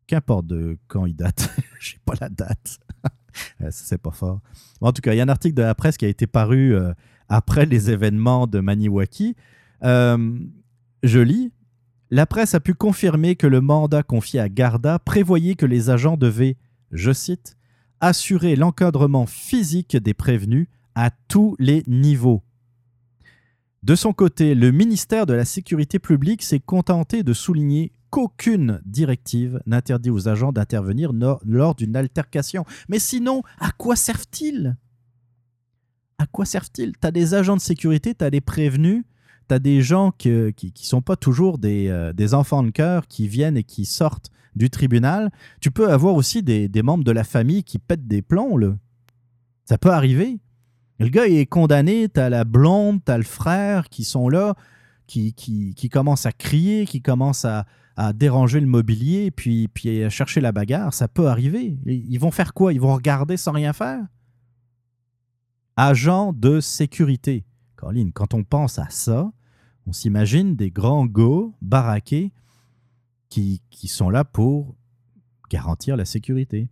qu'importe 0.08 0.48
de 0.48 0.78
quand 0.88 1.06
il 1.06 1.16
date, 1.16 1.54
je 1.80 1.92
sais 1.92 2.00
pas 2.06 2.14
la 2.22 2.30
date. 2.30 2.80
c'est 3.72 3.98
pas 3.98 4.12
fort. 4.12 4.42
En 4.82 4.94
tout 4.94 5.02
cas, 5.02 5.14
il 5.14 5.18
y 5.18 5.22
a 5.22 5.24
un 5.24 5.30
article 5.30 5.56
de 5.56 5.62
la 5.62 5.76
presse 5.76 5.98
qui 5.98 6.06
a 6.06 6.08
été 6.10 6.28
paru 6.28 6.74
euh, 6.74 6.94
après 7.28 7.66
les 7.66 7.92
événements 7.92 8.48
de 8.48 8.60
Maniwaki. 8.60 9.36
je 9.84 11.20
lis. 11.20 11.52
La 12.12 12.26
presse 12.26 12.56
a 12.56 12.60
pu 12.60 12.74
confirmer 12.74 13.36
que 13.36 13.46
le 13.46 13.62
mandat 13.62 14.02
confié 14.02 14.40
à 14.40 14.50
Garda 14.50 14.98
prévoyait 14.98 15.56
que 15.56 15.68
les 15.68 15.92
agents 15.92 16.18
devaient, 16.18 16.58
je 16.92 17.12
cite, 17.12 17.56
assurer 18.00 18.56
l'encadrement 18.56 19.28
physique 19.28 19.96
des 19.96 20.16
prévenus 20.16 20.68
à 20.96 21.12
tous 21.28 21.56
les 21.60 21.84
niveaux. 21.86 22.42
De 23.84 23.96
son 23.96 24.12
côté, 24.12 24.56
le 24.56 24.72
ministère 24.72 25.26
de 25.26 25.34
la 25.34 25.46
Sécurité 25.46 26.00
publique 26.00 26.42
s'est 26.42 26.60
contenté 26.60 27.24
de 27.24 27.34
souligner 27.34 27.94
qu'aucune 28.10 28.82
directive 28.86 29.62
n'interdit 29.68 30.10
aux 30.10 30.28
agents 30.28 30.52
d'intervenir 30.52 31.12
lors 31.14 31.76
d'une 31.76 31.96
altercation. 31.96 32.66
Mais 32.90 33.00
sinon, 33.00 33.44
à 33.60 33.72
quoi 33.72 33.96
servent-ils? 33.96 34.76
À 36.18 36.26
quoi 36.26 36.46
servent-ils? 36.46 36.94
Tu 36.94 37.08
as 37.08 37.12
des 37.12 37.36
agents 37.36 37.56
de 37.56 37.62
sécurité, 37.62 38.16
tu 38.16 38.26
as 38.26 38.32
des 38.32 38.42
prévenus, 38.42 39.06
tu 39.50 39.56
as 39.56 39.60
des 39.60 39.82
gens 39.82 40.12
qui 40.18 40.30
ne 40.30 40.52
sont 40.76 41.02
pas 41.02 41.16
toujours 41.16 41.58
euh, 41.66 42.14
des, 42.14 42.34
enfants 42.34 42.64
de 42.64 42.70
cœur 42.70 43.08
qui 43.08 43.28
viennent 43.28 43.58
et 43.58 43.64
qui 43.64 43.86
sortent 43.86 44.30
du 44.56 44.70
tribunal. 44.70 45.32
Tu 45.60 45.72
peux 45.72 45.92
avoir 45.92 46.16
aussi 46.16 46.44
des, 46.44 46.68
des 46.68 46.84
membres 46.84 47.04
de 47.04 47.12
la 47.12 47.24
famille 47.24 47.64
qui 47.64 47.80
pètent 47.80 48.08
des 48.08 48.22
plombs. 48.22 48.58
Là. 48.58 48.76
Ça 49.66 49.78
peut 49.78 49.92
arriver. 49.92 50.40
le 51.00 51.10
gars 51.10 51.28
est 51.28 51.46
condamné, 51.46 52.10
tu 52.10 52.20
as 52.20 52.30
la 52.30 52.44
blonde, 52.44 53.04
tu 53.04 53.12
as 53.12 53.18
le 53.18 53.24
frère 53.24 53.90
qui 53.90 54.04
sont 54.04 54.30
là, 54.30 54.56
qui, 55.08 55.34
qui, 55.34 55.74
qui 55.74 55.90
commencent 55.90 56.26
à 56.28 56.32
crier, 56.32 56.86
qui 56.86 57.02
commencent 57.02 57.46
à, 57.46 57.66
à 57.96 58.14
déranger 58.14 58.60
le 58.60 58.68
mobilier, 58.68 59.32
puis, 59.32 59.68
puis 59.68 60.04
à 60.04 60.10
chercher 60.10 60.42
la 60.42 60.52
bagarre, 60.52 60.94
ça 60.94 61.08
peut 61.08 61.28
arriver. 61.28 61.78
Ils 61.86 62.18
vont 62.18 62.32
faire 62.32 62.54
quoi? 62.54 62.72
Ils 62.72 62.80
vont 62.80 62.94
regarder 62.94 63.36
sans 63.36 63.52
rien 63.52 63.74
faire? 63.74 64.06
Agent 65.76 66.34
de 66.34 66.60
sécurité. 66.60 67.46
Caroline, 67.78 68.12
quand 68.12 68.34
on 68.34 68.44
pense 68.44 68.80
à 68.80 68.90
ça, 68.90 69.32
on 69.90 69.94
s'imagine 69.94 70.56
des 70.56 70.70
grands 70.70 71.08
go 71.08 71.56
baraqués 71.64 72.32
qui, 73.28 73.64
qui 73.72 73.88
sont 73.88 74.12
là 74.12 74.24
pour 74.24 74.76
garantir 75.50 75.98
la 75.98 76.06
sécurité. 76.06 76.70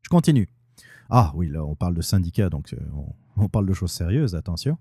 Je 0.00 0.08
continue. 0.08 0.48
Ah 1.10 1.32
oui, 1.34 1.48
là, 1.48 1.62
on 1.62 1.74
parle 1.74 1.94
de 1.94 2.00
syndicats, 2.00 2.48
donc 2.48 2.72
euh, 2.72 2.78
on, 3.36 3.48
parle 3.50 3.66
de 3.66 3.74
choses 3.74 3.90
sérieuses, 3.92 4.34
attention. 4.34 4.78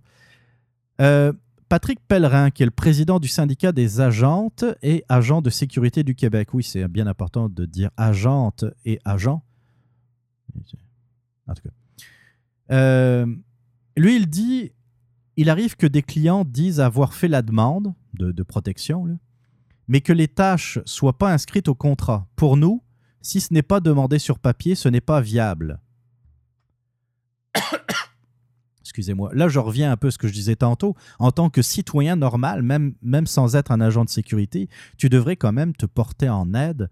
Euh, 1.02 1.34
Patrick 1.68 2.00
Pellerin, 2.08 2.50
qui 2.50 2.64
est 2.64 2.66
le 2.66 2.72
président 2.72 3.20
du 3.20 3.28
syndicat 3.28 3.74
des 3.74 4.00
agentes 4.00 4.64
et 4.82 5.04
agents 5.10 5.42
de 5.42 5.50
sécurité 5.50 6.04
du 6.04 6.16
Québec. 6.16 6.54
Oui, 6.54 6.64
c'est 6.64 6.88
bien 6.88 7.08
important 7.08 7.50
de 7.50 7.66
dire 7.66 7.90
agente 7.98 8.64
et 8.86 9.00
agent. 9.04 9.44
En 11.46 11.54
tout 11.54 11.62
cas. 11.62 12.74
Euh, 12.74 13.26
lui, 13.98 14.16
il 14.16 14.30
dit 14.30 14.72
il 15.40 15.50
arrive 15.50 15.78
que 15.78 15.88
des 15.88 16.02
clients 16.02 16.44
disent 16.44 16.82
avoir 16.82 17.14
fait 17.14 17.30
la 17.30 17.42
demande 17.42 17.94
de, 18.14 18.44
protection, 18.44 19.18
mais 19.88 20.02
que 20.02 20.12
les 20.12 20.28
tâches 20.28 20.80
soient 20.84 21.18
pas 21.18 21.32
inscrites 21.32 21.70
au 21.70 21.76
contrat. 21.76 22.28
Pour 22.36 22.58
nous, 22.58 22.84
si 23.22 23.40
ce 23.40 23.54
n'est 23.54 23.62
pas 23.62 23.80
demandé 23.80 24.20
sur 24.20 24.38
papier, 24.38 24.76
ce 24.76 24.90
n'est 24.90 25.00
pas 25.00 25.22
viable. 25.22 25.80
excusez-moi. 28.82 29.32
Là, 29.34 29.48
je 29.48 29.60
reviens 29.60 29.94
un 29.94 29.96
peu 29.96 30.08
à 30.08 30.12
ce 30.12 30.18
que 30.18 30.28
je 30.28 30.34
disais 30.34 30.58
tantôt. 30.58 30.94
En 31.20 31.32
tant 31.32 31.50
que 31.50 31.62
citoyen 31.62 32.18
normal, 32.18 32.62
même, 32.62 32.96
même 33.02 33.26
sans 33.26 33.56
être 33.56 33.72
un 33.72 33.80
agent 33.80 34.04
de 34.04 34.10
sécurité, 34.10 34.68
tu 34.98 35.08
devrais 35.08 35.38
quand 35.38 35.54
même 35.54 35.74
te 35.74 35.86
porter 35.86 36.28
en 36.28 36.54
aide 36.54 36.90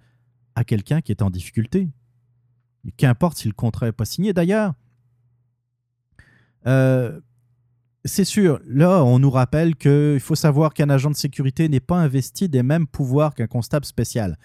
à 0.56 0.64
quelqu'un 0.64 1.02
qui 1.02 1.11
est 1.11 1.22
en 1.22 1.30
difficulté. 1.30 1.90
Qu'importe 2.95 3.40
si 3.40 3.49
le 3.49 3.53
contrat 3.53 3.88
n'est 3.88 3.91
pas 3.91 4.06
signé. 4.06 4.32
D'ailleurs, 4.32 4.74
euh, 6.65 7.19
c'est 8.06 8.26
sûr, 8.26 8.60
là, 8.68 9.03
on 9.03 9.19
nous 9.19 9.30
rappelle 9.30 9.76
qu'il 9.76 10.19
faut 10.19 10.36
savoir 10.36 10.74
qu'un 10.74 10.90
agent 10.90 11.11
de 11.11 11.15
sécurité 11.15 11.68
n'est 11.69 11.80
pas 11.80 11.98
investi 11.98 12.48
des 12.49 12.64
mêmes 12.64 12.88
pouvoirs 12.88 13.36
qu'un 13.36 13.48
constable 13.48 13.86
spécial. 13.86 14.38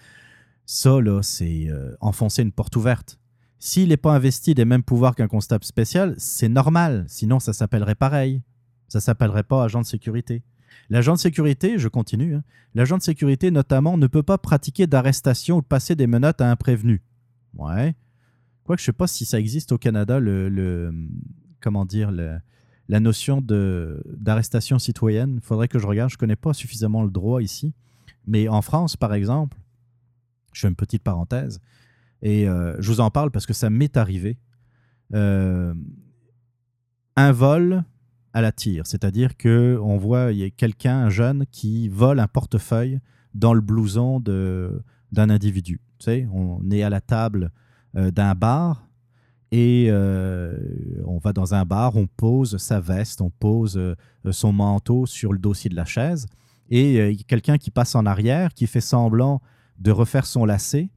Ça, 0.65 1.01
là, 1.01 1.21
c'est 1.21 1.67
euh, 1.69 1.95
enfoncer 2.01 2.41
une 2.41 2.51
porte 2.51 2.75
ouverte. 2.75 3.19
S'il 3.59 3.89
n'est 3.89 3.97
pas 3.97 4.13
investi 4.13 4.53
des 4.53 4.65
mêmes 4.65 4.83
pouvoirs 4.83 5.15
qu'un 5.15 5.27
constable 5.27 5.63
spécial, 5.63 6.15
c'est 6.17 6.49
normal. 6.49 7.05
Sinon, 7.07 7.39
ça 7.39 7.53
s'appellerait 7.53 7.95
pareil. 7.95 8.41
Ça 8.89 8.99
s'appellerait 8.99 9.43
pas 9.43 9.63
agent 9.63 9.81
de 9.81 9.85
sécurité. 9.85 10.43
L'agent 10.89 11.13
de 11.13 11.19
sécurité, 11.19 11.77
je 11.77 11.87
continue, 11.87 12.35
hein, 12.35 12.43
l'agent 12.75 12.97
de 12.97 13.03
sécurité 13.03 13.51
notamment 13.51 13.97
ne 13.97 14.07
peut 14.07 14.23
pas 14.23 14.37
pratiquer 14.37 14.87
d'arrestation 14.87 15.57
ou 15.57 15.61
passer 15.61 15.95
des 15.95 16.07
menottes 16.07 16.41
à 16.41 16.51
un 16.51 16.55
prévenu. 16.55 17.01
Ouais. 17.55 17.95
Quoique 18.63 18.81
je 18.81 18.85
sais 18.87 18.93
pas 18.93 19.07
si 19.07 19.25
ça 19.25 19.39
existe 19.39 19.71
au 19.71 19.77
Canada, 19.77 20.19
le, 20.19 20.93
comment 21.61 21.85
dire, 21.85 22.11
la 22.89 22.99
notion 22.99 23.41
d'arrestation 23.41 24.79
citoyenne. 24.79 25.35
Il 25.35 25.41
faudrait 25.41 25.67
que 25.67 25.79
je 25.79 25.87
regarde, 25.87 26.09
je 26.09 26.15
ne 26.15 26.19
connais 26.19 26.35
pas 26.35 26.53
suffisamment 26.53 27.03
le 27.03 27.09
droit 27.09 27.41
ici. 27.41 27.73
Mais 28.25 28.47
en 28.47 28.61
France, 28.61 28.95
par 28.97 29.13
exemple, 29.13 29.57
je 30.53 30.61
fais 30.61 30.67
une 30.67 30.75
petite 30.75 31.03
parenthèse, 31.03 31.59
et 32.21 32.47
euh, 32.47 32.75
je 32.79 32.89
vous 32.89 33.01
en 33.01 33.11
parle 33.11 33.31
parce 33.31 33.45
que 33.45 33.53
ça 33.53 33.69
m'est 33.69 33.97
arrivé. 33.97 34.37
Euh, 35.13 35.73
un 37.15 37.31
vol 37.31 37.83
à 38.31 38.41
la 38.41 38.51
tire, 38.51 38.87
c'est-à-dire 38.87 39.37
qu'on 39.37 39.97
voit 39.97 40.31
il 40.31 40.39
y 40.39 40.43
a 40.43 40.49
quelqu'un, 40.49 40.99
un 40.99 41.09
jeune, 41.09 41.45
qui 41.51 41.89
vole 41.89 42.19
un 42.19 42.27
portefeuille 42.27 42.99
dans 43.33 43.53
le 43.53 43.61
blouson 43.61 44.19
d'un 44.19 45.29
individu. 45.29 45.81
Tu 45.99 46.05
sais, 46.05 46.27
on 46.31 46.69
est 46.71 46.81
à 46.81 46.89
la 46.89 47.01
table 47.01 47.51
euh, 47.95 48.09
d'un 48.09 48.35
bar 48.35 48.87
et 49.55 49.91
on 51.05 51.19
va 51.19 51.31
dans 51.31 51.53
un 51.53 51.63
bar, 51.63 51.95
on 51.95 52.07
pose 52.07 52.57
sa 52.57 52.79
veste, 52.79 53.21
on 53.21 53.29
pose 53.29 53.79
son 54.31 54.51
manteau 54.51 55.05
sur 55.05 55.31
le 55.31 55.39
dossier 55.39 55.69
de 55.69 55.75
la 55.75 55.85
chaise 55.85 56.25
et 56.69 57.01
a 57.01 57.13
quelqu'un 57.27 57.57
qui 57.57 57.69
passe 57.71 57.93
en 57.93 58.05
arrière, 58.05 58.53
qui 58.53 58.65
fait 58.65 58.81
semblant 58.81 59.41
de 59.79 59.91
refaire 59.91 60.25
son 60.25 60.45
lacet 60.45 60.89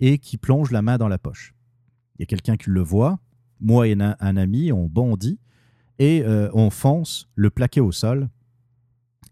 et 0.00 0.18
qui 0.18 0.36
plonge 0.36 0.70
la 0.70 0.82
main 0.82 0.98
dans 0.98 1.08
la 1.08 1.18
poche. 1.18 1.54
Il 2.18 2.22
y 2.22 2.24
a 2.24 2.26
quelqu'un 2.26 2.56
qui 2.56 2.70
le 2.70 2.82
voit, 2.82 3.18
moi 3.60 3.88
et 3.88 3.96
un, 3.98 4.36
ami, 4.36 4.72
on 4.72 4.88
bondit 4.88 5.38
et 5.98 6.22
euh, 6.24 6.50
on 6.52 6.70
fonce 6.70 7.28
le 7.34 7.50
plaquer 7.50 7.80
au 7.80 7.92
sol 7.92 8.28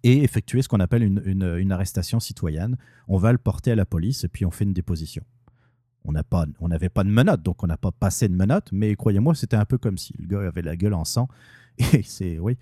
et 0.02 0.23
effectuer 0.23 0.62
ce 0.62 0.69
qu'on 0.69 0.81
appelle 0.81 1.02
une, 1.02 1.73
arrestation 1.73 2.20
citoyenne. 2.20 2.77
On 3.09 3.19
va 3.19 3.32
le 3.32 3.39
porter 3.39 3.73
à 3.73 3.74
la 3.74 3.85
police 3.85 4.24
et 4.24 4.28
puis 4.28 4.47
on 4.47 4.51
fait 4.51 4.65
une 4.65 4.73
déposition. 4.73 5.23
On 6.05 6.12
n'avait 6.12 6.89
pas, 6.89 7.05
de 7.05 7.10
menottes, 7.10 7.43
donc 7.43 7.62
on 7.62 7.66
n'a 7.66 7.77
pas 7.77 7.93
passé 7.93 8.28
de 8.28 8.35
menottes, 8.35 8.70
mais 8.72 8.94
croyez-moi, 8.97 9.35
c'était 9.35 9.56
un 9.56 9.64
peu 9.64 9.78
comme 9.78 9.98
si 9.98 10.14
le 10.18 10.27
gars 10.27 10.47
avait 10.47 10.62
la 10.62 10.77
gueule 10.77 10.94
en 10.94 11.05
sang. 11.05 11.28
Et 11.78 12.02
c'est, 12.02 12.39
oui, 12.39 12.56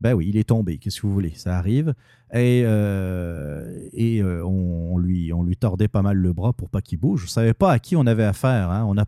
ben 0.00 0.14
oui, 0.14 0.28
il 0.30 0.36
est 0.38 0.48
tombé. 0.48 0.78
Qu'est-ce 0.78 1.00
que 1.00 1.06
vous 1.06 1.12
voulez 1.12 1.32
Ça 1.34 1.58
arrive. 1.58 1.94
Et, 2.32 2.62
euh, 2.64 3.88
et 3.92 4.22
euh, 4.22 4.42
on, 4.46 4.96
lui, 4.96 5.30
on 5.32 5.42
lui 5.42 5.56
tordait 5.56 5.88
pas 5.88 6.00
mal 6.00 6.16
le 6.16 6.32
bras 6.32 6.54
pour 6.54 6.70
pas 6.70 6.80
qu'il 6.80 6.98
bouge. 6.98 7.20
Je 7.20 7.24
ne 7.26 7.30
savais 7.30 7.54
pas 7.54 7.72
à 7.72 7.78
qui 7.78 7.96
on 7.96 8.06
avait 8.06 8.24
affaire. 8.24 8.70
Hein. 8.70 8.84
On 8.86 8.94
n'a 8.94 9.04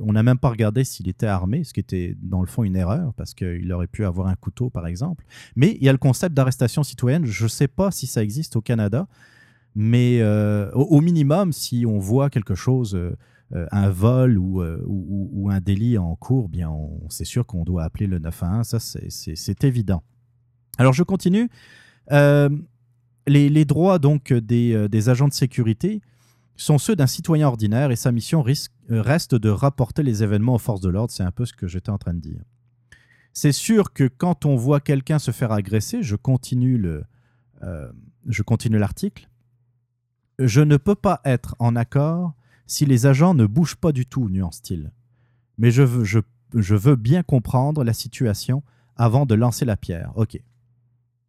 on 0.00 0.14
a 0.14 0.22
même 0.22 0.38
pas 0.38 0.50
regardé 0.50 0.84
s'il 0.84 1.08
était 1.08 1.26
armé, 1.26 1.64
ce 1.64 1.72
qui 1.72 1.80
était 1.80 2.16
dans 2.20 2.40
le 2.40 2.46
fond 2.46 2.62
une 2.62 2.76
erreur, 2.76 3.14
parce 3.14 3.32
qu'il 3.32 3.72
aurait 3.72 3.86
pu 3.86 4.04
avoir 4.04 4.26
un 4.26 4.34
couteau, 4.34 4.68
par 4.68 4.86
exemple. 4.86 5.24
Mais 5.56 5.78
il 5.80 5.84
y 5.84 5.88
a 5.88 5.92
le 5.92 5.98
concept 5.98 6.34
d'arrestation 6.34 6.82
citoyenne. 6.82 7.24
Je 7.24 7.44
ne 7.44 7.48
sais 7.48 7.68
pas 7.68 7.90
si 7.90 8.06
ça 8.06 8.22
existe 8.22 8.56
au 8.56 8.60
Canada, 8.60 9.06
mais 9.74 10.20
euh, 10.20 10.70
au, 10.72 11.00
minimum, 11.00 11.52
si 11.52 11.84
on 11.86 11.98
voit 11.98 12.30
quelque 12.30 12.54
chose 12.54 12.98
un 13.70 13.88
vol 13.90 14.38
ou, 14.38 14.60
un 15.50 15.60
délit 15.60 15.98
en 15.98 16.16
cours, 16.16 16.48
bien, 16.48 16.72
c'est 17.08 17.24
sûr 17.24 17.46
qu'on 17.46 17.64
doit 17.64 17.84
appeler 17.84 18.06
le 18.06 18.18
911. 18.18 18.66
Ça, 18.66 18.78
c'est 18.80 19.64
évident. 19.64 20.02
Alors 20.78 20.92
je 20.92 21.02
continue. 21.02 21.48
Euh, 22.12 22.48
les, 23.26 23.64
droits 23.64 23.98
donc 23.98 24.32
des, 24.32 24.74
euh, 24.74 25.10
agents 25.10 25.28
de 25.28 25.32
sécurité 25.32 26.02
sont 26.56 26.78
ceux 26.78 26.94
d'un 26.94 27.06
citoyen 27.06 27.48
ordinaire 27.48 27.90
et 27.90 27.96
sa 27.96 28.12
mission 28.12 28.44
euh, 28.46 29.02
reste 29.02 29.34
de 29.34 29.48
rapporter 29.48 30.02
les 30.02 30.22
événements 30.22 30.54
aux 30.54 30.58
forces 30.58 30.80
de 30.80 30.88
l'ordre. 30.88 31.12
C'est 31.12 31.22
un 31.22 31.32
peu 31.32 31.44
ce 31.46 31.52
que 31.52 31.66
j'étais 31.66 31.90
en 31.90 31.98
train 31.98 32.14
de 32.14 32.20
dire. 32.20 32.42
C'est 33.32 33.52
sûr 33.52 33.92
que 33.92 34.04
quand 34.04 34.44
on 34.44 34.54
voit 34.56 34.80
quelqu'un 34.80 35.18
se 35.18 35.32
faire 35.32 35.50
agresser, 35.50 35.98
euh, 36.02 37.92
je 38.26 38.42
continue 38.42 38.78
l'article. 38.78 39.28
Je 40.38 40.60
ne 40.60 40.76
peux 40.76 40.94
pas 40.94 41.20
être 41.24 41.54
en 41.58 41.76
accord 41.76 42.34
si 42.66 42.86
les 42.86 43.06
agents 43.06 43.34
ne 43.34 43.46
bougent 43.46 43.76
pas 43.76 43.92
du 43.92 44.06
tout, 44.06 44.28
nuance-t-il. 44.28 44.90
Mais 45.58 45.70
je 45.70 45.82
veux, 45.82 46.96
bien 46.96 47.22
comprendre 47.22 47.84
la 47.84 47.92
situation 47.92 48.62
avant 48.96 49.26
de 49.26 49.34
lancer 49.34 49.64
la 49.64 49.76
pierre. 49.76 50.12
Ok. 50.16 50.40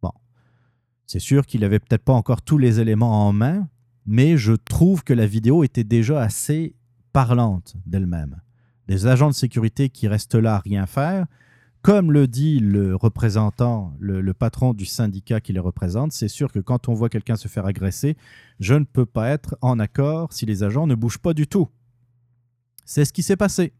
Bon. 0.02 0.12
C'est 1.06 1.20
sûr 1.20 1.46
qu'il 1.46 1.64
avait 1.64 1.78
peut-être 1.78 2.04
pas 2.04 2.12
encore 2.12 2.42
tous 2.42 2.58
les 2.58 2.80
éléments 2.80 3.28
en 3.28 3.32
main, 3.32 3.68
mais 4.06 4.36
je 4.36 4.52
trouve 4.52 5.04
que 5.04 5.14
la 5.14 5.26
vidéo 5.26 5.62
était 5.64 5.84
déjà 5.84 6.20
assez 6.20 6.74
parlante 7.12 7.76
d'elle-même. 7.86 8.40
Des 8.88 9.06
agents 9.06 9.28
de 9.28 9.34
sécurité 9.34 9.88
qui 9.88 10.08
restent 10.08 10.36
là 10.36 10.56
à 10.56 10.58
rien 10.58 10.86
faire, 10.86 11.26
comme 11.86 12.10
le 12.10 12.26
dit 12.26 12.58
le 12.58 12.96
représentant, 12.96 13.94
le, 14.00 14.34
patron 14.34 14.74
du 14.74 14.84
syndicat 14.84 15.40
qui 15.40 15.52
les 15.52 15.60
représente, 15.60 16.10
c'est 16.10 16.26
sûr 16.26 16.50
que 16.50 16.58
quand 16.58 16.88
on 16.88 16.94
voit 16.94 17.08
quelqu'un 17.08 17.36
se 17.36 17.46
faire 17.46 17.64
agresser, 17.64 18.16
je 18.58 18.74
ne 18.74 18.82
peux 18.82 19.06
pas 19.06 19.28
être 19.28 19.56
en 19.60 19.78
accord 19.78 20.32
si 20.32 20.46
les 20.46 20.64
agents 20.64 20.88
ne 20.88 20.96
bougent 20.96 21.20
pas 21.20 21.32
du 21.32 21.46
tout. 21.46 21.68
C'est 22.84 23.04
ce 23.04 23.12
qui 23.12 23.22
s'est 23.22 23.36
passé. 23.36 23.72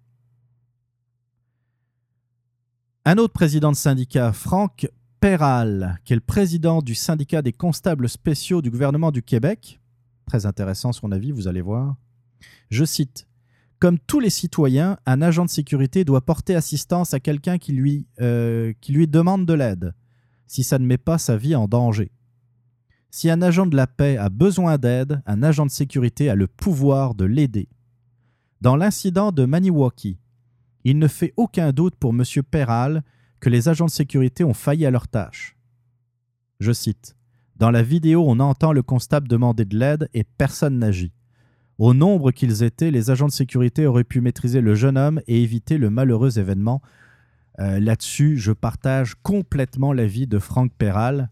Un 3.05 3.19
autre 3.19 3.33
président 3.33 3.73
de 3.73 3.77
syndicat, 3.77 4.33
Franck 4.33 4.89
Perral, 5.19 5.99
qui 6.05 6.13
est 6.13 6.17
le 6.17 6.23
président 6.23 6.83
du 6.83 6.95
syndicat 6.95 7.43
des 7.43 7.53
constables 7.53 8.09
spéciaux 8.09 8.63
du 8.63 8.71
gouvernement 8.71 9.11
du 9.11 9.25
Québec, 9.25 9.81
très 10.27 10.47
intéressant 10.47 10.93
son 10.93 11.11
avis, 11.11 11.33
vous 11.33 11.49
allez 11.49 11.61
voir. 11.61 11.97
Je 12.71 12.85
cite 12.85 13.27
Comme 13.87 14.01
tous 14.01 14.19
les 14.19 14.31
citoyens, 14.31 14.99
un 15.07 15.23
agent 15.23 15.45
de 15.45 15.49
sécurité 15.49 16.05
doit 16.05 16.27
porter 16.27 16.57
assistance 16.57 17.15
à 17.15 17.21
quelqu'un 17.21 17.57
qui, 17.57 17.71
lui, 17.71 18.09
euh, 18.21 18.73
qui 18.81 18.91
lui 18.91 19.07
demande 19.07 19.47
de 19.47 19.53
l'aide, 19.53 19.95
si 20.49 20.65
ça 20.65 20.81
ne 20.81 20.85
met 20.85 20.99
pas 20.99 21.19
sa 21.19 21.37
vie 21.37 21.55
en 21.55 21.69
danger. 21.69 22.11
Si 23.13 23.31
un 23.31 23.41
agent 23.43 23.67
de 23.67 23.77
la 23.77 23.87
paix 23.87 24.17
a 24.17 24.29
besoin 24.29 24.77
d'aide, 24.77 25.23
un 25.25 25.41
agent 25.45 25.67
de 25.67 25.71
sécurité 25.71 26.29
a 26.29 26.35
le 26.35 26.49
pouvoir 26.49 27.15
de 27.15 27.27
l'aider. 27.27 27.69
Dans 28.61 28.75
l'incident 28.75 29.31
de 29.31 29.45
Maniwaki, 29.45 30.19
il 30.83 30.99
ne 30.99 31.07
fait 31.07 31.33
aucun 31.37 31.71
doute 31.71 31.95
pour 31.95 32.11
M. 32.11 32.25
Perral 32.43 33.05
que 33.39 33.51
les 33.51 33.69
agents 33.69 33.87
de 33.87 33.91
sécurité 33.91 34.43
ont 34.43 34.53
failli 34.53 34.85
à 34.85 34.91
leur 34.91 35.07
tâche. 35.07 35.57
Je 36.59 36.73
cite 36.73 37.17
Dans 37.55 37.71
la 37.71 37.85
vidéo, 37.85 38.25
on 38.27 38.41
entend 38.41 38.73
le 38.73 38.83
constable 38.83 39.29
demander 39.29 39.65
de 39.65 39.79
l'aide 39.79 40.09
et 40.13 40.25
personne 40.25 40.77
n'agit. 40.77 41.13
Au 41.79 41.93
nombre 41.93 42.31
qu'ils 42.31 42.63
étaient, 42.63 42.91
les 42.91 43.11
agents 43.11 43.27
de 43.27 43.33
sécurité 43.33 43.87
auraient 43.87 44.05
pu 44.05 44.21
maîtriser 44.21 44.61
le 44.61 44.75
jeune 44.75 44.97
homme 44.97 45.21
et 45.27 45.43
éviter 45.43 45.77
le 45.77 45.91
malheureux 45.91 46.39
événement. 46.39 46.81
Euh, 47.61 47.81
Là-dessus, 47.81 48.39
je 48.39 48.53
partage 48.53 49.15
complètement 49.23 49.93
l'avis 49.93 50.27
de 50.27 50.39
Franck 50.39 50.73
Perral. 50.73 51.31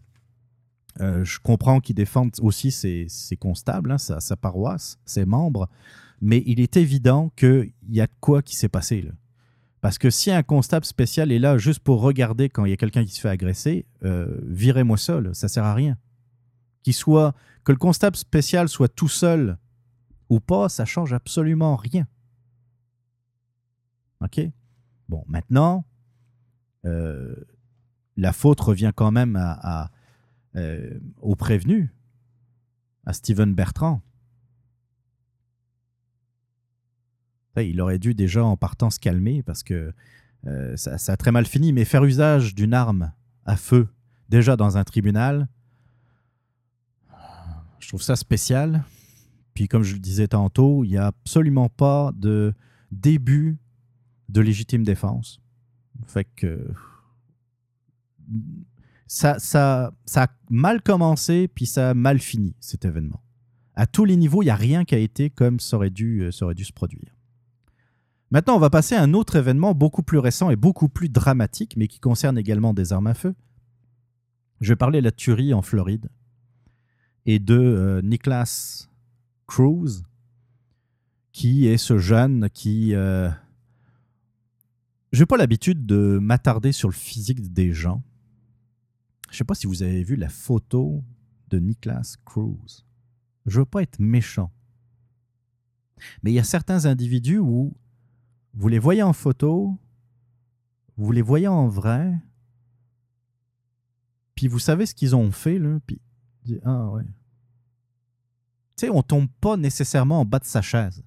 Euh, 1.01 1.25
je 1.25 1.39
comprends 1.39 1.79
qu'il 1.79 1.95
défende 1.95 2.31
aussi 2.41 2.71
ses, 2.71 3.07
constables, 3.39 3.91
hein, 3.91 3.97
sa, 3.97 4.35
paroisse, 4.37 4.99
ses 5.05 5.25
membres, 5.25 5.67
mais 6.21 6.43
il 6.45 6.59
est 6.59 6.77
évident 6.77 7.31
qu'il 7.35 7.73
y 7.89 7.99
a 7.99 8.07
de 8.07 8.13
quoi 8.21 8.41
qui 8.41 8.55
s'est 8.55 8.69
passé. 8.69 9.01
Là. 9.01 9.11
Parce 9.81 9.97
que 9.97 10.09
si 10.09 10.31
un 10.31 10.41
constable 10.41 10.85
spécial 10.85 11.31
est 11.31 11.39
là 11.39 11.57
juste 11.57 11.79
pour 11.79 12.01
regarder 12.01 12.49
quand 12.49 12.65
il 12.65 12.69
y 12.69 12.73
a 12.73 12.77
quelqu'un 12.77 13.03
qui 13.03 13.13
se 13.13 13.19
fait 13.19 13.29
agresser, 13.29 13.85
euh, 14.03 14.39
virez-moi 14.47 14.97
là, 15.21 15.33
ça 15.33 15.47
sert 15.47 15.63
à 15.63 15.73
rien. 15.73 15.97
Qu'il 16.83 16.93
soit 16.93 17.33
que 17.63 17.71
le 17.71 17.77
constable 17.77 18.15
spécial 18.15 18.69
soit 18.69 18.87
tout 18.87 19.09
seul 19.09 19.57
ou 20.29 20.39
pas, 20.39 20.69
ça 20.69 20.85
change 20.85 21.13
absolument 21.13 21.75
rien. 21.75 22.07
OK? 24.21 24.41
Bon, 25.09 25.23
maintenant, 25.27 25.85
euh, 26.85 27.35
la 28.17 28.33
faute 28.33 28.59
revient 28.59 28.91
quand 28.95 29.11
même 29.11 29.35
à, 29.35 29.91
euh, 30.55 30.99
au 31.21 31.35
prévenu, 31.35 31.93
à 33.05 33.13
Steven 33.13 33.53
Bertrand. 33.53 34.01
Il 37.57 37.79
aurait 37.79 37.99
dû 37.99 38.13
déjà 38.13 38.43
en 38.43 38.57
partant 38.57 38.89
se 38.89 38.99
calmer 38.99 39.41
parce 39.41 39.63
que 39.63 39.93
euh, 40.45 40.75
ça, 40.75 40.97
ça, 40.97 41.13
a 41.13 41.17
très 41.17 41.31
mal 41.31 41.45
fini, 41.45 41.71
mais 41.71 41.85
faire 41.85 42.03
usage 42.03 42.53
d'une 42.53 42.73
arme 42.73 43.13
à 43.45 43.55
feu 43.55 43.87
déjà 44.27 44.57
dans 44.57 44.77
un 44.77 44.83
tribunal, 44.83 45.47
je 47.79 47.87
trouve 47.87 48.01
ça 48.01 48.15
spécial. 48.15 48.83
Puis 49.55 49.67
comme 49.67 49.83
je 49.83 49.93
le 49.93 49.99
disais 49.99 50.27
tantôt, 50.27 50.83
il 50.83 50.91
n'y 50.91 50.97
a 50.97 51.07
absolument 51.07 51.69
pas 51.69 52.11
de 52.15 52.53
début 52.91 53.57
de 54.29 54.41
légitime 54.41 54.83
défense. 54.83 55.39
Fait 56.05 56.27
ça, 59.07 59.39
ça, 59.39 59.93
ça 60.05 60.23
a 60.23 60.27
mal 60.49 60.81
commencé, 60.81 61.47
puis 61.47 61.65
ça 61.65 61.91
a 61.91 61.93
mal 61.93 62.19
fini, 62.19 62.55
cet 62.59 62.85
événement. 62.85 63.21
À 63.75 63.87
tous 63.87 64.03
les 64.03 64.17
niveaux, 64.17 64.41
il 64.41 64.45
n'y 64.45 64.51
a 64.51 64.55
rien 64.55 64.83
qui 64.83 64.95
a 64.95 64.97
été 64.97 65.29
comme 65.29 65.59
ça 65.59 65.77
aurait 65.77 65.89
dû, 65.89 66.29
ça 66.31 66.45
aurait 66.45 66.55
dû 66.55 66.65
se 66.65 66.73
produire. 66.73 67.15
Maintenant, 68.31 68.55
on 68.55 68.59
va 68.59 68.69
passer 68.69 68.95
à 68.95 69.01
un 69.01 69.13
autre 69.13 69.37
événement 69.37 69.73
beaucoup 69.73 70.03
plus 70.03 70.17
récent 70.17 70.49
et 70.49 70.55
beaucoup 70.55 70.89
plus 70.89 71.07
dramatique, 71.07 71.75
mais 71.77 71.87
qui 71.87 71.99
concerne 71.99 72.37
également 72.37 72.73
des 72.73 72.91
armes 72.91 73.07
à 73.07 73.13
feu. 73.13 73.35
Je 74.59 74.73
vais 74.73 74.75
parler 74.75 74.99
de 74.99 75.05
la 75.05 75.11
tuerie 75.11 75.53
en 75.53 75.61
Floride 75.61 76.09
et 77.25 77.39
de 77.39 77.57
euh, 77.57 78.01
Cruz, 79.47 80.03
qui 81.31 81.67
est 81.67 81.77
ce 81.77 81.97
jeune 81.97 82.49
qui... 82.49 82.93
Euh... 82.93 83.29
Je 85.11 85.21
n'ai 85.21 85.25
pas 85.25 85.37
l'habitude 85.37 85.85
de 85.85 86.19
m'attarder 86.21 86.71
sur 86.71 86.89
le 86.89 86.93
physique 86.93 87.53
des 87.53 87.71
gens. 87.71 88.03
Je 89.29 89.35
ne 89.35 89.37
sais 89.37 89.43
pas 89.43 89.55
si 89.55 89.67
vous 89.67 89.83
avez 89.83 90.03
vu 90.03 90.15
la 90.15 90.29
photo 90.29 91.03
de 91.49 91.59
Nicholas 91.59 92.15
Cruz. 92.25 92.85
Je 93.45 93.57
ne 93.57 93.61
veux 93.61 93.65
pas 93.65 93.81
être 93.81 93.99
méchant. 93.99 94.51
Mais 96.23 96.31
il 96.31 96.35
y 96.35 96.39
a 96.39 96.43
certains 96.43 96.85
individus 96.85 97.39
où 97.39 97.75
vous 98.53 98.67
les 98.67 98.79
voyez 98.79 99.03
en 99.03 99.13
photo, 99.13 99.79
vous 100.97 101.11
les 101.11 101.21
voyez 101.21 101.47
en 101.47 101.67
vrai, 101.67 102.13
puis 104.35 104.47
vous 104.47 104.59
savez 104.59 104.85
ce 104.85 104.93
qu'ils 104.93 105.15
ont 105.15 105.31
fait, 105.31 105.57
là, 105.57 105.79
puis 105.85 106.01
ah 106.63 106.89
ouais. 106.91 107.03
Tu 108.77 108.85
sais, 108.85 108.89
on 108.89 109.01
tombe 109.03 109.29
pas 109.39 109.57
nécessairement 109.57 110.21
en 110.21 110.25
bas 110.25 110.39
de 110.39 110.45
sa 110.45 110.61
chaise. 110.61 111.03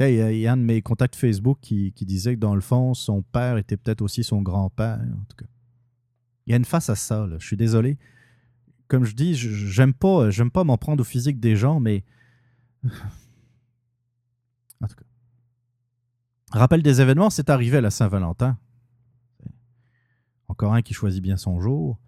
Il 0.00 0.38
y 0.38 0.46
a 0.46 0.52
un 0.52 0.56
de 0.56 0.62
mes 0.62 0.80
contacts 0.80 1.14
Facebook 1.14 1.58
qui, 1.60 1.92
disait 1.92 2.34
que 2.34 2.40
dans 2.40 2.54
le 2.54 2.62
fond, 2.62 2.94
son 2.94 3.20
père 3.22 3.58
était 3.58 3.76
peut-être 3.76 4.00
aussi 4.00 4.24
son 4.24 4.40
grand-père. 4.40 4.98
En 4.98 5.24
tout 5.28 5.36
cas, 5.36 5.44
il 6.46 6.50
y 6.50 6.54
a 6.54 6.56
une 6.56 6.64
face 6.64 6.88
à 6.88 6.94
ça. 6.94 7.28
Je 7.38 7.46
suis 7.46 7.58
désolé. 7.58 7.98
Comme 8.88 9.04
je 9.04 9.14
dis, 9.14 9.34
j'aime 9.34 9.92
pas, 9.92 10.30
j'aime 10.30 10.50
pas 10.50 10.64
m'en 10.64 10.78
prendre 10.78 11.02
au 11.02 11.04
physique 11.04 11.38
des 11.38 11.54
gens, 11.54 11.80
mais 11.80 12.02
en 12.84 12.88
tout 14.88 14.96
cas. 14.96 15.04
Rappel 16.52 16.82
des 16.82 17.00
événements, 17.00 17.30
c'est 17.30 17.50
arrivé 17.50 17.76
à 17.76 17.82
la 17.82 17.90
Saint-Valentin. 17.90 18.58
Encore 20.48 20.74
un 20.74 20.82
qui 20.82 20.94
choisit 20.94 21.22
bien 21.22 21.36
son 21.36 21.60
jour. 21.60 22.00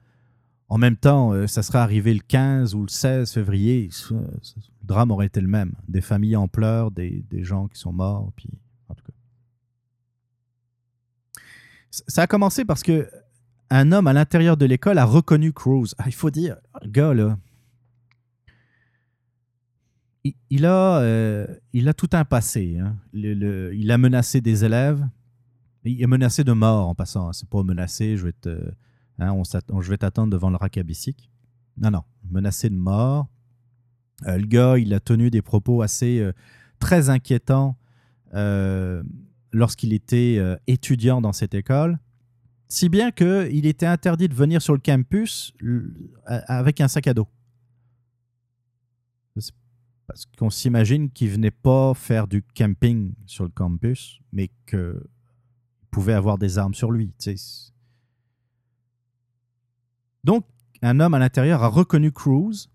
En 0.73 0.79
même 0.79 0.97
temps, 0.97 1.35
euh, 1.35 1.47
ça 1.47 1.63
serait 1.63 1.81
arrivé 1.81 2.15
le 2.15 2.21
15 2.21 2.75
ou 2.75 2.81
le 2.81 2.89
16 2.89 3.31
février. 3.31 3.91
Le 4.11 4.17
drame 4.83 5.11
aurait 5.11 5.27
été 5.27 5.43
le 5.43 5.47
même. 5.47 5.75
Des 5.87 6.01
familles 6.01 6.35
en 6.35 6.49
pleurs, 6.49 6.91
des, 6.91 7.23
gens 7.43 7.69
qui 7.69 7.79
sont 7.79 7.93
morts. 7.93 8.33
Puis, 8.37 8.49
en 8.89 8.95
tout 8.95 9.05
cas. 9.05 9.13
Ça 11.91 12.23
a 12.23 12.27
commencé 12.27 12.65
parce 12.65 12.83
que 12.83 13.07
un 13.69 13.93
homme 13.93 14.07
à 14.07 14.15
l'intérieur 14.15 14.57
de 14.57 14.65
l'école 14.65 14.97
a 14.97 15.05
reconnu 15.05 15.53
Cruz. 15.53 15.95
Ah, 15.99 16.05
il 16.07 16.15
faut 16.15 16.31
dire, 16.31 16.57
le 16.81 16.89
gars, 16.89 17.13
là, 17.13 17.37
il, 20.25 20.65
a, 20.65 21.01
euh, 21.01 21.47
a 21.85 21.93
tout 21.93 22.09
un 22.15 22.25
passé. 22.25 22.79
Hein. 22.79 22.97
Il 23.13 23.91
a 23.91 23.99
menacé 23.99 24.41
des 24.41 24.65
élèves. 24.65 25.07
Il 25.85 26.03
a 26.03 26.07
menacé 26.07 26.45
de 26.45 26.53
mort 26.53 26.89
en 26.89 26.95
passant. 26.95 27.31
C'est 27.35 27.51
pas 27.51 27.63
menacé, 27.63 28.17
je 28.17 28.25
vais 28.25 28.33
te, 28.33 28.73
hein, 29.23 29.33
on, 29.71 29.81
je 29.81 29.91
vais 29.91 29.99
t'attendre 29.99 30.31
devant 30.31 30.51
le 30.51 30.57
racabissique. 30.57 31.31
Non, 31.77 31.91
non. 31.91 32.03
Menacé 32.31 32.71
de 32.71 32.77
mort. 32.77 33.29
Euh, 34.27 34.39
le 34.39 34.47
gars, 34.47 34.79
il 34.79 34.93
a 34.95 35.01
tenu 35.01 35.31
des 35.31 35.43
propos 35.43 35.83
assez 35.83 36.21
euh, 36.21 36.33
très 36.79 37.09
inquiétants 37.11 37.77
euh, 38.35 39.03
lorsqu'il 39.53 39.93
était 39.93 40.41
étudiant 40.67 41.21
dans 41.21 41.33
cette 41.33 41.55
école. 41.55 41.99
Si 42.69 42.89
bien 42.89 43.11
qu'il 43.11 43.67
était 43.67 43.87
interdit 43.87 44.29
de 44.29 44.35
venir 44.35 44.63
sur 44.63 44.73
le 44.73 44.81
campus 44.81 45.53
avec 46.25 46.81
un 46.81 46.89
sac 46.89 47.07
à 47.07 47.15
dos. 47.15 47.29
Parce 50.07 50.27
qu'on 50.39 50.51
s'imagine 50.51 51.11
qu'il 51.11 51.29
venait 51.29 51.51
pas 51.51 51.93
faire 51.95 52.27
du 52.27 52.43
camping 52.43 53.15
sur 53.27 53.45
le 53.45 53.51
campus, 53.51 54.21
mais 54.33 54.51
qu'il 54.67 54.95
pouvait 55.91 56.15
avoir 56.15 56.39
des 56.39 56.57
armes 56.57 56.75
sur 56.75 56.91
lui. 56.91 57.13
Donc, 60.25 60.45
un 60.83 61.01
homme 61.01 61.15
à 61.15 61.19
l'intérieur 61.19 61.63
a 61.63 61.69
reconnu 61.69 62.13
Cruz, 62.13 62.69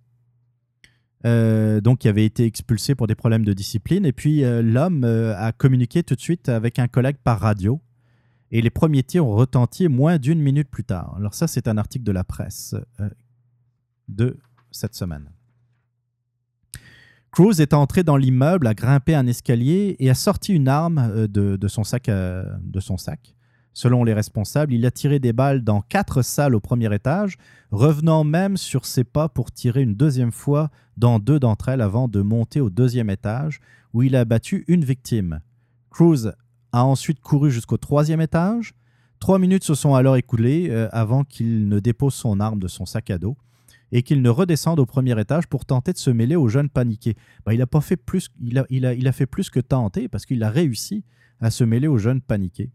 euh, 1.26 1.82
donc 1.82 2.00
qui 2.00 2.08
avait 2.08 2.26
été 2.26 2.46
expulsé 2.46 2.94
pour 2.94 3.08
des 3.08 3.16
problèmes 3.16 3.46
de 3.46 3.54
discipline. 3.54 4.06
Et 4.06 4.14
puis, 4.14 4.44
euh, 4.44 4.62
l'homme 4.62 5.04
euh, 5.04 5.36
a 5.38 5.52
communiqué 5.52 6.04
tout 6.04 6.16
de 6.16 6.22
suite 6.22 6.50
avec 6.50 6.80
un 6.80 6.88
collègue 6.88 7.18
par 7.24 7.40
radio. 7.40 7.82
Et 8.52 8.62
les 8.62 8.70
premiers 8.70 9.04
tirs 9.04 9.26
ont 9.26 9.36
retenti 9.36 9.88
moins 9.90 10.18
d'une 10.18 10.40
minute 10.40 10.70
plus 10.70 10.86
tard. 10.86 11.16
Alors 11.18 11.34
ça, 11.34 11.48
c'est 11.48 11.68
un 11.68 11.78
article 11.78 12.06
de 12.06 12.14
la 12.14 12.24
presse 12.24 12.76
de 14.08 14.38
cette 14.72 14.96
semaine. 14.96 15.30
Cruz 17.32 17.60
est 17.60 17.74
entré 17.74 18.04
dans 18.04 18.16
l'immeuble, 18.16 18.68
a 18.68 18.74
grimpé 18.74 19.16
un 19.16 19.28
escalier 19.28 19.98
et 20.00 20.10
a 20.10 20.16
sorti 20.16 20.54
une 20.54 20.70
arme 20.70 21.28
de, 21.28 21.68
son 21.68 21.84
sac 21.84 22.06
de 22.06 22.80
son 22.80 22.96
sac. 22.96 23.36
Selon 23.78 24.04
les 24.04 24.16
responsables, 24.16 24.74
il 24.74 24.88
a 24.88 24.90
tiré 24.90 25.20
des 25.20 25.34
balles 25.34 25.64
dans 25.64 25.82
quatre 25.82 26.24
salles 26.24 26.56
au 26.56 26.60
premier 26.60 26.92
étage, 26.96 27.38
revenant 27.70 28.24
même 28.24 28.58
sur 28.58 28.86
ses 28.88 29.04
pas 29.04 29.30
pour 29.30 29.52
tirer 29.52 29.84
une 29.84 29.94
deuxième 29.94 30.32
fois 30.32 30.72
dans 30.98 31.20
deux 31.20 31.40
d'entre 31.40 31.70
elles 31.70 31.82
avant 31.82 32.08
de 32.08 32.24
monter 32.24 32.60
au 32.60 32.72
deuxième 32.72 33.12
étage, 33.12 33.60
où 33.94 34.02
il 34.02 34.16
a 34.16 34.22
abattu 34.22 34.66
une 34.68 34.84
victime. 34.84 35.42
Cruz 35.92 36.32
a 36.72 36.86
ensuite 36.86 37.20
couru 37.22 37.52
jusqu'au 37.52 37.78
troisième 37.78 38.20
étage. 38.20 38.74
Trois 39.20 39.38
minutes 39.38 39.64
se 39.64 39.76
sont 39.76 39.94
alors 39.94 40.18
écoulées 40.18 40.70
euh, 40.72 40.90
avant 40.92 41.24
qu'il 41.24 41.70
ne 41.70 41.80
dépose 41.80 42.16
son 42.16 42.40
arme 42.40 42.58
de 42.58 42.68
son 42.68 42.88
sac 42.88 43.12
à 43.12 43.20
dos 43.20 43.38
et 43.92 44.02
qu'il 44.02 44.24
ne 44.24 44.30
redescende 44.32 44.80
au 44.80 44.88
premier 44.88 45.22
étage 45.22 45.46
pour 45.46 45.66
tenter 45.66 45.94
de 45.94 46.00
se 46.00 46.10
mêler 46.10 46.36
aux 46.36 46.48
jeunes 46.48 46.70
paniqués. 46.70 47.16
Ben, 47.46 47.54
il, 47.54 47.62
a 47.62 47.68
fait 47.82 47.96
plus, 47.96 48.30
il 48.40 48.58
a 49.08 49.12
fait 49.12 49.28
plus 49.28 49.52
que 49.52 49.60
tenter 49.60 50.08
parce 50.08 50.26
qu'il 50.26 50.42
a 50.42 50.50
réussi 50.50 51.04
à 51.40 51.52
se 51.52 51.64
mêler 51.64 51.88
aux 51.88 52.00
jeunes 52.00 52.22
paniqués. 52.22 52.72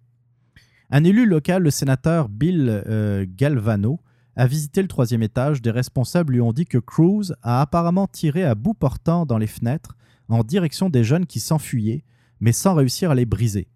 Un 0.95 1.05
élu 1.05 1.25
local, 1.25 1.63
le 1.63 1.71
sénateur 1.71 2.29
Bill 2.29 2.83
euh, 2.87 3.25
Galvano, 3.27 3.99
a 4.37 4.47
visité 4.47 4.83
le 4.83 4.89
troisième 4.89 5.23
étage. 5.23 5.63
Des 5.63 5.71
responsables 5.71 6.35
lui 6.35 6.43
ont 6.43 6.53
dit 6.53 6.67
que 6.67 6.77
Cruz 6.77 7.33
a 7.41 7.63
apparemment 7.63 8.07
tiré 8.07 8.45
à 8.45 8.55
bout 8.55 8.75
portant 8.75 9.25
dans 9.25 9.39
les 9.39 9.47
fenêtres 9.47 9.97
en 10.29 10.45
direction 10.45 10.91
des 10.91 11.03
jeunes 11.03 11.25
qui 11.25 11.41
s'enfuyaient, 11.41 12.05
mais 12.41 12.53
sans 12.53 12.75
réussir 12.75 13.11
à 13.11 13.15
les 13.15 13.25
briser. 13.25 13.69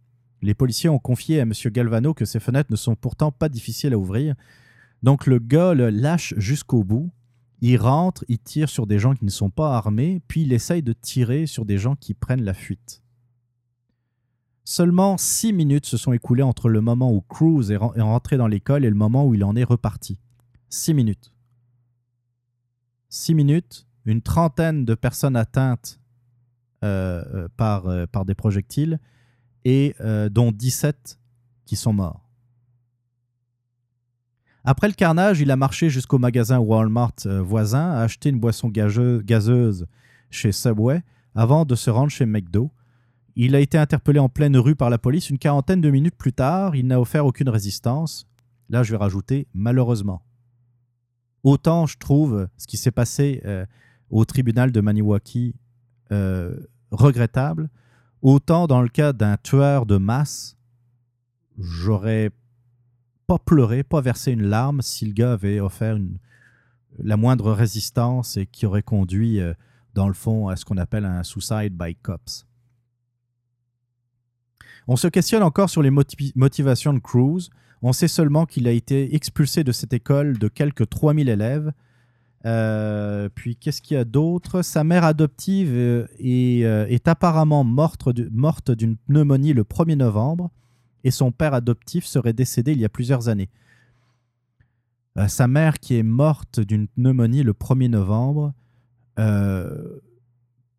Les 0.42 0.52
policiers 0.52 0.90
ont 0.90 0.98
confié 0.98 1.40
à 1.40 1.44
M. 1.44 1.52
Galvano 1.68 2.12
que 2.12 2.26
ces 2.26 2.38
fenêtres 2.38 2.70
ne 2.70 2.76
sont 2.76 2.96
pourtant 2.96 3.32
pas 3.32 3.48
difficiles 3.48 3.94
à 3.94 3.98
ouvrir. 3.98 4.34
Donc 5.02 5.26
le 5.26 5.38
gars 5.38 5.72
le 5.72 5.88
lâche 5.88 6.34
jusqu'au 6.36 6.84
bout. 6.84 7.10
Il 7.62 7.78
rentre, 7.78 8.26
il 8.28 8.40
tire 8.40 8.68
sur 8.68 8.86
des 8.86 8.98
gens 8.98 9.14
qui 9.14 9.24
ne 9.24 9.30
sont 9.30 9.48
pas 9.48 9.74
armés, 9.74 10.20
puis 10.28 10.42
il 10.42 10.52
essaye 10.52 10.82
de 10.82 10.92
tirer 10.92 11.46
sur 11.46 11.64
des 11.64 11.78
gens 11.78 11.96
qui 11.96 12.12
prennent 12.12 12.44
la 12.44 12.52
fuite. 12.52 13.02
Seulement 14.68 15.16
six 15.16 15.52
minutes 15.52 15.86
se 15.86 15.96
sont 15.96 16.12
écoulées 16.12 16.42
entre 16.42 16.68
le 16.68 16.80
moment 16.80 17.12
où 17.12 17.20
Cruz 17.20 17.70
est 17.70 17.76
rentré 17.76 18.36
dans 18.36 18.48
l'école 18.48 18.84
et 18.84 18.90
le 18.90 18.96
moment 18.96 19.24
où 19.24 19.32
il 19.32 19.44
en 19.44 19.54
est 19.54 19.62
reparti. 19.62 20.18
Six 20.70 20.92
minutes. 20.92 21.32
Six 23.08 23.32
minutes, 23.32 23.86
une 24.06 24.22
trentaine 24.22 24.84
de 24.84 24.96
personnes 24.96 25.36
atteintes 25.36 26.00
euh, 26.82 27.24
euh, 27.32 27.48
par, 27.56 27.86
euh, 27.86 28.06
par 28.06 28.24
des 28.24 28.34
projectiles 28.34 28.98
et 29.64 29.94
dont 30.30 30.50
17 30.50 31.20
qui 31.64 31.76
sont 31.76 31.92
morts. 31.92 32.28
Après 34.64 34.88
le 34.88 34.94
carnage, 34.94 35.40
il 35.40 35.52
a 35.52 35.56
marché 35.56 35.90
jusqu'au 35.90 36.18
magasin 36.18 36.58
Walmart 36.58 37.14
voisin, 37.24 37.92
a 37.92 38.00
acheté 38.00 38.30
une 38.30 38.40
boisson 38.40 38.68
gazeuse 38.68 39.86
chez 40.30 40.50
Subway 40.50 41.04
avant 41.36 41.64
de 41.64 41.76
se 41.76 41.90
rendre 41.90 42.10
chez 42.10 42.26
McDo 42.26 42.72
il 43.36 43.54
a 43.54 43.60
été 43.60 43.76
interpellé 43.76 44.18
en 44.18 44.28
pleine 44.28 44.56
rue 44.56 44.74
par 44.74 44.90
la 44.90 44.98
police. 44.98 45.30
Une 45.30 45.38
quarantaine 45.38 45.82
de 45.82 45.90
minutes 45.90 46.16
plus 46.16 46.32
tard, 46.32 46.74
il 46.74 46.86
n'a 46.86 47.00
offert 47.00 47.26
aucune 47.26 47.50
résistance. 47.50 48.26
Là, 48.70 48.82
je 48.82 48.90
vais 48.90 48.96
rajouter 48.96 49.46
malheureusement. 49.54 50.22
Autant 51.42 51.86
je 51.86 51.98
trouve 51.98 52.48
ce 52.56 52.66
qui 52.66 52.76
s'est 52.76 52.90
passé 52.90 53.40
euh, 53.44 53.66
au 54.10 54.24
tribunal 54.24 54.72
de 54.72 54.80
Maniwaki 54.80 55.54
euh, 56.10 56.56
regrettable, 56.90 57.68
autant 58.22 58.66
dans 58.66 58.82
le 58.82 58.88
cas 58.88 59.12
d'un 59.12 59.36
tueur 59.36 59.86
de 59.86 59.96
masse, 59.96 60.56
j'aurais 61.58 62.30
pas 63.26 63.38
pleuré, 63.38 63.82
pas 63.82 64.00
versé 64.00 64.32
une 64.32 64.42
larme 64.42 64.82
si 64.82 65.04
le 65.04 65.12
gars 65.12 65.32
avait 65.32 65.60
offert 65.60 65.98
la 66.98 67.16
moindre 67.16 67.52
résistance 67.52 68.36
et 68.36 68.46
qui 68.46 68.66
aurait 68.66 68.82
conduit, 68.82 69.40
euh, 69.40 69.52
dans 69.94 70.08
le 70.08 70.14
fond, 70.14 70.48
à 70.48 70.56
ce 70.56 70.64
qu'on 70.64 70.78
appelle 70.78 71.04
un 71.04 71.22
suicide 71.22 71.76
by 71.76 71.94
cops. 71.96 72.46
On 74.88 74.96
se 74.96 75.08
questionne 75.08 75.42
encore 75.42 75.68
sur 75.68 75.82
les 75.82 75.90
motivations 75.90 76.92
de 76.92 77.00
Cruz. 77.00 77.50
On 77.82 77.92
sait 77.92 78.08
seulement 78.08 78.46
qu'il 78.46 78.68
a 78.68 78.70
été 78.70 79.14
expulsé 79.14 79.64
de 79.64 79.72
cette 79.72 79.92
école 79.92 80.38
de 80.38 80.48
quelques 80.48 80.88
3000 80.88 81.28
élèves. 81.28 81.72
Euh, 82.44 83.28
puis 83.34 83.56
qu'est-ce 83.56 83.82
qu'il 83.82 83.96
y 83.96 84.00
a 84.00 84.04
d'autre? 84.04 84.62
Sa 84.62 84.84
mère 84.84 85.02
adoptive 85.02 85.72
euh, 85.72 86.06
euh, 86.24 86.86
est, 86.86 87.08
apparemment 87.08 87.64
morte 87.64 88.70
d'une 88.70 88.96
pneumonie 88.96 89.52
le 89.52 89.64
1er 89.64 89.96
novembre 89.96 90.50
et 91.02 91.10
son 91.10 91.32
père 91.32 91.54
adoptif 91.54 92.04
serait 92.04 92.32
décédé 92.32 92.72
il 92.72 92.80
y 92.80 92.84
a 92.84 92.88
plusieurs 92.88 93.28
années. 93.28 93.48
sa 95.28 95.48
mère 95.48 95.80
qui 95.80 95.96
est 95.96 96.04
morte 96.04 96.60
d'une 96.60 96.86
pneumonie 96.88 97.42
le 97.42 97.52
1er 97.52 97.88
novembre, 97.88 98.54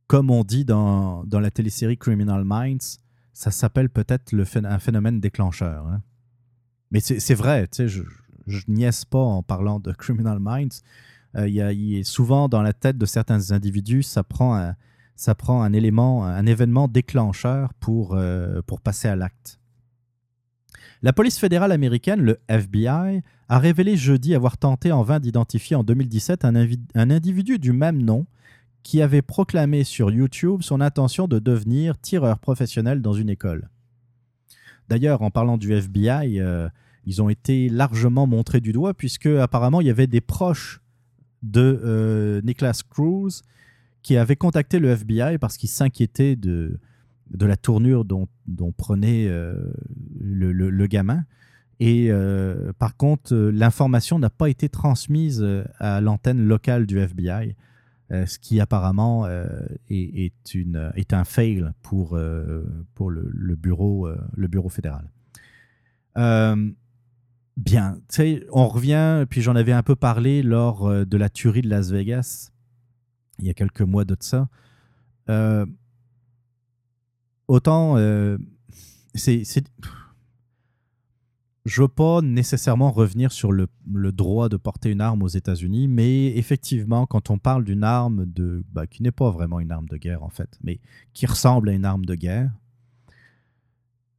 comme 0.08 0.32
on 0.32 0.44
dit 0.44 0.64
dans, 0.64 1.24
dans 1.26 1.40
la 1.40 1.52
télésérie 1.52 1.98
Criminal 1.98 2.44
Minds, 2.46 3.00
ça 3.38 3.52
s'appelle 3.52 3.92
peut-être 3.92 4.34
un 4.66 4.80
phénomène 4.80 5.20
déclencheur. 5.20 5.86
Hein. 5.86 6.02
Mais 6.90 7.00
c'est 7.00 7.36
vrai, 7.36 7.70
je, 7.78 8.02
je 8.48 8.62
niaise 8.68 9.06
pas 9.06 9.20
en 9.20 9.44
parlant 9.44 9.80
de 9.80 9.92
Criminal 9.92 10.40
Minds. 10.42 10.82
Euh, 11.36 11.48
y, 11.48 11.62
a, 11.62 12.04
souvent 12.04 12.50
dans 12.50 12.64
la 12.64 12.74
tête 12.74 12.98
de 12.98 13.06
certains 13.06 13.52
individus, 13.52 14.02
ça 14.02 14.24
prend 14.24 14.56
un, 14.56 15.74
élément, 15.74 16.26
un 16.26 16.46
événement 16.48 16.88
déclencheur 16.88 17.76
pour, 17.76 18.16
euh, 18.16 18.64
pour 18.66 18.82
passer 18.82 19.08
à 19.08 19.16
l'acte. 19.16 19.60
La 21.04 21.14
police 21.14 21.38
fédérale 21.38 21.72
américaine, 21.72 22.22
le 22.22 22.40
FBI, 22.48 23.22
a 23.50 23.60
révélé 23.60 23.98
jeudi 23.98 24.34
avoir 24.34 24.58
tenté 24.58 24.92
en 24.92 25.04
vain 25.04 25.20
d'identifier 25.20 25.76
en 25.76 25.84
2017 25.84 26.44
un, 26.44 26.56
un 26.56 27.12
individu 27.12 27.60
du 27.60 27.72
même 27.72 28.02
nom 28.02 28.26
qui 28.88 29.02
avait 29.02 29.22
proclamé 29.22 29.84
sur 29.84 30.12
YouTube 30.12 30.62
son 30.62 30.80
intention 30.80 31.28
de 31.28 31.40
devenir 31.40 32.00
tireur 32.00 32.40
professionnel 32.40 33.02
dans 33.02 33.12
une 33.12 33.30
école. 33.30 33.70
D'ailleurs, 34.88 35.24
en 35.24 35.30
parlant 35.30 35.58
du 35.58 35.74
FBI, 35.74 36.40
euh, 36.40 36.70
ils 37.06 37.22
ont 37.22 37.28
été 37.28 37.68
largement 37.68 38.28
montrés 38.28 38.62
du 38.62 38.72
doigt 38.72 38.94
puisque 38.94 39.26
apparemment 39.26 39.82
il 39.82 39.88
y 39.88 39.90
avait 39.90 40.08
des 40.08 40.22
proches 40.22 40.80
de 41.44 41.82
euh, 41.84 42.42
Nicholas 42.46 42.82
Cruz 42.90 43.42
qui 44.04 44.16
avaient 44.16 44.38
contacté 44.38 44.80
le 44.80 44.88
FBI 44.92 45.38
parce 45.38 45.58
qu'ils 45.58 45.68
s'inquiétaient 45.68 46.38
de, 46.38 46.80
de 47.30 47.46
la 47.46 47.58
tournure 47.58 48.06
dont, 48.06 48.30
prenait 48.78 49.28
euh, 49.28 49.70
le, 50.18 50.88
gamin. 50.88 51.26
Et 51.82 52.10
par 52.80 52.96
contre, 52.96 53.36
l'information 53.36 54.18
n'a 54.18 54.30
pas 54.30 54.48
été 54.48 54.70
transmise 54.70 55.46
à 55.78 56.00
l'antenne 56.00 56.40
locale 56.40 56.86
du 56.86 57.00
FBI. 57.00 57.54
Euh, 58.10 58.26
ce 58.26 58.40
qui 58.40 58.62
apparemment 58.62 59.26
euh, 59.26 59.46
est, 59.90 60.32
un 61.12 61.24
fail 61.26 61.70
pour, 61.82 62.16
euh, 62.16 62.64
le, 63.10 63.56
bureau, 63.56 64.10
le 64.34 64.48
bureau 64.48 64.70
fédéral. 64.70 65.12
bien, 67.58 68.00
on 68.52 68.68
revient, 68.70 69.26
puis 69.30 69.42
j'en 69.42 69.56
avais 69.56 69.74
un 69.74 69.84
peu 69.84 69.96
parlé 69.96 70.42
lors 70.42 70.90
de 71.06 71.18
la 71.18 71.30
tuerie 71.30 71.62
de 71.62 71.70
Las 71.70 71.92
Vegas, 71.92 72.52
il 73.40 73.46
y 73.46 73.50
a 73.50 73.54
quelques 73.54 73.82
mois 73.82 74.06
de 74.06 74.16
ça. 74.20 74.48
autant, 77.48 77.98
c'est 79.16 79.64
je 81.68 81.82
veux 81.82 81.90
pas 81.90 82.22
nécessairement 82.22 82.92
revenir 82.92 83.34
sur 83.34 83.52
le, 83.52 83.68
droit 84.14 84.48
de 84.48 84.56
porter 84.56 84.90
une 84.90 85.02
arme 85.02 85.22
aux 85.22 85.28
États-Unis, 85.28 85.90
mais 85.90 86.28
effectivement, 86.38 87.06
quand 87.06 87.30
on 87.30 87.38
parle 87.38 87.66
d'une 87.66 87.84
arme 87.84 88.26
de, 88.26 88.64
bah, 88.72 88.88
qui 88.88 89.04
n'est 89.04 89.12
pas 89.12 89.32
vraiment 89.32 89.60
une 89.60 89.74
arme 89.74 89.90
de 89.90 89.98
guerre 89.98 90.24
en 90.24 90.30
fait, 90.30 90.58
mais 90.64 90.80
qui 91.14 91.26
ressemble 91.26 91.68
à 91.68 91.74
une 91.74 91.84
arme 91.84 92.06
de 92.06 92.16
guerre, 92.16 92.52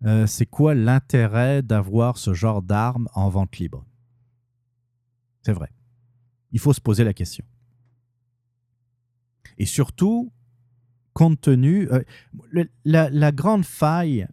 euh, 0.05 0.27
c'est 0.27 0.45
quoi 0.45 0.75
l'intérêt 0.75 1.62
d'avoir 1.62 2.19
ce 2.19 2.35
genre 2.35 2.61
d'arme 2.61 3.09
en 3.15 3.31
vente 3.31 3.57
libre? 3.57 3.83
C'est 5.41 5.55
vrai. 5.55 5.73
Il 6.53 6.61
faut 6.61 6.75
se 6.75 6.83
poser 6.83 7.03
la 7.03 7.15
question. 7.15 7.47
Et 9.57 9.65
surtout, 9.65 10.31
compte 11.15 11.41
tenu... 11.41 11.91
Euh, 11.91 12.05
la 12.85 13.33
grande 13.33 13.65
faille 13.65 14.29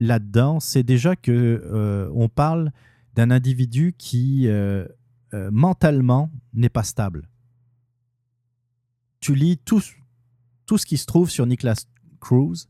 là-dedans, 0.00 0.60
c'est 0.60 0.82
déjà 0.82 1.16
que 1.16 1.30
euh, 1.32 2.10
on 2.14 2.28
parle 2.28 2.72
d'un 3.14 3.30
individu 3.30 3.94
qui 3.96 4.48
euh, 4.48 4.86
euh, 5.32 5.50
mentalement 5.52 6.30
n'est 6.52 6.68
pas 6.68 6.82
stable. 6.82 7.28
Tu 9.20 9.34
lis 9.34 9.58
tout, 9.58 9.82
tout 10.66 10.78
ce 10.78 10.86
qui 10.86 10.98
se 10.98 11.06
trouve 11.06 11.30
sur 11.30 11.46
Nicholas 11.46 11.86
Cruz, 12.20 12.66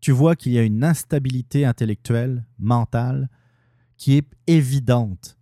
tu 0.00 0.12
vois 0.12 0.36
qu'il 0.36 0.52
y 0.52 0.58
a 0.58 0.62
une 0.62 0.84
instabilité 0.84 1.64
intellectuelle, 1.64 2.46
mentale, 2.58 3.28
qui 3.96 4.16
est 4.16 4.26
évidente. 4.46 5.36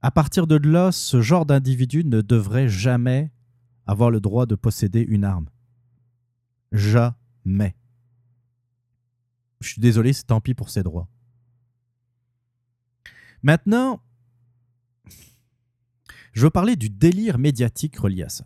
à 0.00 0.10
partir 0.10 0.46
de 0.46 0.56
là, 0.56 0.92
ce 0.92 1.20
genre 1.20 1.44
d'individu 1.44 2.04
ne 2.04 2.20
devrait 2.20 2.68
jamais 2.68 3.32
avoir 3.86 4.10
le 4.10 4.20
droit 4.20 4.46
de 4.46 4.54
posséder 4.54 5.00
une 5.00 5.24
arme. 5.24 5.48
Jamais. 6.72 7.74
Je 9.60 9.68
suis 9.68 9.80
désolé, 9.80 10.12
c'est 10.12 10.24
tant 10.24 10.40
pis 10.40 10.54
pour 10.54 10.70
ses 10.70 10.82
droits. 10.82 11.08
Maintenant, 13.42 14.02
je 16.32 16.42
veux 16.42 16.50
parler 16.50 16.76
du 16.76 16.90
délire 16.90 17.38
médiatique 17.38 17.96
relié 17.96 18.24
à 18.24 18.28
ça. 18.28 18.44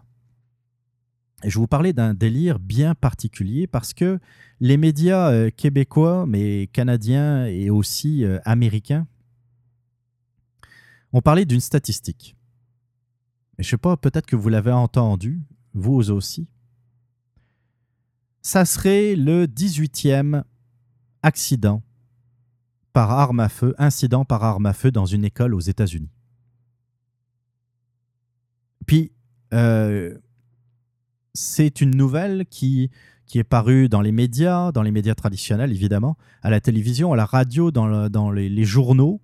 Et 1.43 1.51
je 1.51 1.59
vous 1.59 1.67
parler 1.67 1.93
d'un 1.93 2.15
délire 2.15 2.59
bien 2.59 2.95
particulier 2.95 3.67
parce 3.67 3.95
que 3.95 4.19
les 4.61 4.77
médias 4.77 5.31
euh, 5.31 5.51
québécois, 5.51 6.27
mais 6.27 6.69
canadiens 6.73 7.47
et 7.47 7.71
aussi 7.71 8.25
euh, 8.25 8.39
américains, 8.45 9.07
ont 11.13 11.23
parlé 11.23 11.47
d'une 11.47 11.61
statistique. 11.61 12.37
Je 13.59 13.67
ne 13.67 13.71
sais 13.71 13.79
pas, 13.79 13.97
peut-être 13.97 14.27
que 14.27 14.37
vous 14.37 14.49
l'avez 14.49 14.73
entendu, 14.73 15.41
vous 15.75 16.11
aussi. 16.11 16.47
Ça 18.43 18.65
serait 18.65 19.17
le 19.17 19.47
18e 19.47 20.45
accident 21.23 21.83
par 22.93 23.11
arme 23.11 23.41
à 23.41 23.49
feu, 23.49 23.75
incident 23.79 24.25
par 24.25 24.43
arme 24.45 24.67
à 24.67 24.73
feu 24.73 24.91
dans 24.91 25.07
une 25.07 25.25
école 25.25 25.55
aux 25.55 25.61
États-Unis. 25.61 26.11
Puis, 28.87 29.13
euh, 29.55 30.19
c'est 31.35 31.81
une 31.81 31.95
nouvelle 31.95 32.47
qui, 32.47 32.91
qui 33.27 33.39
est 33.39 33.45
parue 33.45 33.89
dans 33.89 34.01
les 34.01 34.11
médias, 34.11 34.73
dans 34.73 34.83
les 34.83 34.91
médias 34.91 35.15
traditionnels 35.15 35.71
évidemment, 35.71 36.17
à 36.43 36.51
la 36.51 36.61
télévision, 36.61 37.13
à 37.13 37.17
la 37.17 37.27
radio, 37.27 37.71
dans, 37.71 38.09
dans 38.09 38.33
les, 38.33 38.65
journaux. 38.65 39.21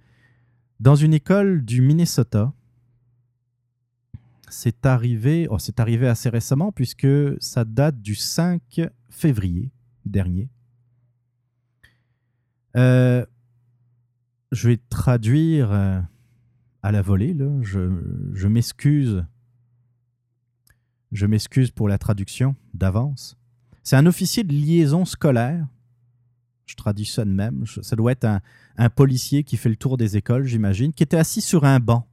dans 0.80 0.96
une 0.96 1.14
école 1.14 1.66
du 1.66 1.82
Minnesota. 1.82 2.54
C'est 4.50 4.86
arrivé, 4.86 5.48
oh, 5.50 5.60
c'est 5.60 5.80
arrivé 5.80 6.08
assez 6.08 6.30
récemment 6.30 6.72
puisque 6.72 7.08
ça 7.42 7.66
date 7.66 8.02
du 8.02 8.16
5 8.16 8.82
février 9.10 9.72
dernier. 10.06 10.50
Euh, 12.76 13.26
je 14.52 14.70
vais 14.70 14.80
traduire 14.90 15.72
euh, 15.72 16.00
à 16.82 16.92
la 16.92 17.02
volée. 17.02 17.36
Je, 17.62 18.48
m'excuse. 18.48 19.26
Je 21.12 21.26
m'excuse 21.26 21.72
pour 21.72 21.88
la 21.88 21.98
traduction 21.98 22.56
d'avance. 22.74 23.38
C'est 23.84 23.96
un 23.96 24.06
officier 24.06 24.44
de 24.44 24.54
liaison 24.54 25.06
scolaire. 25.06 25.68
Je 26.66 26.76
traduis 26.76 27.06
ça 27.06 27.26
de 27.26 27.32
même. 27.32 27.66
Ça 27.82 27.96
doit 27.96 28.14
être 28.14 28.26
un, 28.26 28.42
un 28.78 28.90
policier 28.90 29.44
qui 29.44 29.58
fait 29.58 29.70
le 29.70 29.76
tour 29.76 29.98
des 29.98 30.18
écoles, 30.18 30.46
j'imagine, 30.46 30.94
qui 30.94 31.04
était 31.04 31.18
assis 31.18 31.42
sur 31.42 31.66
un 31.66 31.80
banc 31.80 32.08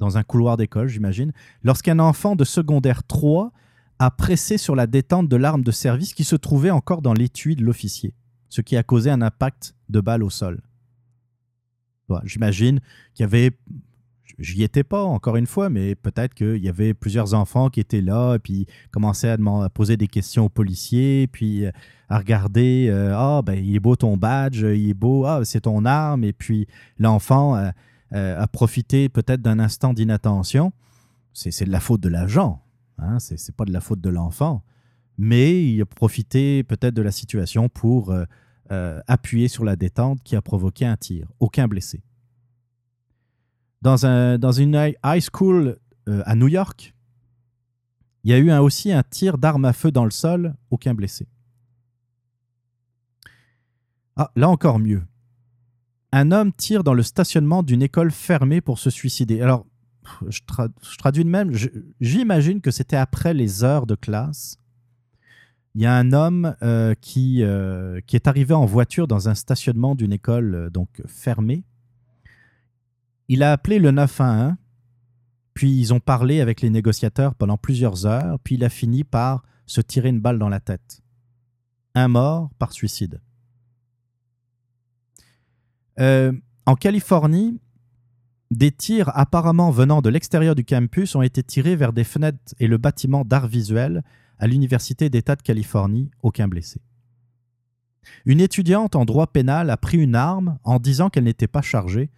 dans 0.00 0.16
un 0.16 0.22
couloir 0.22 0.56
d'école, 0.56 0.88
j'imagine, 0.88 1.32
lorsqu'un 1.62 1.98
enfant 1.98 2.34
de 2.34 2.44
secondaire 2.44 3.04
3 3.04 3.52
a 3.98 4.10
pressé 4.10 4.56
sur 4.56 4.74
la 4.74 4.86
détente 4.86 5.28
de 5.28 5.36
l'arme 5.36 5.62
de 5.62 5.70
service 5.70 6.14
qui 6.14 6.24
se 6.24 6.36
trouvait 6.36 6.70
encore 6.70 7.02
dans 7.02 7.12
l'étui 7.12 7.54
de 7.54 7.62
l'officier 7.62 8.14
ce 8.50 8.60
qui 8.60 8.76
a 8.76 8.82
causé 8.82 9.10
un 9.10 9.22
impact 9.22 9.74
de 9.88 10.00
balle 10.00 10.22
au 10.22 10.28
sol. 10.28 10.60
J'imagine 12.24 12.80
qu'il 13.14 13.22
y 13.22 13.24
avait, 13.24 13.52
j'y 14.40 14.64
étais 14.64 14.82
pas 14.82 15.04
encore 15.04 15.36
une 15.36 15.46
fois, 15.46 15.70
mais 15.70 15.94
peut-être 15.94 16.34
qu'il 16.34 16.56
y 16.56 16.68
avait 16.68 16.92
plusieurs 16.92 17.34
enfants 17.34 17.70
qui 17.70 17.78
étaient 17.78 18.00
là 18.00 18.34
et 18.34 18.38
puis 18.40 18.66
commençaient 18.90 19.30
à, 19.30 19.68
poser 19.68 19.96
des 19.96 20.08
questions 20.08 20.46
aux 20.46 20.48
policiers, 20.48 21.28
puis 21.28 21.64
euh, 21.64 21.70
à 22.08 22.18
regarder, 22.18 22.88
euh, 22.90 23.14
ah 23.16 23.42
ben 23.42 23.54
il 23.54 23.76
est 23.76 23.80
beau 23.80 23.94
ton 23.94 24.16
badge, 24.16 24.62
il 24.62 24.90
est 24.90 24.94
beau, 24.94 25.24
ah 25.24 25.42
c'est 25.44 25.60
ton 25.60 25.84
arme, 25.84 26.24
et 26.24 26.32
puis 26.32 26.66
l'enfant 26.98 27.54
a, 27.54 27.72
a, 28.10 28.46
profité 28.48 29.08
peut-être 29.08 29.40
d'un 29.40 29.60
instant 29.60 29.94
d'inattention. 29.94 30.72
C'est 31.32 31.64
de 31.64 31.70
la 31.70 31.78
faute 31.78 32.00
de 32.00 32.08
l'agent, 32.08 32.60
hein, 32.98 33.20
c'est 33.20 33.54
pas 33.54 33.64
de 33.64 33.72
la 33.72 33.80
faute 33.80 34.00
de 34.00 34.10
l'enfant 34.10 34.64
mais 35.20 35.70
il 35.70 35.82
a 35.82 35.84
profité 35.84 36.64
peut-être 36.64 36.94
de 36.94 37.02
la 37.02 37.12
situation 37.12 37.68
pour 37.68 38.10
euh, 38.10 38.24
euh, 38.72 39.02
appuyer 39.06 39.48
sur 39.48 39.66
la 39.66 39.76
détente 39.76 40.22
qui 40.22 40.34
a 40.34 40.40
provoqué 40.40 40.86
un 40.86 40.96
tir. 40.96 41.30
Aucun 41.40 41.68
blessé. 41.68 42.02
Dans, 43.82 44.06
un, 44.06 44.38
dans 44.38 44.52
une 44.52 44.74
high 45.04 45.20
school 45.20 45.78
euh, 46.08 46.22
à 46.24 46.34
New 46.36 46.48
York, 46.48 46.94
il 48.24 48.30
y 48.30 48.32
a 48.32 48.38
eu 48.38 48.50
aussi 48.50 48.92
un 48.92 49.02
tir 49.02 49.36
d'arme 49.36 49.66
à 49.66 49.74
feu 49.74 49.90
dans 49.90 50.06
le 50.06 50.10
sol, 50.10 50.54
aucun 50.70 50.94
blessé. 50.94 51.28
Ah, 54.16 54.30
là 54.36 54.48
encore 54.48 54.78
mieux. 54.78 55.02
Un 56.12 56.32
homme 56.32 56.50
tire 56.54 56.82
dans 56.82 56.94
le 56.94 57.02
stationnement 57.02 57.62
d'une 57.62 57.82
école 57.82 58.10
fermée 58.10 58.62
pour 58.62 58.78
se 58.78 58.88
suicider. 58.88 59.42
Alors, 59.42 59.66
je, 60.28 60.40
je 60.40 60.96
traduis 60.96 61.24
de 61.24 61.28
même, 61.28 61.52
j'imagine 62.00 62.62
que 62.62 62.70
c'était 62.70 62.96
après 62.96 63.34
les 63.34 63.64
heures 63.64 63.86
de 63.86 63.94
classe 63.94 64.59
il 65.74 65.82
y 65.82 65.86
a 65.86 65.94
un 65.94 66.12
homme 66.12 66.56
euh, 66.62 66.94
qui, 67.00 67.42
euh, 67.42 68.00
qui 68.06 68.16
est 68.16 68.26
arrivé 68.26 68.54
en 68.54 68.66
voiture 68.66 69.06
dans 69.06 69.28
un 69.28 69.34
stationnement 69.34 69.94
d'une 69.94 70.12
école 70.12 70.54
euh, 70.54 70.70
donc 70.70 70.88
fermée. 71.06 71.64
Il 73.28 73.44
a 73.44 73.52
appelé 73.52 73.78
le 73.78 73.92
911, 73.92 74.54
puis 75.54 75.70
ils 75.70 75.94
ont 75.94 76.00
parlé 76.00 76.40
avec 76.40 76.60
les 76.60 76.70
négociateurs 76.70 77.36
pendant 77.36 77.56
plusieurs 77.56 78.04
heures, 78.04 78.40
puis 78.40 78.56
il 78.56 78.64
a 78.64 78.68
fini 78.68 79.04
par 79.04 79.44
se 79.66 79.80
tirer 79.80 80.08
une 80.08 80.20
balle 80.20 80.40
dans 80.40 80.48
la 80.48 80.58
tête. 80.58 81.00
Un 81.94 82.08
mort 82.08 82.50
par 82.58 82.72
suicide. 82.72 83.20
en 85.98 86.74
Californie, 86.76 87.60
des 88.50 88.72
tirs 88.72 89.16
apparemment 89.16 89.70
venant 89.70 90.02
de 90.02 90.08
l'extérieur 90.08 90.54
du 90.54 90.64
campus 90.64 91.14
ont 91.14 91.22
été 91.22 91.42
tirés 91.42 91.76
vers 91.76 91.92
des 91.92 92.04
fenêtres 92.04 92.38
et 92.58 92.66
le 92.66 92.78
bâtiment 92.78 93.24
d'art 93.24 93.46
visuel 93.46 94.02
à 94.40 94.46
l'Université 94.46 95.10
d'État 95.10 95.36
de 95.36 95.42
Californie, 95.42 96.10
aucun 96.22 96.48
blessé. 96.48 96.80
Une 98.24 98.40
étudiante 98.40 98.96
en 98.96 99.04
droit 99.04 99.26
pénal 99.26 99.68
a 99.68 99.76
pris 99.76 99.98
une 99.98 100.14
arme 100.14 100.58
en 100.64 100.78
disant 100.78 101.10
qu'elle 101.10 101.24
n'était 101.24 101.46
pas 101.46 101.60
chargée 101.60 102.10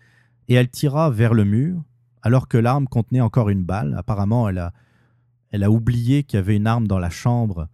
et 0.49 0.55
elle 0.55 0.71
tira 0.71 1.11
vers 1.11 1.35
le 1.35 1.45
mur 1.45 1.83
alors 2.23 2.47
que 2.47 2.57
l'arme 2.57 2.87
contenait 2.87 3.21
encore 3.21 3.49
une 3.49 3.65
balle. 3.65 3.97
Apparemment, 3.99 4.49
elle 4.49 4.61
a, 5.63 5.71
oublié 5.71 6.23
qu'il 6.23 6.37
y 6.37 6.41
avait 6.41 6.57
une 6.57 6.69
arme 6.69 6.87
dans 6.87 7.01
la 7.01 7.11
chambre 7.11 7.69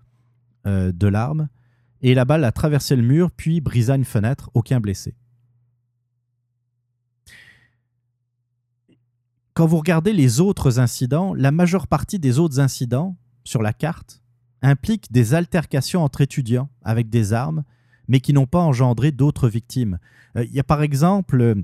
euh, 0.66 0.92
de 0.92 1.06
l'arme 1.06 1.48
et 2.00 2.14
la 2.14 2.24
balle 2.24 2.44
a 2.44 2.52
traversé 2.52 2.96
le 2.96 3.02
mur 3.02 3.30
puis 3.30 3.60
brisa 3.60 3.96
une 3.96 4.06
fenêtre, 4.06 4.50
aucun 4.54 4.80
blessé. 4.80 5.14
Quand 9.52 9.66
vous 9.66 9.76
regardez 9.76 10.14
les 10.14 10.40
autres 10.40 10.80
incidents, 10.80 11.34
la 11.34 11.50
majeure 11.50 11.86
partie 11.86 12.18
des 12.18 12.38
autres 12.38 12.60
incidents 12.60 13.18
sur 13.44 13.60
la 13.60 13.74
carte 13.74 14.22
impliquent 14.62 15.12
des 15.12 15.35
altercations 15.35 16.02
entre 16.02 16.20
étudiants 16.20 16.68
avec 16.82 17.09
des 17.09 17.32
armes, 17.32 17.64
mais 18.09 18.20
qui 18.20 18.32
n'ont 18.32 18.47
pas 18.47 18.60
engendré 18.60 19.12
d'autres 19.12 19.48
victimes. 19.48 19.98
Euh, 20.36 20.44
il 20.44 20.52
y 20.52 20.60
a 20.60 20.64
par 20.64 20.82
exemple 20.82 21.55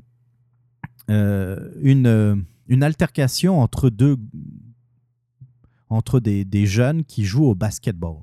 euh, 1.11 1.71
une, 1.83 2.45
une 2.69 2.83
altercation 2.83 3.61
entre 3.61 3.91
deux 3.91 4.17
entre 5.91 6.19
des, 6.19 6.45
des, 6.45 6.67
jeunes 6.67 7.05
qui 7.05 7.25
jouent 7.25 7.45
au 7.45 7.55
basketball. 7.55 8.17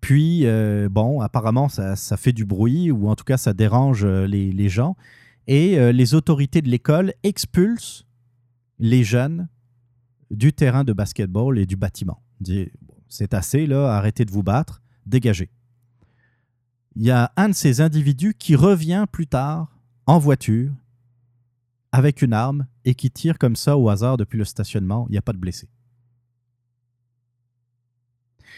Puis, 0.00 0.46
euh, 0.46 0.88
bon, 0.88 1.22
apparemment, 1.22 1.68
ça, 1.68 1.96
ça, 1.96 2.16
fait 2.16 2.32
du 2.32 2.44
bruit, 2.44 2.90
ou 2.90 3.08
en 3.08 3.16
tout 3.16 3.24
cas, 3.24 3.38
ça 3.38 3.52
dérange 3.52 4.04
les, 4.04 4.52
les 4.52 4.68
gens. 4.68 4.96
Et 5.46 5.78
euh, 5.78 5.92
les 5.92 6.14
autorités 6.14 6.62
de 6.62 6.68
l'école 6.68 7.12
expulsent 7.22 8.06
les 8.78 9.04
jeunes 9.04 9.48
du 10.30 10.52
terrain 10.52 10.84
de 10.84 10.92
basketball 10.92 11.58
et 11.58 11.66
du 11.66 11.76
bâtiment. 11.76 12.22
C'est 13.08 13.34
assez, 13.34 13.66
là, 13.66 13.94
arrêtez 13.94 14.24
de 14.24 14.30
vous 14.30 14.42
battre, 14.42 14.82
dégagez. 15.06 15.50
Il 16.96 17.02
y 17.02 17.10
a 17.10 17.32
un 17.36 17.48
de 17.48 17.54
ces 17.54 17.80
individus 17.80 18.34
qui 18.34 18.54
revient 18.54 19.06
plus 19.10 19.26
tard 19.26 19.78
en 20.06 20.18
voiture 20.18 20.72
avec 21.92 22.22
une 22.22 22.32
arme 22.32 22.66
et 22.84 22.94
qui 22.94 23.10
tire 23.10 23.38
comme 23.38 23.56
ça 23.56 23.76
au 23.76 23.88
hasard 23.88 24.16
depuis 24.16 24.38
le 24.38 24.44
stationnement. 24.44 25.06
Il 25.08 25.12
n'y 25.12 25.18
a 25.18 25.22
pas 25.22 25.32
de 25.32 25.38
blessés. 25.38 25.68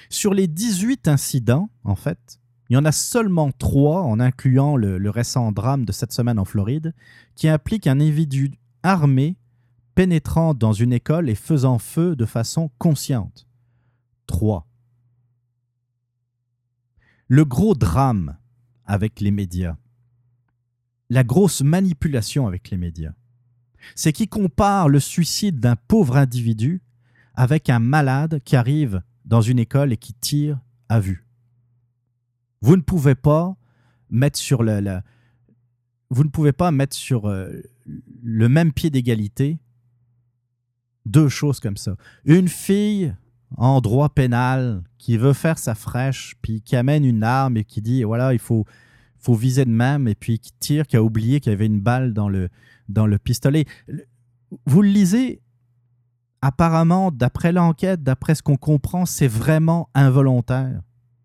Sur 0.09 0.35
les 0.35 0.47
18 0.47 1.09
incidents, 1.09 1.71
en 1.85 1.97
fait, 1.97 2.41
il 2.69 2.75
y 2.75 2.77
en 2.77 2.85
a 2.85 2.93
seulement 2.93 3.53
trois, 3.53 4.03
en 4.03 4.19
incluant 4.21 4.77
le, 4.77 5.11
récent 5.11 5.53
drame 5.53 5.85
de 5.85 5.93
cette 5.93 6.13
semaine 6.13 6.39
en 6.39 6.45
Floride, 6.45 6.95
qui 7.35 7.49
impliquent 7.49 7.87
un 7.87 8.01
individu 8.01 8.53
armé 8.83 9.37
pénétrant 9.95 10.53
dans 10.53 10.73
une 10.73 10.93
école 10.93 11.31
et 11.31 11.35
faisant 11.35 11.79
feu 11.79 12.17
de 12.17 12.27
façon 12.27 12.71
consciente. 12.79 13.47
Trois. 14.27 14.67
Le 17.29 17.45
gros 17.45 17.75
drame 17.75 18.37
avec 18.85 19.21
les 19.21 19.31
médias, 19.31 19.77
la 21.11 21.25
grosse 21.25 21.63
manipulation 21.63 22.47
avec 22.47 22.71
les 22.71 22.77
médias, 22.77 23.15
c'est 23.95 24.13
qu'ils 24.13 24.29
comparent 24.29 24.89
le 24.89 25.01
suicide 25.01 25.61
d'un 25.61 25.77
pauvre 25.77 26.17
individu 26.17 26.83
avec 27.35 27.69
un 27.69 27.79
malade 27.79 28.41
qui 28.45 28.57
arrive 28.57 29.03
dans 29.25 29.41
une 29.41 29.59
école 29.59 29.93
et 29.93 29.97
qui 29.97 30.15
tire 30.15 30.61
à 30.89 31.01
vue. 31.01 31.27
Vous 32.63 32.77
ne 32.77 32.83
pouvez 32.83 33.15
pas 33.15 33.57
mettre 34.09 34.39
sur 34.39 34.63
le, 34.63 35.01
vous 36.11 36.25
ne 36.25 36.29
pouvez 36.29 36.53
pas 36.53 36.71
mettre 36.71 36.97
sur 36.97 37.27
euh, 37.27 37.63
le 38.23 38.49
même 38.49 38.73
pied 38.73 38.91
d'égalité 38.91 39.59
deux 41.05 41.29
choses 41.29 41.61
comme 41.61 41.77
ça. 41.77 41.97
Une 42.25 42.49
fille 42.49 43.15
en 43.57 43.81
droit 43.81 44.09
pénal 44.09 44.83
qui 44.99 45.17
veut 45.17 45.33
faire 45.33 45.59
sa 45.59 45.75
fraîche, 45.75 46.35
puis 46.43 46.63
qui 46.63 46.77
amène 46.77 47.05
une 47.05 47.23
arme 47.23 47.57
et 47.57 47.65
qui 47.65 47.81
dit 47.81 48.03
voilà, 48.03 48.33
il 48.33 48.39
faut, 48.39 48.65
faut 49.19 49.35
viser 49.35 49.65
de 49.65 49.71
même, 49.71 50.09
et 50.09 50.15
puis 50.15 50.39
qui 50.39 50.53
tire, 50.59 50.87
qui 50.87 50.97
a 50.97 51.03
oublié 51.03 51.41
qu'il 51.41 51.53
y 51.53 51.55
avait 51.55 51.67
une 51.67 51.81
balle 51.81 52.13
dans 52.13 52.29
le, 52.29 52.49
dans 52.89 53.07
le 53.07 53.19
pistolet. 53.19 53.65
Vous 54.67 54.83
le 54.83 54.89
lisez, 54.89 55.43
apparemment, 56.43 57.11
d'après 57.11 57.53
l'enquête, 57.53 58.03
d'après 58.03 58.35
ce 58.35 58.43
qu'on 58.43 58.57
comprend, 58.57 59.07
c'est 59.07 59.29
vraiment 59.29 59.89
involontaire. 59.95 60.83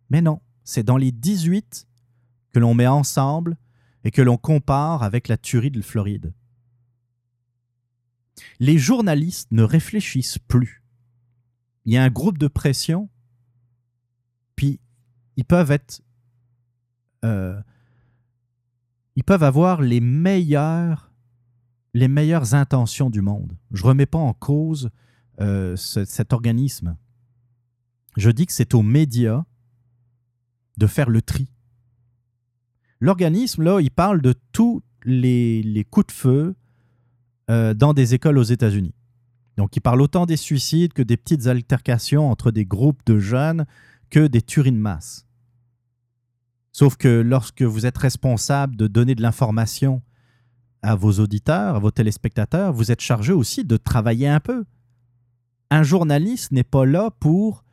Mais 0.10 0.22
non, 0.22 0.42
c'est 0.64 0.84
dans 0.84 0.98
les 0.98 1.12
18 1.12 1.88
que 2.54 2.60
l'on 2.60 2.74
met 2.74 2.88
ensemble 2.88 3.58
et 4.04 4.12
que 4.12 4.22
l'on 4.22 4.38
compare 4.38 5.04
avec 5.04 5.28
la 5.28 5.38
tuerie 5.38 5.72
de 5.72 5.82
Floride. 5.82 6.34
Les 8.60 8.78
journalistes 8.78 9.52
ne 9.52 9.64
réfléchissent 9.64 10.40
plus. 10.40 10.81
Il 11.86 11.94
y 11.94 11.98
a 11.98 12.04
un 12.04 12.10
groupe 12.10 12.38
de 12.38 12.48
pression, 12.48 13.10
puis 14.56 14.80
ils 15.38 15.46
peuvent 15.46 15.72
être... 15.72 16.02
Euh, 17.26 17.60
ils 19.16 19.24
peuvent 19.24 19.44
avoir 19.44 19.82
les 19.82 20.00
meilleures, 20.00 21.12
intentions 22.54 23.10
du 23.10 23.22
monde. 23.22 23.58
Je 23.72 23.84
ne 23.84 23.88
remets 23.90 24.06
pas 24.06 24.18
en 24.18 24.34
cause 24.34 24.90
euh, 25.40 25.76
cet 25.76 26.34
organisme. 26.34 26.96
Je 28.18 28.30
dis 28.30 28.46
que 28.46 28.54
c'est 28.54 28.74
aux 28.74 28.82
médias 28.82 29.44
de 30.78 30.88
faire 30.88 31.10
le 31.10 31.22
tri. 31.22 31.48
L'organisme, 33.00 33.64
là, 33.64 33.80
il 33.82 33.92
parle 33.92 34.22
de 34.22 34.34
tous 34.52 34.84
les, 35.04 35.86
coups 35.90 36.08
de 36.08 36.12
feu 36.12 36.56
euh, 37.50 37.74
dans 37.74 37.94
des 37.94 38.14
écoles 38.14 38.38
aux 38.38 38.44
États-Unis. 38.44 38.94
Donc, 39.62 39.76
il 39.76 39.80
parle 39.80 40.02
autant 40.02 40.26
des 40.26 40.38
suicides 40.38 40.92
que 40.92 41.04
des 41.04 41.18
petites 41.18 41.46
altercations 41.46 42.32
entre 42.32 42.50
des 42.50 42.66
groupes 42.66 43.06
de 43.06 43.20
jeunes 43.20 43.68
que 44.10 44.26
des 44.26 44.42
tueries 44.42 44.72
de 44.72 44.78
masse. 44.78 45.28
Sauf 46.72 46.98
que 46.98 47.08
lorsque 47.08 47.62
vous 47.62 47.86
êtes 47.86 48.00
responsable 48.00 48.76
de 48.76 48.88
donner 48.88 49.14
de 49.14 49.22
l'information 49.22 50.02
à 50.82 50.96
vos 50.96 51.20
auditeurs, 51.20 51.76
à 51.76 51.80
vos 51.80 51.92
téléspectateurs, 51.92 52.74
vous 52.74 52.92
êtes 52.92 53.02
chargé 53.02 53.34
aussi 53.34 53.64
de 53.64 53.78
travailler 53.78 54.28
un 54.28 54.40
peu. 54.40 54.66
Un 55.70 55.84
journaliste 55.84 56.52
n'est 56.52 56.64
pas 56.64 56.88
là 56.88 57.12
pour 57.20 57.64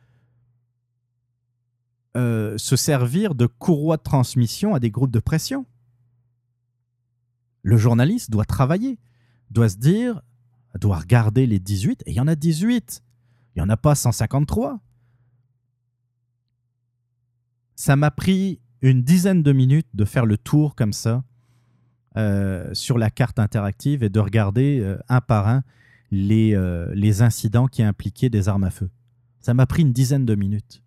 euh, 2.15 2.55
se 2.59 2.75
servir 2.75 3.33
de 3.33 3.47
courroie 3.47 3.97
de 3.97 4.03
transmission 4.03 4.75
à 4.75 4.79
des 4.79 4.91
groupes 4.91 5.09
de 5.09 5.19
pression. 5.19 5.65
Le 7.63 7.77
journaliste 7.77 8.29
doit 8.29 8.45
travailler, 8.45 8.99
doit 9.49 9.69
se 9.69 9.77
dire, 9.77 10.21
doit 10.77 10.97
regarder 10.97 11.45
les 11.45 11.59
18, 11.59 12.03
et 12.05 12.11
il 12.11 12.15
y 12.15 12.19
en 12.19 12.27
a 12.27 12.35
18. 12.35 13.03
Il 13.55 13.59
n'y 13.59 13.65
en 13.65 13.69
a 13.69 13.77
pas 13.77 13.95
153. 13.95 14.79
Ça 17.75 17.95
m'a 17.95 18.11
pris 18.11 18.59
une 18.81 19.03
dizaine 19.03 19.41
de 19.41 19.51
minutes 19.51 19.87
de 19.93 20.05
faire 20.05 20.25
le 20.25 20.37
tour 20.37 20.75
comme 20.75 20.93
ça 20.93 21.23
euh, 22.17 22.73
sur 22.73 22.97
la 22.97 23.09
carte 23.09 23.39
interactive 23.39 24.03
et 24.03 24.09
de 24.09 24.19
regarder 24.19 24.79
euh, 24.79 24.97
un 25.09 25.21
par 25.21 25.47
un 25.47 25.63
les, 26.11 26.57
les 26.95 27.21
incidents 27.21 27.67
qui 27.67 27.83
impliquaient 27.83 28.31
des 28.31 28.49
armes 28.49 28.63
à 28.63 28.71
feu. 28.71 28.89
Ça 29.41 29.53
m'a 29.53 29.67
pris 29.67 29.83
une 29.83 29.93
dizaine 29.93 30.25
de 30.25 30.33
minutes. 30.33 30.81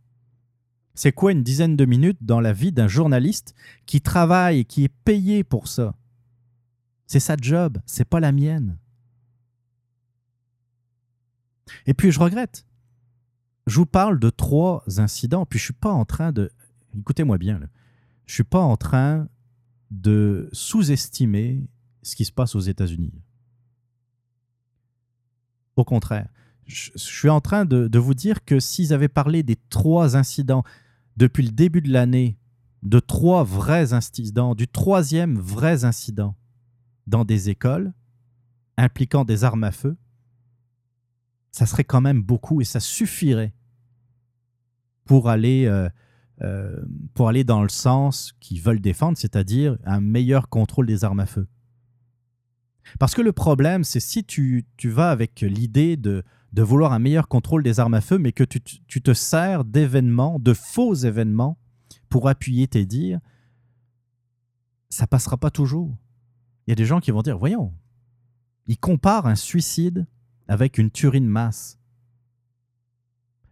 C'est 0.95 1.13
quoi 1.13 1.33
une 1.33 1.43
dizaine 1.43 1.77
de 1.77 1.85
minutes 1.85 2.19
dans 2.21 2.41
la 2.41 2.53
vie 2.53 2.73
d'un 2.73 2.89
journaliste 2.89 3.55
qui 3.87 4.01
travaille 4.01 4.61
et 4.61 4.65
qui 4.65 4.85
est 4.85 4.95
payé 5.05 5.43
pour 5.43 5.69
ça? 5.69 5.95
C'est 7.07 7.21
sa 7.21 7.37
job, 7.41 7.79
c'est 7.87 8.05
pas 8.05 8.21
la 8.21 8.33
mienne. 8.33 8.79
Et 11.87 11.95
puis 11.95 12.11
je 12.11 12.21
regrette. 12.21 12.67
Je 13.67 13.77
vous 13.77 13.87
parle 13.87 14.19
de 14.19 14.31
trois 14.31 14.83
incidents, 14.99 15.47
puis 15.47 15.59
je 15.59 15.65
suis 15.65 15.73
pas 15.73 15.93
en 15.93 16.05
train 16.05 16.33
de 16.33 16.51
écoutez-moi 16.99 17.39
bien 17.39 17.59
là. 17.59 17.67
Je 18.27 18.35
suis 18.35 18.45
pas 18.45 18.61
en 18.61 18.77
train 18.77 19.29
de 19.91 20.49
sous-estimer 20.53 21.67
ce 22.03 22.17
qui 22.17 22.25
se 22.25 22.33
passe 22.33 22.55
aux 22.55 22.61
États-Unis. 22.61 23.13
Au 25.77 25.85
contraire, 25.85 26.29
je, 26.67 26.91
suis 26.97 27.29
en 27.29 27.41
train 27.41 27.65
de, 27.65 27.89
de 27.89 27.99
vous 27.99 28.15
dire 28.15 28.45
que 28.45 28.61
s'ils 28.61 28.93
avaient 28.93 29.09
parlé 29.09 29.43
des 29.43 29.57
trois 29.69 30.17
incidents 30.17 30.65
depuis 31.17 31.43
le 31.43 31.51
début 31.51 31.83
de 31.83 31.93
l'année 31.93 32.39
de 32.83 32.99
trois 32.99 33.45
vrais 33.45 33.93
incidents, 33.93 34.55
du 34.55 34.67
troisième 34.67 35.39
vrai 35.39 35.85
incident 35.85 36.37
dans 37.07 37.25
des 37.25 37.49
écoles 37.49 37.93
impliquant 38.77 39.25
des 39.25 39.45
armes 39.45 39.65
à 39.65 39.71
feu, 39.71 39.97
ça 41.53 41.67
serait 41.67 41.85
quand 41.85 42.01
même 42.01 42.23
beaucoup 42.23 42.61
et 42.61 42.65
ça 42.65 42.81
suffirait 42.81 43.55
pour 45.05 45.29
aller, 45.29 45.67
euh, 45.67 45.89
euh, 46.43 46.85
pour 47.15 47.29
aller 47.29 47.45
dans 47.45 47.63
le 47.63 47.69
sens 47.69 48.35
qu'ils 48.41 48.61
veulent 48.61 48.81
défendre, 48.81 49.17
c'est-à-dire 49.17 49.79
un 49.85 50.01
meilleur 50.01 50.49
contrôle 50.49 50.87
des 50.87 51.05
armes 51.05 51.21
à 51.21 51.27
feu. 51.27 51.47
Parce 52.99 53.15
que 53.15 53.23
le 53.23 53.33
problème, 53.33 53.85
c'est 53.85 54.01
si 54.01 54.25
tu, 54.25 54.67
tu 54.77 54.91
vas 54.91 55.11
avec 55.11 55.41
l'idée 55.41 55.97
de 55.97 56.25
de 56.53 56.63
vouloir 56.63 56.93
un 56.93 56.99
meilleur 56.99 57.29
contrôle 57.29 57.63
des 57.63 57.81
armes 57.81 57.95
à 57.95 58.01
feu, 58.01 58.19
mais 58.19 58.33
que 58.33 58.45
tu, 58.45 58.61
te 58.61 59.15
sers 59.15 59.65
d'événements, 59.65 60.39
de 60.39 60.53
faux 60.53 60.95
événements, 60.95 61.59
pour 62.09 62.29
appuyer 62.29 62.69
tes 62.69 62.85
dires, 62.85 63.21
ça 64.91 65.07
passera 65.07 65.39
pas 65.39 65.51
toujours. 65.51 65.97
Il 66.67 66.71
y 66.71 66.73
a 66.73 66.75
des 66.75 66.85
gens 66.85 67.01
qui 67.01 67.11
vont 67.11 67.23
dire, 67.23 67.39
voyons, 67.39 67.73
ils 68.67 68.79
comparent 68.79 69.27
un 69.27 69.35
suicide 69.35 70.07
avec 70.53 70.77
une 70.77 70.91
tuerie 70.91 71.23
de 71.23 71.27
masse. 71.27 71.79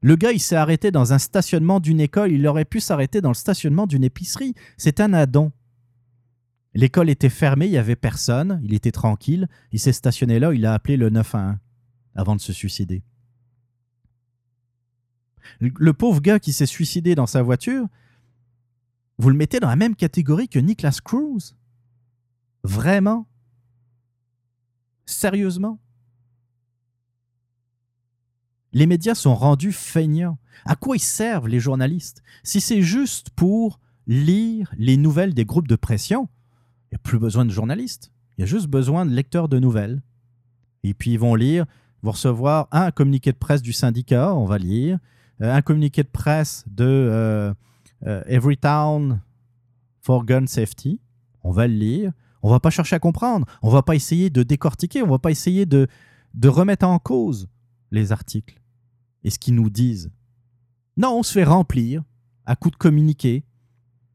Le 0.02 0.16
gars, 0.16 0.32
il 0.32 0.38
s'est 0.38 0.56
arrêté 0.56 0.90
dans 0.90 1.14
un 1.14 1.18
stationnement 1.18 1.80
d'une 1.80 1.98
école, 1.98 2.30
il 2.30 2.46
aurait 2.46 2.66
pu 2.66 2.78
s'arrêter 2.78 3.22
dans 3.22 3.30
le 3.30 3.34
stationnement 3.34 3.86
d'une 3.86 4.04
épicerie. 4.04 4.54
C'est 4.76 5.00
un 5.00 5.14
addon. 5.14 5.50
L'école 6.74 7.08
était 7.08 7.30
fermée, 7.30 7.66
il 7.66 7.70
n'y 7.70 7.78
avait 7.78 7.96
personne, 7.96 8.60
il 8.62 8.74
était 8.74 8.92
tranquille, 8.92 9.48
il 9.72 9.80
s'est 9.80 9.94
stationné 9.94 10.38
là, 10.38 10.52
il 10.52 10.66
a 10.66 10.74
appelé 10.74 10.98
le 10.98 11.08
911 11.08 11.56
avant 12.14 12.36
de 12.36 12.40
se 12.40 12.52
suicider. 12.52 13.02
Le 15.58 15.92
pauvre 15.94 16.20
gars 16.20 16.38
qui 16.38 16.52
s'est 16.52 16.66
suicidé 16.66 17.14
dans 17.14 17.26
sa 17.26 17.40
voiture, 17.40 17.86
vous 19.16 19.30
le 19.30 19.36
mettez 19.36 19.58
dans 19.58 19.68
la 19.68 19.76
même 19.76 19.96
catégorie 19.96 20.50
que 20.50 20.58
Nicholas 20.58 21.00
Cruz? 21.02 21.56
Vraiment? 22.62 23.26
Sérieusement? 25.06 25.80
Les 28.72 28.86
médias 28.86 29.14
sont 29.14 29.34
rendus 29.34 29.72
feignants. 29.72 30.38
À 30.64 30.76
quoi 30.76 30.96
ils 30.96 31.00
servent 31.00 31.48
les 31.48 31.60
journalistes? 31.60 32.22
Si 32.44 32.60
c'est 32.60 32.82
juste 32.82 33.30
pour 33.30 33.80
lire 34.06 34.72
les 34.78 34.96
nouvelles 34.96 35.34
des 35.34 35.44
groupes 35.44 35.68
de 35.68 35.76
pression, 35.76 36.28
il 36.84 36.94
n'y 36.94 36.96
a 36.96 36.98
plus 36.98 37.18
besoin 37.18 37.44
de 37.44 37.50
journalistes. 37.50 38.12
Il 38.36 38.42
y 38.42 38.44
a 38.44 38.46
juste 38.46 38.68
besoin 38.68 39.06
de 39.06 39.10
lecteurs 39.10 39.48
de 39.48 39.58
nouvelles. 39.58 40.02
Et 40.84 40.94
puis 40.94 41.12
ils 41.12 41.18
vont 41.18 41.34
lire, 41.34 41.66
vont 42.02 42.12
recevoir 42.12 42.68
un 42.70 42.90
communiqué 42.90 43.32
de 43.32 43.36
presse 43.36 43.60
du 43.60 43.72
syndicat, 43.72 44.34
on 44.34 44.46
va 44.46 44.58
lire, 44.58 44.98
euh, 45.42 45.52
un 45.52 45.62
communiqué 45.62 46.02
de 46.02 46.08
presse 46.08 46.64
de 46.68 46.84
euh, 46.84 47.52
euh, 48.06 48.22
Every 48.26 48.56
Town 48.56 49.20
for 50.00 50.24
Gun 50.24 50.46
Safety, 50.46 51.00
on 51.42 51.50
va 51.50 51.66
le 51.66 51.74
lire. 51.74 52.12
On 52.42 52.48
va 52.48 52.58
pas 52.58 52.70
chercher 52.70 52.96
à 52.96 52.98
comprendre, 52.98 53.46
on 53.60 53.68
va 53.68 53.82
pas 53.82 53.94
essayer 53.94 54.30
de 54.30 54.42
décortiquer, 54.42 55.02
on 55.02 55.08
va 55.08 55.18
pas 55.18 55.30
essayer 55.30 55.66
de 55.66 55.88
remettre 56.42 56.86
en 56.86 56.98
cause 56.98 57.48
les 57.90 58.12
articles 58.12 58.59
et 59.24 59.30
ce 59.30 59.38
qu'ils 59.38 59.54
nous 59.54 59.70
disent. 59.70 60.10
Non, 60.96 61.18
on 61.18 61.22
se 61.22 61.32
fait 61.32 61.44
remplir 61.44 62.02
à 62.46 62.56
coup 62.56 62.70
de 62.70 62.76
communiqués. 62.76 63.44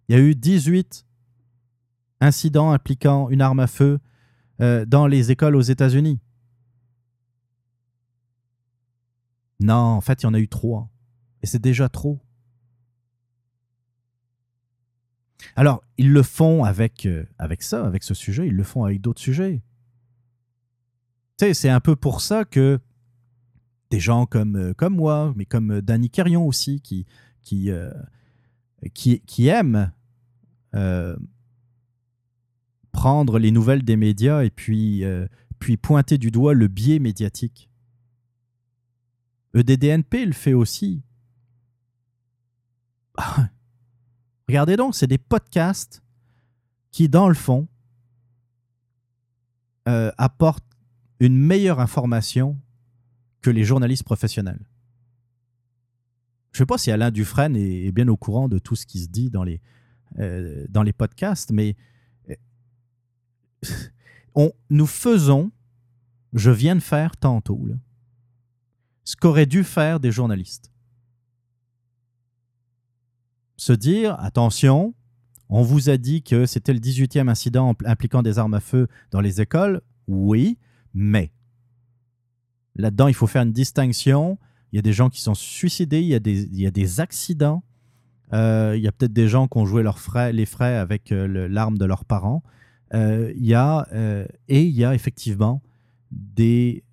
Il 0.08 0.16
y 0.16 0.20
a 0.20 0.22
eu 0.22 0.36
18 0.36 1.06
incidents 2.22 2.72
impliquant 2.72 3.30
une 3.30 3.42
arme 3.42 3.60
à 3.60 3.68
feu 3.68 4.00
dans 4.60 5.08
les 5.08 5.32
écoles 5.32 5.56
aux 5.56 5.62
États-Unis. 5.62 6.20
Non, 9.60 9.76
en 9.76 10.02
fait, 10.02 10.22
il 10.22 10.26
y 10.26 10.28
en 10.28 10.34
a 10.34 10.40
eu 10.40 10.48
trois. 10.48 10.90
Et 11.42 11.48
c'est 11.48 11.62
déjà 11.62 11.90
trop. 11.90 12.20
Alors, 15.56 15.84
ils 15.98 16.12
le 16.12 16.24
font 16.24 16.64
avec, 16.64 17.06
euh, 17.06 17.26
avec 17.38 17.62
ça, 17.62 17.86
avec 17.86 18.04
ce 18.04 18.14
sujet, 18.14 18.48
ils 18.48 18.56
le 18.56 18.64
font 18.64 18.84
avec 18.84 19.02
d'autres 19.02 19.22
sujets. 19.22 19.62
Tu 21.38 21.46
sais, 21.46 21.54
c'est 21.54 21.70
un 21.70 21.80
peu 21.80 21.96
pour 21.96 22.22
ça 22.22 22.46
que 22.46 22.80
des 23.96 24.02
gens 24.02 24.26
comme, 24.26 24.56
euh, 24.58 24.74
comme 24.74 24.96
moi, 24.96 25.34
mais 25.36 25.46
comme 25.46 25.72
euh, 25.72 25.82
Danny 25.82 26.10
Kerrion 26.10 26.46
aussi, 26.46 26.82
qui, 26.82 27.06
qui, 27.42 27.70
qui, 28.94 29.22
qui 29.22 29.48
aiment 29.48 29.92
prendre 32.92 33.40
les 33.40 33.52
nouvelles 33.52 33.84
des 33.84 33.96
médias 33.96 34.44
et 34.44 34.50
puis, 34.50 35.04
puis 35.60 35.78
pointer 35.78 36.18
du 36.18 36.32
doigt 36.32 36.54
le 36.54 36.68
biais 36.68 37.00
médiatique. 37.00 37.70
EDDNP 39.54 40.26
le 40.26 40.34
fait 40.34 40.54
aussi. 40.54 41.02
Regardez 44.48 44.76
donc, 44.76 44.96
c'est 44.96 45.08
des 45.08 45.18
podcasts 45.18 46.04
qui, 46.92 47.08
dans 47.08 47.30
le 47.30 47.36
fond, 47.36 47.68
euh, 49.88 50.12
apportent 50.18 50.66
une 51.20 51.38
meilleure 51.38 51.80
information 51.80 52.58
que 53.46 53.52
les 53.52 53.64
journalistes 53.64 54.04
professionnels. 54.04 54.66
Je 56.52 56.58
ne 56.58 56.64
sais 56.64 56.66
pas 56.66 56.80
si 56.80 56.90
Alain 56.90 57.12
Dufresne 57.12 57.56
est, 57.56 57.92
bien 57.92 58.08
au 58.08 58.18
courant 58.18 58.50
de 58.50 58.58
tout 58.58 58.76
ce 58.76 58.88
qui 58.88 59.00
se 59.04 59.08
dit 59.08 59.30
dans 59.30 59.44
les, 59.44 59.62
euh, 60.18 60.66
dans 60.68 60.82
les 60.82 60.94
podcasts, 60.94 61.52
mais 61.52 61.76
euh, 62.30 62.34
on, 64.36 64.52
nous 64.72 64.88
faisons, 64.88 65.52
je 66.34 66.50
viens 66.50 66.76
de 66.76 66.80
faire 66.80 67.18
tantôt, 67.18 67.68
ce 69.04 69.16
qu'auraient 69.16 69.46
dû 69.46 69.64
faire 69.64 70.00
des 70.00 70.12
journalistes. 70.12 70.72
Se 73.58 73.74
dire, 73.74 74.20
attention, 74.22 74.96
on 75.50 75.62
vous 75.62 75.92
a 75.92 75.98
dit 75.98 76.24
que 76.24 76.48
c'était 76.48 76.74
le 76.74 76.80
18e 76.80 77.30
incident 77.30 77.76
impliquant 77.86 78.24
des 78.24 78.40
armes 78.40 78.56
à 78.56 78.60
feu 78.60 78.88
dans 79.12 79.22
les 79.22 79.40
écoles. 79.40 79.84
Oui, 80.08 80.58
mais 80.96 81.32
là-dedans, 82.76 83.08
il 83.08 83.14
faut 83.14 83.28
faire 83.28 83.44
une 83.44 83.54
distinction. 83.54 84.38
Il 84.72 84.76
y 84.76 84.80
a 84.80 84.82
des 84.82 84.94
gens 84.94 85.10
qui 85.10 85.22
sont 85.22 85.36
suicidés, 85.36 86.02
il 86.02 86.08
y 86.08 86.16
a 86.16 86.20
des, 86.20 86.44
il 86.44 86.60
y 86.60 86.68
a 86.68 86.72
des 86.72 87.00
accidents. 87.00 87.64
Euh, 88.34 88.74
il 88.76 88.84
y 88.84 88.88
a 88.88 88.92
peut-être 88.92 89.14
des 89.14 89.28
gens 89.28 89.48
qui 89.48 89.58
ont 89.58 89.66
joué 89.66 89.84
leurs 89.84 90.00
frais, 90.00 90.34
les 90.34 90.46
frais 90.46 90.76
avec 90.76 91.12
euh, 91.12 91.48
l'arme 91.48 91.78
de 91.78 91.86
leurs 91.86 92.06
parents. 92.06 92.44
Euh, 92.94 93.32
il 93.36 93.46
y 93.46 93.54
a, 93.54 93.88
et 94.48 94.64
il 94.64 94.76
y 94.76 94.86
a 94.86 94.94
effectivement 94.94 95.62
des 96.12 96.84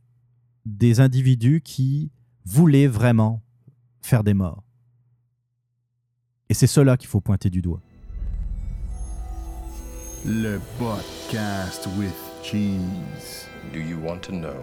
des 0.65 1.01
individus 1.01 1.61
qui 1.61 2.13
voulaient 2.45 2.87
vraiment 2.87 3.43
faire 4.01 4.23
des 4.23 4.35
morts. 4.35 4.63
Et 6.49 6.55
c'est 6.55 6.67
cela 6.67 6.97
qu'il 6.97 7.09
faut 7.09 7.21
pointer 7.21 7.51
du 7.51 7.63
doigt. 7.63 7.81
Le 10.25 10.61
podcast 10.79 11.89
with 11.99 12.15
cheese. 12.43 13.49
Do 13.73 13.81
you 13.81 13.99
want 13.99 14.21
to 14.23 14.33
know 14.33 14.55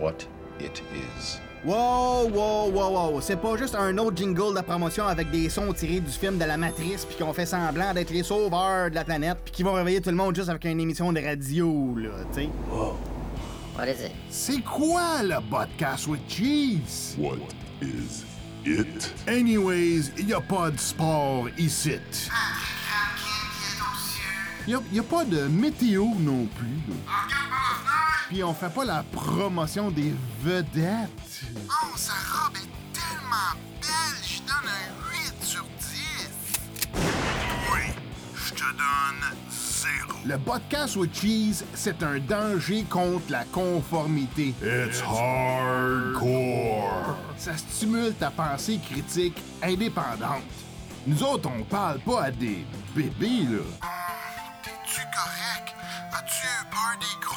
what 0.00 0.26
it 0.60 0.82
is? 0.94 1.38
Wow, 1.64 2.28
wow, 2.28 2.70
wow, 2.70 2.90
wow. 2.92 3.20
C'est 3.22 3.36
pas 3.40 3.56
juste 3.56 3.74
un 3.74 3.96
autre 3.96 4.18
jingle 4.18 4.54
de 4.54 4.60
promotion 4.60 5.06
avec 5.06 5.30
des 5.30 5.48
sons 5.48 5.72
tirés 5.72 6.00
du 6.00 6.10
film 6.10 6.36
de 6.36 6.44
la 6.44 6.58
Matrice, 6.58 7.06
puis 7.06 7.16
qu'on 7.16 7.32
fait 7.32 7.46
semblant 7.46 7.94
d'être 7.94 8.10
les 8.10 8.22
sauveurs 8.22 8.90
de 8.90 8.94
la 8.94 9.04
planète, 9.04 9.38
puis 9.44 9.52
qui 9.52 9.62
vont 9.62 9.72
réveiller 9.72 10.02
tout 10.02 10.10
le 10.10 10.16
monde 10.16 10.36
juste 10.36 10.50
avec 10.50 10.64
une 10.66 10.78
émission 10.78 11.10
de 11.10 11.20
radio, 11.22 11.94
là, 11.96 12.10
tu 12.34 12.42
sais. 12.42 12.48
Wow. 12.70 12.98
What 13.78 13.86
is 13.86 14.04
it? 14.04 14.12
C'est 14.28 14.60
quoi 14.62 15.22
le 15.22 15.36
podcast 15.50 16.06
with 16.06 16.20
cheese? 16.28 17.16
What 17.18 17.38
is 17.80 18.24
it? 18.66 19.12
Anyways, 19.26 20.12
y 20.18 20.34
a 20.34 20.40
pas 20.42 20.70
de 20.70 20.78
sport 20.78 21.48
ici. 21.56 21.92
Y 21.92 22.83
a, 24.72 24.80
y 24.92 24.98
a 24.98 25.02
pas 25.02 25.24
de 25.24 25.46
météo 25.48 26.06
non 26.18 26.46
plus. 26.46 26.78
Puis 28.28 28.42
on 28.42 28.54
fait 28.54 28.72
pas 28.72 28.84
la 28.84 29.02
promotion 29.12 29.90
des 29.90 30.14
vedettes. 30.42 31.42
Oh, 31.68 31.96
sa 31.96 32.12
robe 32.12 32.56
est 32.56 32.68
tellement 32.92 33.52
belle, 33.82 34.22
je 34.22 34.38
donne 34.38 34.70
un 34.70 34.88
8 35.10 35.44
sur 35.44 35.64
10. 35.64 36.30
Oui, 37.72 37.92
je 38.34 38.54
te 38.54 38.62
donne 38.62 39.34
le 40.26 40.38
podcast 40.38 40.96
with 40.96 41.14
cheese, 41.14 41.64
c'est 41.74 42.02
un 42.02 42.18
danger 42.18 42.84
contre 42.88 43.30
la 43.30 43.44
conformité. 43.44 44.54
It's 44.62 45.02
hardcore. 45.02 46.24
Ça 47.36 47.54
stimule 47.58 48.14
ta 48.14 48.30
pensée 48.30 48.80
critique 48.90 49.36
indépendante. 49.62 50.42
Nous 51.06 51.22
autres, 51.22 51.50
on 51.54 51.62
parle 51.64 51.98
pas 52.00 52.22
à 52.22 52.30
des 52.30 52.64
bébés, 52.96 53.42
là. 53.50 53.60
T'es-tu 54.94 55.06
correct? 55.06 55.74
As-tu 56.12 56.46
peur 56.70 56.94
des 57.00 57.16
gros 57.20 57.36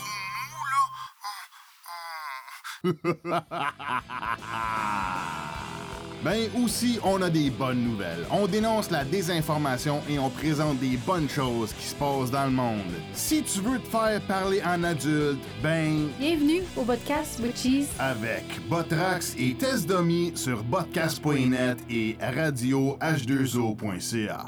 mots, 2.83 2.93
là? 3.33 3.43
Ben 6.23 6.49
aussi, 6.61 6.99
on 7.03 7.21
a 7.21 7.29
des 7.29 7.49
bonnes 7.51 7.83
nouvelles. 7.83 8.25
On 8.31 8.47
dénonce 8.47 8.89
la 8.89 9.05
désinformation 9.05 10.01
et 10.09 10.17
on 10.17 10.29
présente 10.31 10.79
des 10.79 10.97
bonnes 10.97 11.29
choses 11.29 11.73
qui 11.73 11.85
se 11.85 11.93
passent 11.95 12.31
dans 12.31 12.45
le 12.45 12.51
monde. 12.51 12.91
Si 13.13 13.43
tu 13.43 13.59
veux 13.61 13.77
te 13.79 13.87
faire 13.87 14.19
parler 14.21 14.59
en 14.63 14.83
adulte, 14.83 15.37
ben... 15.61 16.09
Bienvenue 16.19 16.63
au 16.75 16.81
podcast 16.81 17.39
with 17.39 17.55
Cheese. 17.55 17.87
Avec 17.99 18.43
Botrax 18.67 19.35
et 19.37 19.53
Test 19.53 19.87
Domi 19.87 20.31
sur 20.35 20.63
podcast.net 20.65 21.77
et 21.89 22.17
radio-h2o.ca. 22.19 24.43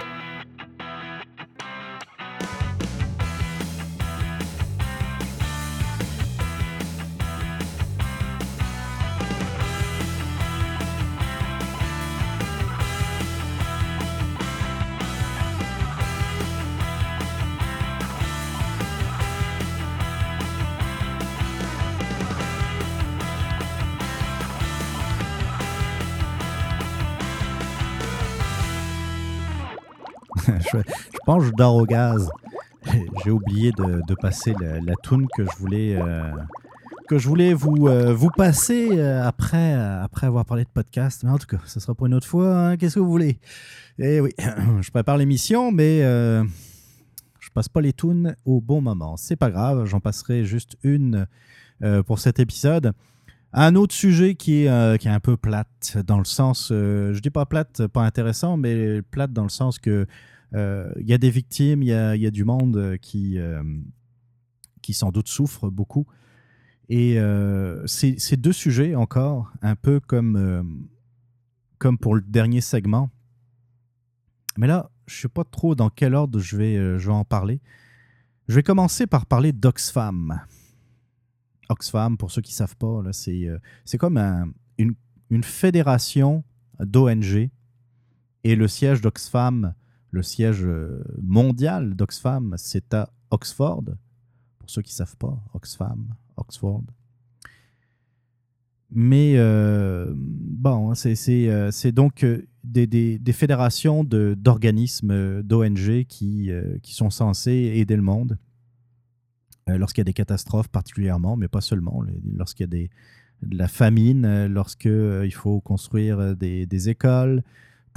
je, 30.71 30.77
pense 31.25 31.43
que 31.43 31.49
je 31.49 31.53
dors 31.53 31.75
au 31.75 31.85
gaz. 31.85 32.29
J'ai 33.23 33.31
oublié 33.31 33.71
de, 33.71 34.15
passer 34.15 34.53
la, 34.59 34.79
la 34.79 34.95
toune 34.95 35.27
que 35.35 35.43
je 35.43 35.57
voulais, 35.57 35.95
euh, 35.95 36.31
que 37.07 37.17
je 37.17 37.27
voulais 37.27 37.53
vous, 37.53 37.87
euh, 37.87 38.13
vous 38.13 38.29
passer 38.29 38.97
euh, 38.97 39.23
après, 39.23 39.73
après 39.73 40.27
avoir 40.27 40.45
parlé 40.45 40.63
de 40.63 40.69
podcast. 40.69 41.23
Mais 41.23 41.29
en 41.29 41.37
tout 41.37 41.47
cas, 41.47 41.59
ce 41.65 41.79
sera 41.79 41.93
pour 41.93 42.07
une 42.07 42.13
autre 42.13 42.27
fois. 42.27 42.55
Hein. 42.55 42.77
Qu'est-ce 42.77 42.95
que 42.95 42.99
vous 42.99 43.09
voulez? 43.09 43.39
Eh 43.99 44.21
oui, 44.21 44.31
je 44.81 44.89
prépare 44.91 45.17
l'émission, 45.17 45.71
mais 45.71 45.99
je 46.01 47.49
passe 47.53 47.69
pas 47.69 47.81
les 47.81 47.93
tunes 47.93 48.35
au 48.45 48.61
bon 48.61 48.81
moment. 48.81 49.17
C'est 49.17 49.35
pas 49.35 49.51
grave, 49.51 49.85
j'en 49.85 49.99
passerai 49.99 50.45
juste 50.45 50.77
une 50.83 51.27
pour 52.05 52.19
cet 52.19 52.39
épisode. 52.39 52.93
Un 53.51 53.75
autre 53.75 53.95
sujet 53.95 54.35
qui 54.35 54.65
est, 54.65 54.97
qui 54.99 55.07
est 55.07 55.11
un 55.11 55.19
peu 55.19 55.35
plate, 55.35 55.97
dans 56.05 56.19
le 56.19 56.25
sens, 56.25 56.67
je 56.69 57.19
dis 57.19 57.31
pas 57.31 57.45
plate, 57.45 57.87
pas 57.87 58.03
intéressant, 58.03 58.57
mais 58.57 59.01
plate 59.01 59.33
dans 59.33 59.43
le 59.43 59.49
sens 59.49 59.79
que 59.79 60.05
il 60.51 60.57
euh, 60.57 60.91
y 60.97 61.13
a 61.13 61.17
des 61.17 61.29
victimes, 61.29 61.83
il 61.83 61.89
y 61.89 61.93
a, 61.93 62.15
y 62.15 62.25
a, 62.25 62.31
du 62.31 62.43
monde 62.43 62.97
qui, 63.01 63.37
euh, 63.37 63.61
qui 64.81 64.93
sans 64.93 65.11
doute 65.11 65.27
souffre 65.27 65.69
beaucoup. 65.69 66.07
Et 66.89 67.19
euh, 67.19 67.85
c'est 67.85 68.37
deux 68.37 68.53
sujets 68.53 68.95
encore, 68.95 69.51
un 69.61 69.75
peu 69.75 69.99
comme, 69.99 70.35
euh, 70.35 70.63
comme 71.77 71.99
pour 71.99 72.15
le 72.15 72.21
dernier 72.21 72.61
segment. 72.61 73.11
Mais 74.57 74.65
là, 74.65 74.89
je 75.05 75.17
ne 75.17 75.21
sais 75.21 75.29
pas 75.29 75.43
trop 75.43 75.75
dans 75.75 75.89
quel 75.89 76.15
ordre 76.15 76.39
je 76.39 76.57
vais, 76.57 76.75
euh, 76.77 76.97
je 76.97 77.07
vais 77.07 77.13
en 77.13 77.25
parler. 77.25 77.61
Je 78.47 78.55
vais 78.55 78.63
commencer 78.63 79.05
par 79.05 79.27
parler 79.27 79.53
d'Oxfam. 79.53 80.41
Oxfam, 81.69 82.17
pour 82.17 82.31
ceux 82.31 82.41
qui 82.41 82.53
ne 82.53 82.55
savent 82.55 82.75
pas, 82.75 83.03
c'est 83.11 83.47
euh, 83.47 83.59
comme 83.99 84.17
un- 84.17 84.51
une, 84.79 84.95
une 85.29 85.43
fédération 85.43 86.43
d'ONG. 86.79 87.51
Et 88.43 88.55
le 88.55 88.67
siège 88.67 89.01
d'Oxfam, 89.01 89.75
le 90.11 90.23
siège 90.23 90.63
euh, 90.63 91.03
mondial 91.21 91.95
d'Oxfam, 91.95 92.55
c'est 92.57 92.93
à 92.93 93.09
Oxford. 93.31 93.83
Pour 94.59 94.69
ceux 94.69 94.81
qui 94.81 94.91
ne 94.93 94.95
savent 94.95 95.17
pas, 95.17 95.37
Oxfam, 95.53 96.05
Oxford. 96.37 96.83
Mais 98.91 99.35
euh, 99.37 100.11
bon, 100.15 100.95
c'est 100.95 101.13
c'est, 101.15 101.47
euh, 101.47 101.69
c'est 101.71 101.91
donc 101.91 102.25
des, 102.63 103.19
fédérations 103.33 104.03
d'organismes, 104.03 105.43
d'ONG 105.43 106.05
qui, 106.07 106.51
sont 106.83 107.11
censés 107.11 107.73
aider 107.75 107.95
le 107.95 108.01
monde 108.01 108.37
lorsqu'il 109.67 110.01
y 110.01 110.01
a 110.01 110.05
des 110.05 110.13
catastrophes 110.13 110.69
particulièrement, 110.69 111.37
mais 111.37 111.47
pas 111.47 111.61
seulement. 111.61 112.03
Lorsqu'il 112.35 112.63
y 112.63 112.85
a 112.85 112.87
de 113.43 113.57
la 113.57 113.67
famine, 113.67 114.25
euh, 114.25 114.47
lorsque 114.47 114.87
euh, 114.87 115.23
il 115.25 115.33
faut 115.33 115.61
construire 115.61 116.35
des 116.35 116.89
écoles 116.89 117.43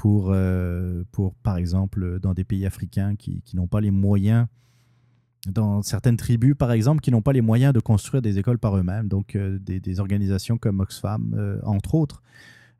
pour, 0.03 0.31
euh, 0.33 1.05
pour, 1.13 1.33
par 1.45 1.59
exemple, 1.59 2.19
dans 2.19 2.35
des 2.35 2.43
pays 2.43 2.67
africains 2.67 3.15
qui, 3.15 3.41
qui 3.43 3.55
n'ont 3.55 3.69
pas 3.69 3.81
les 3.81 3.93
moyens 3.93 4.49
dans 5.49 5.81
certaines 5.83 6.17
tribus, 6.17 6.57
par 6.59 6.73
exemple, 6.73 7.01
qui 7.03 7.13
n'ont 7.13 7.23
pas 7.23 7.33
les 7.33 7.41
moyens 7.41 7.73
de 7.73 7.79
construire 7.79 8.21
des 8.21 8.37
écoles 8.37 8.59
par 8.59 8.77
eux-mêmes. 8.77 9.07
Donc, 9.07 9.37
euh, 9.37 9.61
des, 9.61 10.01
organisations 10.01 10.59
comme 10.59 10.81
Oxfam, 10.81 11.33
euh, 11.39 11.61
entre 11.63 11.95
autres. 11.95 12.21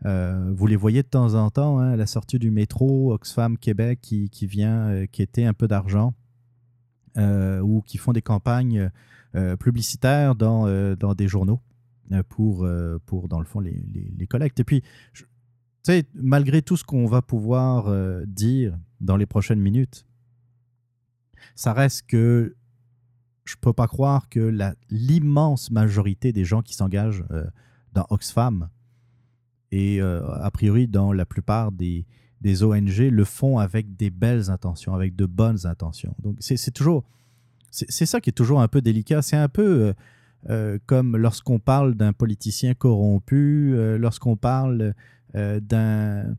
Vous 0.05 0.67
les 0.67 0.75
voyez 0.75 1.05
de 1.05 1.07
temps 1.07 1.35
en 1.35 1.49
temps, 1.51 1.79
hein, 1.79 1.93
à 1.93 1.97
la 1.97 2.07
sortie 2.07 2.41
du 2.41 2.51
métro, 2.51 3.13
Oxfam 3.13 3.57
Québec 3.57 4.01
qui, 4.03 4.29
qui 4.29 4.49
vient 4.49 5.07
quêter 5.07 5.47
un 5.47 5.55
peu 5.55 5.69
d'argent 5.69 6.15
ou 7.17 7.83
qui 7.87 7.99
font 7.99 8.13
des 8.13 8.21
campagnes 8.21 8.91
publicitaires 9.61 10.35
dans, 10.35 10.67
dans 10.97 11.15
des 11.15 11.29
journaux 11.29 11.61
pour, 12.29 12.67
pour, 13.07 13.29
dans 13.29 13.39
le 13.39 13.47
fond, 13.47 13.61
les, 13.61 13.81
les- 13.95 14.13
les 14.19 14.27
collectes. 14.27 14.59
Et 14.59 14.65
puis, 14.65 14.83
je- 15.13 15.23
tu 15.83 15.91
sais, 15.91 16.07
malgré 16.15 16.63
tout 16.63 16.77
ce 16.77 16.85
qu'on 16.85 17.07
va 17.07 17.23
pouvoir 17.23 17.89
euh, 17.89 18.25
dire 18.27 18.79
dans 19.01 19.17
les 19.17 19.27
prochaines 19.27 19.59
minutes, 19.59 20.07
ça 21.57 21.73
reste 21.73 22.07
que 22.07 22.55
je 23.45 23.57
peux 23.61 23.73
pas 23.73 23.89
croire 23.89 24.29
que 24.29 24.57
l'immense 24.91 25.73
majorité 25.73 26.33
des 26.33 26.45
gens 26.45 26.63
qui 26.63 26.75
s'engagent 26.75 27.25
euh, 27.33 27.45
dans 27.93 28.07
Oxfam 28.11 28.69
et 29.73 30.01
euh, 30.01 30.25
a 30.35 30.53
priori 30.53 30.87
dans 30.87 31.13
la 31.13 31.27
plupart 31.27 31.73
des, 31.73 32.07
des 32.41 32.63
ONG 32.63 32.99
le 32.99 33.25
font 33.25 33.59
avec 33.59 33.97
des 33.97 34.11
belles 34.11 34.51
intentions, 34.51 34.95
avec 34.95 35.17
de 35.17 35.27
bonnes 35.27 35.67
intentions. 35.67 36.15
Donc 36.21 36.37
c'est 36.39 36.73
toujours, 36.73 37.03
c'est 37.73 38.07
ça 38.07 38.21
qui 38.21 38.31
est 38.31 38.35
toujours 38.35 38.61
un 38.61 38.69
peu 38.69 38.81
délicat. 38.81 39.21
C'est 39.23 39.37
un 39.37 39.49
peu 39.49 39.95
comme 40.87 41.17
lorsqu'on 41.17 41.59
parle 41.59 41.95
d'un 41.95 42.13
politicien 42.13 42.75
corrompu, 42.75 43.75
lorsqu'on 43.99 44.37
parle 44.37 44.95
d'un 45.35 46.37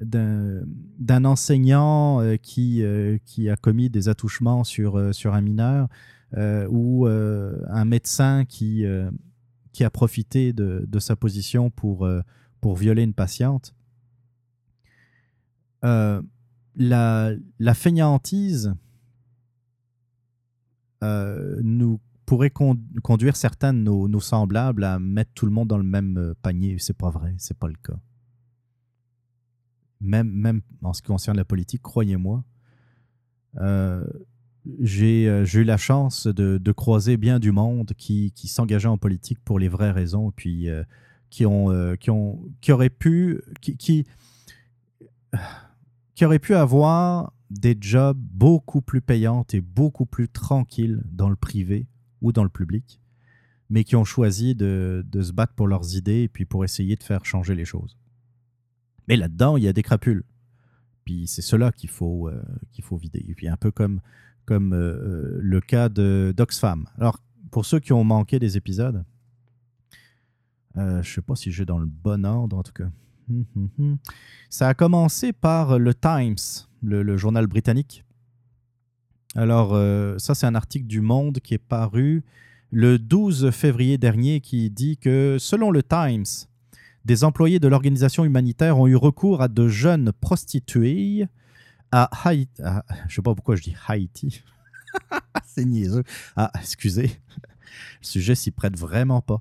d'un 0.00 0.62
d'un 0.98 1.24
enseignant 1.24 2.20
euh, 2.20 2.36
qui, 2.36 2.82
euh, 2.82 3.18
qui 3.24 3.48
a 3.48 3.56
commis 3.56 3.90
des 3.90 4.08
attouchements 4.08 4.64
sur, 4.64 4.98
euh, 4.98 5.12
sur 5.12 5.34
un 5.34 5.40
mineur 5.40 5.88
euh, 6.36 6.66
ou 6.70 7.06
euh, 7.06 7.62
un 7.68 7.84
médecin 7.84 8.44
qui, 8.44 8.84
euh, 8.84 9.10
qui 9.72 9.84
a 9.84 9.90
profité 9.90 10.52
de, 10.52 10.84
de 10.86 10.98
sa 10.98 11.16
position 11.16 11.70
pour, 11.70 12.06
euh, 12.06 12.20
pour 12.60 12.76
violer 12.76 13.02
une 13.02 13.14
patiente. 13.14 13.74
Euh, 15.84 16.22
la, 16.76 17.32
la 17.58 17.74
euh, 21.02 21.60
nous 21.62 22.00
pourrait 22.24 22.50
con- 22.50 22.78
conduire 23.02 23.36
certains 23.36 23.74
de 23.74 23.80
nos, 23.80 24.08
nos 24.08 24.20
semblables 24.20 24.84
à 24.84 24.98
mettre 24.98 25.32
tout 25.34 25.44
le 25.44 25.52
monde 25.52 25.68
dans 25.68 25.76
le 25.76 25.82
même 25.82 26.16
euh, 26.16 26.34
panier. 26.40 26.76
C'est 26.78 26.96
pas 26.96 27.10
vrai, 27.10 27.34
c'est 27.38 27.58
pas 27.58 27.68
le 27.68 27.74
cas 27.82 27.98
même, 30.02 30.30
même 30.30 30.60
en 30.82 30.92
ce 30.92 31.00
qui 31.00 31.08
concerne 31.08 31.36
la 31.36 31.44
politique, 31.44 31.82
croyez-moi, 31.82 32.44
euh, 33.58 34.04
j'ai 34.80 35.28
euh, 35.28 35.44
j'ai 35.44 35.60
eu 35.60 35.64
la 35.64 35.76
chance 35.76 36.26
de, 36.26 36.72
croiser 36.72 37.16
bien 37.16 37.38
du 37.38 37.52
monde 37.52 37.92
qui, 37.96 38.32
s'engageait 38.44 38.88
en 38.88 38.98
politique 38.98 39.38
pour 39.44 39.58
les 39.58 39.68
vraies 39.68 39.90
raisons, 39.90 40.32
puis 40.32 40.68
euh, 40.68 40.84
qui, 41.30 41.46
ont, 41.46 41.96
qui, 41.98 42.10
ont, 42.10 42.40
qui 42.60 42.72
auraient 42.72 42.90
pu, 42.90 43.40
qui, 43.60 44.06
pu 46.14 46.54
avoir 46.54 47.32
des 47.50 47.76
jobs 47.80 48.18
beaucoup 48.18 48.82
plus 48.82 49.00
payants 49.00 49.44
et 49.52 49.60
beaucoup 49.60 50.06
plus 50.06 50.28
tranquilles 50.28 51.02
dans 51.10 51.28
le 51.28 51.36
privé 51.36 51.86
ou 52.20 52.32
dans 52.32 52.44
le 52.44 52.50
public, 52.50 53.00
mais 53.70 53.84
qui 53.84 53.96
ont 53.96 54.04
choisi 54.04 54.54
de, 54.54 55.04
de 55.06 55.22
se 55.22 55.32
battre 55.32 55.54
pour 55.54 55.66
leurs 55.66 55.96
idées 55.96 56.22
et 56.22 56.28
puis 56.28 56.44
pour 56.44 56.64
essayer 56.64 56.96
de 56.96 57.02
faire 57.02 57.24
changer 57.24 57.54
les 57.54 57.64
choses. 57.64 57.96
Mais 59.08 59.16
là-dedans, 59.16 59.56
il 59.56 59.64
y 59.64 59.68
a 59.68 59.72
des 59.72 59.82
crapules. 59.82 60.24
Puis 61.04 61.26
c'est 61.26 61.42
cela 61.42 61.72
qu'il 61.72 61.90
faut, 61.90 62.28
euh, 62.28 62.42
qu'il 62.70 62.84
faut 62.84 62.96
vider. 62.96 63.24
Et 63.28 63.34
puis 63.34 63.48
un 63.48 63.56
peu 63.56 63.70
comme, 63.70 64.00
comme 64.44 64.72
euh, 64.72 64.76
euh, 64.76 65.38
le 65.40 65.60
cas 65.60 65.88
d'Oxfam. 65.88 66.88
Alors, 66.98 67.18
pour 67.50 67.66
ceux 67.66 67.80
qui 67.80 67.92
ont 67.92 68.04
manqué 68.04 68.38
des 68.38 68.56
épisodes, 68.56 69.04
je 70.74 70.80
ne 70.80 71.02
sais 71.02 71.20
pas 71.20 71.36
si 71.36 71.52
j'ai 71.52 71.66
dans 71.66 71.78
le 71.78 71.86
bon 71.86 72.24
ordre 72.24 72.56
en 72.56 72.62
tout 72.62 72.72
cas. 72.72 72.88
Hum, 73.30 73.44
hum, 73.56 73.68
hum. 73.78 73.98
Ça 74.48 74.68
a 74.68 74.74
commencé 74.74 75.32
par 75.32 75.78
le 75.78 75.92
Times, 75.94 76.66
le, 76.82 77.16
journal 77.16 77.46
britannique. 77.46 78.04
Alors, 79.34 79.70
ça, 80.18 80.34
c'est 80.34 80.46
un 80.46 80.54
article 80.54 80.86
du 80.86 81.02
Monde 81.02 81.40
qui 81.40 81.54
est 81.54 81.58
paru 81.58 82.24
le 82.70 82.98
12 82.98 83.50
février 83.50 83.98
dernier 83.98 84.40
qui 84.40 84.70
dit 84.70 84.96
que, 84.96 85.36
selon 85.38 85.70
le 85.70 85.82
Times, 85.82 86.24
des 87.04 87.24
employés 87.24 87.58
de 87.58 87.68
l'organisation 87.68 88.24
humanitaire 88.24 88.78
ont 88.78 88.86
eu 88.86 88.96
recours 88.96 89.42
à 89.42 89.48
de 89.48 89.68
jeunes 89.68 90.12
prostituées 90.20 91.26
à 91.90 92.08
Haïti. 92.28 92.62
à- 92.62 92.84
je 93.08 93.14
sais 93.16 93.22
pas 93.22 93.34
pourquoi 93.34 93.56
je 93.56 93.62
dis 93.62 93.74
Haïti. 93.88 94.42
C'est 95.46 95.64
niaiseux. 95.64 96.04
Ah, 96.36 96.50
excusez. 96.58 97.10
Le 98.00 98.06
sujet 98.06 98.34
s'y 98.34 98.50
prête 98.50 98.78
vraiment 98.78 99.20
pas. 99.20 99.40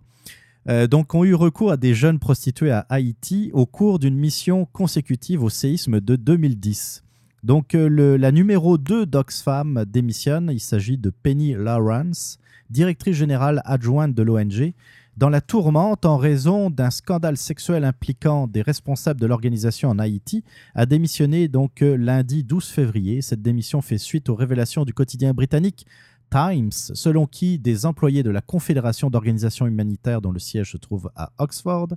Euh, 0.70 0.88
donc, 0.88 1.14
ont 1.16 1.24
eu 1.24 1.34
recours 1.34 1.72
à 1.72 1.78
des 1.78 1.94
jeunes 1.94 2.20
prostituées 2.20 2.72
à 2.72 2.86
Haïti 2.90 3.50
au 3.54 3.66
cours 3.66 4.00
d'une 4.00 4.16
mission 4.18 4.66
consécutive 4.66 5.44
au 5.44 5.50
séisme 5.50 6.00
de 6.00 6.16
2010. 6.16 7.04
Donc, 7.44 7.74
euh, 7.74 7.88
le- 7.90 8.18
la 8.18 8.32
numéro 8.32 8.78
2 8.78 9.06
d'Oxfam 9.06 9.86
démissionne. 9.88 10.50
Il 10.54 10.60
s'agit 10.60 10.98
de 10.98 11.10
Penny 11.10 11.54
Lawrence, 11.54 12.38
directrice 12.70 13.16
générale 13.16 13.62
adjointe 13.66 14.14
de 14.14 14.22
l'ONG, 14.22 14.74
dans 15.18 15.30
la 15.30 15.42
tourmente 15.42 16.06
en 16.06 16.18
raison 16.18 16.70
d'un 16.70 16.90
scandale 16.90 17.38
sexuel 17.38 17.84
impliquant 17.84 18.48
des 18.48 18.62
responsables 18.62 19.20
de 19.20 19.26
l'organisation 19.26 19.90
en 19.90 20.00
Haïti, 20.00 20.44
a 20.74 20.86
démissionné 20.86 21.48
donc 21.48 21.82
euh, 21.82 21.96
lundi 21.96 22.44
12 22.44 22.66
février. 22.66 23.22
Cette 23.22 23.42
démission 23.42 23.82
fait 23.82 23.98
suite 23.98 24.30
aux 24.30 24.36
révélations 24.36 24.86
du 24.86 24.94
quotidien 24.94 25.34
britannique 25.34 25.86
Times, 26.32 26.72
selon 26.72 27.28
qui 27.28 27.60
des 27.60 27.86
employés 27.86 28.24
de 28.24 28.30
la 28.30 28.40
Confédération 28.40 29.10
d'organisations 29.10 29.68
humanitaires 29.68 30.22
dont 30.22 30.32
le 30.32 30.40
siège 30.40 30.72
se 30.72 30.78
trouve 30.78 31.12
à 31.16 31.32
Oxford 31.38 31.90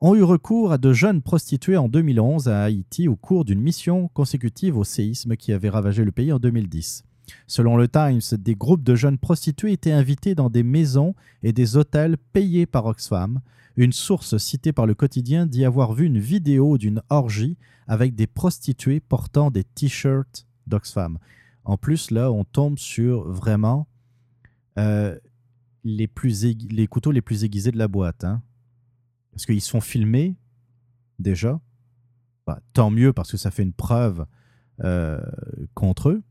ont 0.00 0.14
eu 0.14 0.22
recours 0.22 0.72
à 0.72 0.78
de 0.78 0.92
jeunes 0.92 1.22
prostituées 1.22 1.76
en 1.76 1.88
2011 1.88 2.48
à 2.48 2.64
Haïti 2.64 3.06
au 3.06 3.16
cours 3.16 3.44
d'une 3.44 3.60
mission 3.60 4.08
consécutive 4.08 4.76
au 4.76 4.84
séisme 4.84 5.36
qui 5.36 5.52
avait 5.52 5.68
ravagé 5.68 6.04
le 6.04 6.12
pays 6.12 6.32
en 6.32 6.38
2010. 6.38 7.04
Selon 7.46 7.76
le 7.76 7.88
Times, 7.88 8.20
des 8.38 8.54
groupes 8.54 8.82
de 8.82 8.94
jeunes 8.94 9.18
prostituées 9.18 9.72
étaient 9.72 9.92
invités 9.92 10.34
dans 10.34 10.50
des 10.50 10.62
maisons 10.62 11.14
et 11.42 11.52
des 11.52 11.76
hôtels 11.76 12.16
payés 12.32 12.66
par 12.66 12.86
Oxfam. 12.86 13.40
Une 13.76 13.92
source 13.92 14.36
citée 14.38 14.72
par 14.72 14.86
le 14.86 14.94
quotidien 14.94 15.46
dit 15.46 15.64
avoir 15.64 15.94
vu 15.94 16.06
une 16.06 16.18
vidéo 16.18 16.78
d'une 16.78 17.02
orgie 17.08 17.56
avec 17.86 18.14
des 18.14 18.26
prostituées 18.26 19.00
portant 19.00 19.50
des 19.50 19.64
t-shirts 19.64 20.46
d'Oxfam. 20.66 21.18
En 21.64 21.76
plus, 21.76 22.10
là, 22.10 22.30
on 22.30 22.44
tombe 22.44 22.78
sur 22.78 23.28
vraiment 23.28 23.88
euh, 24.78 25.18
les, 25.82 26.06
plus 26.06 26.44
les 26.44 26.86
couteaux 26.86 27.10
les 27.10 27.22
plus 27.22 27.44
aiguisés 27.44 27.72
de 27.72 27.78
la 27.78 27.88
boîte. 27.88 28.24
hein. 28.24 28.42
Parce 29.32 29.46
qu'ils 29.46 29.60
sont 29.60 29.80
filmés 29.80 30.36
déjà. 31.18 31.60
Bah, 32.46 32.60
tant 32.74 32.90
mieux 32.90 33.12
parce 33.12 33.30
que 33.30 33.36
ça 33.36 33.50
fait 33.50 33.62
une 33.62 33.72
preuve 33.72 34.26
euh, 34.82 35.20
contre 35.74 36.10
eux. 36.10 36.22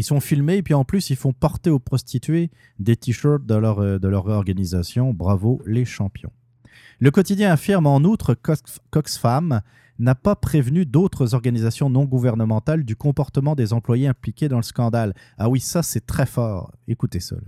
Ils 0.00 0.02
sont 0.02 0.20
filmés 0.20 0.56
et 0.56 0.62
puis 0.62 0.72
en 0.72 0.82
plus, 0.82 1.10
ils 1.10 1.16
font 1.16 1.34
porter 1.34 1.68
aux 1.68 1.78
prostituées 1.78 2.50
des 2.78 2.96
t-shirts 2.96 3.44
de 3.44 3.54
leur, 3.54 3.80
euh, 3.80 3.98
organisation. 4.28 5.12
Bravo 5.12 5.60
les 5.66 5.84
champions. 5.84 6.32
Le 7.00 7.10
quotidien 7.10 7.52
affirme 7.52 7.86
en 7.86 7.98
outre 7.98 8.32
qu'Ox- 8.32 8.78
qu'Oxfam 8.90 9.60
n'a 9.98 10.14
pas 10.14 10.36
prévenu 10.36 10.86
d'autres 10.86 11.34
organisations 11.34 11.90
non 11.90 12.06
gouvernementales 12.06 12.82
du 12.84 12.96
comportement 12.96 13.54
des 13.54 13.74
employés 13.74 14.08
impliqués 14.08 14.48
dans 14.48 14.56
le 14.56 14.62
scandale. 14.62 15.14
Ah 15.36 15.50
oui, 15.50 15.60
ça 15.60 15.82
c'est 15.82 16.06
très 16.06 16.24
fort. 16.24 16.72
Écoutez 16.88 17.20
ça. 17.20 17.36
là. 17.36 17.42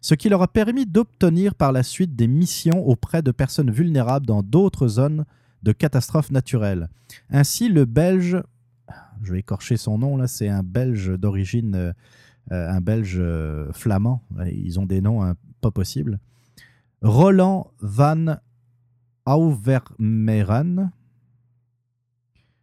ce 0.00 0.16
qui 0.16 0.28
leur 0.28 0.42
a 0.42 0.48
permis 0.48 0.86
d'obtenir 0.86 1.54
par 1.54 1.70
la 1.70 1.84
suite 1.84 2.16
des 2.16 2.26
missions 2.26 2.84
auprès 2.84 3.22
de 3.22 3.30
personnes 3.30 3.70
vulnérables 3.70 4.26
dans 4.26 4.42
d'autres 4.42 4.88
zones 4.88 5.24
de 5.62 5.70
catastrophes 5.70 6.32
naturelles. 6.32 6.88
Ainsi, 7.30 7.68
le 7.68 7.84
Belge, 7.84 8.42
je 9.22 9.32
vais 9.32 9.40
écorcher 9.40 9.76
son 9.76 9.98
nom 9.98 10.16
là, 10.16 10.26
c'est 10.26 10.48
un 10.48 10.62
Belge 10.62 11.18
d'origine, 11.18 11.74
euh, 11.74 11.92
euh, 12.52 12.70
un 12.70 12.80
Belge 12.80 13.16
euh, 13.18 13.72
flamand, 13.72 14.22
ils 14.46 14.78
ont 14.78 14.86
des 14.86 15.00
noms 15.00 15.22
hein, 15.22 15.34
pas 15.60 15.70
possibles. 15.70 16.18
Roland 17.02 17.70
van 17.80 18.36
Auvermeren. 19.26 20.92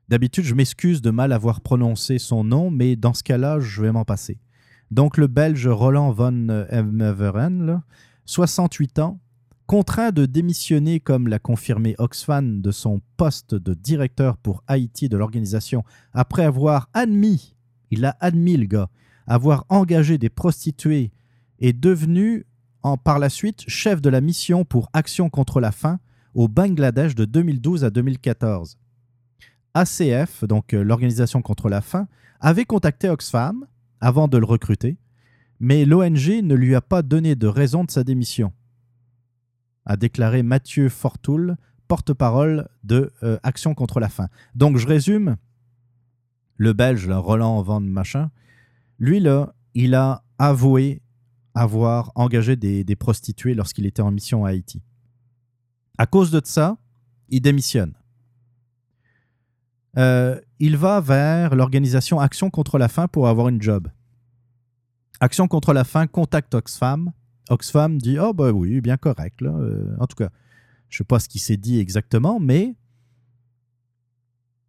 D'habitude, 0.10 0.46
je 0.46 0.56
m'excuse 0.56 1.02
de 1.02 1.10
mal 1.12 1.32
avoir 1.34 1.62
prononcé 1.62 2.20
son 2.20 2.44
nom, 2.44 2.72
mais 2.72 2.96
dans 2.96 3.14
ce 3.14 3.24
cas-là, 3.24 3.60
je 3.60 3.82
vais 3.82 3.92
m'en 3.92 4.06
passer. 4.06 4.40
Donc, 4.92 5.18
le 5.18 5.28
Belge 5.28 5.68
Roland 5.68 6.12
van 6.12 6.48
Auvermeren, 6.50 7.82
68 8.26 9.00
ans, 9.00 9.20
contraint 9.74 10.12
de 10.12 10.28
démissionner, 10.28 11.00
comme 11.00 11.28
l'a 11.28 11.40
confirmé 11.40 11.96
Oxfam, 11.98 12.62
de 12.62 12.70
son 12.70 13.02
poste 13.18 13.56
de 13.56 13.74
directeur 13.74 14.38
pour 14.38 14.64
Haïti 14.68 15.10
de 15.10 15.18
l'organisation, 15.18 15.84
après 16.14 16.44
avoir 16.44 16.90
admis, 16.94 17.56
il 17.90 18.06
a 18.06 18.16
admis 18.20 18.56
le 18.56 18.68
gars, 18.68 18.90
avoir 19.26 19.66
engagé 19.70 20.20
des 20.20 20.30
prostituées, 20.30 21.12
est 21.58 21.74
devenu 21.74 22.46
en, 22.84 22.98
par 22.98 23.18
la 23.18 23.30
suite 23.30 23.64
chef 23.68 24.00
de 24.00 24.12
la 24.12 24.22
mission 24.22 24.64
pour 24.64 24.92
Action 24.94 25.32
contre 25.32 25.60
la 25.60 25.72
faim 25.72 26.00
au 26.36 26.48
Bangladesh 26.48 27.16
de 27.16 27.26
2012 27.26 27.84
à 27.84 27.90
2014. 27.90 28.78
ACF, 29.74 30.44
donc 30.44 30.76
euh, 30.76 30.84
l'organisation 30.84 31.42
contre 31.42 31.68
la 31.68 31.82
faim, 31.82 32.08
avait 32.40 32.66
contacté 32.66 33.10
Oxfam 33.10 33.66
avant 34.02 34.28
de 34.28 34.38
le 34.38 34.46
recruter, 34.46 35.00
mais 35.60 35.84
l'ONG 35.84 36.44
ne 36.44 36.54
lui 36.54 36.76
a 36.76 36.82
pas 36.82 37.02
donné 37.02 37.34
de 37.34 37.48
raison 37.48 37.84
de 37.84 37.90
sa 37.90 38.04
démission 38.04 38.54
a 39.86 39.98
déclaré 39.98 40.44
Mathieu 40.44 40.90
Fortoul, 40.90 41.58
porte-parole 41.88 42.68
de 42.84 43.12
euh, 43.24 43.38
Action 43.44 43.74
contre 43.74 44.00
la 44.00 44.10
faim. 44.10 44.30
Donc 44.56 44.78
je 44.78 44.88
résume, 44.88 45.38
le 46.58 46.74
Belge, 46.74 47.10
Roland 47.10 47.62
Van 47.62 47.82
Machin, 47.82 48.32
lui, 49.00 49.20
là, 49.20 49.54
il 49.74 49.96
a 49.96 50.24
avoué 50.38 51.02
avoir 51.56 52.12
engagé 52.16 52.56
des, 52.56 52.96
prostituées 52.96 53.54
lorsqu'il 53.54 53.86
était 53.86 54.02
en 54.02 54.12
mission 54.12 54.46
à 54.46 54.50
Haïti. 54.50 54.82
À 55.98 56.06
cause 56.06 56.32
de 56.32 56.42
ça, 56.44 56.78
il 57.30 57.42
démissionne. 57.42 57.94
Euh, 59.98 60.40
il 60.60 60.78
va 60.78 61.02
vers 61.02 61.56
l'organisation 61.56 62.20
Action 62.20 62.50
contre 62.50 62.80
la 62.80 62.88
faim 62.88 63.08
pour 63.08 63.28
avoir 63.28 63.50
une 63.50 63.62
job. 63.62 63.88
Action 65.20 65.48
contre 65.48 65.74
la 65.74 65.84
faim 65.84 66.08
contacte 66.08 66.56
Oxfam 66.56 67.12
Oxfam 67.50 67.98
dit 67.98 68.18
Oh, 68.20 68.34
bah 68.34 68.52
oui, 68.52 68.82
bien 68.82 68.98
correct. 68.98 69.42
Là. 69.42 69.52
Euh, 69.52 69.96
en 70.00 70.08
tout 70.08 70.16
cas, 70.16 70.30
je 70.90 70.96
ne 70.96 70.98
sais 71.00 71.04
pas 71.04 71.20
ce 71.20 71.28
qui 71.28 71.40
s'est 71.40 71.58
dit 71.58 71.80
exactement, 71.80 72.40
mais 72.40 72.76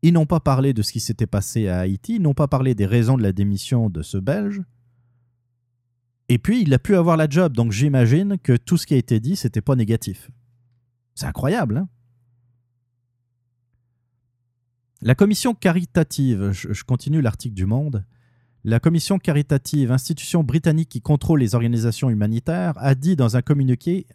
ils 0.02 0.12
n'ont 0.12 0.26
pas 0.26 0.40
parlé 0.40 0.74
de 0.74 0.82
ce 0.82 0.92
qui 0.92 1.00
s'était 1.00 1.26
passé 1.26 1.68
à 1.68 1.80
Haïti, 1.80 2.16
ils 2.16 2.22
n'ont 2.22 2.34
pas 2.34 2.48
parlé 2.48 2.74
des 2.74 2.86
raisons 2.86 3.16
de 3.16 3.22
la 3.22 3.32
démission 3.32 3.88
de 3.88 4.02
ce 4.02 4.18
Belge. 4.18 4.62
Et 6.28 6.38
puis, 6.38 6.62
il 6.62 6.72
a 6.74 6.78
pu 6.78 6.96
avoir 6.96 7.16
la 7.16 7.28
job, 7.28 7.54
donc 7.54 7.72
j'imagine 7.72 8.38
que 8.38 8.56
tout 8.56 8.76
ce 8.76 8.86
qui 8.86 8.94
a 8.94 8.96
été 8.96 9.20
dit, 9.20 9.36
c'était 9.36 9.60
pas 9.60 9.76
négatif. 9.76 10.30
C'est 11.14 11.26
incroyable, 11.26 11.78
hein 11.78 11.88
La 15.02 15.14
commission 15.14 15.54
caritative, 15.54 16.50
je 16.52 16.84
continue 16.84 17.20
l'article 17.20 17.54
du 17.54 17.66
Monde, 17.66 18.04
la 18.64 18.80
commission 18.80 19.18
caritative, 19.18 19.92
institution 19.92 20.42
britannique 20.42 20.88
qui 20.88 21.02
contrôle 21.02 21.40
les 21.40 21.54
organisations 21.54 22.08
humanitaires, 22.08 22.72
a 22.78 22.94
dit 22.94 23.14
dans 23.14 23.36
un 23.36 23.42
communiqué, 23.42 24.06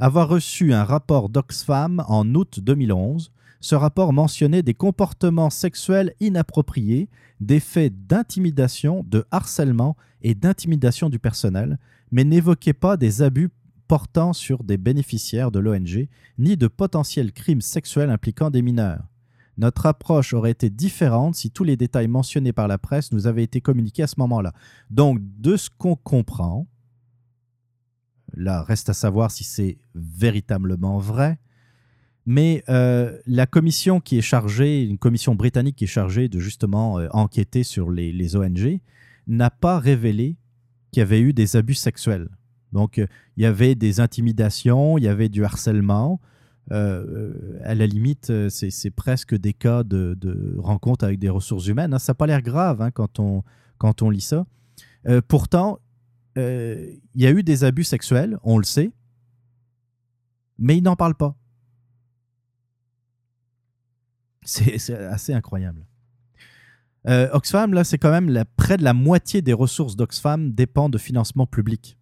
avoir 0.00 0.28
reçu 0.28 0.72
un 0.72 0.82
rapport 0.82 1.28
d'Oxfam 1.28 2.04
en 2.08 2.34
août 2.34 2.58
2011. 2.60 3.30
Ce 3.60 3.76
rapport 3.76 4.12
mentionnait 4.12 4.64
des 4.64 4.74
comportements 4.74 5.50
sexuels 5.50 6.14
inappropriés, 6.18 7.08
des 7.40 7.60
faits 7.60 7.94
d'intimidation, 8.06 9.04
de 9.08 9.24
harcèlement 9.30 9.96
et 10.22 10.34
d'intimidation 10.34 11.08
du 11.08 11.20
personnel, 11.20 11.78
mais 12.10 12.24
n'évoquait 12.24 12.72
pas 12.72 12.96
des 12.96 13.22
abus 13.22 13.50
portant 13.86 14.32
sur 14.32 14.64
des 14.64 14.78
bénéficiaires 14.78 15.52
de 15.52 15.60
l'ONG, 15.60 16.08
ni 16.38 16.56
de 16.56 16.66
potentiels 16.66 17.32
crimes 17.32 17.60
sexuels 17.60 18.10
impliquant 18.10 18.50
des 18.50 18.62
mineurs. 18.62 19.04
Notre 19.56 19.86
approche 19.86 20.34
aurait 20.34 20.50
été 20.50 20.70
différente 20.70 21.36
si 21.36 21.50
tous 21.50 21.64
les 21.64 21.76
détails 21.76 22.08
mentionnés 22.08 22.52
par 22.52 22.68
la 22.68 22.78
presse 22.78 23.12
nous 23.12 23.26
avaient 23.26 23.44
été 23.44 23.60
communiqués 23.60 24.02
à 24.02 24.06
ce 24.06 24.16
moment-là. 24.18 24.52
Donc, 24.90 25.20
de 25.20 25.56
ce 25.56 25.70
qu'on 25.70 25.96
comprend, 25.96 26.66
là, 28.34 28.62
reste 28.62 28.88
à 28.88 28.94
savoir 28.94 29.30
si 29.30 29.44
c'est 29.44 29.78
véritablement 29.94 30.98
vrai, 30.98 31.38
mais 32.26 32.64
euh, 32.68 33.18
la 33.26 33.46
commission 33.46 34.00
qui 34.00 34.16
est 34.18 34.22
chargée, 34.22 34.82
une 34.82 34.98
commission 34.98 35.34
britannique 35.34 35.76
qui 35.76 35.84
est 35.84 35.88
chargée 35.88 36.28
de 36.28 36.40
justement 36.40 36.98
euh, 36.98 37.08
enquêter 37.12 37.64
sur 37.64 37.90
les, 37.90 38.36
ONG, 38.36 38.80
n'a 39.26 39.50
pas 39.50 39.78
révélé 39.78 40.36
qu'il 40.90 41.00
y 41.00 41.02
avait 41.02 41.20
eu 41.20 41.32
des 41.32 41.56
abus 41.56 41.74
sexuels. 41.74 42.28
Donc, 42.72 42.98
euh, 42.98 43.06
il 43.36 43.42
y 43.42 43.46
avait 43.46 43.74
des 43.74 44.00
intimidations, 44.00 44.96
il 44.96 45.04
y 45.04 45.08
avait 45.08 45.28
du 45.28 45.44
harcèlement, 45.44 46.20
euh, 46.72 47.60
à 47.62 47.74
la 47.74 47.86
limite, 47.86 48.30
euh, 48.30 48.48
c'est 48.48 48.90
presque 48.90 49.34
des 49.34 49.52
cas 49.52 49.82
de, 49.82 50.56
rencontres 50.58 51.04
avec 51.04 51.18
des 51.18 51.28
ressources 51.28 51.66
humaines. 51.66 51.92
Hein. 51.94 51.98
Ça 51.98 52.12
n'a 52.12 52.14
pas 52.14 52.26
l'air 52.26 52.42
grave 52.42 52.80
hein, 52.80 52.90
quand, 52.90 53.20
on, 53.20 54.10
lit 54.10 54.20
ça. 54.20 54.46
Euh, 55.06 55.20
pourtant, 55.26 55.78
il 56.36 57.00
y 57.14 57.26
a 57.26 57.30
eu 57.30 57.42
des 57.42 57.64
abus 57.64 57.84
sexuels, 57.84 58.38
on 58.42 58.58
le 58.58 58.64
sait, 58.64 58.90
mais 60.58 60.76
ils 60.76 60.82
n'en 60.82 60.96
parlent 60.96 61.14
pas. 61.14 61.36
C'est 64.42 64.94
assez 64.94 65.32
incroyable. 65.32 65.86
Oxfam, 67.06 67.74
là, 67.74 67.84
c'est 67.84 67.98
quand 67.98 68.10
même 68.10 68.44
près 68.56 68.76
de 68.76 68.82
la 68.82 68.94
moitié 68.94 69.42
des 69.42 69.52
ressources 69.52 69.94
d'Oxfam 69.94 70.52
dépendent 70.52 70.92
de 70.92 70.98
financement 70.98 71.46
public 71.46 71.98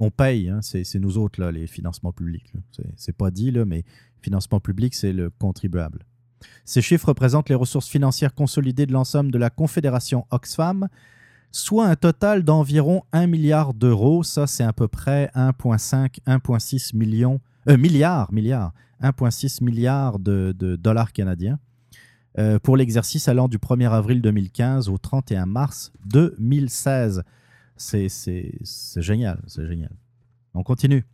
on 0.00 0.10
paye, 0.10 0.48
hein, 0.48 0.60
c'est 0.62 0.94
nous 0.96 1.18
autres, 1.18 1.40
là, 1.40 1.50
les 1.50 1.66
financements 1.66 2.12
publics. 2.12 2.52
C'est 2.96 3.16
pas 3.16 3.30
dit, 3.30 3.50
là, 3.50 3.64
mais 3.64 3.84
financement 4.20 4.60
public, 4.60 4.94
c'est 4.94 5.12
le 5.12 5.30
contribuable. 5.30 6.04
Ces 6.64 6.82
chiffres 6.82 7.08
représentent 7.08 7.48
les 7.48 7.54
ressources 7.54 7.88
financières 7.88 8.34
consolidées 8.34 8.86
de 8.86 8.92
l'ensemble 8.92 9.32
de 9.32 9.38
la 9.38 9.50
Confédération 9.50 10.26
Oxfam, 10.30 10.88
soit 11.50 11.86
un 11.86 11.96
total 11.96 12.44
d'environ 12.44 13.02
1 13.12 13.26
milliard 13.26 13.74
d'euros. 13.74 14.22
Ça, 14.22 14.46
c'est 14.46 14.64
à 14.64 14.72
peu 14.72 14.88
près 14.88 15.30
1,5, 15.34 16.20
1,6 16.26 16.96
millions, 16.96 17.40
euh, 17.68 17.76
milliards, 17.76 18.32
milliards, 18.32 18.72
1,6 19.02 19.64
milliards 19.64 20.18
de, 20.18 20.54
dollars 20.76 21.12
canadiens 21.12 21.58
euh, 22.38 22.58
pour 22.58 22.76
l'exercice 22.76 23.28
allant 23.28 23.48
du 23.48 23.58
1er 23.58 23.90
avril 23.90 24.22
2015 24.22 24.88
au 24.88 24.98
31 24.98 25.46
mars 25.46 25.92
2016. 26.06 27.24
C'est 27.78 28.08
génial, 28.96 29.40
c'est 29.46 29.66
génial. 29.66 29.92
On 30.54 30.62
continue. 30.62 31.06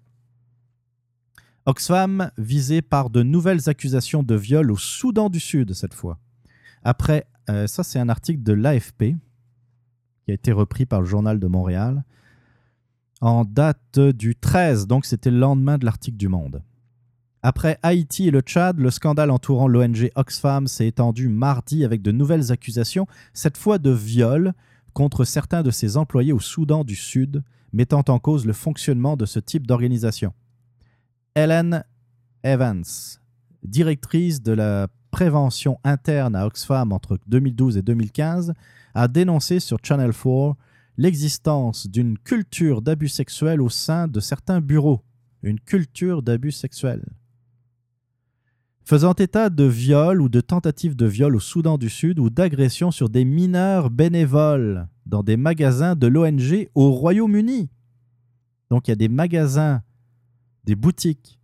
Oxfam 1.67 2.31
visé 2.37 2.83
par 2.83 3.11
de 3.11 3.23
nouvelles 3.23 3.69
accusations 3.69 4.23
de 4.23 4.35
viol 4.35 4.71
au 4.71 4.77
Soudan 4.77 5.31
du 5.31 5.41
Sud 5.41 5.73
cette 5.73 5.95
fois. 5.95 6.19
Après, 6.83 7.27
euh, 7.49 7.67
ça 7.67 7.83
c'est 7.83 7.99
un 7.99 8.09
article 8.09 8.43
de 8.43 8.53
l'AFP 8.53 9.15
qui 10.25 10.31
a 10.31 10.35
été 10.35 10.53
repris 10.53 10.87
par 10.87 11.01
le 11.01 11.07
journal 11.07 11.39
de 11.39 11.47
Montréal 11.47 12.05
en 13.21 13.45
date 13.45 13.99
du 13.99 14.37
13, 14.37 14.87
donc 14.87 15.07
c'était 15.07 15.31
le 15.31 15.39
lendemain 15.39 15.79
de 15.79 15.85
l'article 15.85 16.17
du 16.17 16.29
Monde. 16.29 16.63
Après 17.43 17.79
Haïti 17.83 18.29
et 18.29 18.31
le 18.31 18.41
Tchad, 18.41 18.79
le 18.79 18.91
scandale 18.91 19.31
entourant 19.31 19.69
l'ONG 19.69 20.11
Oxfam 20.15 20.67
s'est 20.67 20.87
étendu 20.87 21.29
mardi 21.29 21.85
avec 21.85 22.03
de 22.03 22.11
nouvelles 22.11 22.53
accusations, 22.53 23.07
cette 23.33 23.57
fois 23.57 23.79
de 23.79 23.91
viol, 23.91 24.53
contre 24.95 25.25
certains 25.25 25.63
de 25.63 25.71
ses 25.71 25.97
employés 25.97 26.33
au 26.33 26.41
Soudan 26.41 26.85
du 26.85 26.97
Sud, 26.97 27.43
mettant 27.73 28.05
en 28.09 28.19
cause 28.19 28.47
le 28.47 28.53
fonctionnement 28.53 29.17
de 29.17 29.27
ce 29.27 29.41
type 29.41 29.67
d'organisation. 29.67 30.33
Ellen 31.35 31.85
Evans, 32.45 32.85
directrice 33.65 34.41
de 34.41 34.53
la 34.53 34.89
prévention 35.11 35.79
interne 35.85 36.37
à 36.37 36.47
Oxfam 36.47 36.93
entre 36.93 37.19
2012 37.27 37.77
et 37.77 37.83
2015, 37.83 38.55
a 38.95 39.09
dénoncé 39.09 39.61
sur 39.61 39.79
Channel 39.83 40.13
4 40.13 40.57
l'existence 40.97 41.89
d'une 41.89 42.17
culture 42.17 42.81
d'abus 42.81 43.09
sexuels 43.09 43.61
au 43.61 43.69
sein 43.69 44.07
de 44.07 44.21
certains 44.21 44.61
bureaux. 44.61 45.03
Une 45.43 45.59
culture 45.59 46.23
d'abus 46.23 46.53
sexuels 46.53 47.05
faisant 48.85 49.15
état 49.15 49.51
de 49.51 49.65
viol 49.65 50.21
ou 50.21 50.29
de 50.29 50.41
tentative 50.41 50.95
de 50.95 51.07
viol 51.07 51.35
au 51.37 51.41
Soudan 51.41 51.79
du 51.79 51.89
Sud 51.89 52.19
ou 52.19 52.31
d'agression 52.31 52.91
sur 52.91 53.09
des 53.09 53.25
mineurs 53.25 53.91
bénévoles 53.91 54.89
dans 55.07 55.23
des 55.23 55.37
magasins 55.37 55.97
de 55.97 56.07
l'ONG 56.07 56.69
au 56.75 56.91
Royaume-Uni. 56.93 57.71
Donc 58.71 58.87
il 58.87 58.91
y 58.91 58.93
a 58.93 58.97
des 58.97 59.09
magasins, 59.09 59.83
des 60.65 60.75
boutiques 60.75 61.39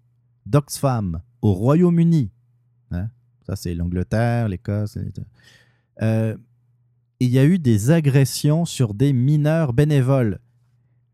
d'Oxfam 0.47 1.23
au 1.43 1.53
Royaume-Uni. 1.53 2.31
Hein. 2.91 3.09
Ça, 3.47 3.57
c'est 3.57 3.75
l'Angleterre, 3.75 4.49
l'Écosse. 4.49 4.99
Euh, 6.03 6.37
il 7.21 7.31
y 7.31 7.39
a 7.39 7.45
eu 7.45 7.59
des 7.59 7.91
agressions 7.91 8.65
sur 8.65 8.95
des 8.95 9.13
mineurs 9.13 9.73
bénévoles. 9.73 10.41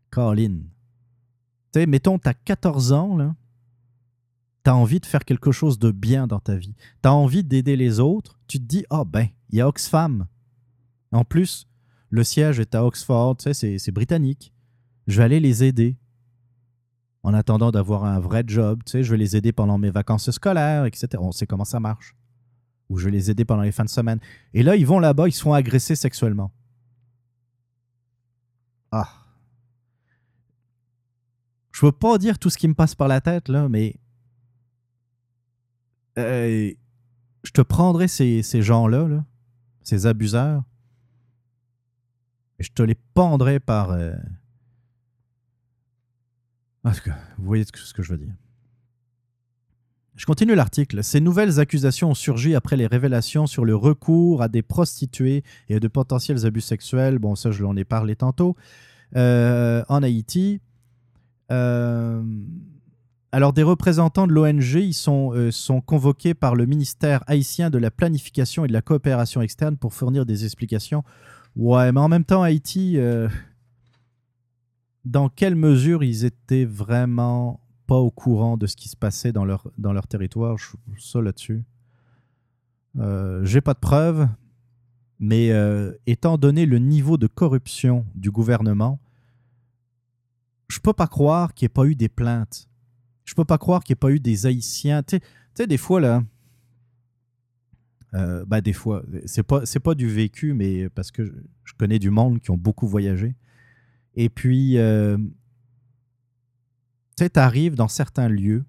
Colin, 0.09 0.59
Tu 1.73 1.81
sais, 1.81 1.85
mettons, 1.85 2.17
tu 2.17 2.29
as 2.29 2.33
14 2.33 2.93
ans, 2.93 3.17
là. 3.17 3.35
Tu 4.67 4.71
as 4.71 4.75
envie 4.75 4.99
de 4.99 5.05
faire 5.05 5.23
quelque 5.23 5.53
chose 5.53 5.79
de 5.79 5.91
bien 5.91 6.27
dans 6.27 6.41
ta 6.41 6.57
vie. 6.57 6.75
Tu 7.01 7.07
as 7.07 7.13
envie 7.13 7.41
d'aider 7.41 7.77
les 7.77 8.01
autres. 8.01 8.37
Tu 8.47 8.59
te 8.59 8.65
dis, 8.65 8.83
ah 8.89 9.05
ben, 9.05 9.29
il 9.49 9.59
y 9.59 9.61
a 9.61 9.67
Oxfam. 9.69 10.27
En 11.13 11.23
plus, 11.23 11.69
le 12.09 12.25
siège 12.25 12.59
est 12.59 12.75
à 12.75 12.83
Oxford, 12.83 13.37
tu 13.37 13.53
sais, 13.53 13.77
c'est- 13.77 13.91
britannique. 13.91 14.53
Je 15.07 15.19
vais 15.19 15.23
aller 15.23 15.39
les 15.39 15.63
aider. 15.63 15.95
En 17.23 17.33
attendant 17.33 17.71
d'avoir 17.71 18.03
un 18.03 18.19
vrai 18.19 18.43
job, 18.45 18.81
tu 18.85 18.91
sais, 18.91 19.03
je 19.03 19.11
vais 19.11 19.15
les 19.17 19.37
aider 19.37 19.53
pendant 19.53 19.77
mes 19.77 19.89
vacances 19.89 20.29
scolaires, 20.31 20.83
etc. 20.83 21.07
On 21.17 21.31
sait 21.31 21.47
comment 21.47 21.63
ça 21.63 21.79
marche. 21.79 22.13
Ou 22.89 22.97
je 22.97 23.05
vais 23.05 23.11
les 23.11 23.31
aider 23.31 23.45
pendant 23.45 23.63
les 23.63 23.71
fins 23.71 23.85
de 23.85 23.89
semaine. 23.89 24.19
Et 24.53 24.63
là, 24.63 24.75
ils 24.75 24.85
vont 24.85 24.99
là-bas, 24.99 25.29
ils 25.29 25.31
se 25.31 25.43
font 25.43 25.53
agresser 25.53 25.95
sexuellement. 25.95 26.51
Ah. 28.91 29.07
Je 31.71 31.85
veux 31.85 31.93
pas 31.93 32.17
dire 32.17 32.37
tout 32.37 32.49
ce 32.49 32.57
qui 32.57 32.67
me 32.67 32.73
passe 32.73 32.95
par 32.95 33.07
la 33.07 33.21
tête, 33.21 33.47
là, 33.47 33.69
mais. 33.69 33.95
Euh, 36.17 36.71
je 37.43 37.51
te 37.51 37.61
prendrai 37.61 38.07
ces, 38.07 38.41
ces 38.43 38.61
gens-là, 38.61 39.07
là, 39.07 39.25
ces 39.83 40.05
abuseurs, 40.05 40.63
et 42.59 42.63
je 42.63 42.71
te 42.71 42.81
les 42.83 42.95
pendrai 43.13 43.59
par. 43.59 43.91
euh, 43.91 44.15
vous 47.37 47.45
voyez 47.45 47.63
ce 47.65 47.93
que 47.93 48.01
je 48.01 48.11
veux 48.11 48.17
dire. 48.17 48.33
Je 50.15 50.25
continue 50.25 50.55
l'article. 50.55 51.03
Ces 51.03 51.21
nouvelles 51.21 51.59
accusations 51.59 52.09
ont 52.09 52.15
surgi 52.15 52.55
après 52.55 52.75
les 52.75 52.87
révélations 52.87 53.45
sur 53.45 53.65
le 53.65 53.75
recours 53.75 54.41
à 54.41 54.47
des 54.47 54.63
prostituées 54.63 55.43
et 55.69 55.75
à 55.75 55.79
de 55.79 55.87
potentiels 55.87 56.43
abus 56.45 56.61
sexuels. 56.61 57.19
Bon, 57.19 57.35
ça, 57.35 57.51
je 57.51 57.61
l'en 57.61 57.75
ai 57.77 57.85
parlé 57.85 58.15
tantôt. 58.15 58.55
Euh, 59.15 59.83
en 59.87 60.01
Haïti. 60.01 60.59
Euh, 61.51 62.23
alors, 63.31 63.53
des 63.53 63.63
représentants 63.63 64.25
de 64.25 64.33
l'ONG 64.33 64.91
sont, 64.93 65.33
euh, 65.33 65.51
sont 65.51 65.81
convoqués 65.81 66.33
par 66.33 66.55
le 66.55 66.65
ministère 66.65 67.23
haïtien 67.27 67.69
de 67.69 67.77
la 67.77 67.91
planification 67.91 68.63
et 68.63 68.67
de 68.67 68.73
la 68.73 68.81
coopération 68.81 69.41
externe 69.41 69.77
pour 69.77 69.93
fournir 69.93 70.25
des 70.25 70.45
explications. 70.45 71.03
Ouais, 71.57 71.91
mais 71.91 71.99
en 71.99 72.07
même 72.07 72.23
temps, 72.23 72.43
Haïti, 72.43 72.97
euh, 72.97 73.27
dans 75.05 75.27
quelle 75.27 75.55
mesure 75.55 76.03
ils 76.03 76.23
étaient 76.23 76.65
vraiment 76.65 77.61
pas 77.87 77.95
au 77.95 78.11
courant 78.11 78.57
de 78.57 78.67
ce 78.67 78.75
qui 78.75 78.89
se 78.89 78.95
passait 78.97 79.31
dans 79.31 79.45
leur, 79.45 79.71
dans 79.77 79.93
leur 79.93 80.07
territoire, 80.07 80.57
je, 80.57 80.67
ça 80.99 81.21
là-dessus. 81.21 81.63
Euh, 82.99 83.43
J'ai 83.43 83.61
pas 83.61 83.73
de 83.73 83.79
preuves, 83.79 84.27
mais 85.19 85.51
euh, 85.51 85.93
étant 86.05 86.37
donné 86.37 86.65
le 86.65 86.79
niveau 86.79 87.17
de 87.17 87.27
corruption 87.27 88.05
du 88.13 88.29
gouvernement, 88.29 88.99
je 90.67 90.79
peux 90.79 90.93
pas 90.93 91.07
croire 91.07 91.53
qu'il 91.53 91.65
n'y 91.65 91.67
ait 91.67 91.73
pas 91.73 91.85
eu 91.85 91.95
des 91.95 92.09
plaintes. 92.09 92.66
Peux 93.37 93.45
pas 93.45 93.59
croire 93.59 93.83
qu'il 93.83 93.93
n'y 93.93 93.97
ait 93.97 93.99
pas 93.99 94.09
eu 94.09 94.19
des 94.19 94.47
Haïtiens. 94.47 95.03
Tu 95.03 95.19
sais- 95.53 95.67
des 95.67 95.77
fois, 95.77 96.01
là, 96.01 96.23
euh, 98.15 98.43
bah, 98.47 98.61
des 98.61 98.73
fois, 98.73 99.03
c'est 99.27 99.43
pas, 99.43 99.61
pas 99.83 99.93
du 99.93 100.09
vécu, 100.09 100.53
mais 100.53 100.89
parce 100.89 101.11
que 101.11 101.23
je, 101.63 101.73
connais 101.77 101.99
du 101.99 102.09
monde 102.09 102.41
qui 102.41 102.49
ont 102.49 102.57
beaucoup 102.57 102.87
voyagé. 102.87 103.35
Et 104.15 104.29
puis, 104.29 104.79
euh, 104.79 105.17
tu 105.19 105.25
sais, 107.19 107.29
tu 107.29 107.39
arrives 107.39 107.75
dans 107.75 107.87
certains 107.87 108.27
lieux, 108.27 108.65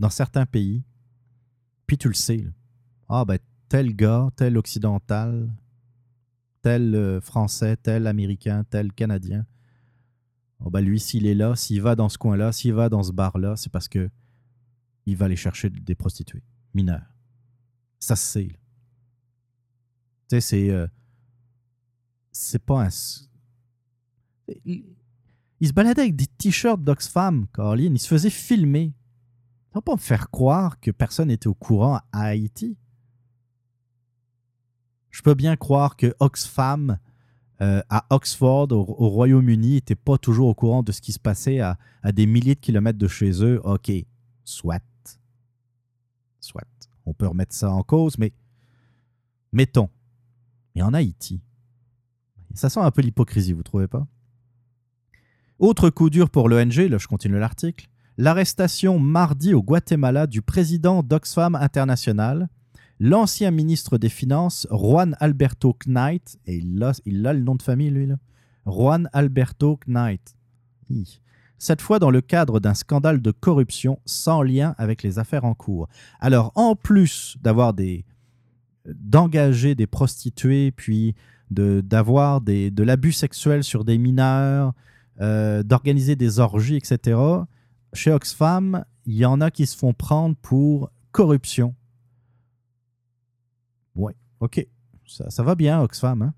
dans 0.00 0.10
certains 0.10 0.46
pays, 0.46 0.82
puis 1.86 1.96
tu 1.96 2.08
le 2.08 2.14
sais. 2.14 2.44
Ah, 3.08 3.24
ben, 3.24 3.38
tel 3.68 3.94
gars, 3.94 4.30
tel 4.34 4.58
occidental, 4.58 5.48
tel 6.60 6.96
euh, 6.96 7.20
français, 7.20 7.76
tel 7.76 8.08
américain, 8.08 8.64
tel 8.68 8.92
canadien. 8.92 9.46
Oh, 10.64 10.70
ben, 10.70 10.80
lui, 10.80 11.00
s'il 11.00 11.26
est 11.26 11.34
là, 11.34 11.56
s'il 11.56 11.82
va 11.82 11.96
dans 11.96 12.08
ce 12.08 12.18
coin-là, 12.18 12.52
s'il 12.52 12.72
va 12.74 12.88
dans 12.88 13.02
ce 13.02 13.12
bar-là, 13.12 13.56
c'est 13.56 13.70
parce 13.70 13.88
que 13.88 14.08
il 15.06 15.16
va 15.16 15.26
aller 15.26 15.36
chercher 15.36 15.68
des 15.70 15.94
prostituées 15.94 16.44
mineures. 16.74 17.12
Ça 17.98 18.14
se 18.16 18.24
sait. 18.24 18.48
Tu 18.48 18.56
sais, 20.28 20.40
c'est. 20.40 20.70
euh, 20.70 20.86
c'est 22.30 22.64
pas 22.64 22.86
un. 22.86 22.88
il 24.64 25.68
se 25.68 25.72
baladait 25.72 26.02
avec 26.02 26.16
des 26.16 26.26
t-shirts 26.26 26.82
d'Oxfam, 26.82 27.46
Caroline. 27.52 27.94
Il 27.94 27.98
se 27.98 28.08
faisait 28.08 28.30
filmer. 28.30 28.94
Ça 29.72 29.78
va 29.78 29.82
pas 29.82 29.92
me 29.92 29.98
faire 30.00 30.30
croire 30.30 30.80
que 30.80 30.90
personne 30.90 31.28
n'était 31.28 31.48
au 31.48 31.54
courant 31.54 32.00
à 32.12 32.22
Haïti. 32.22 32.76
Je 35.10 35.22
peux 35.22 35.34
bien 35.34 35.56
croire 35.56 35.96
que 35.96 36.14
Oxfam 36.20 36.98
euh, 37.62 37.80
à 37.88 38.04
Oxford, 38.10 38.72
au, 38.72 38.84
au 38.98 39.08
Royaume-Uni, 39.08 39.74
n'était 39.74 39.94
pas 39.94 40.18
toujours 40.18 40.48
au 40.48 40.54
courant 40.54 40.82
de 40.82 40.92
ce 40.92 41.00
qui 41.00 41.12
se 41.12 41.20
passait 41.20 41.60
à, 41.60 41.78
à 42.02 42.12
des 42.12 42.26
milliers 42.26 42.54
de 42.54 42.60
kilomètres 42.60 42.98
de 42.98 43.08
chez 43.08 43.42
eux. 43.42 43.60
OK, 43.64 43.90
soit. 44.44 44.82
Soit. 46.40 46.66
On 47.06 47.14
peut 47.14 47.26
remettre 47.26 47.54
ça 47.54 47.70
en 47.70 47.82
cause, 47.82 48.18
mais 48.18 48.32
mettons. 49.52 49.88
Mais 50.74 50.82
en 50.82 50.92
Haïti, 50.92 51.40
ça 52.54 52.68
sent 52.68 52.80
un 52.80 52.90
peu 52.90 53.02
l'hypocrisie, 53.02 53.52
vous 53.52 53.62
trouvez 53.62 53.88
pas? 53.88 54.06
Autre 55.58 55.90
coup 55.90 56.10
dur 56.10 56.30
pour 56.30 56.48
l'ONG, 56.48 56.74
là 56.74 56.98
je 56.98 57.06
continue 57.06 57.38
l'article, 57.38 57.88
l'arrestation 58.18 58.98
mardi 58.98 59.54
au 59.54 59.62
Guatemala 59.62 60.26
du 60.26 60.42
président 60.42 61.02
d'Oxfam 61.02 61.54
International, 61.54 62.48
l'ancien 63.02 63.50
ministre 63.50 63.98
des 63.98 64.08
Finances, 64.08 64.68
Juan 64.70 65.16
Alberto 65.18 65.76
Knight, 65.86 66.38
et 66.46 66.58
il 66.58 66.82
a, 66.84 67.32
le 67.32 67.40
nom 67.40 67.56
de 67.56 67.62
famille 67.62 67.90
lui, 67.90 68.06
là, 68.06 68.14
Juan 68.64 69.10
Alberto 69.12 69.80
Knight. 69.88 70.36
Hi. 70.88 71.20
Cette 71.58 71.82
fois 71.82 71.98
dans 71.98 72.12
le 72.12 72.20
cadre 72.20 72.60
d'un 72.60 72.74
scandale 72.74 73.20
de 73.20 73.32
corruption 73.32 73.98
sans 74.06 74.42
lien 74.42 74.76
avec 74.78 75.02
les 75.02 75.18
affaires 75.18 75.44
en 75.44 75.54
cours. 75.54 75.88
Alors, 76.20 76.52
en 76.54 76.76
plus 76.76 77.36
d'avoir 77.42 77.74
des 77.74 78.04
d'engager 78.84 79.74
des 79.74 79.86
prostituées, 79.86 80.70
puis 80.70 81.14
d'avoir 81.50 82.40
de 82.40 82.82
l'abus 82.82 83.12
sexuel 83.12 83.62
sur 83.64 83.84
des 83.84 83.98
mineurs, 83.98 84.74
euh, 85.20 85.62
d'organiser 85.62 86.16
des 86.16 86.38
orgies, 86.38 86.76
etc. 86.76 87.18
Chez 87.92 88.12
Oxfam, 88.12 88.84
il 89.06 89.16
y 89.16 89.24
en 89.24 89.40
a 89.40 89.50
qui 89.50 89.66
se 89.66 89.76
font 89.76 89.92
prendre 89.92 90.36
pour 90.40 90.90
corruption. 91.12 91.74
Ouais, 93.94 94.14
ok. 94.40 94.66
Ça, 95.06 95.42
va 95.42 95.54
bien, 95.54 95.80
Oxfam. 95.80 96.22
hein? 96.22 96.34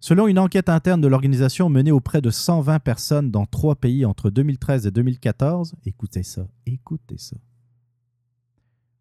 Selon 0.00 0.26
une 0.26 0.38
enquête 0.38 0.68
interne 0.68 1.00
de 1.00 1.06
l'organisation 1.06 1.68
menée 1.68 1.92
auprès 1.92 2.20
de 2.20 2.30
120 2.30 2.80
personnes 2.80 3.30
dans 3.30 3.46
trois 3.46 3.76
pays 3.76 4.04
entre 4.04 4.30
2013 4.30 4.88
et 4.88 4.90
2014, 4.90 5.76
écoutez 5.86 6.24
ça, 6.24 6.48
écoutez 6.66 7.18
ça. 7.18 7.36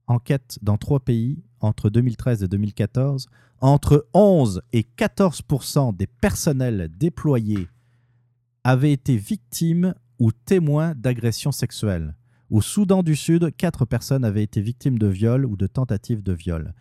Enquête 0.06 0.60
dans 0.62 0.78
trois 0.78 1.00
pays 1.00 1.42
entre 1.60 1.90
2013 1.90 2.44
et 2.44 2.48
2014, 2.48 3.30
entre 3.62 4.08
11 4.14 4.62
et 4.74 4.86
14% 4.98 5.96
des 5.96 6.06
personnels 6.06 6.92
déployés 6.96 7.68
avaient 8.64 8.92
été 8.92 9.18
victimes 9.18 9.96
ou 10.20 10.32
témoins 10.32 10.94
d'agressions 10.94 11.52
sexuelles. 11.52 12.16
Au 12.52 12.62
Soudan 12.62 13.02
du 13.02 13.16
Sud, 13.16 13.56
4 13.56 13.86
personnes 13.86 14.24
avaient 14.26 14.44
été 14.44 14.62
victimes 14.62 15.00
de 15.00 15.08
viol 15.08 15.46
ou 15.46 15.56
de 15.56 15.66
tentatives 15.66 16.22
de 16.22 16.34
viol. 16.34 16.76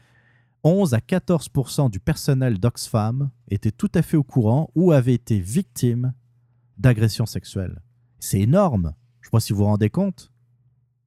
11 0.64 0.94
à 0.94 0.98
14% 0.98 1.90
du 1.90 2.00
personnel 2.00 2.58
d'Oxfam 2.58 3.30
étaient 3.48 3.70
tout 3.70 3.90
à 3.94 4.02
fait 4.02 4.16
au 4.16 4.22
courant 4.22 4.70
ou 4.74 4.92
avaient 4.92 5.14
été 5.14 5.40
victimes 5.40 6.12
d'agressions 6.78 7.26
sexuelles. 7.26 7.80
C'est 8.18 8.40
énorme. 8.40 8.94
Je 9.20 9.28
ne 9.32 9.40
sais 9.40 9.46
si 9.46 9.52
vous 9.52 9.60
vous 9.60 9.64
rendez 9.66 9.90
compte. 9.90 10.32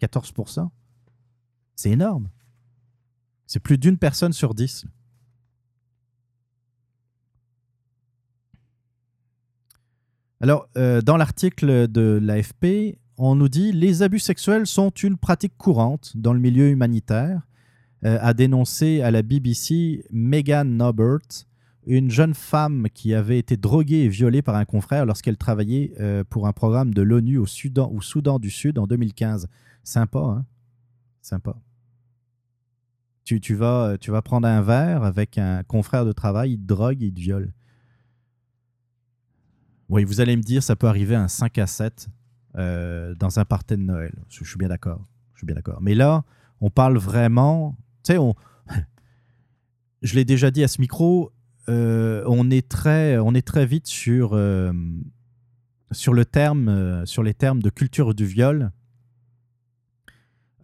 14% 0.02 0.70
C'est 1.76 1.92
énorme. 1.92 2.30
C'est 3.46 3.60
plus 3.60 3.78
d'une 3.78 3.98
personne 3.98 4.34
sur 4.34 4.54
10. 4.54 4.86
Alors, 10.42 10.68
euh, 10.76 11.02
dans 11.02 11.16
l'article 11.16 11.88
de 11.88 12.20
l'AFP, 12.22 12.98
on 13.18 13.36
nous 13.36 13.48
dit 13.48 13.72
les 13.72 14.02
abus 14.02 14.20
sexuels 14.20 14.68
sont 14.68 14.90
une 14.90 15.18
pratique 15.18 15.58
courante 15.58 16.18
dans 16.18 16.34
le 16.34 16.40
milieu 16.40 16.70
humanitaire, 16.70 17.48
a 18.04 18.34
dénoncé 18.34 19.02
à 19.02 19.12
la 19.12 19.22
BBC 19.22 20.06
Megan 20.12 20.78
Norbert, 20.78 21.46
une 21.86 22.10
jeune 22.10 22.34
femme 22.34 22.88
qui 22.94 23.14
avait 23.14 23.38
été 23.38 23.58
droguée 23.58 24.04
et 24.04 24.08
violée 24.08 24.42
par 24.42 24.56
un 24.56 24.66
confrère 24.66 25.06
lorsqu'elle 25.06 25.38
travaillait 25.38 25.94
euh, 26.00 26.24
pour 26.24 26.48
un 26.48 26.54
programme 26.54 26.94
de 26.94 27.02
l'ONU 27.02 27.38
au 27.38 27.46
Soudan, 27.46 28.40
du 28.40 28.50
Sud 28.50 28.80
en 28.80 28.88
2015. 28.88 29.48
Sympa, 29.84 30.20
hein? 30.20 30.46
Sympa. 31.22 31.56
Tu, 33.26 33.40
tu, 33.40 33.56
vas, 33.56 33.98
tu 34.00 34.12
vas 34.12 34.22
prendre 34.22 34.48
un 34.48 34.62
verre 34.62 35.04
avec 35.04 35.38
un 35.38 35.64
confrère 35.64 36.06
de 36.06 36.12
travail, 36.12 36.54
il 36.54 36.58
te 36.60 36.66
drogue, 36.66 37.02
il 37.02 37.14
te 37.14 37.20
viole. 37.20 37.54
Oui, 39.90 40.04
vous 40.04 40.22
allez 40.22 40.36
me 40.36 40.42
dire, 40.42 40.64
ça 40.64 40.76
peut 40.76 40.88
arriver 40.88 41.16
un 41.16 41.28
5 41.28 41.58
à 41.58 41.68
7 41.68 42.10
euh, 42.56 43.16
dans 43.16 43.40
un 43.40 43.46
party 43.46 43.78
de 43.78 43.84
Noël. 43.84 44.14
Je, 44.30 44.44
suis 44.44 44.58
d'accord. 44.58 45.06
Je 45.34 45.40
suis 45.40 45.46
bien 45.46 45.56
d'accord. 45.56 45.80
Mais 45.82 45.96
là, 45.96 46.24
on 46.62 46.70
parle 46.70 46.98
vraiment. 46.98 47.78
Tu 48.04 48.14
sais, 48.14 48.18
je 50.02 50.16
l'ai 50.16 50.26
déjà 50.26 50.52
dit 50.52 50.64
à 50.64 50.68
ce 50.68 50.82
micro, 50.82 51.32
euh, 51.70 52.24
on, 52.28 52.50
est 52.52 52.68
très, 52.68 53.18
on 53.18 53.34
est 53.34 53.46
très 53.46 53.66
vite 53.66 53.88
sur. 53.88 54.34
euh, 54.34 54.72
sur, 55.92 56.14
le 56.14 56.26
terme, 56.26 56.70
euh, 56.70 57.06
sur 57.06 57.22
les 57.22 57.36
termes 57.36 57.62
de 57.62 57.70
culture 57.70 58.16
du 58.16 58.26
viol, 58.26 58.72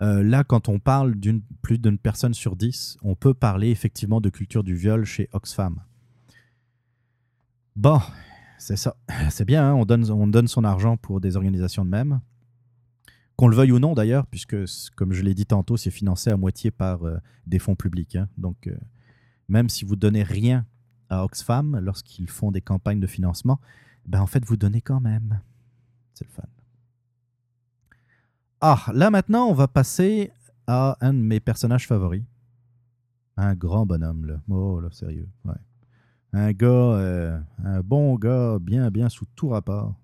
là, 0.02 0.44
quand 0.46 0.70
on 0.70 0.80
parle 0.80 1.16
d'une 1.16 1.42
plus 1.62 1.78
d'une 1.78 1.98
personne 1.98 2.34
sur 2.34 2.56
dix, 2.56 2.98
on 3.04 3.16
peut 3.16 3.34
parler 3.34 3.70
effectivement 3.70 4.22
de 4.22 4.30
culture 4.30 4.64
du 4.64 4.74
viol 4.74 5.04
chez 5.04 5.30
Oxfam. 5.34 5.82
Bon, 7.76 8.02
c'est 8.58 8.78
ça. 8.78 8.96
C'est 9.30 9.46
bien, 9.46 9.70
hein, 9.70 9.74
on, 9.74 9.86
donne, 9.86 10.10
on 10.10 10.28
donne 10.28 10.48
son 10.48 10.64
argent 10.64 10.98
pour 10.98 11.22
des 11.22 11.36
organisations 11.36 11.86
de 11.86 11.90
même. 11.90 12.22
Qu'on 13.40 13.48
le 13.48 13.56
veuille 13.56 13.72
ou 13.72 13.80
non 13.80 13.94
d'ailleurs, 13.94 14.28
puisque, 14.28 14.58
comme 14.98 15.14
je 15.14 15.22
l'ai 15.22 15.34
dit 15.34 15.46
tantôt, 15.46 15.78
c'est 15.78 15.92
financé 15.92 16.30
à 16.30 16.36
moitié 16.36 16.72
par 16.72 17.04
euh, 17.04 17.20
des 17.48 17.58
fonds 17.58 17.78
publics. 17.78 18.18
hein. 18.18 18.28
Donc, 18.38 18.68
euh, 18.68 18.76
même 19.48 19.70
si 19.70 19.86
vous 19.86 19.96
donnez 19.96 20.24
rien 20.24 20.66
à 21.08 21.24
Oxfam 21.24 21.80
lorsqu'ils 21.80 22.30
font 22.30 22.52
des 22.52 22.60
campagnes 22.60 23.00
de 23.00 23.08
financement, 23.08 23.62
ben 24.06 24.20
en 24.20 24.28
fait, 24.28 24.44
vous 24.44 24.58
donnez 24.58 24.82
quand 24.82 25.00
même. 25.00 25.40
C'est 26.16 26.28
le 26.28 26.32
fun. 26.34 26.44
Ah, 28.60 28.84
là 28.94 29.10
maintenant, 29.10 29.46
on 29.46 29.54
va 29.54 29.70
passer 29.70 30.34
à 30.68 30.98
un 31.00 31.14
de 31.14 31.20
mes 31.20 31.40
personnages 31.40 31.88
favoris. 31.88 32.26
Un 33.38 33.56
grand 33.56 33.86
bonhomme, 33.86 34.26
là. 34.26 34.42
Oh, 34.50 34.82
là, 34.82 34.90
sérieux. 34.92 35.30
Ouais. 35.46 35.56
Un 36.34 36.52
gars, 36.52 36.68
euh, 36.68 37.40
un 37.64 37.80
bon 37.80 38.16
gars, 38.16 38.58
bien, 38.60 38.92
bien 38.92 39.08
sous 39.08 39.28
tout 39.34 39.48
rapport. 39.48 39.96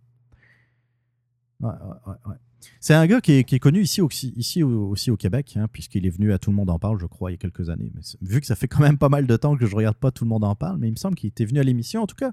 Ouais, 1.60 1.70
ouais, 1.70 2.14
ouais. 2.28 2.36
C'est 2.80 2.94
un 2.94 3.06
gars 3.08 3.22
qui 3.22 3.32
est, 3.34 3.60
connu 3.60 3.82
ici, 3.82 4.02
aussi, 4.02 4.34
ici 4.36 4.64
au- 4.64 4.90
aussi 4.90 5.12
au 5.12 5.18
Québec, 5.18 5.54
hein, 5.58 5.68
puisqu'il 5.72 6.06
est 6.06 6.10
venu 6.10 6.34
à 6.34 6.40
Tout 6.40 6.52
le 6.52 6.56
monde 6.56 6.70
en 6.70 6.80
parle, 6.80 7.00
je 7.00 7.06
crois, 7.06 7.32
il 7.32 7.34
y 7.34 7.36
a 7.36 7.38
quelques 7.38 7.70
années. 7.70 7.92
Mais 7.94 8.02
vu 8.22 8.42
que 8.42 8.48
ça 8.48 8.56
fait 8.56 8.68
quand 8.68 8.82
même 8.82 8.98
pas 8.98 9.10
mal 9.10 9.28
de 9.28 9.36
temps 9.38 9.56
que 9.58 9.66
je 9.66 9.76
regarde 9.76 9.98
pas 9.98 10.12
Tout 10.12 10.24
le 10.24 10.30
monde 10.30 10.44
en 10.44 10.56
parle, 10.56 10.78
mais 10.78 10.88
il 10.88 10.92
me 10.92 10.98
semble 10.98 11.16
qu'il 11.16 11.28
était 11.28 11.46
venu 11.46 11.60
à 11.60 11.64
l'émission. 11.64 12.02
En 12.04 12.08
tout 12.08 12.16
cas, 12.16 12.32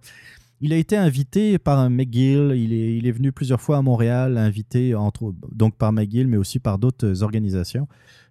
il 0.60 0.72
a 0.72 0.76
été 0.76 0.96
invité 0.96 1.58
par 1.58 1.90
McGill. 1.90 2.52
Il 2.54 3.06
est, 3.06 3.12
venu 3.12 3.32
plusieurs 3.32 3.60
fois 3.60 3.78
à 3.78 3.82
Montréal, 3.82 4.38
invité 4.38 4.94
entre, 4.94 5.34
donc 5.50 5.76
par 5.76 5.92
McGill, 5.92 6.28
mais 6.28 6.36
aussi 6.36 6.60
par 6.60 6.78
d'autres 6.78 7.22
organisations 7.22 7.88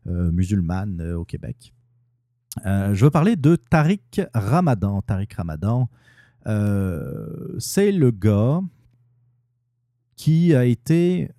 euh, 0.07 0.31
musulmanes 0.31 1.01
euh, 1.01 1.17
au 1.17 1.25
Québec. 1.25 1.73
Euh, 2.65 2.93
je 2.93 3.05
veux 3.05 3.11
parler 3.11 3.35
de 3.35 3.55
Tariq 3.55 4.21
Ramadan. 4.33 5.01
Tariq 5.01 5.33
Ramadan, 5.35 5.89
euh, 6.47 7.55
c'est 7.59 7.91
le 7.91 8.11
gars 8.11 8.61
qui 10.15 10.53
a 10.53 10.65
été, 10.65 11.31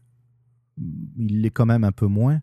il 0.78 1.42
l'est 1.42 1.50
quand 1.50 1.66
même 1.66 1.84
un 1.84 1.92
peu 1.92 2.06
moins, 2.06 2.40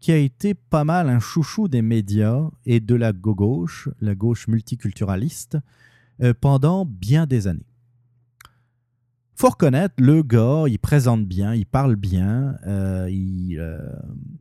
qui 0.00 0.12
a 0.12 0.16
été 0.16 0.54
pas 0.54 0.84
mal 0.84 1.08
un 1.08 1.18
chouchou 1.18 1.68
des 1.68 1.82
médias 1.82 2.50
et 2.64 2.80
de 2.80 2.94
la 2.94 3.12
gauche, 3.12 3.88
la 4.00 4.14
gauche 4.14 4.46
multiculturaliste, 4.48 5.58
euh, 6.22 6.32
pendant 6.38 6.84
bien 6.84 7.26
des 7.26 7.46
années. 7.46 7.66
Faut 9.34 9.50
reconnaître, 9.50 9.94
le 9.98 10.22
gars, 10.22 10.64
il 10.66 10.78
présente 10.78 11.26
bien, 11.26 11.54
il 11.54 11.66
parle 11.66 11.96
bien, 11.96 12.56
euh, 12.66 13.08
il, 13.10 13.58
euh, 13.58 13.78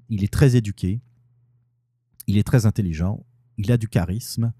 il 0.09 0.23
est 0.23 0.31
très 0.31 0.55
éduqué, 0.55 1.01
il 2.27 2.37
est 2.37 2.43
très 2.47 2.65
intelligent, 2.65 3.25
il 3.57 3.71
a 3.71 3.77
du 3.77 3.87
charisme, 3.87 4.53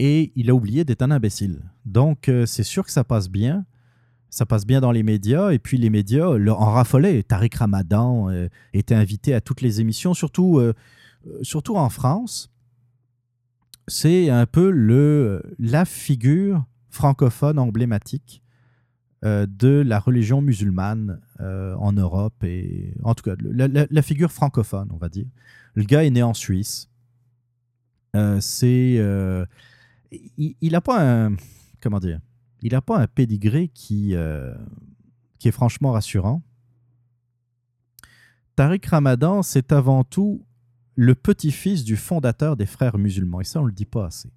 et 0.00 0.32
il 0.36 0.50
a 0.50 0.54
oublié 0.54 0.84
d'être 0.84 1.02
un 1.02 1.10
imbécile. 1.10 1.60
Donc, 1.84 2.30
c'est 2.46 2.62
sûr 2.62 2.84
que 2.84 2.92
ça 2.92 3.02
passe 3.02 3.28
bien. 3.28 3.66
Ça 4.30 4.44
passe 4.46 4.66
bien 4.66 4.80
dans 4.80 4.92
les 4.92 5.02
médias, 5.02 5.50
et 5.50 5.58
puis 5.58 5.78
les 5.78 5.90
médias 5.90 6.36
le- 6.36 6.52
en 6.52 6.72
raffolaient. 6.72 7.22
Tariq 7.22 7.56
Ramadan 7.56 8.30
euh, 8.30 8.48
était 8.74 8.94
invité 8.94 9.32
à 9.34 9.40
toutes 9.40 9.62
les 9.62 9.80
émissions, 9.80 10.12
surtout, 10.14 10.58
euh, 10.58 10.74
euh, 11.26 11.38
surtout 11.42 11.76
en 11.76 11.88
France. 11.88 12.50
C'est 13.86 14.28
un 14.28 14.44
peu 14.44 14.70
le, 14.70 15.42
la 15.58 15.84
figure 15.86 16.64
francophone 16.90 17.58
emblématique 17.58 18.42
euh, 19.24 19.46
de 19.48 19.82
la 19.84 19.98
religion 19.98 20.42
musulmane 20.42 21.20
euh, 21.40 21.74
en 21.76 21.92
Europe, 21.92 22.44
et 22.44 22.92
en 23.02 23.14
tout 23.14 23.24
cas, 23.24 23.34
la, 23.40 24.02
figure 24.02 24.30
francophone, 24.30 24.88
on 24.92 24.98
va 24.98 25.08
dire. 25.08 25.26
Le 25.74 25.84
gars 25.84 26.04
est 26.04 26.10
né 26.10 26.22
en 26.22 26.34
Suisse. 26.34 26.88
Euh, 28.14 28.40
c'est. 28.40 28.96
euh, 28.98 29.44
il 30.12 30.72
n'a 30.72 30.80
pas 30.80 31.02
un. 31.26 31.36
Comment 31.82 31.98
dire 32.00 32.20
Il 32.62 32.72
n'a 32.72 32.80
pas 32.80 32.98
un 32.98 33.06
pédigré 33.06 33.68
qui, 33.68 34.14
euh, 34.14 34.54
qui 35.38 35.48
est 35.48 35.52
franchement 35.52 35.92
rassurant. 35.92 36.42
Tariq 38.56 38.88
Ramadan, 38.88 39.42
c'est 39.42 39.72
avant 39.72 40.02
tout 40.02 40.44
le 40.96 41.14
petit-fils 41.14 41.84
du 41.84 41.96
fondateur 41.96 42.56
des 42.56 42.66
frères 42.66 42.98
musulmans. 42.98 43.40
Et 43.40 43.44
ça, 43.44 43.60
on 43.60 43.62
ne 43.62 43.68
le 43.68 43.74
dit 43.74 43.84
pas 43.84 44.06
assez. 44.06 44.30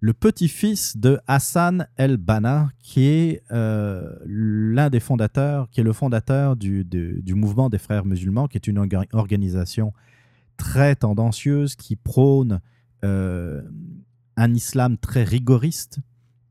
Le 0.00 0.14
petit-fils 0.14 0.96
de 0.96 1.20
Hassan 1.28 1.86
el-Banna, 1.96 2.70
qui 2.80 3.04
est 3.04 3.42
euh, 3.52 4.16
l'un 4.24 4.90
des 4.90 4.98
fondateurs, 4.98 5.70
qui 5.70 5.80
est 5.80 5.84
le 5.84 5.92
fondateur 5.92 6.56
du, 6.56 6.84
mouvement 7.34 7.68
des 7.68 7.78
frères 7.78 8.04
musulmans, 8.04 8.48
qui 8.48 8.56
est 8.56 8.66
une 8.66 8.78
orga- 8.78 9.06
organisation 9.12 9.92
très 10.56 10.96
tendancieuse 10.96 11.76
qui 11.76 11.94
prône 11.94 12.60
euh, 13.04 13.62
un 14.36 14.54
islam 14.54 14.96
très 14.98 15.24
rigoriste, 15.24 16.00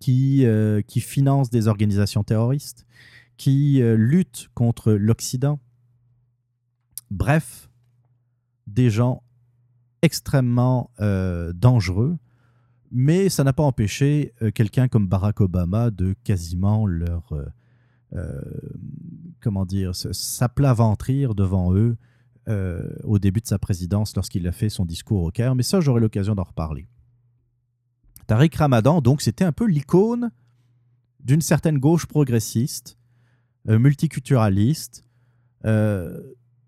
qui, 0.01 0.45
euh, 0.45 0.81
qui 0.81 0.99
finance 0.99 1.49
des 1.49 1.69
organisations 1.69 2.23
terroristes, 2.23 2.85
qui 3.37 3.81
euh, 3.81 3.95
lutte 3.95 4.49
contre 4.53 4.91
l'Occident. 4.91 5.59
Bref, 7.09 7.69
des 8.67 8.89
gens 8.89 9.23
extrêmement 10.01 10.89
euh, 10.99 11.53
dangereux, 11.53 12.17
mais 12.91 13.29
ça 13.29 13.43
n'a 13.45 13.53
pas 13.53 13.63
empêché 13.63 14.33
quelqu'un 14.53 14.89
comme 14.89 15.07
Barack 15.07 15.39
Obama 15.39 15.91
de 15.91 16.13
quasiment 16.25 16.85
leur, 16.85 17.33
comment 19.39 19.65
dire, 19.65 19.95
s'aplaventrir 19.95 21.33
devant 21.33 21.73
eux 21.73 21.95
au 23.05 23.17
début 23.17 23.39
de 23.39 23.47
sa 23.47 23.59
présidence 23.59 24.13
lorsqu'il 24.17 24.45
a 24.45 24.51
fait 24.51 24.67
son 24.67 24.83
discours 24.83 25.23
au 25.23 25.31
Caire. 25.31 25.55
Mais 25.55 25.63
ça, 25.63 25.79
j'aurai 25.79 26.01
l'occasion 26.01 26.35
d'en 26.35 26.43
reparler. 26.43 26.89
Tariq 28.31 28.55
Ramadan, 28.55 29.01
donc, 29.01 29.21
c'était 29.21 29.43
un 29.43 29.51
peu 29.51 29.65
l'icône 29.65 30.31
d'une 31.19 31.41
certaine 31.41 31.79
gauche 31.79 32.05
progressiste, 32.05 32.97
euh, 33.67 33.77
multiculturaliste, 33.77 35.03
euh, 35.65 36.17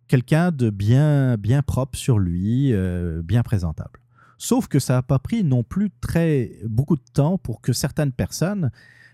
quelqu'un 0.09 0.51
de 0.51 0.69
bien, 0.69 1.37
bien 1.37 1.61
propre 1.61 1.97
sur 1.97 2.19
lui, 2.19 2.73
euh, 2.73 3.21
bien 3.23 3.43
présentable. 3.43 4.01
Sauf 4.37 4.67
que 4.67 4.77
ça 4.77 4.95
n'a 4.95 5.03
pas 5.03 5.19
pris 5.19 5.45
non 5.45 5.63
plus 5.63 5.89
très 6.01 6.51
beaucoup 6.65 6.97
de 6.97 7.05
temps 7.13 7.37
pour 7.37 7.61
que 7.61 7.71
certaines 7.71 8.11
personnes 8.11 8.69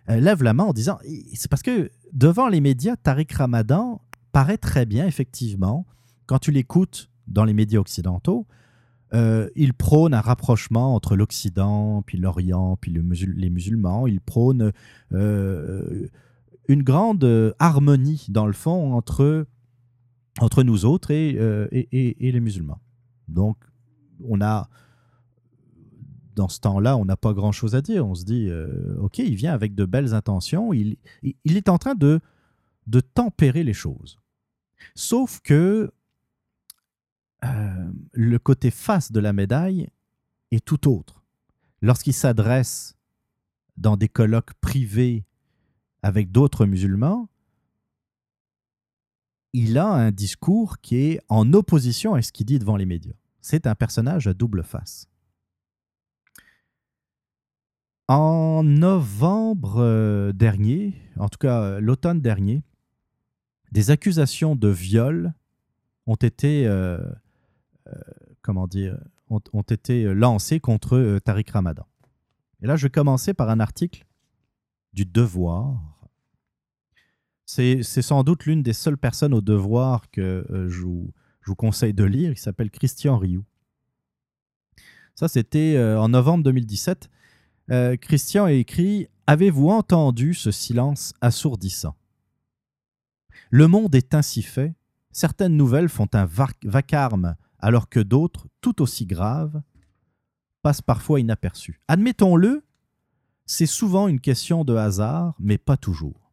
lèvent 0.08 0.42
la 0.42 0.56
main 0.56 0.64
en 0.64 0.74
disant 0.74 0.98
c'est 1.36 1.52
parce 1.52 1.62
que 1.62 1.92
devant 2.14 2.48
les 2.48 2.62
médias, 2.62 2.96
Tariq 2.96 3.32
Ramadan 3.32 4.02
paraît 4.32 4.58
très 4.58 4.88
bien, 4.88 5.06
effectivement, 5.06 5.86
quand 6.26 6.40
tu 6.40 6.50
l'écoutes 6.50 7.12
dans 7.28 7.44
les 7.44 7.54
médias 7.54 7.80
occidentaux. 7.80 8.48
Euh, 9.14 9.49
il 9.56 9.73
prône 9.73 10.14
un 10.14 10.22
rapprochement 10.22 10.94
entre 10.95 11.15
l'Occident, 11.15 12.02
puis 12.03 12.18
l'Orient, 12.18 12.77
puis 12.77 12.91
les 12.91 13.49
musulmans. 13.49 14.06
Il 14.07 14.22
prône 14.22 14.72
euh, 15.14 16.07
une 16.68 16.84
grande 16.84 17.56
harmonie, 17.60 18.26
dans 18.30 18.45
le 18.45 18.53
fond, 18.53 18.94
entre, 18.94 19.45
entre 20.40 20.64
nous 20.64 20.86
autres 20.86 21.11
et, 21.11 21.36
euh, 21.40 21.68
et- 21.72 21.88
et- 21.91 22.27
et 22.27 22.31
les 22.31 22.40
musulmans. 22.40 22.80
Donc, 23.27 23.57
on 24.27 24.41
a, 24.41 24.69
dans 26.36 26.48
ce 26.48 26.60
temps-là, 26.60 26.95
on 26.98 27.06
n'a 27.06 27.18
pas 27.18 27.34
grand-chose 27.34 27.76
à 27.76 27.81
dire. 27.81 28.06
On 28.07 28.15
se 28.15 28.23
dit, 28.26 28.49
OK, 28.99 29.18
il 29.19 29.36
vient 29.36 29.53
avec 29.53 29.76
de 29.76 29.86
belles 29.86 30.14
intentions. 30.14 30.73
Il- 30.73 30.98
il 31.23 31.57
est 31.57 31.69
en 31.69 31.77
train 31.77 31.95
de, 31.95 32.19
de 32.88 32.99
tempérer 33.02 33.64
les 33.64 33.73
choses. 33.73 34.19
Sauf 34.95 35.41
que 35.41 35.91
euh, 37.45 37.91
le 38.14 38.40
côté 38.40 38.72
face 38.72 39.11
de 39.11 39.20
la 39.20 39.34
médaille 39.34 39.90
est 40.52 40.64
tout 40.64 40.90
autre. 40.90 41.24
Lorsqu'il 41.82 42.14
s'adresse 42.14 42.98
dans 43.78 43.95
des 43.95 44.10
colloques 44.10 44.53
privés 44.56 45.26
avec 46.02 46.32
d'autres 46.32 46.66
musulmans, 46.66 47.30
il 49.53 49.78
a 49.78 49.88
un 49.88 50.11
discours 50.11 50.80
qui 50.80 50.98
est 50.98 51.22
en 51.30 51.53
opposition 51.53 52.14
à 52.14 52.22
ce 52.22 52.32
qu'il 52.32 52.45
dit 52.45 52.60
devant 52.60 52.76
les 52.76 52.86
médias. 52.86 53.16
C'est 53.41 53.68
un 53.68 53.76
personnage 53.76 54.28
à 54.28 54.34
double 54.34 54.64
face. 54.64 55.07
En 58.07 58.64
novembre 58.64 59.78
euh, 59.78 60.34
dernier, 60.34 60.94
en 61.18 61.30
tout 61.30 61.38
cas 61.38 61.61
euh, 61.61 61.80
l'automne 61.80 62.22
dernier, 62.22 62.64
des 63.72 63.91
accusations 63.91 64.56
de 64.56 64.68
viol 64.68 65.34
ont 66.07 66.16
été, 66.16 66.68
comment 68.41 68.68
dire, 68.68 68.98
ont, 69.30 69.61
été 69.61 70.03
lancées 70.14 70.60
contre 70.60 70.98
euh, 70.98 71.20
Tariq 71.20 71.52
Ramadan. 71.52 71.86
Et 72.61 72.68
là, 72.68 72.76
je 72.76 72.84
vais 72.84 72.90
commencer 72.90 73.34
par 73.34 73.49
un 73.49 73.60
article 73.60 74.06
du 74.94 75.06
Devoir. 75.06 75.80
C'est 77.45 77.84
sans 77.84 78.24
doute 78.24 78.45
l'une 78.45 78.61
des 78.61 78.74
seules 78.74 78.98
personnes 78.98 79.34
au 79.34 79.41
Devoir 79.41 80.11
que 80.11 80.45
euh, 80.49 80.70
je, 80.70 80.82
vous, 80.82 81.11
je 81.41 81.48
vous 81.52 81.56
conseille 81.56 81.94
de 81.94 82.03
lire. 82.03 82.32
Il 82.32 82.38
s'appelle 82.38 82.70
Christian 82.70 83.18
Rioux. 83.18 83.45
Ça, 85.16 85.28
c'était 85.28 85.76
euh, 85.76 85.99
en 85.99 86.10
novembre 86.10 86.44
2017. 86.44 87.10
Euh, 87.72 87.98
Christian 87.98 88.45
a 88.45 88.52
écrit 88.52 89.07
Avez-vous 89.28 89.70
entendu 89.70 90.34
ce 90.34 90.52
silence 90.52 91.14
assourdissant? 91.22 91.95
Le 93.52 93.68
monde 93.68 93.95
est 93.95 94.14
ainsi 94.14 94.41
fait, 94.44 94.76
certaines 95.11 95.57
nouvelles 95.57 95.90
font 95.90 96.07
un 96.14 96.26
vac- 96.26 96.64
vacarme 96.64 97.36
alors 97.60 97.90
que 97.90 97.99
d'autres, 97.99 98.48
tout 98.61 98.81
aussi 98.81 99.06
graves, 99.06 99.61
passent 100.61 100.81
parfois 100.81 101.19
inaperçues. 101.19 101.80
Admettons-le, 101.88 102.64
c'est 103.45 103.65
souvent 103.65 104.07
une 104.07 104.19
question 104.19 104.64
de 104.64 104.76
hasard, 104.76 105.36
mais 105.40 105.57
pas 105.57 105.77
toujours. 105.77 106.30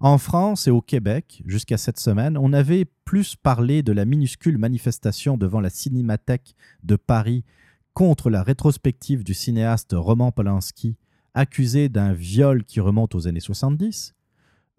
En 0.00 0.16
France 0.16 0.66
et 0.66 0.70
au 0.70 0.80
Québec, 0.80 1.42
jusqu'à 1.44 1.76
cette 1.76 2.00
semaine, 2.00 2.38
on 2.38 2.54
avait 2.54 2.86
plus 3.04 3.36
parlé 3.36 3.82
de 3.82 3.92
la 3.92 4.06
minuscule 4.06 4.56
manifestation 4.56 5.36
devant 5.36 5.60
la 5.60 5.68
Cinémathèque 5.68 6.54
de 6.82 6.96
Paris 6.96 7.44
contre 7.92 8.30
la 8.30 8.42
rétrospective 8.42 9.24
du 9.24 9.34
cinéaste 9.34 9.90
Roman 9.92 10.32
Polanski, 10.32 10.96
accusé 11.34 11.90
d'un 11.90 12.14
viol 12.14 12.64
qui 12.64 12.80
remonte 12.80 13.14
aux 13.14 13.28
années 13.28 13.40
70. 13.40 14.14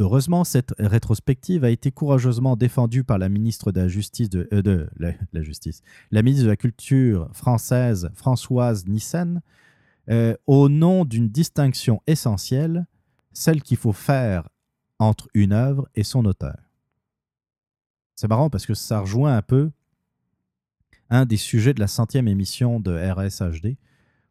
Heureusement, 0.01 0.43
cette 0.43 0.73
rétrospective 0.79 1.63
a 1.63 1.69
été 1.69 1.91
courageusement 1.91 2.55
défendue 2.55 3.03
par 3.03 3.19
la 3.19 3.29
ministre 3.29 3.71
de 3.71 3.81
la 3.81 3.87
Justice, 3.87 4.31
de, 4.31 4.49
euh, 4.51 4.87
la 4.99 5.43
Justice, 5.43 5.83
la 6.09 6.23
ministre 6.23 6.45
de 6.45 6.49
la 6.49 6.55
Culture 6.55 7.29
française, 7.33 8.09
Françoise 8.15 8.87
Nissen, 8.87 9.43
euh, 10.09 10.35
au 10.47 10.69
nom 10.69 11.05
d'une 11.05 11.29
distinction 11.29 12.01
essentielle, 12.07 12.87
celle 13.31 13.61
qu'il 13.61 13.77
faut 13.77 13.93
faire 13.93 14.49
entre 14.97 15.27
une 15.35 15.53
œuvre 15.53 15.87
et 15.93 16.03
son 16.03 16.25
auteur. 16.25 16.57
C'est 18.15 18.27
marrant 18.27 18.49
parce 18.49 18.65
que 18.65 18.73
ça 18.73 19.01
rejoint 19.01 19.37
un 19.37 19.43
peu 19.43 19.69
un 21.11 21.25
des 21.25 21.37
sujets 21.37 21.75
de 21.75 21.79
la 21.79 21.87
centième 21.87 22.27
émission 22.27 22.79
de 22.79 22.91
RSHD, 22.91 23.77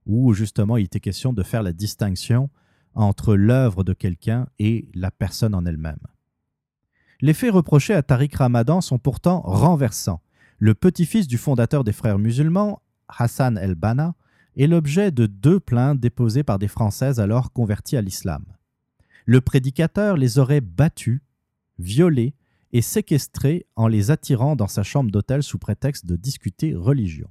où 0.04 0.34
justement 0.34 0.78
il 0.78 0.86
était 0.86 0.98
question 0.98 1.32
de 1.32 1.44
faire 1.44 1.62
la 1.62 1.72
distinction 1.72 2.50
entre 2.94 3.34
l'œuvre 3.34 3.84
de 3.84 3.92
quelqu'un 3.92 4.46
et 4.58 4.88
la 4.94 5.10
personne 5.10 5.54
en 5.54 5.64
elle-même. 5.64 6.00
Les 7.20 7.34
faits 7.34 7.52
reprochés 7.52 7.94
à 7.94 8.02
Tariq 8.02 8.36
Ramadan 8.36 8.80
sont 8.80 8.98
pourtant 8.98 9.40
renversants. 9.42 10.22
Le 10.58 10.74
petit-fils 10.74 11.28
du 11.28 11.38
fondateur 11.38 11.84
des 11.84 11.92
frères 11.92 12.18
musulmans, 12.18 12.82
Hassan 13.08 13.58
el-Banna, 13.58 14.14
est 14.56 14.66
l'objet 14.66 15.10
de 15.10 15.26
deux 15.26 15.60
plaintes 15.60 16.00
déposées 16.00 16.42
par 16.42 16.58
des 16.58 16.68
Françaises 16.68 17.20
alors 17.20 17.52
converties 17.52 17.96
à 17.96 18.02
l'islam. 18.02 18.44
Le 19.26 19.40
prédicateur 19.40 20.16
les 20.16 20.38
aurait 20.38 20.60
battus, 20.60 21.20
violés 21.78 22.34
et 22.72 22.82
séquestrés 22.82 23.66
en 23.76 23.86
les 23.86 24.10
attirant 24.10 24.56
dans 24.56 24.68
sa 24.68 24.82
chambre 24.82 25.10
d'hôtel 25.10 25.42
sous 25.42 25.58
prétexte 25.58 26.06
de 26.06 26.16
discuter 26.16 26.74
religion. 26.74 27.28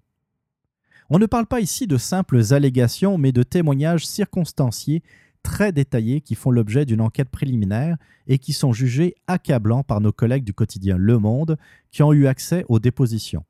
On 1.09 1.17
ne 1.17 1.25
parle 1.25 1.47
pas 1.47 1.59
ici 1.59 1.87
de 1.87 1.97
simples 1.97 2.53
allégations, 2.53 3.17
mais 3.17 3.31
de 3.31 3.41
témoignages 3.41 4.05
circonstanciés 4.05 5.01
très 5.43 5.71
détaillés 5.71 6.21
qui 6.21 6.35
font 6.35 6.51
l'objet 6.51 6.85
d'une 6.85 7.01
enquête 7.01 7.29
préliminaire 7.29 7.97
et 8.27 8.37
qui 8.39 8.53
sont 8.53 8.73
jugés 8.73 9.15
accablants 9.27 9.83
par 9.83 10.01
nos 10.01 10.11
collègues 10.11 10.43
du 10.43 10.53
quotidien 10.53 10.97
Le 10.97 11.17
Monde 11.17 11.57
qui 11.91 12.03
ont 12.03 12.13
eu 12.13 12.27
accès 12.27 12.65
aux 12.69 12.79
dépositions. 12.79 13.45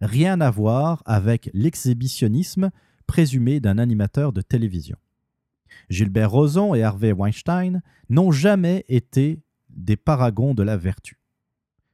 Rien 0.00 0.40
à 0.40 0.50
voir 0.50 1.02
avec 1.06 1.50
l'exhibitionnisme 1.52 2.70
présumé 3.06 3.60
d'un 3.60 3.78
animateur 3.78 4.32
de 4.32 4.40
télévision. 4.40 4.96
Gilbert 5.90 6.30
Rozon 6.30 6.74
et 6.74 6.82
Harvey 6.82 7.12
Weinstein 7.12 7.82
n'ont 8.08 8.30
jamais 8.30 8.84
été 8.88 9.42
des 9.70 9.96
paragons 9.96 10.54
de 10.54 10.62
la 10.62 10.76
vertu. 10.76 11.18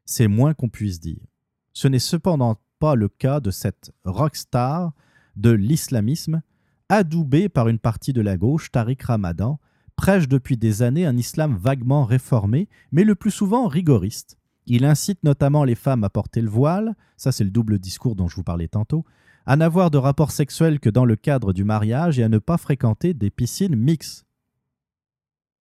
C'est 0.05 0.29
moins 0.29 0.55
qu'on 0.55 0.69
puisse 0.69 1.01
dire. 1.01 1.25
Ce 1.73 1.89
n'est 1.89 1.99
cependant 1.99 2.61
pas 2.79 2.95
le 2.95 3.09
cas 3.09 3.41
de 3.41 3.51
cette 3.51 3.93
rockstar 4.05 4.93
de 5.37 5.51
l'islamisme, 5.51 6.43
adoubé 6.91 7.49
par 7.49 7.69
une 7.69 7.79
partie 7.79 8.13
de 8.13 8.21
la 8.21 8.37
gauche, 8.37 8.71
Tariq 8.71 9.03
Ramadan, 9.03 9.59
prêche 9.97 10.29
depuis 10.29 10.57
des 10.57 10.83
années 10.83 11.07
un 11.07 11.17
islam 11.17 11.57
vaguement 11.57 12.05
réformé, 12.05 12.69
mais 12.93 13.05
le 13.05 13.15
plus 13.15 13.31
souvent 13.31 13.69
rigoriste. 13.69 14.37
Il 14.67 14.85
incite 14.85 15.23
notamment 15.23 15.65
les 15.65 15.77
femmes 15.77 16.05
à 16.05 16.11
porter 16.11 16.43
le 16.43 16.51
voile, 16.51 16.97
ça 17.17 17.33
c'est 17.33 17.45
le 17.45 17.51
double 17.51 17.79
discours 17.79 18.17
dont 18.17 18.29
je 18.29 18.37
vous 18.37 18.43
parlais 18.43 18.69
tantôt, 18.69 19.05
à 19.47 19.57
n'avoir 19.57 19.91
de 19.91 19.99
rapports 19.99 20.33
sexuels 20.33 20.81
que 20.81 20.91
dans 20.91 21.05
le 21.05 21.17
cadre 21.17 21.53
du 21.53 21.65
mariage 21.65 22.19
et 22.19 22.25
à 22.25 22.29
ne 22.29 22.39
pas 22.39 22.59
fréquenter 22.59 23.15
des 23.15 23.31
piscines 23.31 23.77
mixtes. 23.77 24.27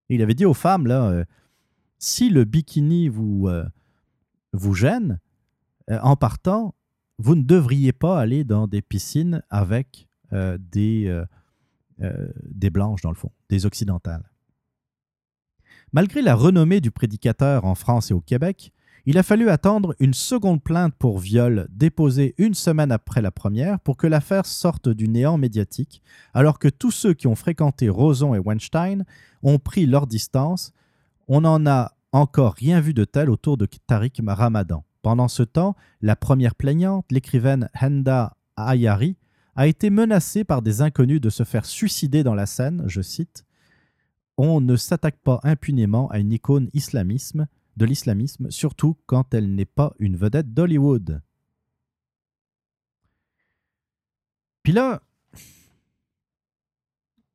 Il 0.10 0.22
avait 0.22 0.34
dit 0.34 0.46
aux 0.46 0.56
femmes, 0.56 0.88
euh, 0.88 1.24
si 2.00 2.30
le 2.30 2.44
bikini 2.44 3.08
vous, 3.08 3.48
euh, 3.48 3.66
vous 4.54 4.74
gêne, 4.74 5.20
euh, 5.92 6.00
en 6.02 6.16
partant, 6.16 6.74
vous 7.20 7.36
ne 7.36 7.44
devriez 7.44 7.94
pas 7.94 8.20
aller 8.20 8.44
dans 8.44 8.68
des 8.68 8.82
piscines 8.82 9.44
avec 9.50 10.09
des, 10.32 11.08
euh, 11.08 11.26
euh, 12.02 12.30
des 12.46 12.70
blanches, 12.70 13.02
dans 13.02 13.10
le 13.10 13.16
fond, 13.16 13.32
des 13.50 13.66
occidentales. 13.66 14.30
Malgré 15.92 16.22
la 16.22 16.34
renommée 16.34 16.80
du 16.80 16.92
prédicateur 16.92 17.66
en 17.66 17.76
France 17.76 18.12
et 18.12 18.14
au 18.14 18.22
Québec, 18.22 18.72
il 19.06 19.18
a 19.18 19.24
fallu 19.24 19.50
attendre 19.50 19.96
une 20.00 20.14
seconde 20.14 20.64
plainte 20.64 20.94
pour 20.98 21.20
viol 21.20 21.68
déposée 21.72 22.36
une 22.38 22.54
semaine 22.54 22.92
après 22.92 23.22
la 23.22 23.32
première 23.32 23.80
pour 23.82 23.98
que 23.98 24.08
l'affaire 24.08 24.46
sorte 24.46 24.88
du 24.88 25.10
néant 25.10 25.38
médiatique, 25.38 26.02
alors 26.34 26.58
que 26.58 26.70
tous 26.70 26.92
ceux 26.92 27.14
qui 27.14 27.28
ont 27.28 27.36
fréquenté 27.36 27.90
Roson 27.90 28.34
et 28.34 28.40
Weinstein 28.40 29.04
ont 29.44 29.60
pris 29.60 29.86
leur 29.86 30.08
distance. 30.08 30.72
On 31.28 31.42
n'en 31.42 31.66
a 31.66 31.92
encore 32.14 32.54
rien 32.54 32.80
vu 32.80 32.94
de 32.94 33.04
tel 33.04 33.30
autour 33.30 33.58
de 33.58 33.66
Tariq 33.88 34.22
Ramadan. 34.26 34.86
Pendant 35.02 35.28
ce 35.28 35.44
temps, 35.44 35.76
la 36.02 36.16
première 36.16 36.56
plaignante, 36.56 37.06
l'écrivaine 37.12 37.70
Henda 37.82 38.38
Ayari, 38.56 39.18
a 39.60 39.68
été 39.68 39.90
menacée 39.90 40.46
par 40.46 40.62
des 40.62 40.82
inconnus 40.82 41.20
de 41.20 41.30
se 41.30 41.44
faire 41.44 41.66
suicider 41.66 42.24
dans 42.24 42.34
la 42.34 42.46
Seine, 42.46 42.86
je 42.88 43.02
cite. 43.02 43.46
On 44.38 44.62
ne 44.62 44.78
s'attaque 44.78 45.20
pas 45.20 45.42
impunément 45.44 46.08
à 46.12 46.20
une 46.20 46.32
icône 46.32 46.70
islamisme, 46.74 47.46
de 47.76 47.86
l'islamisme, 47.86 48.50
surtout 48.52 48.96
quand 49.06 49.34
elle 49.34 49.54
n'est 49.54 49.66
pas 49.66 49.94
une 50.00 50.16
vedette 50.16 50.54
d'Hollywood. 50.54 51.22
Puis 54.64 54.72
là, 54.72 55.02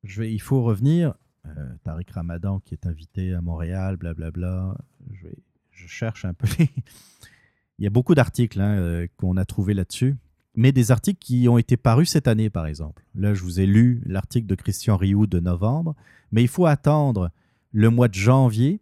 je 0.03 0.21
vais, 0.23 0.33
il 0.33 0.41
faut 0.41 0.63
revenir. 0.63 1.13
Euh, 1.45 1.75
Tariq 1.83 2.11
Ramadan 2.11 2.59
qui 2.59 2.73
est 2.73 2.87
invité 2.87 3.35
à 3.35 3.41
Montréal, 3.41 3.97
blablabla. 3.97 4.75
Je 5.11 5.87
cherche 5.87 6.25
un 6.25 6.33
peu. 6.33 6.47
les- 6.57 6.71
Il 7.77 7.83
y 7.83 7.87
a 7.87 7.91
beaucoup 7.91 8.15
d'articles 8.15 8.59
hein, 8.61 8.77
euh, 8.79 9.07
qu'on 9.17 9.37
a 9.37 9.45
trouvés 9.45 9.73
là-dessus, 9.75 10.15
mais 10.55 10.71
des 10.71 10.91
articles 10.91 11.19
qui 11.19 11.47
ont 11.49 11.57
été 11.57 11.77
parus 11.77 12.09
cette 12.09 12.27
année, 12.27 12.49
par 12.49 12.65
exemple. 12.65 13.05
Là, 13.15 13.33
je 13.33 13.43
vous 13.43 13.59
ai 13.59 13.65
lu 13.65 14.01
l'article 14.05 14.47
de 14.47 14.55
Christian 14.55 14.97
Rioux 14.97 15.27
de 15.27 15.39
novembre, 15.39 15.95
mais 16.31 16.41
il 16.41 16.47
faut 16.47 16.65
attendre 16.65 17.31
le 17.71 17.89
mois 17.89 18.07
de 18.07 18.13
janvier 18.13 18.81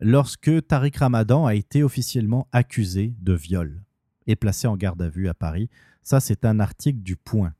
lorsque 0.00 0.66
Tariq 0.66 0.98
Ramadan 0.98 1.46
a 1.46 1.54
été 1.54 1.82
officiellement 1.82 2.48
accusé 2.52 3.14
de 3.20 3.32
viol 3.32 3.82
et 4.26 4.36
placé 4.36 4.66
en 4.66 4.76
garde 4.76 5.00
à 5.00 5.08
vue 5.08 5.28
à 5.28 5.34
Paris. 5.34 5.70
Ça, 6.02 6.20
c'est 6.20 6.44
un 6.44 6.60
article 6.60 7.00
du 7.00 7.16
Point. 7.16 7.54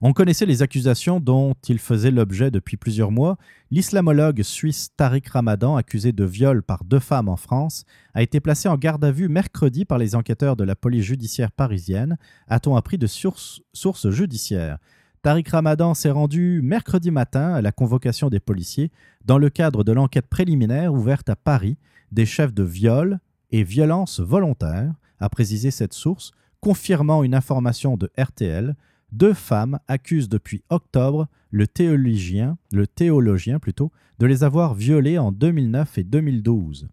On 0.00 0.12
connaissait 0.12 0.46
les 0.46 0.62
accusations 0.62 1.20
dont 1.20 1.54
il 1.68 1.78
faisait 1.78 2.10
l'objet 2.10 2.50
depuis 2.50 2.76
plusieurs 2.76 3.10
mois. 3.10 3.36
L'islamologue 3.70 4.42
suisse 4.42 4.90
Tariq 4.96 5.28
Ramadan, 5.30 5.76
accusé 5.76 6.12
de 6.12 6.24
viol 6.24 6.62
par 6.62 6.84
deux 6.84 6.98
femmes 6.98 7.28
en 7.28 7.36
France, 7.36 7.84
a 8.14 8.22
été 8.22 8.40
placé 8.40 8.68
en 8.68 8.76
garde 8.76 9.04
à 9.04 9.10
vue 9.10 9.28
mercredi 9.28 9.84
par 9.84 9.98
les 9.98 10.14
enquêteurs 10.14 10.56
de 10.56 10.64
la 10.64 10.76
police 10.76 11.04
judiciaire 11.04 11.52
parisienne, 11.52 12.16
a-t-on 12.48 12.76
appris 12.76 12.98
de 12.98 13.06
sources 13.06 14.10
judiciaires. 14.10 14.78
Tariq 15.22 15.50
Ramadan 15.50 15.94
s'est 15.94 16.10
rendu 16.10 16.60
mercredi 16.62 17.10
matin 17.10 17.54
à 17.54 17.62
la 17.62 17.72
convocation 17.72 18.28
des 18.28 18.40
policiers 18.40 18.90
dans 19.24 19.38
le 19.38 19.48
cadre 19.48 19.82
de 19.82 19.92
l'enquête 19.92 20.26
préliminaire 20.26 20.92
ouverte 20.92 21.30
à 21.30 21.36
Paris 21.36 21.78
des 22.12 22.26
chefs 22.26 22.52
de 22.52 22.62
viol 22.62 23.20
et 23.50 23.64
violence 23.64 24.20
volontaire, 24.20 24.92
a 25.20 25.28
précisé 25.28 25.70
cette 25.70 25.94
source, 25.94 26.32
confirmant 26.60 27.22
une 27.22 27.34
information 27.34 27.96
de 27.96 28.10
RTL. 28.18 28.76
Deux 29.12 29.34
femmes 29.34 29.78
accusent 29.88 30.28
depuis 30.28 30.62
octobre 30.70 31.28
le 31.50 31.66
théologien, 31.66 32.58
le 32.72 32.86
théologien 32.86 33.58
plutôt, 33.58 33.92
de 34.18 34.26
les 34.26 34.42
avoir 34.42 34.74
violées 34.74 35.18
en 35.18 35.30
2009 35.30 35.98
et 35.98 36.04
2012. 36.04 36.88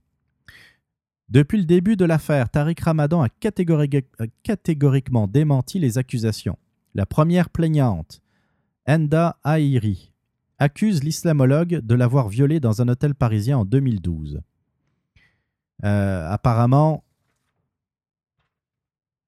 Depuis 1.29 1.57
le 1.57 1.65
début 1.65 1.95
de 1.95 2.05
l'affaire, 2.05 2.49
Tariq 2.49 2.83
Ramadan 2.83 3.21
a 3.23 3.27
a 3.27 4.27
catégoriquement 4.43 5.27
démenti 5.27 5.79
les 5.79 5.97
accusations. 5.97 6.57
La 6.93 7.05
première 7.05 7.49
plaignante, 7.49 8.21
Enda 8.87 9.37
Airi, 9.45 10.11
accuse 10.59 11.03
l'islamologue 11.03 11.79
de 11.79 11.95
l'avoir 11.95 12.27
violée 12.27 12.59
dans 12.59 12.81
un 12.81 12.87
hôtel 12.87 13.15
parisien 13.15 13.57
en 13.57 13.65
2012. 13.65 14.41
Euh, 15.83 16.29
apparemment, 16.29 17.03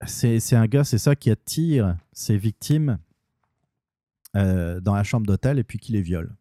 c'est 0.07 0.55
un 0.55 0.67
gars, 0.67 0.83
c'est 0.83 0.97
ça 0.97 1.15
qui 1.15 1.29
attire 1.31 1.97
ses 2.11 2.37
victimes 2.37 2.99
euh, 4.35 4.79
dans 4.79 4.95
la 4.95 5.03
chambre 5.03 5.27
d'hôtel 5.27 5.59
et 5.59 5.63
puis 5.63 5.79
qui 5.79 5.91
les 5.91 6.01
viole. 6.01 6.35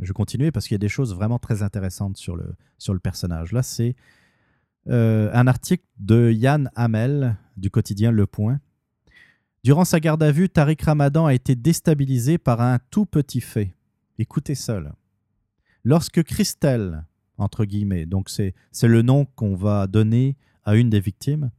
Je 0.00 0.06
vais 0.06 0.12
continuer 0.14 0.50
parce 0.50 0.66
qu'il 0.66 0.74
y 0.74 0.76
a 0.76 0.78
des 0.78 0.88
choses 0.88 1.14
vraiment 1.14 1.38
très 1.38 1.62
intéressantes 1.62 2.16
sur 2.16 2.36
le, 2.36 2.54
sur 2.78 2.94
le 2.94 3.00
personnage. 3.00 3.52
Là, 3.52 3.62
c'est 3.62 3.96
euh, 4.88 5.30
un 5.32 5.46
article 5.46 5.84
de 5.98 6.30
Yann 6.30 6.70
Hamel 6.74 7.36
du 7.56 7.70
quotidien 7.70 8.10
Le 8.10 8.26
Point. 8.26 8.60
Durant 9.62 9.84
sa 9.84 10.00
garde 10.00 10.22
à 10.22 10.32
vue, 10.32 10.48
Tariq 10.48 10.82
Ramadan 10.84 11.26
a 11.26 11.34
été 11.34 11.54
déstabilisé 11.54 12.38
par 12.38 12.62
un 12.62 12.78
tout 12.90 13.04
petit 13.04 13.42
fait. 13.42 13.74
Écoutez 14.18 14.54
là. 14.68 14.94
Lorsque 15.84 16.22
Christelle, 16.22 17.04
entre 17.36 17.66
guillemets, 17.66 18.06
donc 18.06 18.30
c'est 18.30 18.54
le 18.82 19.02
nom 19.02 19.26
qu'on 19.26 19.54
va 19.54 19.86
donner 19.86 20.36
à 20.64 20.76
une 20.76 20.88
des 20.88 21.00
victimes, 21.00 21.50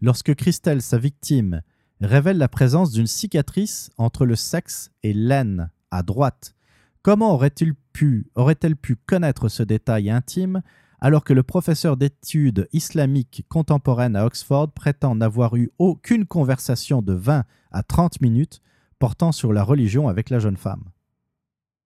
lorsque 0.00 0.34
Christelle, 0.34 0.82
sa 0.82 0.98
victime, 0.98 1.62
révèle 2.00 2.38
la 2.38 2.48
présence 2.48 2.92
d'une 2.92 3.06
cicatrice 3.06 3.90
entre 3.98 4.24
le 4.26 4.36
sexe 4.36 4.90
et 5.02 5.12
l'aine 5.12 5.70
à 5.90 6.02
droite, 6.02 6.54
comment 7.02 7.32
aurait-il 7.32 7.74
pu, 7.92 8.30
aurait-elle 8.34 8.76
pu 8.76 8.96
connaître 8.96 9.48
ce 9.48 9.62
détail 9.62 10.10
intime 10.10 10.62
alors 11.00 11.24
que 11.24 11.32
le 11.32 11.42
professeur 11.42 11.96
d'études 11.96 12.68
islamiques 12.72 13.44
contemporaines 13.48 14.16
à 14.16 14.26
Oxford 14.26 14.72
prétend 14.72 15.14
n'avoir 15.14 15.56
eu 15.56 15.70
aucune 15.78 16.26
conversation 16.26 17.02
de 17.02 17.12
20 17.12 17.44
à 17.70 17.82
30 17.82 18.20
minutes 18.20 18.60
portant 18.98 19.30
sur 19.30 19.52
la 19.52 19.62
religion 19.62 20.08
avec 20.08 20.28
la 20.30 20.40
jeune 20.40 20.56
femme? 20.56 20.84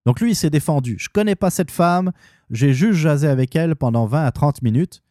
Donc 0.06 0.20
lui, 0.20 0.32
il 0.32 0.34
s'est 0.34 0.50
défendu. 0.50 0.96
Je 0.98 1.08
connais 1.08 1.36
pas 1.36 1.50
cette 1.50 1.70
femme, 1.70 2.12
j'ai 2.50 2.72
juste 2.72 2.98
jasé 2.98 3.28
avec 3.28 3.54
elle 3.54 3.76
pendant 3.76 4.06
20 4.06 4.24
à 4.24 4.32
30 4.32 4.62
minutes. 4.62 5.02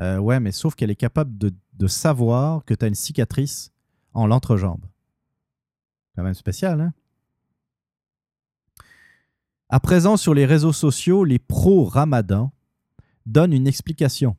Euh, 0.00 0.18
ouais, 0.18 0.40
mais 0.40 0.52
sauf 0.52 0.74
qu'elle 0.74 0.90
est 0.90 0.96
capable 0.96 1.36
de, 1.36 1.52
de 1.80 1.86
savoir 1.86 2.64
que 2.66 2.74
tu 2.74 2.84
as 2.84 2.88
une 2.88 2.94
cicatrice 2.94 3.72
en 4.12 4.26
l'entrejambe. 4.26 4.84
Quand 6.14 6.22
même 6.22 6.34
spécial, 6.34 6.80
hein? 6.80 6.92
À 9.70 9.80
présent, 9.80 10.16
sur 10.16 10.34
les 10.34 10.44
réseaux 10.44 10.74
sociaux, 10.74 11.24
les 11.24 11.38
pro-Ramadan 11.38 12.52
donnent 13.24 13.54
une 13.54 13.66
explication. 13.66 14.36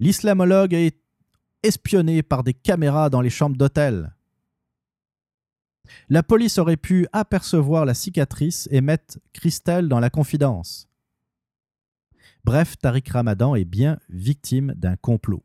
L'islamologue 0.00 0.74
est 0.74 0.98
espionné 1.62 2.22
par 2.22 2.42
des 2.42 2.54
caméras 2.54 3.08
dans 3.08 3.20
les 3.20 3.30
chambres 3.30 3.56
d'hôtel. 3.56 4.14
La 6.08 6.22
police 6.22 6.58
aurait 6.58 6.78
pu 6.78 7.06
apercevoir 7.12 7.84
la 7.84 7.94
cicatrice 7.94 8.68
et 8.72 8.80
mettre 8.80 9.18
Christelle 9.32 9.88
dans 9.88 10.00
la 10.00 10.10
confidence. 10.10 10.88
Bref, 12.42 12.76
Tariq 12.78 13.12
Ramadan 13.12 13.54
est 13.54 13.66
bien 13.66 13.98
victime 14.08 14.72
d'un 14.76 14.96
complot. 14.96 15.44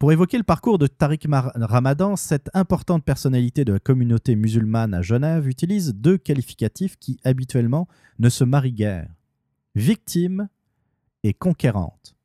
Pour 0.00 0.12
évoquer 0.12 0.38
le 0.38 0.44
parcours 0.44 0.78
de 0.78 0.86
Tariq 0.86 1.28
Ramadan, 1.28 2.16
cette 2.16 2.48
importante 2.54 3.04
personnalité 3.04 3.66
de 3.66 3.74
la 3.74 3.80
communauté 3.80 4.34
musulmane 4.34 4.94
à 4.94 5.02
Genève 5.02 5.46
utilise 5.46 5.94
deux 5.94 6.16
qualificatifs 6.16 6.96
qui 6.96 7.20
habituellement 7.22 7.86
ne 8.18 8.30
se 8.30 8.42
marient 8.42 8.72
guère 8.72 9.10
victime 9.74 10.48
et 11.22 11.34
conquérante. 11.34 12.16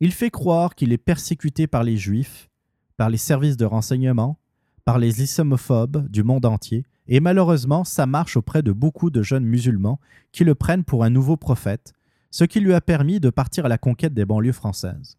Il 0.00 0.12
fait 0.12 0.28
croire 0.28 0.74
qu'il 0.74 0.92
est 0.92 0.98
persécuté 0.98 1.66
par 1.66 1.84
les 1.84 1.96
juifs, 1.96 2.50
par 2.98 3.08
les 3.08 3.16
services 3.16 3.56
de 3.56 3.64
renseignement, 3.64 4.38
par 4.84 4.98
les 4.98 5.22
islamophobes 5.22 6.06
du 6.10 6.22
monde 6.22 6.44
entier, 6.44 6.84
et 7.08 7.20
malheureusement, 7.20 7.84
ça 7.84 8.04
marche 8.04 8.36
auprès 8.36 8.62
de 8.62 8.72
beaucoup 8.72 9.08
de 9.08 9.22
jeunes 9.22 9.46
musulmans 9.46 10.00
qui 10.32 10.44
le 10.44 10.54
prennent 10.54 10.84
pour 10.84 11.02
un 11.02 11.10
nouveau 11.10 11.38
prophète, 11.38 11.94
ce 12.30 12.44
qui 12.44 12.60
lui 12.60 12.74
a 12.74 12.82
permis 12.82 13.20
de 13.20 13.30
partir 13.30 13.64
à 13.64 13.68
la 13.68 13.78
conquête 13.78 14.12
des 14.12 14.26
banlieues 14.26 14.52
françaises. 14.52 15.16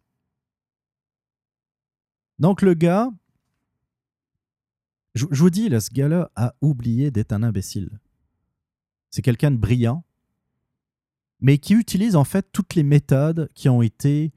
Donc 2.40 2.62
le 2.62 2.74
gars, 2.74 3.10
je, 5.14 5.26
vous 5.32 5.50
dis, 5.50 5.70
là, 5.70 5.80
ce 5.80 5.90
gars-là 5.92 6.30
a 6.36 6.56
oublié 6.62 7.10
d'être 7.10 7.32
un 7.32 7.44
imbécile. 7.44 8.00
C'est 9.10 9.22
quelqu'un 9.22 9.52
de 9.52 9.58
brillant, 9.58 10.04
mais 11.40 11.58
qui 11.58 11.74
utilise 11.74 12.18
en 12.18 12.26
fait 12.26 12.48
toutes 12.52 12.76
les 12.76 12.84
méthodes 12.84 13.50
qui 13.56 13.70
ont 13.70 13.82
été, 13.82 14.34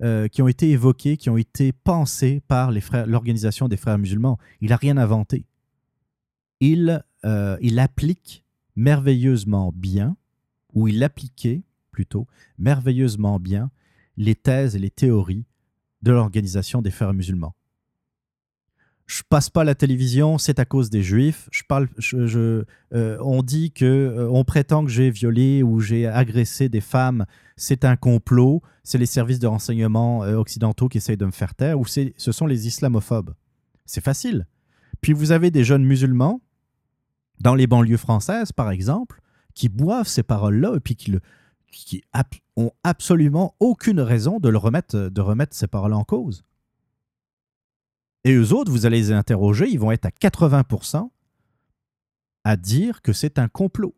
euh, 0.00 0.26
qui 0.26 0.42
ont 0.42 0.48
été 0.48 0.70
évoquées, 0.70 1.16
qui 1.16 1.30
ont 1.30 1.36
été 1.36 1.72
pensées 1.72 2.42
par 2.48 2.72
l'organisation 3.06 3.68
des 3.68 3.76
frères 3.76 3.98
musulmans. 3.98 4.38
Il 4.60 4.70
n'a 4.70 4.76
rien 4.76 4.96
inventé. 4.96 5.46
Euh, 6.62 7.56
il 7.60 7.78
applique 7.78 8.44
merveilleusement 8.74 9.72
bien, 9.74 10.16
ou 10.74 10.88
il 10.88 11.02
appliquait 11.04 11.62
plutôt 11.92 12.26
merveilleusement 12.58 13.38
bien 13.38 13.70
les 14.16 14.34
thèses 14.34 14.74
et 14.74 14.78
les 14.78 14.90
théories 14.90 15.46
de 16.02 16.12
l'organisation 16.12 16.82
des 16.82 16.90
frères 16.90 17.14
musulmans. 17.14 17.54
Je 19.06 19.22
passe 19.28 19.50
pas 19.50 19.62
la 19.62 19.76
télévision, 19.76 20.36
c'est 20.36 20.58
à 20.58 20.64
cause 20.64 20.90
des 20.90 21.02
juifs. 21.02 21.48
Je 21.52 21.62
parle, 21.62 21.88
euh, 22.12 22.64
on 23.20 23.42
dit 23.44 23.70
que, 23.70 23.84
euh, 23.84 24.28
on 24.28 24.42
prétend 24.42 24.84
que 24.84 24.90
j'ai 24.90 25.10
violé 25.10 25.62
ou 25.62 25.78
j'ai 25.78 26.08
agressé 26.08 26.68
des 26.68 26.80
femmes, 26.80 27.24
c'est 27.56 27.84
un 27.84 27.94
complot. 27.94 28.62
C'est 28.82 28.98
les 28.98 29.06
services 29.06 29.38
de 29.38 29.46
renseignement 29.46 30.24
euh, 30.24 30.34
occidentaux 30.34 30.88
qui 30.88 30.98
essayent 30.98 31.16
de 31.16 31.24
me 31.24 31.30
faire 31.30 31.54
taire, 31.54 31.78
ou 31.78 31.86
ce 31.86 32.32
sont 32.32 32.46
les 32.46 32.66
islamophobes. 32.66 33.34
C'est 33.84 34.02
facile. 34.02 34.46
Puis 35.00 35.12
vous 35.12 35.30
avez 35.30 35.52
des 35.52 35.62
jeunes 35.62 35.84
musulmans 35.84 36.40
dans 37.38 37.54
les 37.54 37.68
banlieues 37.68 37.96
françaises, 37.98 38.50
par 38.50 38.72
exemple, 38.72 39.20
qui 39.54 39.68
boivent 39.68 40.08
ces 40.08 40.24
paroles-là 40.24 40.74
et 40.76 40.80
puis 40.80 40.96
qui, 40.96 41.12
le, 41.12 41.20
qui 41.70 42.02
ont 42.56 42.70
absolument 42.84 43.54
aucune 43.60 44.00
raison 44.00 44.38
de, 44.38 44.48
le 44.48 44.58
remettre, 44.58 44.96
de 45.08 45.20
remettre 45.20 45.54
ces 45.54 45.66
paroles 45.66 45.92
en 45.92 46.04
cause. 46.04 46.44
Et 48.24 48.32
eux 48.32 48.52
autres, 48.52 48.72
vous 48.72 48.86
allez 48.86 48.98
les 48.98 49.12
interroger, 49.12 49.68
ils 49.68 49.78
vont 49.78 49.92
être 49.92 50.06
à 50.06 50.10
80% 50.10 51.10
à 52.44 52.56
dire 52.56 53.02
que 53.02 53.12
c'est 53.12 53.38
un 53.38 53.48
complot 53.48 53.94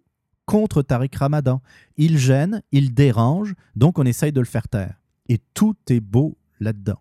contre 0.46 0.82
Tariq 0.82 1.16
Ramadan. 1.16 1.62
Il 1.96 2.18
gêne, 2.18 2.62
il 2.72 2.94
dérange, 2.94 3.54
donc 3.76 3.98
on 3.98 4.04
essaye 4.04 4.32
de 4.32 4.40
le 4.40 4.46
faire 4.46 4.68
taire. 4.68 5.00
Et 5.28 5.38
tout 5.54 5.76
est 5.88 6.00
beau 6.00 6.38
là-dedans. 6.58 7.00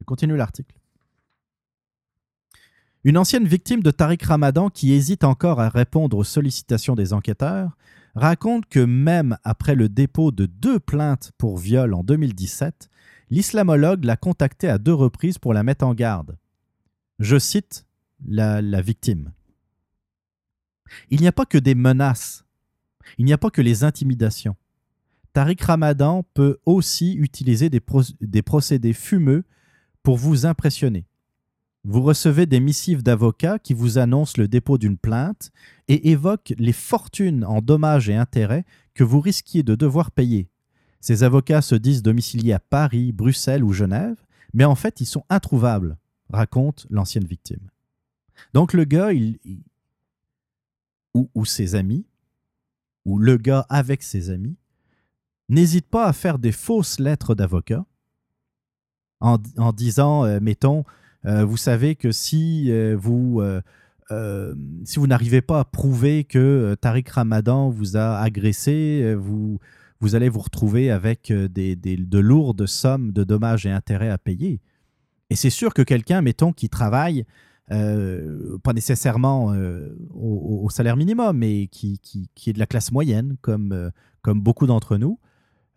Je 0.00 0.04
continue 0.04 0.36
l'article. 0.36 0.76
Une 3.04 3.18
ancienne 3.18 3.46
victime 3.46 3.82
de 3.82 3.90
Tariq 3.90 4.24
Ramadan 4.24 4.68
qui 4.68 4.92
hésite 4.92 5.24
encore 5.24 5.60
à 5.60 5.68
répondre 5.68 6.16
aux 6.16 6.24
sollicitations 6.24 6.94
des 6.94 7.12
enquêteurs 7.12 7.76
raconte 8.14 8.66
que 8.66 8.80
même 8.80 9.36
après 9.44 9.74
le 9.74 9.88
dépôt 9.88 10.30
de 10.30 10.46
deux 10.46 10.78
plaintes 10.78 11.32
pour 11.38 11.58
viol 11.58 11.94
en 11.94 12.02
2017, 12.02 12.88
l'islamologue 13.30 14.04
l'a 14.04 14.16
contacté 14.16 14.68
à 14.68 14.78
deux 14.78 14.94
reprises 14.94 15.38
pour 15.38 15.54
la 15.54 15.62
mettre 15.62 15.86
en 15.86 15.94
garde. 15.94 16.38
Je 17.18 17.38
cite 17.38 17.86
la, 18.26 18.60
victime. 18.82 19.32
Il 21.10 21.20
n'y 21.20 21.28
a 21.28 21.32
pas 21.32 21.46
que 21.46 21.58
des 21.58 21.74
menaces, 21.74 22.44
il 23.18 23.24
n'y 23.24 23.32
a 23.32 23.38
pas 23.38 23.50
que 23.50 23.62
les 23.62 23.84
intimidations. 23.84 24.56
Tariq 25.32 25.64
Ramadan 25.64 26.24
peut 26.34 26.58
aussi 26.66 27.14
utiliser 27.14 27.70
des 27.70 28.42
procédés 28.42 28.92
fumeux 28.92 29.44
pour 30.02 30.18
vous 30.18 30.44
impressionner. 30.44 31.06
Vous 31.84 32.02
recevez 32.02 32.46
des 32.46 32.60
missives 32.60 33.02
d'avocats 33.02 33.58
qui 33.58 33.74
vous 33.74 33.98
annoncent 33.98 34.34
le 34.38 34.46
dépôt 34.46 34.78
d'une 34.78 34.96
plainte 34.96 35.50
et 35.88 36.10
évoquent 36.10 36.54
les 36.58 36.72
fortunes 36.72 37.44
en 37.44 37.60
dommages 37.60 38.08
et 38.08 38.14
intérêts 38.14 38.64
que 38.94 39.02
vous 39.02 39.20
risquiez 39.20 39.62
de 39.62 39.74
devoir 39.74 40.12
payer. 40.12 40.48
Ces 41.00 41.24
avocats 41.24 41.62
se 41.62 41.74
disent 41.74 42.02
domiciliés 42.02 42.52
à 42.52 42.60
Paris, 42.60 43.10
Bruxelles 43.10 43.64
ou 43.64 43.72
Genève, 43.72 44.24
mais 44.54 44.64
en 44.64 44.76
fait 44.76 45.00
ils 45.00 45.06
sont 45.06 45.24
introuvables, 45.28 45.96
raconte 46.30 46.86
l'ancienne 46.88 47.24
victime. 47.24 47.70
Donc 48.54 48.72
le 48.72 48.84
gars, 48.84 49.12
il, 49.12 49.38
ou, 51.14 51.44
ses 51.44 51.74
amis, 51.74 52.06
ou 53.04 53.18
le 53.18 53.36
gars 53.36 53.66
avec 53.68 54.02
ses 54.02 54.30
amis, 54.30 54.56
n'hésite 55.48 55.88
pas 55.88 56.06
à 56.06 56.12
faire 56.12 56.38
des 56.38 56.52
fausses 56.52 57.00
lettres 57.00 57.34
d'avocat 57.34 57.84
en, 59.20 59.38
disant, 59.72 60.24
euh, 60.24 60.40
mettons, 60.40 60.84
vous 61.24 61.56
savez 61.56 61.94
que 61.94 62.10
si 62.12 62.70
euh, 62.70 62.96
vous 62.98 63.40
euh, 63.40 63.60
euh, 64.10 64.54
si 64.84 64.98
vous 64.98 65.06
n'arrivez 65.06 65.40
pas 65.42 65.60
à 65.60 65.64
prouver 65.64 66.24
que 66.24 66.38
euh, 66.38 66.76
Tariq 66.76 67.08
Ramadan 67.10 67.70
vous 67.70 67.96
a 67.96 68.18
agressé, 68.18 69.00
euh, 69.04 69.14
vous, 69.14 69.58
vous 70.00 70.14
allez 70.14 70.28
vous 70.28 70.40
retrouver 70.40 70.90
avec 70.90 71.30
euh, 71.30 71.48
des, 71.48 71.76
des- 71.76 71.96
de 71.96 72.18
lourdes 72.18 72.66
sommes 72.66 73.12
de 73.12 73.24
dommages 73.24 73.64
et 73.66 73.70
intérêts 73.70 74.10
à 74.10 74.18
payer. 74.18 74.60
Et 75.30 75.36
c'est 75.36 75.50
sûr 75.50 75.72
que 75.72 75.82
quelqu'un, 75.82 76.20
mettons, 76.20 76.52
qui 76.52 76.68
travaille, 76.68 77.24
euh, 77.70 78.58
pas 78.58 78.72
nécessairement 78.74 79.52
euh, 79.54 79.96
au, 80.12 80.60
au 80.64 80.68
salaire 80.70 80.96
minimum, 80.96 81.38
mais 81.38 81.68
qui, 81.68 81.98
qui, 82.00 82.28
qui 82.34 82.50
est 82.50 82.52
de 82.52 82.58
la 82.58 82.66
classe 82.66 82.92
moyenne, 82.92 83.36
comme, 83.40 83.72
euh, 83.72 83.90
comme 84.20 84.42
beaucoup 84.42 84.66
d'entre 84.66 84.98
nous, 84.98 85.18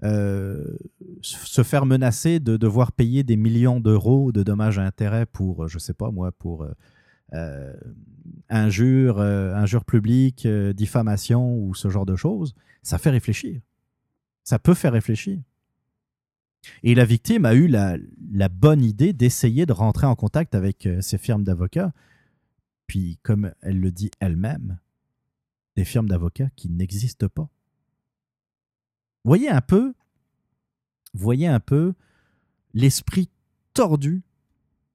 euh, 0.03 0.77
se 1.21 1.63
faire 1.63 1.85
menacer 1.85 2.39
de 2.39 2.57
devoir 2.57 2.91
payer 2.91 3.23
des 3.23 3.37
millions 3.37 3.79
d'euros 3.79 4.31
de 4.31 4.43
dommages 4.43 4.77
et 4.77 4.81
intérêts 4.81 5.25
pour, 5.25 5.67
je 5.67 5.79
sais 5.79 5.93
pas 5.93 6.11
moi, 6.11 6.31
pour 6.31 6.63
euh, 6.63 6.71
euh, 7.33 7.73
injure, 8.49 9.19
euh, 9.19 9.53
injure 9.55 9.85
publique, 9.85 10.45
euh, 10.45 10.73
diffamation 10.73 11.57
ou 11.57 11.73
ce 11.73 11.89
genre 11.89 12.05
de 12.05 12.15
choses, 12.15 12.53
ça 12.83 12.97
fait 12.97 13.09
réfléchir. 13.09 13.61
Ça 14.43 14.59
peut 14.59 14.73
faire 14.73 14.93
réfléchir. 14.93 15.39
Et 16.83 16.95
la 16.95 17.05
victime 17.05 17.45
a 17.45 17.53
eu 17.53 17.67
la, 17.67 17.97
la 18.31 18.49
bonne 18.49 18.83
idée 18.83 19.13
d'essayer 19.13 19.65
de 19.65 19.73
rentrer 19.73 20.07
en 20.07 20.15
contact 20.15 20.55
avec 20.55 20.85
euh, 20.85 21.01
ces 21.01 21.17
firmes 21.17 21.43
d'avocats. 21.43 21.93
Puis, 22.87 23.19
comme 23.23 23.51
elle 23.61 23.79
le 23.79 23.91
dit 23.91 24.11
elle-même, 24.19 24.77
des 25.75 25.85
firmes 25.85 26.07
d'avocats 26.07 26.49
qui 26.55 26.69
n'existent 26.69 27.27
pas 27.27 27.49
voyez 29.25 29.49
un 29.49 29.61
peu, 29.61 29.93
voyez 31.13 31.47
un 31.47 31.59
peu 31.59 31.93
l'esprit 32.73 33.29
tordu 33.73 34.23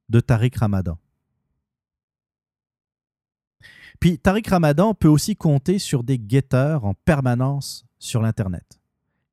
de 0.09 0.21
Tariq 0.21 0.57
Ramadan. 0.59 0.99
Puis 3.99 4.19
Tariq 4.19 4.49
Ramadan 4.49 4.95
peut 4.95 5.09
aussi 5.09 5.37
compter 5.37 5.79
sur 5.79 6.03
des 6.03 6.19
guetteurs 6.19 6.85
en 6.87 6.95
permanence 6.95 7.85
sur 7.99 8.23
l'Internet. 8.23 8.81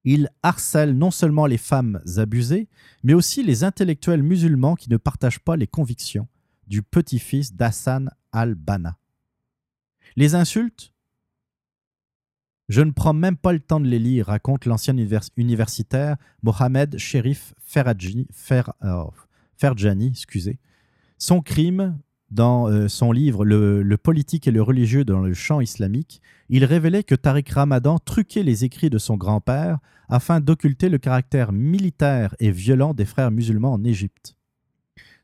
Il 0.03 0.29
harcèle 0.43 0.97
non 0.97 1.11
seulement 1.11 1.45
les 1.45 1.57
femmes 1.57 2.01
abusées, 2.17 2.67
mais 3.03 3.13
aussi 3.13 3.43
les 3.43 3.63
intellectuels 3.63 4.23
musulmans 4.23 4.75
qui 4.75 4.89
ne 4.89 4.97
partagent 4.97 5.39
pas 5.39 5.55
les 5.55 5.67
convictions 5.67 6.27
du 6.67 6.81
petit-fils 6.81 7.53
d'Hassan 7.53 8.09
al-Banna. 8.31 8.97
Les 10.15 10.35
insultes 10.35 10.93
je 12.69 12.81
ne 12.81 12.91
prends 12.91 13.13
même 13.13 13.37
pas 13.37 13.53
le 13.53 13.59
temps 13.59 13.79
de 13.79 13.87
les 13.87 13.99
lire, 13.99 14.27
raconte 14.27 14.65
l'ancien 14.65 14.93
univers- 14.93 15.29
universitaire 15.37 16.17
Mohamed 16.43 16.97
Sherif 16.97 17.53
oh, 18.83 19.13
Ferjani. 19.55 20.07
excusez. 20.07 20.59
Son 21.17 21.41
crime, 21.41 21.97
dans 22.29 22.67
euh, 22.67 22.89
son 22.89 23.13
livre 23.13 23.45
le, 23.45 23.81
Le 23.83 23.97
politique 23.97 24.47
et 24.47 24.51
le 24.51 24.61
religieux 24.61 25.05
dans 25.05 25.21
le 25.21 25.33
champ 25.33 25.61
islamique, 25.61 26.21
il 26.49 26.65
révélait 26.65 27.03
que 27.03 27.15
Tariq 27.15 27.53
Ramadan 27.53 27.99
truquait 27.99 28.43
les 28.43 28.65
écrits 28.65 28.89
de 28.89 28.97
son 28.97 29.15
grand-père 29.15 29.79
afin 30.09 30.41
d'occulter 30.41 30.89
le 30.89 30.97
caractère 30.97 31.53
militaire 31.53 32.35
et 32.39 32.51
violent 32.51 32.93
des 32.93 33.05
frères 33.05 33.31
musulmans 33.31 33.73
en 33.73 33.83
Égypte. 33.83 34.35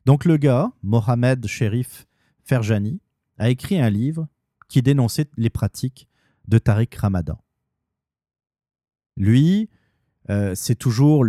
Donc 0.06 0.24
le 0.24 0.38
gars, 0.38 0.72
Mohamed 0.82 1.46
Sherif 1.46 2.06
Ferjani, 2.42 3.00
a 3.38 3.50
écrit 3.50 3.78
un 3.80 3.90
livre 3.90 4.28
qui 4.68 4.82
dénonçait 4.82 5.28
les 5.36 5.50
pratiques 5.50 6.08
de 6.48 6.58
Tariq 6.58 6.96
Ramadan. 6.96 7.38
Lui, 9.16 9.68
euh, 10.30 10.54
c'est 10.54 10.74
toujours 10.74 11.24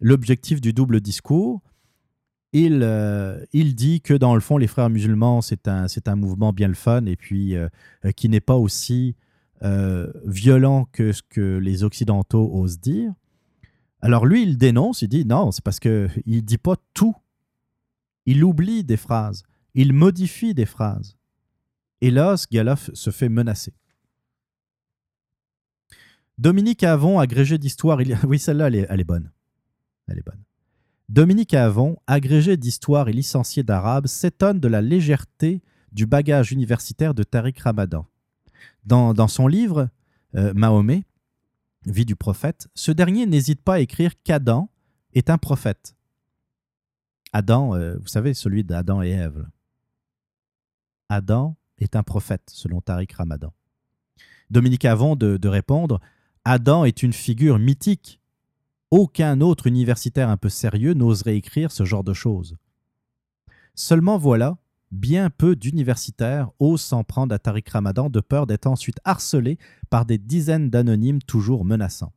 l'objectif 0.00 0.60
du 0.60 0.72
double 0.72 1.00
discours. 1.00 1.62
Il, 2.52 2.80
euh, 2.82 3.44
il 3.52 3.74
dit 3.74 4.00
que 4.00 4.14
dans 4.14 4.34
le 4.34 4.40
fond, 4.40 4.56
les 4.56 4.66
frères 4.66 4.88
musulmans, 4.88 5.42
c'est 5.42 5.68
un, 5.68 6.16
mouvement 6.16 6.52
bien 6.52 6.68
le 6.68 6.74
fun 6.74 7.04
et 7.06 7.16
puis 7.16 7.54
euh, 7.54 7.68
qui 8.16 8.28
n'est 8.28 8.40
pas 8.40 8.56
aussi 8.56 9.16
violent 10.26 10.86
que 10.92 11.12
ce 11.12 11.22
que 11.22 11.56
les 11.56 11.82
Occidentaux 11.82 12.50
osent 12.52 12.78
dire. 12.78 13.12
Alors 14.02 14.26
lui, 14.26 14.42
il 14.42 14.58
dénonce, 14.58 15.00
il 15.00 15.08
dit 15.08 15.24
non, 15.24 15.50
c'est 15.50 15.64
parce 15.64 15.80
qu'il 15.80 16.10
ne 16.26 16.40
dit 16.40 16.58
pas 16.58 16.76
tout. 16.92 17.16
Il 18.26 18.44
oublie 18.44 18.84
des 18.84 18.98
phrases, 18.98 19.44
il 19.74 19.94
modifie 19.94 20.52
des 20.52 20.66
phrases. 20.66 21.16
Et 22.02 22.10
là, 22.10 22.36
se 22.36 23.10
fait 23.10 23.30
menacer. 23.30 23.72
Dominique 26.38 26.82
Avon, 26.82 27.18
agrégé 27.18 27.58
d'histoire, 27.58 27.98
oui, 28.24 28.38
celle-là, 28.38 28.66
elle 28.68 29.00
est, 29.00 29.04
bonne. 29.04 29.30
Elle 30.08 30.18
est 30.18 30.24
bonne. 30.24 30.42
Dominique 31.08 31.54
agrégé 32.06 32.56
d'histoire 32.56 33.08
et 33.08 33.12
licencié 33.12 33.62
d'arabe, 33.62 34.06
s'étonne 34.06 34.60
de 34.60 34.68
la 34.68 34.82
légèreté 34.82 35.62
du 35.92 36.04
bagage 36.04 36.52
universitaire 36.52 37.14
de 37.14 37.22
Tariq 37.22 37.60
Ramadan. 37.62 38.06
Dans, 38.84 39.14
dans 39.14 39.28
son 39.28 39.46
livre, 39.46 39.88
euh, 40.34 40.52
Mahomet, 40.54 41.04
Vie 41.86 42.04
du 42.04 42.16
prophète, 42.16 42.66
ce 42.74 42.90
dernier 42.90 43.26
n'hésite 43.26 43.62
pas 43.62 43.74
à 43.74 43.78
écrire 43.78 44.20
qu'Adam 44.24 44.68
est 45.14 45.30
un 45.30 45.38
prophète. 45.38 45.94
Adam, 47.32 47.76
euh, 47.76 47.96
vous 47.98 48.08
savez, 48.08 48.34
celui 48.34 48.64
d'Adam 48.64 49.02
et 49.02 49.10
Ève. 49.10 49.46
Adam 51.08 51.56
est 51.78 51.94
un 51.94 52.02
prophète, 52.02 52.50
selon 52.52 52.80
Tariq 52.80 53.14
Ramadan. 53.14 53.52
Dominique 54.50 54.84
Avon 54.84 55.14
de, 55.14 55.36
de 55.36 55.48
répondre 55.48 56.00
Adam 56.48 56.84
est 56.84 57.02
une 57.02 57.12
figure 57.12 57.58
mythique. 57.58 58.20
Aucun 58.92 59.40
autre 59.40 59.66
universitaire 59.66 60.28
un 60.28 60.36
peu 60.36 60.48
sérieux 60.48 60.92
n'oserait 60.92 61.36
écrire 61.36 61.72
ce 61.72 61.84
genre 61.84 62.04
de 62.04 62.12
choses. 62.12 62.56
Seulement 63.74 64.16
voilà, 64.16 64.56
bien 64.92 65.28
peu 65.28 65.56
d'universitaires 65.56 66.52
osent 66.60 66.82
s'en 66.82 67.02
prendre 67.02 67.34
à 67.34 67.40
Tariq 67.40 67.68
Ramadan 67.68 68.10
de 68.10 68.20
peur 68.20 68.46
d'être 68.46 68.68
ensuite 68.68 69.00
harcelés 69.02 69.58
par 69.90 70.06
des 70.06 70.18
dizaines 70.18 70.70
d'anonymes 70.70 71.20
toujours 71.20 71.64
menaçants. 71.64 72.12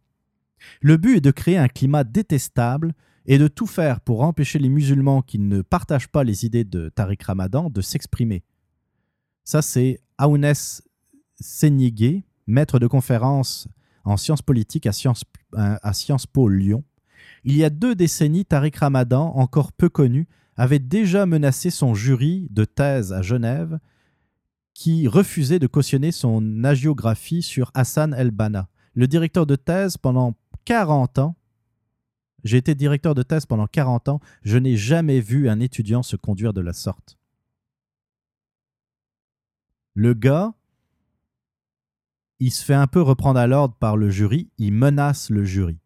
Le 0.79 0.97
but 0.97 1.17
est 1.17 1.21
de 1.21 1.31
créer 1.31 1.57
un 1.57 1.67
climat 1.67 2.03
détestable 2.03 2.93
et 3.25 3.39
de 3.39 3.47
tout 3.47 3.65
faire 3.65 3.99
pour 3.99 4.21
empêcher 4.21 4.59
les 4.59 4.69
musulmans 4.69 5.23
qui 5.23 5.39
ne 5.39 5.63
partagent 5.63 6.07
pas 6.07 6.23
les 6.23 6.45
idées 6.45 6.65
de 6.65 6.89
Tariq 6.89 7.25
Ramadan 7.25 7.71
de 7.71 7.81
s'exprimer. 7.81 8.43
Ça, 9.43 9.63
c'est 9.63 10.01
Aounes 10.19 10.53
Senigué, 11.39 12.25
maître 12.45 12.77
de 12.77 12.85
conférence 12.85 13.67
en 14.09 14.17
sciences 14.17 14.41
politiques 14.41 14.87
à 14.87 14.91
Sciences, 14.91 16.25
Po 16.25 16.49
Lyon. 16.49 16.83
Il 17.43 17.55
y 17.55 17.63
a 17.63 17.69
deux 17.69 17.95
décennies, 17.95 18.45
Tariq 18.45 18.77
Ramadan, 18.79 19.33
encore 19.35 19.71
peu 19.71 19.89
connu, 19.89 20.27
avait 20.57 20.79
déjà 20.79 21.25
menacé 21.25 21.69
son 21.69 21.93
jury 21.93 22.47
de 22.49 22.65
thèse 22.65 23.13
à 23.13 23.21
Genève 23.21 23.79
qui 24.73 25.07
refusait 25.07 25.59
de 25.59 25.67
cautionner 25.67 26.11
son 26.11 26.63
agiographie 26.63 27.41
sur 27.41 27.71
Hassan 27.73 28.13
el-Banna. 28.13 28.69
Le 28.93 29.07
directeur 29.07 29.45
de 29.45 29.55
thèse 29.55 29.97
pendant 29.97 30.35
40 30.65 31.19
ans, 31.19 31.35
j'ai 32.43 32.57
été 32.57 32.75
directeur 32.75 33.15
de 33.15 33.23
thèse 33.23 33.45
pendant 33.45 33.67
40 33.67 34.09
ans, 34.09 34.19
je 34.43 34.57
n'ai 34.57 34.77
jamais 34.77 35.19
vu 35.19 35.49
un 35.49 35.59
étudiant 35.59 36.03
se 36.03 36.15
conduire 36.15 36.53
de 36.53 36.61
la 36.61 36.73
sorte. 36.73 37.17
Le 39.93 40.13
gars, 40.13 40.53
il 42.39 42.51
se 42.51 42.63
fait 42.63 42.73
un 42.73 42.87
peu 42.87 43.01
reprendre 43.01 43.39
à 43.39 43.47
l'ordre 43.47 43.75
par 43.75 43.97
le 43.97 44.09
jury, 44.09 44.49
il 44.57 44.71
menace 44.73 45.29
le 45.29 45.43
jury. 45.43 45.77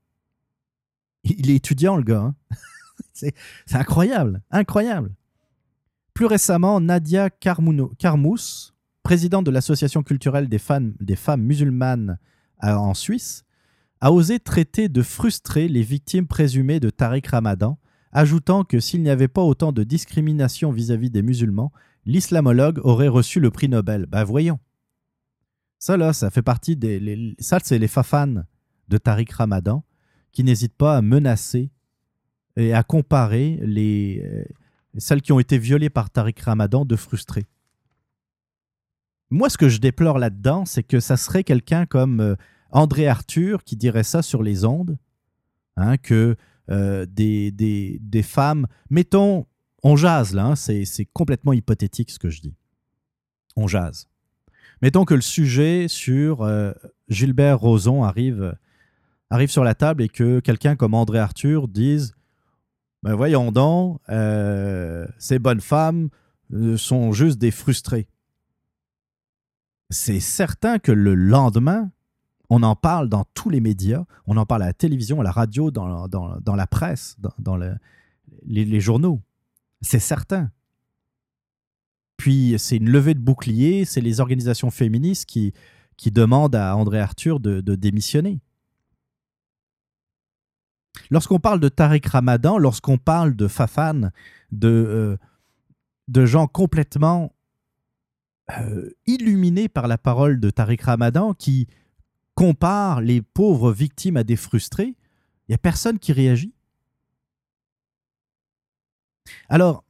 Il 1.23 1.49
est 1.49 1.55
étudiant, 1.55 1.95
le 1.95 2.03
gars. 2.03 2.21
hein. 2.21 2.35
C'est 3.13 3.33
incroyable, 3.73 4.41
incroyable. 4.51 5.13
Plus 6.13 6.25
récemment, 6.25 6.79
Nadia 6.79 7.29
Carmouno- 7.29 7.91
présidente 9.01 9.45
de 9.45 9.51
l'Association 9.51 10.03
culturelle 10.03 10.47
des, 10.47 10.59
femmes- 10.59 10.93
musulmanes 11.37 12.19
à- 12.59 12.79
en 12.79 12.93
Suisse, 12.93 13.45
a 14.01 14.11
osé 14.11 14.39
traiter 14.39 14.89
de 14.89 15.01
frustrés 15.01 15.67
les 15.67 15.81
victimes 15.81 16.27
présumées 16.27 16.79
de 16.79 16.89
Tariq 16.89 17.27
Ramadan, 17.29 17.79
ajoutant 18.11 18.63
que 18.63 18.79
s'il 18.79 19.01
n'y 19.01 19.09
avait 19.09 19.27
pas 19.29 19.41
autant 19.41 19.71
de 19.71 19.83
discrimination 19.83 20.71
vis-à-vis 20.71 21.09
des 21.09 21.21
musulmans, 21.23 21.71
l'islamologue 22.05 22.79
aurait 22.83 23.07
reçu 23.07 23.39
le 23.39 23.49
prix 23.49 23.69
Nobel. 23.69 24.05
Ben 24.07 24.23
voyons. 24.23 24.59
Ça, 25.83 25.97
là, 25.97 26.13
ça 26.13 26.29
fait 26.29 26.41
partie 26.41 26.77
des. 26.77 27.35
ça, 27.39 27.59
c'est 27.61 27.77
les 27.77 27.89
fafans 27.89 28.45
de 28.87 28.97
Tariq 28.97 29.33
Ramadan 29.33 29.83
qui 30.31 30.45
n'hésitent 30.45 30.77
pas 30.77 30.95
à 30.95 31.01
menacer 31.01 31.71
et 32.55 32.73
à 32.73 32.83
comparer 32.83 33.59
les, 33.61 34.21
euh, 34.23 34.45
celles 34.97 35.21
qui 35.21 35.33
ont 35.33 35.41
été 35.41 35.57
violées 35.57 35.89
par 35.89 36.09
Tariq 36.09 36.41
Ramadan 36.41 36.85
de 36.85 36.95
frustrés. 36.95 37.47
Moi, 39.29 39.49
ce 39.49 39.57
que 39.57 39.67
je 39.67 39.79
déplore 39.79 40.19
là-dedans, 40.19 40.63
c'est 40.63 40.83
que 40.83 41.01
ça 41.01 41.17
serait 41.17 41.43
quelqu'un 41.43 41.85
comme 41.85 42.21
euh, 42.21 42.35
André 42.71 43.09
Arthur 43.09 43.65
qui 43.65 43.75
dirait 43.75 44.03
ça 44.03 44.21
sur 44.21 44.41
les 44.41 44.63
ondes, 44.63 44.97
hein, 45.75 45.97
que 45.97 46.37
euh, 46.69 47.05
des, 47.05 47.51
des, 47.51 48.23
femmes, 48.23 48.67
mettons, 48.89 49.47
on 49.83 49.97
jase 49.97 50.33
là, 50.33 50.45
hein, 50.45 50.55
c'est 50.55 51.09
complètement 51.11 51.51
hypothétique 51.51 52.09
ce 52.09 52.19
que 52.19 52.29
je 52.29 52.39
dis. 52.39 52.55
On 53.57 53.67
jase. 53.67 54.07
Mettons 54.83 55.05
que 55.05 55.13
le 55.13 55.21
sujet 55.21 55.87
sur 55.87 56.41
euh, 56.41 56.73
Gilbert 57.07 57.57
Rozon 57.57 58.03
arrive, 58.03 58.57
arrive 59.29 59.49
sur 59.49 59.63
la 59.63 59.75
table 59.75 60.03
et 60.03 60.09
que 60.09 60.41
quelqu'un 60.41 60.75
comme 60.75 60.93
André 60.93 61.19
Arthur 61.19 61.69
dise 61.69 62.13
ben 63.01 63.13
voyons 63.15 63.53
donc, 63.53 64.01
euh, 64.09 65.07
ces 65.17 65.39
bonnes 65.39 65.61
femmes 65.61 66.09
euh, 66.51 66.75
sont 66.75 67.13
juste 67.13 67.39
des 67.39 67.51
frustrés. 67.51 68.09
C'est 69.89 70.19
certain 70.19 70.79
que 70.79 70.91
le 70.91 71.15
lendemain, 71.15 71.89
on 72.49 72.61
en 72.61 72.75
parle 72.75 73.07
dans 73.07 73.23
tous 73.33 73.49
les 73.49 73.61
médias, 73.61 74.03
on 74.27 74.35
en 74.35 74.45
parle 74.45 74.63
à 74.63 74.67
la 74.67 74.73
télévision, 74.73 75.21
à 75.21 75.23
la 75.23 75.31
radio, 75.31 75.71
dans, 75.71 76.09
la 76.57 76.67
presse, 76.67 77.15
dans, 77.19 77.31
dans 77.39 77.55
le- 77.55 77.77
les, 78.45 78.65
les 78.65 78.81
journaux. 78.81 79.21
C'est 79.79 79.99
certain. 79.99 80.51
Puis 82.17 82.55
c'est 82.57 82.77
une 82.77 82.89
levée 82.89 83.13
de 83.13 83.19
bouclier, 83.19 83.85
c'est 83.85 84.01
les 84.01 84.19
organisations 84.19 84.71
féministes 84.71 85.25
qui, 85.25 85.53
qui 85.97 86.11
demandent 86.11 86.55
à 86.55 86.75
André 86.75 86.99
Arthur 86.99 87.39
de, 87.39 87.61
démissionner. 87.75 88.39
Lorsqu'on 91.09 91.39
parle 91.39 91.59
de 91.59 91.69
Tariq 91.69 92.07
Ramadan, 92.07 92.57
lorsqu'on 92.57 92.97
parle 92.97 93.35
de 93.35 93.47
Fafan, 93.47 94.11
de, 94.51 94.67
euh, 94.67 95.17
de 96.07 96.25
gens 96.25 96.47
complètement 96.47 97.33
euh, 98.59 98.91
illuminés 99.05 99.69
par 99.69 99.87
la 99.87 99.97
parole 99.97 100.39
de 100.39 100.49
Tariq 100.49 100.83
Ramadan 100.83 101.33
qui 101.33 101.67
comparent 102.35 103.01
les 103.01 103.21
pauvres 103.21 103.71
victimes 103.71 104.17
à 104.17 104.23
des 104.23 104.35
frustrés, 104.35 104.95
il 105.47 105.51
n'y 105.51 105.55
a 105.55 105.59
personne 105.59 105.99
qui 105.99 106.13
réagit. 106.13 106.53
Alors, 109.49 109.83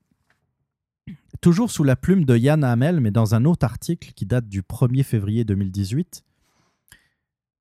toujours 1.44 1.70
sous 1.70 1.84
la 1.84 1.98
plume 1.98 2.24
de 2.24 2.38
Yann 2.38 2.64
Hamel, 2.64 3.02
mais 3.02 3.12
dans 3.12 3.36
un 3.36 3.44
autre 3.44 3.66
article 3.66 4.14
qui 4.14 4.26
date 4.26 4.48
du 4.48 4.62
1er 4.62 5.04
février 5.04 5.44
2018, 5.44 6.24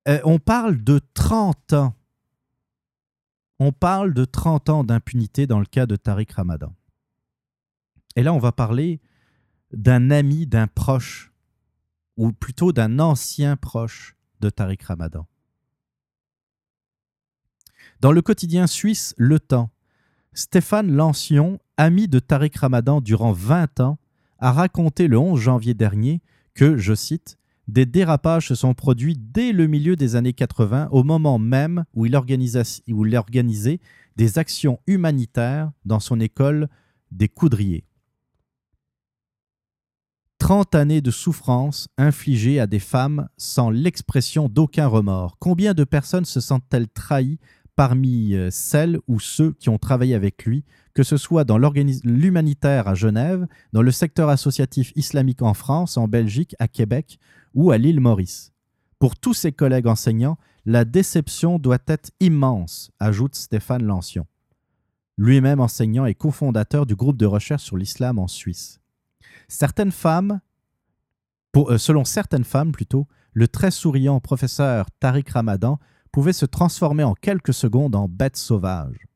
euh, 0.07 0.21
on 0.23 0.39
parle 0.39 0.85
de 0.85 1.01
30 1.15 1.73
ans. 1.73 1.95
On 3.59 3.73
parle 3.73 4.15
de 4.15 4.25
30 4.25 4.69
ans 4.69 4.85
d'impunité 4.85 5.49
dans 5.49 5.59
le 5.59 5.67
cas 5.67 5.87
de 5.87 5.97
Tariq 5.97 6.33
Ramadan. 6.33 6.73
Et 8.15 8.23
là, 8.23 8.33
on 8.33 8.39
va 8.39 8.53
parler 8.53 9.01
d'un 9.73 10.13
ami, 10.13 10.47
d'un 10.47 10.69
proche 10.69 11.33
ou 12.17 12.31
plutôt 12.31 12.71
d'un 12.71 13.01
ancien 13.01 13.57
proche 13.57 14.17
de 14.39 14.49
Tariq 14.49 14.85
Ramadan. 14.85 15.27
Dans 17.99 18.13
le 18.13 18.23
quotidien 18.23 18.69
suisse 18.69 19.13
Le 19.17 19.41
Temps, 19.41 19.72
Stéphane 20.35 20.91
Lancion, 20.91 21.59
ami 21.77 22.09
de 22.09 22.19
Tariq 22.19 22.59
Ramadan 22.59 23.01
durant 23.03 23.33
20 23.33 23.81
ans, 23.81 23.99
a 24.39 24.51
raconté 24.51 25.07
le 25.07 25.19
11 25.19 25.39
janvier 25.39 25.75
dernier 25.75 26.23
que, 26.55 26.79
je 26.79 26.95
cite, 26.95 27.37
des 27.69 27.87
dérapages 27.87 28.49
se 28.49 28.55
sont 28.55 28.75
produits 28.75 29.17
dès 29.17 29.53
le 29.53 29.67
milieu 29.67 29.95
des 29.95 30.17
années 30.17 30.33
80, 30.33 30.89
au 30.91 31.05
moment 31.05 31.39
même 31.39 31.85
où 31.95 32.07
il, 32.07 32.17
organisait, 32.17 33.81
des 34.17 34.39
actions 34.39 34.81
humanitaires 34.87 35.71
dans 35.85 36.01
son 36.01 36.19
école 36.19 36.69
des 37.11 37.29
coudriers. 37.29 37.85
30 40.39 40.75
années 40.75 41.01
de 41.01 41.13
souffrance 41.13 41.89
infligées 41.99 42.59
à 42.59 42.67
des 42.67 42.81
femmes 42.81 43.29
sans 43.37 43.71
l'expression 43.71 44.49
d'aucun 44.49 44.89
remords. 44.89 45.37
Combien 45.39 45.73
de 45.73 45.85
personnes 45.85 46.25
se 46.25 46.41
sentent-elles 46.41 46.89
trahies 46.89 47.39
parmi 47.77 48.35
euh, 48.35 48.51
celles 48.51 48.99
ou 49.09 49.19
ceux 49.19 49.53
qui 49.53 49.69
ont 49.69 49.79
travaillé 49.79 50.15
avec 50.15 50.45
lui, 50.45 50.65
que 50.95 51.03
ce 51.03 51.17
soit 51.17 51.45
dans 51.45 51.59
l'humanitaire 51.59 52.89
à 52.89 52.95
Genève, 52.95 53.47
dans 53.73 53.83
le 53.83 53.91
secteur 53.91 54.29
associatif 54.29 54.93
islamique 54.95 55.43
en 55.43 55.55
France, 55.55 55.97
en 55.97 56.07
Belgique, 56.07 56.55
à 56.59 56.69
Québec 56.69 57.19
ou 57.55 57.71
à 57.71 57.79
l'île 57.79 58.01
Maurice. 58.01 58.53
Pour 58.99 59.17
tous 59.17 59.35
ses 59.35 59.53
collègues 59.53 59.87
enseignants, 59.87 60.39
la 60.65 60.85
déception 60.85 61.59
doit 61.59 61.79
être 61.89 62.11
immense, 62.21 62.91
ajoute 63.01 63.35
Stéphane 63.35 63.83
Lancion, 63.83 64.27
lui-même 65.17 65.61
enseignant 65.61 66.07
et 66.07 66.15
cofondateur 66.15 66.87
du 66.87 66.95
groupe 66.95 67.17
de 67.17 67.27
recherche 67.27 67.65
sur 67.65 67.77
l'islam 67.77 68.19
en 68.19 68.29
Suisse. 68.29 68.81
Certaines 69.49 69.91
femmes, 69.91 70.41
euh, 71.57 71.79
selon 71.79 72.05
certaines 72.05 72.45
femmes 72.45 72.73
plutôt, 72.73 73.09
le 73.33 73.49
très 73.49 73.71
souriant 73.71 74.21
professeur 74.21 74.87
Tariq 75.01 75.31
Ramadan 75.33 75.79
pouvait 76.13 76.33
se 76.33 76.47
transformer 76.47 77.03
en 77.03 77.15
quelques 77.15 77.55
secondes 77.55 77.97
en 77.97 78.09
bête 78.09 78.37
sauvage. 78.37 79.07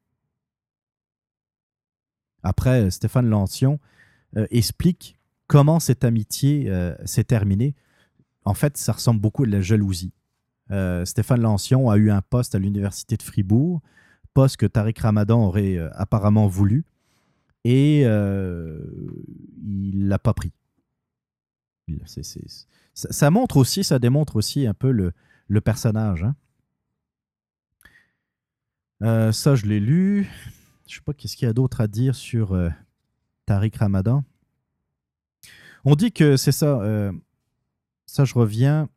Après, 2.42 2.90
Stéphane 2.90 3.28
Lancion 3.28 3.78
euh, 4.36 4.46
explique 4.50 5.18
comment 5.46 5.78
cette 5.78 6.04
amitié 6.04 6.68
euh, 6.68 6.94
s'est 7.04 7.24
terminée. 7.24 7.74
En 8.44 8.54
fait, 8.54 8.76
ça 8.76 8.92
ressemble 8.92 9.20
beaucoup 9.20 9.44
à 9.44 9.46
de 9.46 9.52
la 9.52 9.60
jalousie. 9.60 10.12
Stéphane 11.04 11.42
Lancion 11.42 11.90
a 11.90 11.96
eu 11.96 12.10
un 12.10 12.22
poste 12.22 12.56
à 12.56 12.58
l'université 12.58 13.16
de 13.16 13.22
Fribourg, 13.22 13.82
poste 14.34 14.56
que 14.56 14.66
Tariq 14.66 15.00
Ramadan 15.00 15.46
aurait 15.46 15.78
apparemment 15.92 16.48
voulu 16.48 16.84
et 17.66 18.02
euh, 18.04 18.78
il 19.60 20.06
l'a 20.06 20.20
pas 20.20 20.32
pris. 20.32 20.52
ça, 22.94 23.30
montre 23.32 23.56
aussi, 23.56 23.82
ça 23.82 23.98
démontre 23.98 24.36
aussi 24.36 24.68
un 24.68 24.74
peu 24.74 24.92
le, 24.92 25.60
personnage. 25.60 26.22
Hein. 26.22 26.36
Euh, 29.02 29.32
ça, 29.32 29.54
je 29.54 29.66
l'ai 29.66 29.80
lu. 29.80 30.28
Je 30.86 30.96
sais 30.96 31.00
pas 31.00 31.12
qu'est-ce 31.12 31.36
qu'il 31.36 31.46
y 31.46 31.50
a 31.50 31.52
d'autre 31.52 31.80
à 31.80 31.86
dire 31.86 32.14
sur 32.14 32.52
euh, 32.52 32.70
Tariq 33.46 33.76
Ramadan? 33.78 34.24
On 35.84 35.94
dit 35.94 36.12
que 36.12 36.36
c'est 36.36 36.52
ça. 36.52 36.80
ça, 38.06 38.24
je 38.24 38.34
reviens 38.34 38.88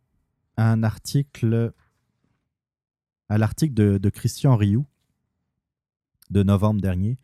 à 0.57 0.71
un 0.71 0.81
article, 0.81 1.71
à 3.29 3.37
l'article 3.37 3.75
de, 3.75 3.97
de 3.99 4.09
Christian 4.09 4.55
Rioux 4.55 4.87
de 6.29 6.43
novembre 6.43 6.81
dernier. 6.81 7.17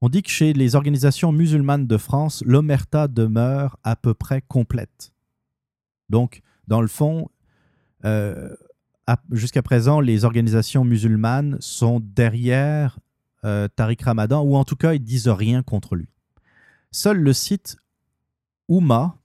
On 0.00 0.08
dit 0.08 0.22
que 0.22 0.30
chez 0.30 0.52
les 0.52 0.74
organisations 0.74 1.32
musulmanes 1.32 1.86
de 1.86 1.96
France, 1.96 2.42
l'omerta 2.44 3.08
demeure 3.08 3.78
à 3.84 3.96
peu 3.96 4.12
près 4.12 4.42
complète. 4.42 5.12
Donc, 6.10 6.42
dans 6.68 6.80
le 6.80 6.88
fond, 6.88 7.30
euh, 8.04 8.54
jusqu'à 9.30 9.62
présent, 9.62 10.00
les 10.00 10.24
organisations 10.24 10.84
musulmanes 10.84 11.56
sont 11.60 12.00
derrière 12.00 12.98
euh, 13.44 13.68
Tariq 13.68 14.04
Ramadan, 14.04 14.42
ou 14.42 14.56
en 14.56 14.64
tout 14.64 14.76
cas, 14.76 14.94
ils 14.94 15.02
disent 15.02 15.28
rien 15.28 15.62
contre 15.62 15.96
lui. 15.96 16.08
Seul 16.90 17.18
le 17.18 17.32
site 17.32 17.76
Ouma 18.68 19.18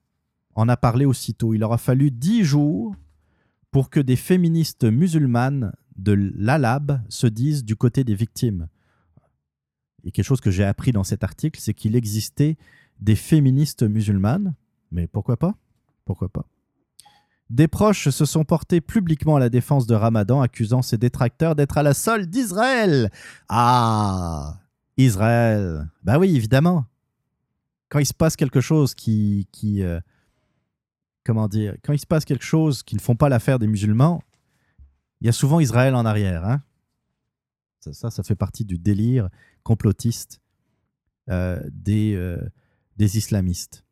en 0.56 0.68
a 0.68 0.76
parlé 0.76 1.06
aussitôt. 1.06 1.54
Il 1.54 1.64
aura 1.64 1.78
fallu 1.78 2.12
dix 2.12 2.44
jours 2.44 2.96
pour 3.72 3.90
que 3.90 4.00
des 4.00 4.16
féministes 4.16 4.84
musulmanes 4.84 5.72
de 5.96 6.14
l'Alab 6.14 7.02
se 7.10 7.28
disent 7.28 7.64
du 7.64 7.76
côté 7.76 8.04
des 8.04 8.16
victimes. 8.16 8.68
Et 10.04 10.12
quelque 10.12 10.26
chose 10.26 10.42
que 10.42 10.52
j'ai 10.52 10.64
appris 10.64 10.92
dans 10.92 11.04
cet 11.04 11.24
article, 11.24 11.60
c'est 11.60 11.74
qu'il 11.74 11.96
existait 11.96 12.58
des 13.00 13.16
féministes 13.16 13.84
musulmanes, 13.84 14.56
mais 14.92 15.08
pourquoi 15.08 15.38
pas? 15.38 15.56
Pourquoi 16.06 16.30
pas? 16.30 16.46
Des 17.50 17.68
proches 17.68 18.10
se 18.10 18.26
sont 18.26 18.46
portés 18.46 18.80
publiquement 18.80 19.36
à 19.36 19.40
la 19.40 19.50
défense 19.50 19.88
de 19.88 19.96
Ramadan, 19.96 20.42
accusant 20.42 20.82
ses 20.82 20.98
détracteurs 20.98 21.56
d'être 21.56 21.78
à 21.78 21.84
la 21.84 21.94
solde 21.94 22.30
d'Israël. 22.30 23.10
Ah 23.48 24.60
Israël 24.98 25.90
Ben 26.04 26.20
oui, 26.20 26.36
évidemment. 26.36 26.86
Quand 27.90 28.00
il 28.00 28.06
se 28.06 28.14
passe 28.14 28.36
quelque 28.36 28.62
chose 28.62 28.94
qui. 28.94 29.48
euh, 29.66 30.00
comment 31.26 31.48
dire 31.48 31.76
Quand 31.84 31.94
il 31.94 32.00
se 32.00 32.06
passe 32.06 32.26
quelque 32.26 32.46
chose 32.46 32.84
qui 32.84 32.96
ne 32.96 33.02
font 33.02 33.16
pas 33.16 33.30
l'affaire 33.30 33.58
des 33.58 33.68
musulmans, 33.68 34.22
il 35.22 35.26
y 35.26 35.30
a 35.30 35.34
souvent 35.34 35.60
Israël 35.60 35.96
en 35.96 36.06
arrière. 36.06 36.46
Hein 36.46 36.62
ça, 37.80 38.12
ça, 38.12 38.24
fait 38.24 38.36
partie 38.36 38.66
du 38.66 38.78
délire 38.78 39.30
complotiste 39.64 40.42
euh, 41.30 41.60
euh, 41.88 42.38
des 42.98 43.18
islamistes. 43.18 43.86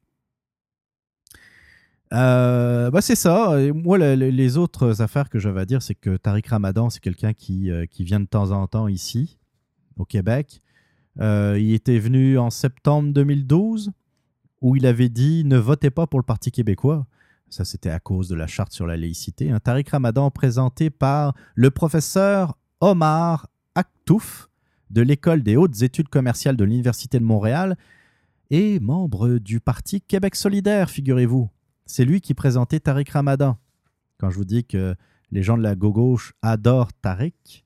Euh, 2.13 2.89
bah 2.89 3.01
c'est 3.01 3.15
ça. 3.15 3.57
Moi, 3.73 3.97
les 3.97 4.57
autres 4.57 5.01
affaires 5.01 5.29
que 5.29 5.39
j'avais 5.39 5.61
à 5.61 5.65
dire, 5.65 5.81
c'est 5.81 5.95
que 5.95 6.17
Tariq 6.17 6.49
Ramadan, 6.49 6.89
c'est 6.89 7.01
quelqu'un 7.01 7.33
qui, 7.33 7.69
qui, 7.89 8.03
vient 8.03 8.19
de 8.19 8.25
temps 8.25 8.51
en 8.51 8.65
temps 8.67 8.87
ici, 8.87 9.37
au 9.97 10.05
Québec. 10.05 10.61
il 11.19 11.73
était 11.73 11.99
venu 11.99 12.37
en 12.37 12.49
septembre 12.49 13.11
2012, 13.13 13.91
où 14.61 14.75
il 14.75 14.85
avait 14.85 15.09
dit 15.09 15.43
ne 15.45 15.57
votez 15.57 15.89
pas 15.89 16.07
pour 16.07 16.19
le 16.19 16.25
Parti 16.25 16.51
québécois. 16.51 17.05
Ça, 17.49 17.63
c'était 17.63 17.89
à 17.89 17.99
cause 17.99 18.27
de 18.27 18.35
la 18.35 18.47
charte 18.47 18.73
sur 18.73 18.87
la 18.87 18.97
laïcité. 18.97 19.51
Un 19.51 19.59
Tariq 19.59 19.89
Ramadan 19.91 20.29
présenté 20.31 20.89
par 20.89 21.33
le 21.55 21.71
professeur 21.71 22.57
Omar 22.81 23.47
Aktouf 23.75 24.49
de 24.89 25.01
l'École 25.01 25.43
des 25.43 25.55
hautes 25.55 25.81
études 25.81 26.09
commerciales 26.09 26.57
de 26.57 26.63
l'Université 26.63 27.19
de 27.19 27.23
Montréal 27.23 27.77
et 28.49 28.79
membre 28.79 29.37
du 29.39 29.59
parti 29.59 30.01
Québec 30.01 30.35
solidaire, 30.35 30.89
figurez-vous. 30.89 31.49
C'est 31.87 32.05
lui 32.05 32.21
qui 32.21 32.33
présentait 32.33 32.79
Tariq 32.79 33.09
Ramadan. 33.11 33.57
Quand 34.19 34.29
je 34.29 34.35
vous 34.35 34.45
dis 34.45 34.65
que 34.65 34.95
les 35.31 35.41
gens 35.41 35.57
de 35.57 35.63
la 35.63 35.75
gauche 35.75 36.33
adorent 36.41 36.93
Tariq. 36.93 37.65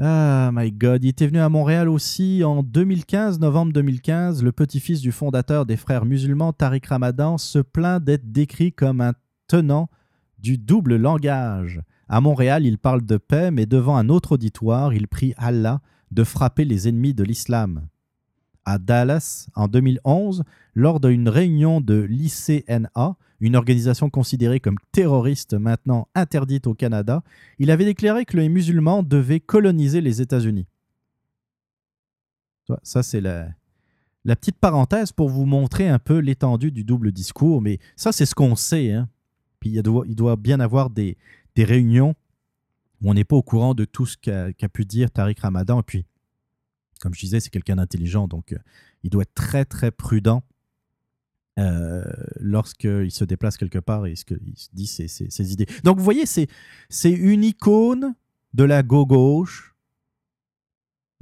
Ah, 0.00 0.50
my 0.52 0.70
God, 0.70 1.02
il 1.02 1.08
était 1.08 1.26
venu 1.26 1.40
à 1.40 1.48
Montréal 1.48 1.88
aussi 1.88 2.44
en 2.44 2.62
2015, 2.62 3.40
novembre 3.40 3.72
2015. 3.72 4.44
Le 4.44 4.52
petit-fils 4.52 5.00
du 5.00 5.10
fondateur 5.10 5.66
des 5.66 5.76
frères 5.76 6.04
musulmans, 6.04 6.52
Tariq 6.52 6.86
Ramadan, 6.88 7.36
se 7.36 7.58
plaint 7.58 8.02
d'être 8.02 8.30
décrit 8.30 8.72
comme 8.72 9.00
un 9.00 9.14
tenant 9.48 9.88
du 10.38 10.56
double 10.56 10.96
langage. 10.96 11.82
À 12.08 12.20
Montréal, 12.20 12.64
il 12.64 12.78
parle 12.78 13.04
de 13.04 13.16
paix, 13.16 13.50
mais 13.50 13.66
devant 13.66 13.96
un 13.96 14.08
autre 14.08 14.32
auditoire, 14.32 14.94
il 14.94 15.08
prie 15.08 15.34
Allah 15.36 15.80
de 16.12 16.22
frapper 16.22 16.64
les 16.64 16.88
ennemis 16.88 17.14
de 17.14 17.24
l'islam. 17.24 17.88
À 18.68 18.76
Dallas, 18.76 19.48
en 19.54 19.66
2011, 19.66 20.44
lors 20.74 21.00
d'une 21.00 21.30
réunion 21.30 21.80
de 21.80 21.94
l'ICNA, 22.02 23.16
une 23.40 23.56
organisation 23.56 24.10
considérée 24.10 24.60
comme 24.60 24.76
terroriste 24.92 25.54
maintenant 25.54 26.06
interdite 26.14 26.66
au 26.66 26.74
Canada, 26.74 27.22
il 27.58 27.70
avait 27.70 27.86
déclaré 27.86 28.26
que 28.26 28.36
les 28.36 28.50
musulmans 28.50 29.02
devaient 29.02 29.40
coloniser 29.40 30.02
les 30.02 30.20
États-Unis. 30.20 30.66
Ça, 32.82 33.02
c'est 33.02 33.22
la, 33.22 33.54
petite 34.26 34.58
parenthèse 34.58 35.12
pour 35.12 35.30
vous 35.30 35.46
montrer 35.46 35.88
un 35.88 35.98
peu 35.98 36.18
l'étendue 36.18 36.70
du 36.70 36.84
double 36.84 37.10
discours, 37.10 37.62
mais 37.62 37.78
ça, 37.96 38.12
c'est 38.12 38.26
ce 38.26 38.34
qu'on 38.34 38.54
sait. 38.54 38.92
Hein. 38.92 39.08
Puis 39.60 39.70
il 39.70 39.82
doit, 39.82 40.04
il 40.06 40.14
doit 40.14 40.36
bien 40.36 40.60
avoir 40.60 40.90
des, 40.90 41.16
réunions 41.56 42.14
où 43.00 43.10
on 43.10 43.14
n'est 43.14 43.24
pas 43.24 43.36
au 43.36 43.42
courant 43.42 43.74
de 43.74 43.86
tout 43.86 44.04
ce 44.04 44.18
qu'a 44.18 44.68
pu 44.68 44.84
dire 44.84 45.10
Tariq 45.10 45.40
Ramadan. 45.40 45.82
Puis, 45.82 46.04
comme 46.98 47.14
je 47.14 47.20
disais, 47.20 47.40
c'est 47.40 47.50
quelqu'un 47.50 47.76
d'intelligent, 47.76 48.28
donc 48.28 48.52
euh, 48.52 48.58
il 49.02 49.10
doit 49.10 49.22
être 49.22 49.34
très, 49.34 49.64
très 49.64 49.90
prudent 49.90 50.42
euh, 51.58 52.04
lorsqu'il 52.40 53.10
se 53.10 53.24
déplace 53.24 53.56
quelque 53.56 53.78
part 53.78 54.06
et 54.06 54.16
ce 54.16 54.24
qu'il 54.24 54.54
dit 54.72 54.86
ses, 54.86 55.08
ses, 55.08 55.52
idées. 55.52 55.66
Donc, 55.84 55.98
vous 55.98 56.04
voyez, 56.04 56.24
c'est 56.26 56.48
une 57.10 57.44
icône 57.44 58.14
de 58.54 58.64
la 58.64 58.82
gauche, 58.82 59.74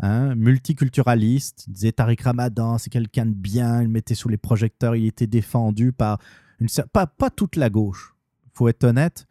hein, 0.00 0.34
multiculturaliste. 0.34 1.64
Il 1.68 1.72
disait 1.72 1.92
Tariq 1.92 2.22
Ramadan, 2.22 2.78
c'est 2.78 2.90
quelqu'un 2.90 3.26
de 3.26 3.34
bien, 3.34 3.82
il 3.82 3.88
mettait 3.88 4.14
sous 4.14 4.28
les 4.28 4.36
projecteurs, 4.36 4.96
il 4.96 5.06
était 5.06 5.26
défendu 5.26 5.92
par 5.92 6.18
une 6.60 6.68
pas, 6.92 7.30
toute 7.30 7.56
la 7.56 7.70
gauche. 7.70 8.14
Il 8.46 8.50
faut 8.55 8.68
être 8.68 8.84
honnête 8.84 9.26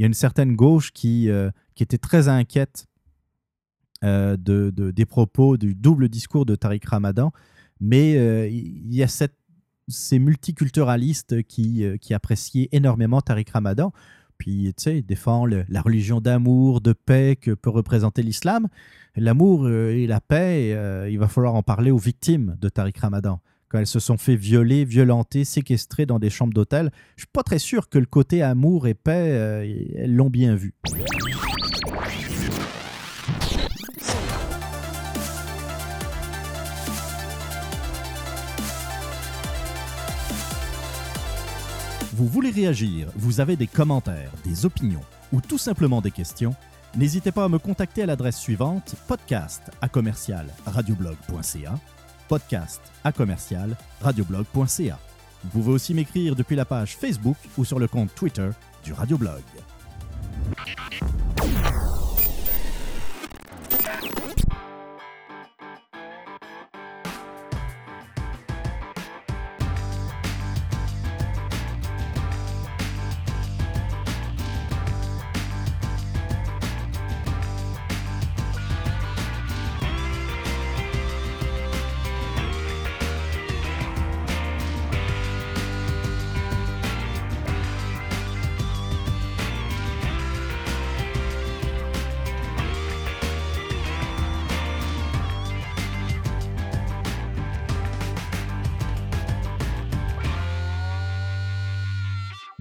il 0.00 0.02
y 0.02 0.04
a 0.04 0.06
une 0.06 0.14
certaine 0.14 0.56
gauche 0.56 0.92
qui, 0.92 1.28
euh, 1.28 1.50
qui 1.74 1.82
était 1.82 1.98
très 1.98 2.28
inquiète 2.28 2.86
euh, 4.04 4.36
de, 4.36 4.70
des 4.70 5.06
propos 5.06 5.56
du 5.56 5.74
double 5.74 6.08
discours 6.08 6.46
de 6.46 6.56
Tariq 6.56 6.86
Ramadan, 6.86 7.32
mais 7.80 8.16
euh, 8.16 8.48
il 8.48 8.94
y 8.94 9.02
a 9.02 9.08
ces 9.88 10.18
multiculturalistes 10.18 11.42
qui, 11.42 11.84
euh, 11.84 11.96
qui 11.96 12.14
appréciaient 12.14 12.68
énormément 12.72 13.20
Tariq 13.20 13.50
Ramadan. 13.52 13.92
Puis, 14.38 14.72
tu 14.76 14.82
sais, 14.84 15.02
défend 15.02 15.44
le- 15.44 15.64
la 15.68 15.82
religion 15.82 16.20
d'amour, 16.20 16.80
de 16.80 16.92
paix 16.94 17.36
que 17.38 17.50
peut 17.50 17.68
représenter 17.70 18.22
l'islam. 18.22 18.68
L'amour 19.16 19.68
et 19.68 20.06
la 20.06 20.20
paix, 20.20 20.74
il 21.10 21.18
va 21.18 21.28
falloir 21.28 21.54
en 21.54 21.62
parler 21.62 21.90
aux 21.90 21.98
victimes 21.98 22.56
de 22.60 22.68
Tariq 22.70 22.98
Ramadan. 23.00 23.40
Quand 23.68 23.78
elles 23.78 23.86
se 23.86 24.00
sont 24.00 24.16
fait 24.16 24.36
violer, 24.36 24.84
violenter, 24.84 25.44
séquestrer 25.44 26.06
dans 26.06 26.18
des 26.18 26.30
chambres 26.30 26.54
d'hôtel, 26.54 26.90
je 27.16 27.22
suis 27.22 27.30
pas 27.32 27.42
très 27.42 27.58
sûr 27.58 27.88
que 27.90 27.98
le 27.98 28.06
côté 28.06 28.40
amour 28.40 28.86
et 28.86 28.94
paix, 28.94 29.92
elles 29.96 30.14
l'ont 30.14 30.30
bien 30.30 30.54
vu. 30.54 30.74
Vous 42.20 42.26
voulez 42.26 42.50
réagir, 42.50 43.08
vous 43.16 43.40
avez 43.40 43.56
des 43.56 43.66
commentaires, 43.66 44.30
des 44.44 44.66
opinions 44.66 45.00
ou 45.32 45.40
tout 45.40 45.56
simplement 45.56 46.02
des 46.02 46.10
questions, 46.10 46.54
n'hésitez 46.94 47.32
pas 47.32 47.44
à 47.44 47.48
me 47.48 47.58
contacter 47.58 48.02
à 48.02 48.06
l'adresse 48.06 48.36
suivante 48.36 48.94
podcast 49.08 49.70
à 49.80 49.88
commercial 49.88 50.46
radioblog.ca 50.66 51.78
podcast 52.28 52.82
à 53.04 53.12
commercial 53.12 53.74
radioblog.ca. 54.02 54.98
Vous 55.44 55.48
pouvez 55.48 55.72
aussi 55.72 55.94
m'écrire 55.94 56.36
depuis 56.36 56.56
la 56.56 56.66
page 56.66 56.94
Facebook 56.94 57.38
ou 57.56 57.64
sur 57.64 57.78
le 57.78 57.88
compte 57.88 58.14
Twitter 58.14 58.50
du 58.84 58.92
Radioblog. 58.92 59.40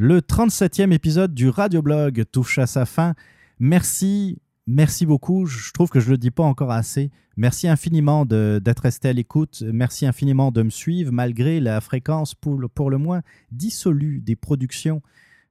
Le 0.09 0.21
37e 0.21 0.91
épisode 0.91 1.35
du 1.35 1.49
Radioblog 1.49 2.23
touche 2.31 2.57
à 2.57 2.65
sa 2.65 2.87
fin. 2.87 3.13
Merci, 3.59 4.41
merci 4.65 5.05
beaucoup. 5.05 5.45
Je 5.45 5.71
trouve 5.71 5.89
que 5.89 5.99
je 5.99 6.07
ne 6.07 6.11
le 6.13 6.17
dis 6.17 6.31
pas 6.31 6.41
encore 6.41 6.71
assez. 6.71 7.11
Merci 7.37 7.67
infiniment 7.67 8.25
d'être 8.25 8.79
resté 8.79 9.09
à 9.09 9.13
l'écoute. 9.13 9.63
Merci 9.71 10.07
infiniment 10.07 10.51
de 10.51 10.63
me 10.63 10.71
suivre 10.71 11.11
malgré 11.11 11.59
la 11.59 11.79
fréquence 11.79 12.33
pour 12.33 12.59
le, 12.59 12.97
moins 12.97 13.21
dissolue 13.51 14.19
des 14.19 14.35
productions 14.35 15.03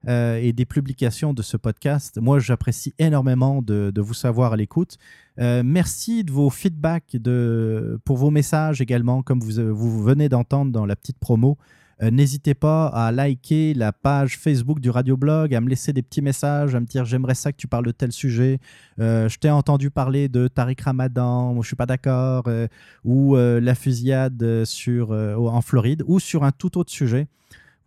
euh, 0.08 0.40
et 0.42 0.52
des 0.52 0.66
publications 0.66 1.34
de 1.34 1.42
ce 1.42 1.56
podcast. 1.56 2.18
Moi, 2.20 2.40
j'apprécie 2.40 2.94
énormément 2.98 3.62
de, 3.62 3.92
de 3.94 4.00
vous 4.00 4.12
savoir 4.12 4.54
à 4.54 4.56
l'écoute. 4.56 4.98
Euh, 5.38 5.62
merci 5.64 6.24
de 6.24 6.32
vos 6.32 6.50
feedbacks, 6.50 7.14
de, 7.14 8.00
pour 8.04 8.16
vos 8.16 8.32
messages 8.32 8.80
également, 8.80 9.22
comme 9.22 9.38
vous, 9.38 9.72
vous 9.72 10.02
venez 10.02 10.28
d'entendre 10.28 10.72
dans 10.72 10.84
la 10.84 10.96
petite 10.96 11.20
promo. 11.20 11.58
Euh, 12.02 12.10
N'hésitez 12.10 12.54
pas 12.54 12.86
à 12.86 13.10
liker 13.10 13.74
la 13.74 13.92
page 13.92 14.38
Facebook 14.38 14.80
du 14.80 14.90
Radioblog, 14.90 15.54
à 15.54 15.60
me 15.60 15.68
laisser 15.68 15.92
des 15.92 16.02
petits 16.02 16.22
messages, 16.22 16.74
à 16.74 16.80
me 16.80 16.86
dire 16.86 17.04
j'aimerais 17.04 17.34
ça 17.34 17.52
que 17.52 17.56
tu 17.56 17.66
parles 17.66 17.86
de 17.86 17.90
tel 17.90 18.12
sujet. 18.12 18.60
Euh, 19.00 19.28
je 19.28 19.38
t'ai 19.38 19.50
entendu 19.50 19.90
parler 19.90 20.28
de 20.28 20.48
Tariq 20.48 20.82
Ramadan, 20.82 21.54
moi 21.54 21.62
je 21.62 21.68
suis 21.68 21.76
pas 21.76 21.86
d'accord, 21.86 22.44
euh, 22.46 22.68
ou 23.04 23.36
la 23.36 23.74
fusillade 23.74 24.42
en 24.42 25.60
Floride, 25.60 26.04
ou 26.06 26.20
sur 26.20 26.44
un 26.44 26.52
tout 26.52 26.78
autre 26.78 26.90
sujet. 26.92 27.26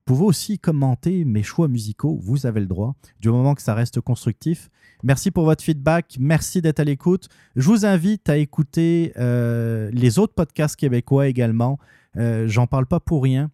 Vous 0.07 0.15
pouvez 0.15 0.25
aussi 0.25 0.59
commenter 0.59 1.23
mes 1.25 1.43
choix 1.43 1.67
musicaux, 1.67 2.19
vous 2.22 2.45
avez 2.45 2.59
le 2.59 2.65
droit, 2.65 2.95
du 3.19 3.30
moment 3.30 3.56
que 3.56 3.61
ça 3.61 3.73
reste 3.73 4.01
constructif. 4.01 4.69
Merci 5.03 5.31
pour 5.31 5.45
votre 5.45 5.64
feedback, 5.64 6.17
merci 6.19 6.61
d'être 6.61 6.80
à 6.80 6.83
l'écoute. 6.83 7.30
Je 7.56 7.67
vous 7.67 7.85
invite 7.85 8.27
à 8.27 8.38
écouter 8.38 9.14
les 9.15 10.19
autres 10.19 10.33
podcasts 10.33 10.75
québécois 10.75 11.27
également. 11.27 11.80
J'en 12.15 12.67
parle 12.67 12.88
pas 12.88 12.99
pour 12.99 13.23
rien. 13.23 13.51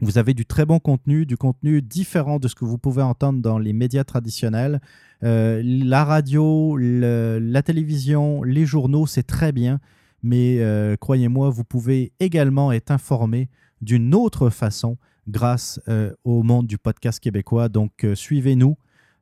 Vous 0.00 0.18
avez 0.18 0.34
du 0.34 0.44
très 0.44 0.66
bon 0.66 0.80
contenu, 0.80 1.24
du 1.24 1.36
contenu 1.36 1.80
différent 1.80 2.38
de 2.38 2.48
ce 2.48 2.54
que 2.56 2.64
vous 2.64 2.78
pouvez 2.78 3.02
entendre 3.02 3.40
dans 3.40 3.58
les 3.58 3.72
médias 3.72 4.02
traditionnels. 4.04 4.80
Euh, 5.22 5.62
la 5.64 6.04
radio, 6.04 6.76
la 6.76 7.62
télévision, 7.62 8.42
les 8.42 8.66
journaux, 8.66 9.06
c'est 9.06 9.22
très 9.22 9.52
bien, 9.52 9.78
mais 10.22 10.58
euh, 10.58 10.96
croyez-moi, 10.96 11.48
vous 11.50 11.64
pouvez 11.64 12.12
également 12.18 12.72
être 12.72 12.90
informé 12.90 13.48
d'une 13.82 14.14
autre 14.14 14.50
façon 14.50 14.96
grâce 15.28 15.80
euh, 15.88 16.12
au 16.24 16.42
monde 16.42 16.66
du 16.66 16.76
podcast 16.76 17.20
québécois. 17.20 17.68
Donc, 17.68 18.04
suivez-nous, 18.14 18.76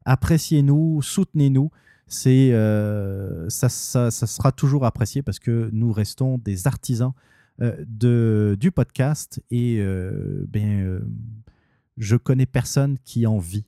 appréciez-nous, 0.06 1.02
soutenez-nous. 1.02 1.70
C'est, 2.08 2.50
ça, 3.48 3.68
ça- 3.68 4.10
ça 4.10 4.26
sera 4.26 4.52
toujours 4.52 4.84
apprécié 4.84 5.22
parce 5.22 5.38
que 5.38 5.70
nous 5.72 5.92
restons 5.92 6.38
des 6.38 6.66
artisans 6.66 7.12
de, 7.60 8.56
du 8.58 8.70
podcast 8.72 9.42
et 9.50 9.78
euh, 9.78 10.44
ben, 10.48 10.80
euh, 10.80 11.00
je 11.96 12.16
connais 12.16 12.46
personne 12.46 12.98
qui 13.04 13.26
en 13.26 13.38
vit 13.38 13.66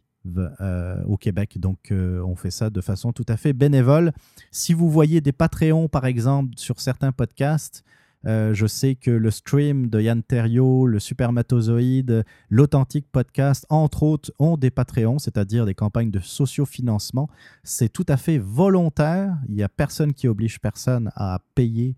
euh, 0.60 1.02
au 1.04 1.16
Québec. 1.18 1.58
Donc, 1.60 1.90
euh, 1.90 2.22
on 2.22 2.34
fait 2.34 2.50
ça 2.50 2.70
de 2.70 2.80
façon 2.80 3.12
tout 3.12 3.26
à 3.28 3.36
fait 3.36 3.52
bénévole. 3.52 4.12
Si 4.50 4.72
vous 4.72 4.90
voyez 4.90 5.20
des 5.20 5.32
Patreons, 5.32 5.88
par 5.88 6.06
exemple, 6.06 6.52
sur 6.56 6.80
certains 6.80 7.12
podcasts, 7.12 7.84
euh, 8.26 8.54
je 8.54 8.66
sais 8.66 8.94
que 8.94 9.10
le 9.10 9.30
stream 9.30 9.90
de 9.90 10.00
Yann 10.00 10.22
Terriot, 10.22 10.86
le 10.86 10.98
Supermatozoïde, 10.98 12.24
l'Authentique 12.48 13.06
Podcast, 13.12 13.66
entre 13.68 14.02
autres, 14.02 14.32
ont 14.38 14.56
des 14.56 14.70
Patreons, 14.70 15.18
c'est-à-dire 15.18 15.66
des 15.66 15.74
campagnes 15.74 16.10
de 16.10 16.20
sociofinancement. 16.20 17.28
C'est 17.62 17.92
tout 17.92 18.06
à 18.08 18.16
fait 18.16 18.38
volontaire. 18.38 19.36
Il 19.48 19.56
n'y 19.56 19.62
a 19.62 19.68
personne 19.68 20.14
qui 20.14 20.26
oblige 20.26 20.58
personne 20.58 21.10
à 21.16 21.40
payer 21.54 21.96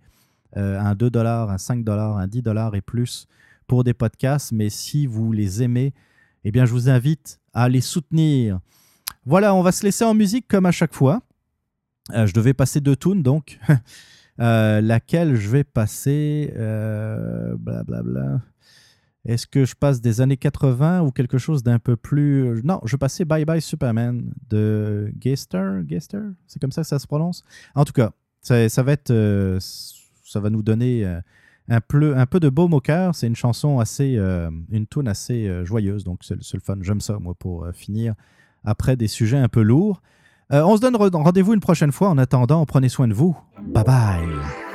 euh, 0.57 0.81
un 0.81 0.95
2 0.95 1.11
dollars, 1.11 1.51
un 1.51 1.59
5 1.59 1.85
dollars, 1.85 2.17
un 2.17 2.27
10 2.27 2.43
dollars 2.43 2.75
et 2.75 2.81
plus 2.81 3.27
pour 3.67 3.85
des 3.85 3.95
podcasts. 3.95 4.53
Mais 4.53 4.71
si 4.71 5.07
vous 5.07 5.33
les 5.33 5.63
aimez, 5.63 5.93
eh 6.45 6.51
bien, 6.51 6.65
je 6.65 6.73
vous 6.73 6.89
invite 6.89 7.41
à 7.53 7.69
les 7.69 7.81
soutenir. 7.81 8.61
Voilà, 9.25 9.55
on 9.55 9.63
va 9.63 9.73
se 9.73 9.85
laisser 9.85 10.05
en 10.05 10.15
musique 10.15 10.49
comme 10.49 10.67
à 10.67 10.73
chaque 10.73 10.95
fois. 10.95 11.23
Euh, 12.15 12.27
je 12.27 12.33
devais 12.33 12.55
passer 12.55 12.81
deux 12.81 12.97
tunes, 12.97 13.23
donc. 13.23 13.59
Euh, 14.39 14.83
laquelle 14.83 15.35
je 15.35 15.49
vais 15.49 15.65
passer 15.65 16.53
Blablabla. 17.59 18.43
Est-ce 19.25 19.47
que 19.47 19.65
je 19.65 19.75
passe 19.75 20.03
des 20.03 20.21
années 20.21 20.37
80 20.37 21.01
ou 21.01 21.11
quelque 21.11 21.39
chose 21.39 21.63
d'un 21.63 21.79
peu 21.79 21.97
plus... 21.97 22.61
Non, 22.63 22.83
je 22.85 22.97
passer 22.97 23.25
Bye 23.25 23.47
Bye 23.47 23.63
Superman 23.63 24.31
de 24.51 25.11
Geister. 25.17 25.81
Geister 25.85 26.21
C'est 26.47 26.61
comme 26.61 26.71
ça 26.71 26.83
que 26.83 26.89
ça 26.89 26.99
se 26.99 27.07
prononce 27.07 27.45
En 27.75 27.87
tout 27.87 27.95
cas, 27.95 28.11
ça, 28.43 28.69
ça 28.69 28.83
va 28.83 28.93
être... 28.93 29.11
ça 30.27 30.41
va 30.41 30.51
nous 30.51 30.63
donner 30.63 31.05
euh, 31.05 31.21
un, 31.69 31.81
peu, 31.81 32.41
de 32.41 32.49
baume 32.49 32.75
au 32.75 32.81
cœur. 32.81 33.15
C'est 33.15 33.27
une 33.27 33.37
chanson 33.37 33.79
assez... 33.79 34.17
euh, 34.17 34.51
une 34.71 34.87
tune 34.87 35.09
assez 35.09 35.49
euh, 35.49 35.65
joyeuse, 35.65 36.05
donc 36.05 36.21
c'est 36.23 36.37
le 36.55 36.61
fun. 36.61 36.77
J'aime 36.83 37.01
ça, 37.01 37.19
moi, 37.19 37.35
pour 37.39 37.67
finir 37.73 38.15
après 38.65 38.97
des 38.97 39.09
sujets 39.09 39.39
un 39.39 39.49
peu 39.49 39.63
lourds. 39.63 40.03
On 40.51 40.77
se 40.77 40.81
donne 40.81 40.95
re- 40.97 41.23
rendez-vous 41.23 41.55
une 41.55 41.61
prochaine 41.61 41.93
fois. 41.93 42.09
En 42.09 42.19
attendant, 42.19 42.65
prenez 42.67 42.89
soin 42.89 43.09
de 43.09 43.15
vous. 43.15 43.37
Bye 43.63 43.85
bye. 43.85 44.66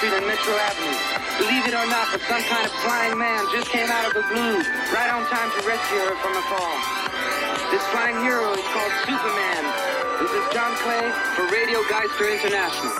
Street 0.00 0.16
and 0.16 0.26
Metro 0.26 0.54
Avenue. 0.56 0.96
Believe 1.36 1.68
it 1.68 1.74
or 1.76 1.84
not, 1.84 2.08
but 2.10 2.22
some 2.22 2.40
kind 2.44 2.64
of 2.64 2.72
flying 2.80 3.18
man 3.18 3.44
just 3.52 3.68
came 3.68 3.90
out 3.90 4.08
of 4.08 4.14
the 4.14 4.24
blue, 4.32 4.56
right 4.96 5.12
on 5.12 5.28
time 5.28 5.50
to 5.52 5.68
rescue 5.68 5.98
her 5.98 6.16
from 6.24 6.32
a 6.32 6.44
fall. 6.48 6.76
This 7.70 7.84
flying 7.92 8.16
hero 8.24 8.50
is 8.54 8.64
called 8.72 8.92
Superman. 9.04 9.62
This 10.24 10.32
is 10.32 10.54
John 10.54 10.72
Clay 10.80 11.04
for 11.36 11.44
Radio 11.52 11.84
Geister 11.90 12.32
International. 12.32 12.99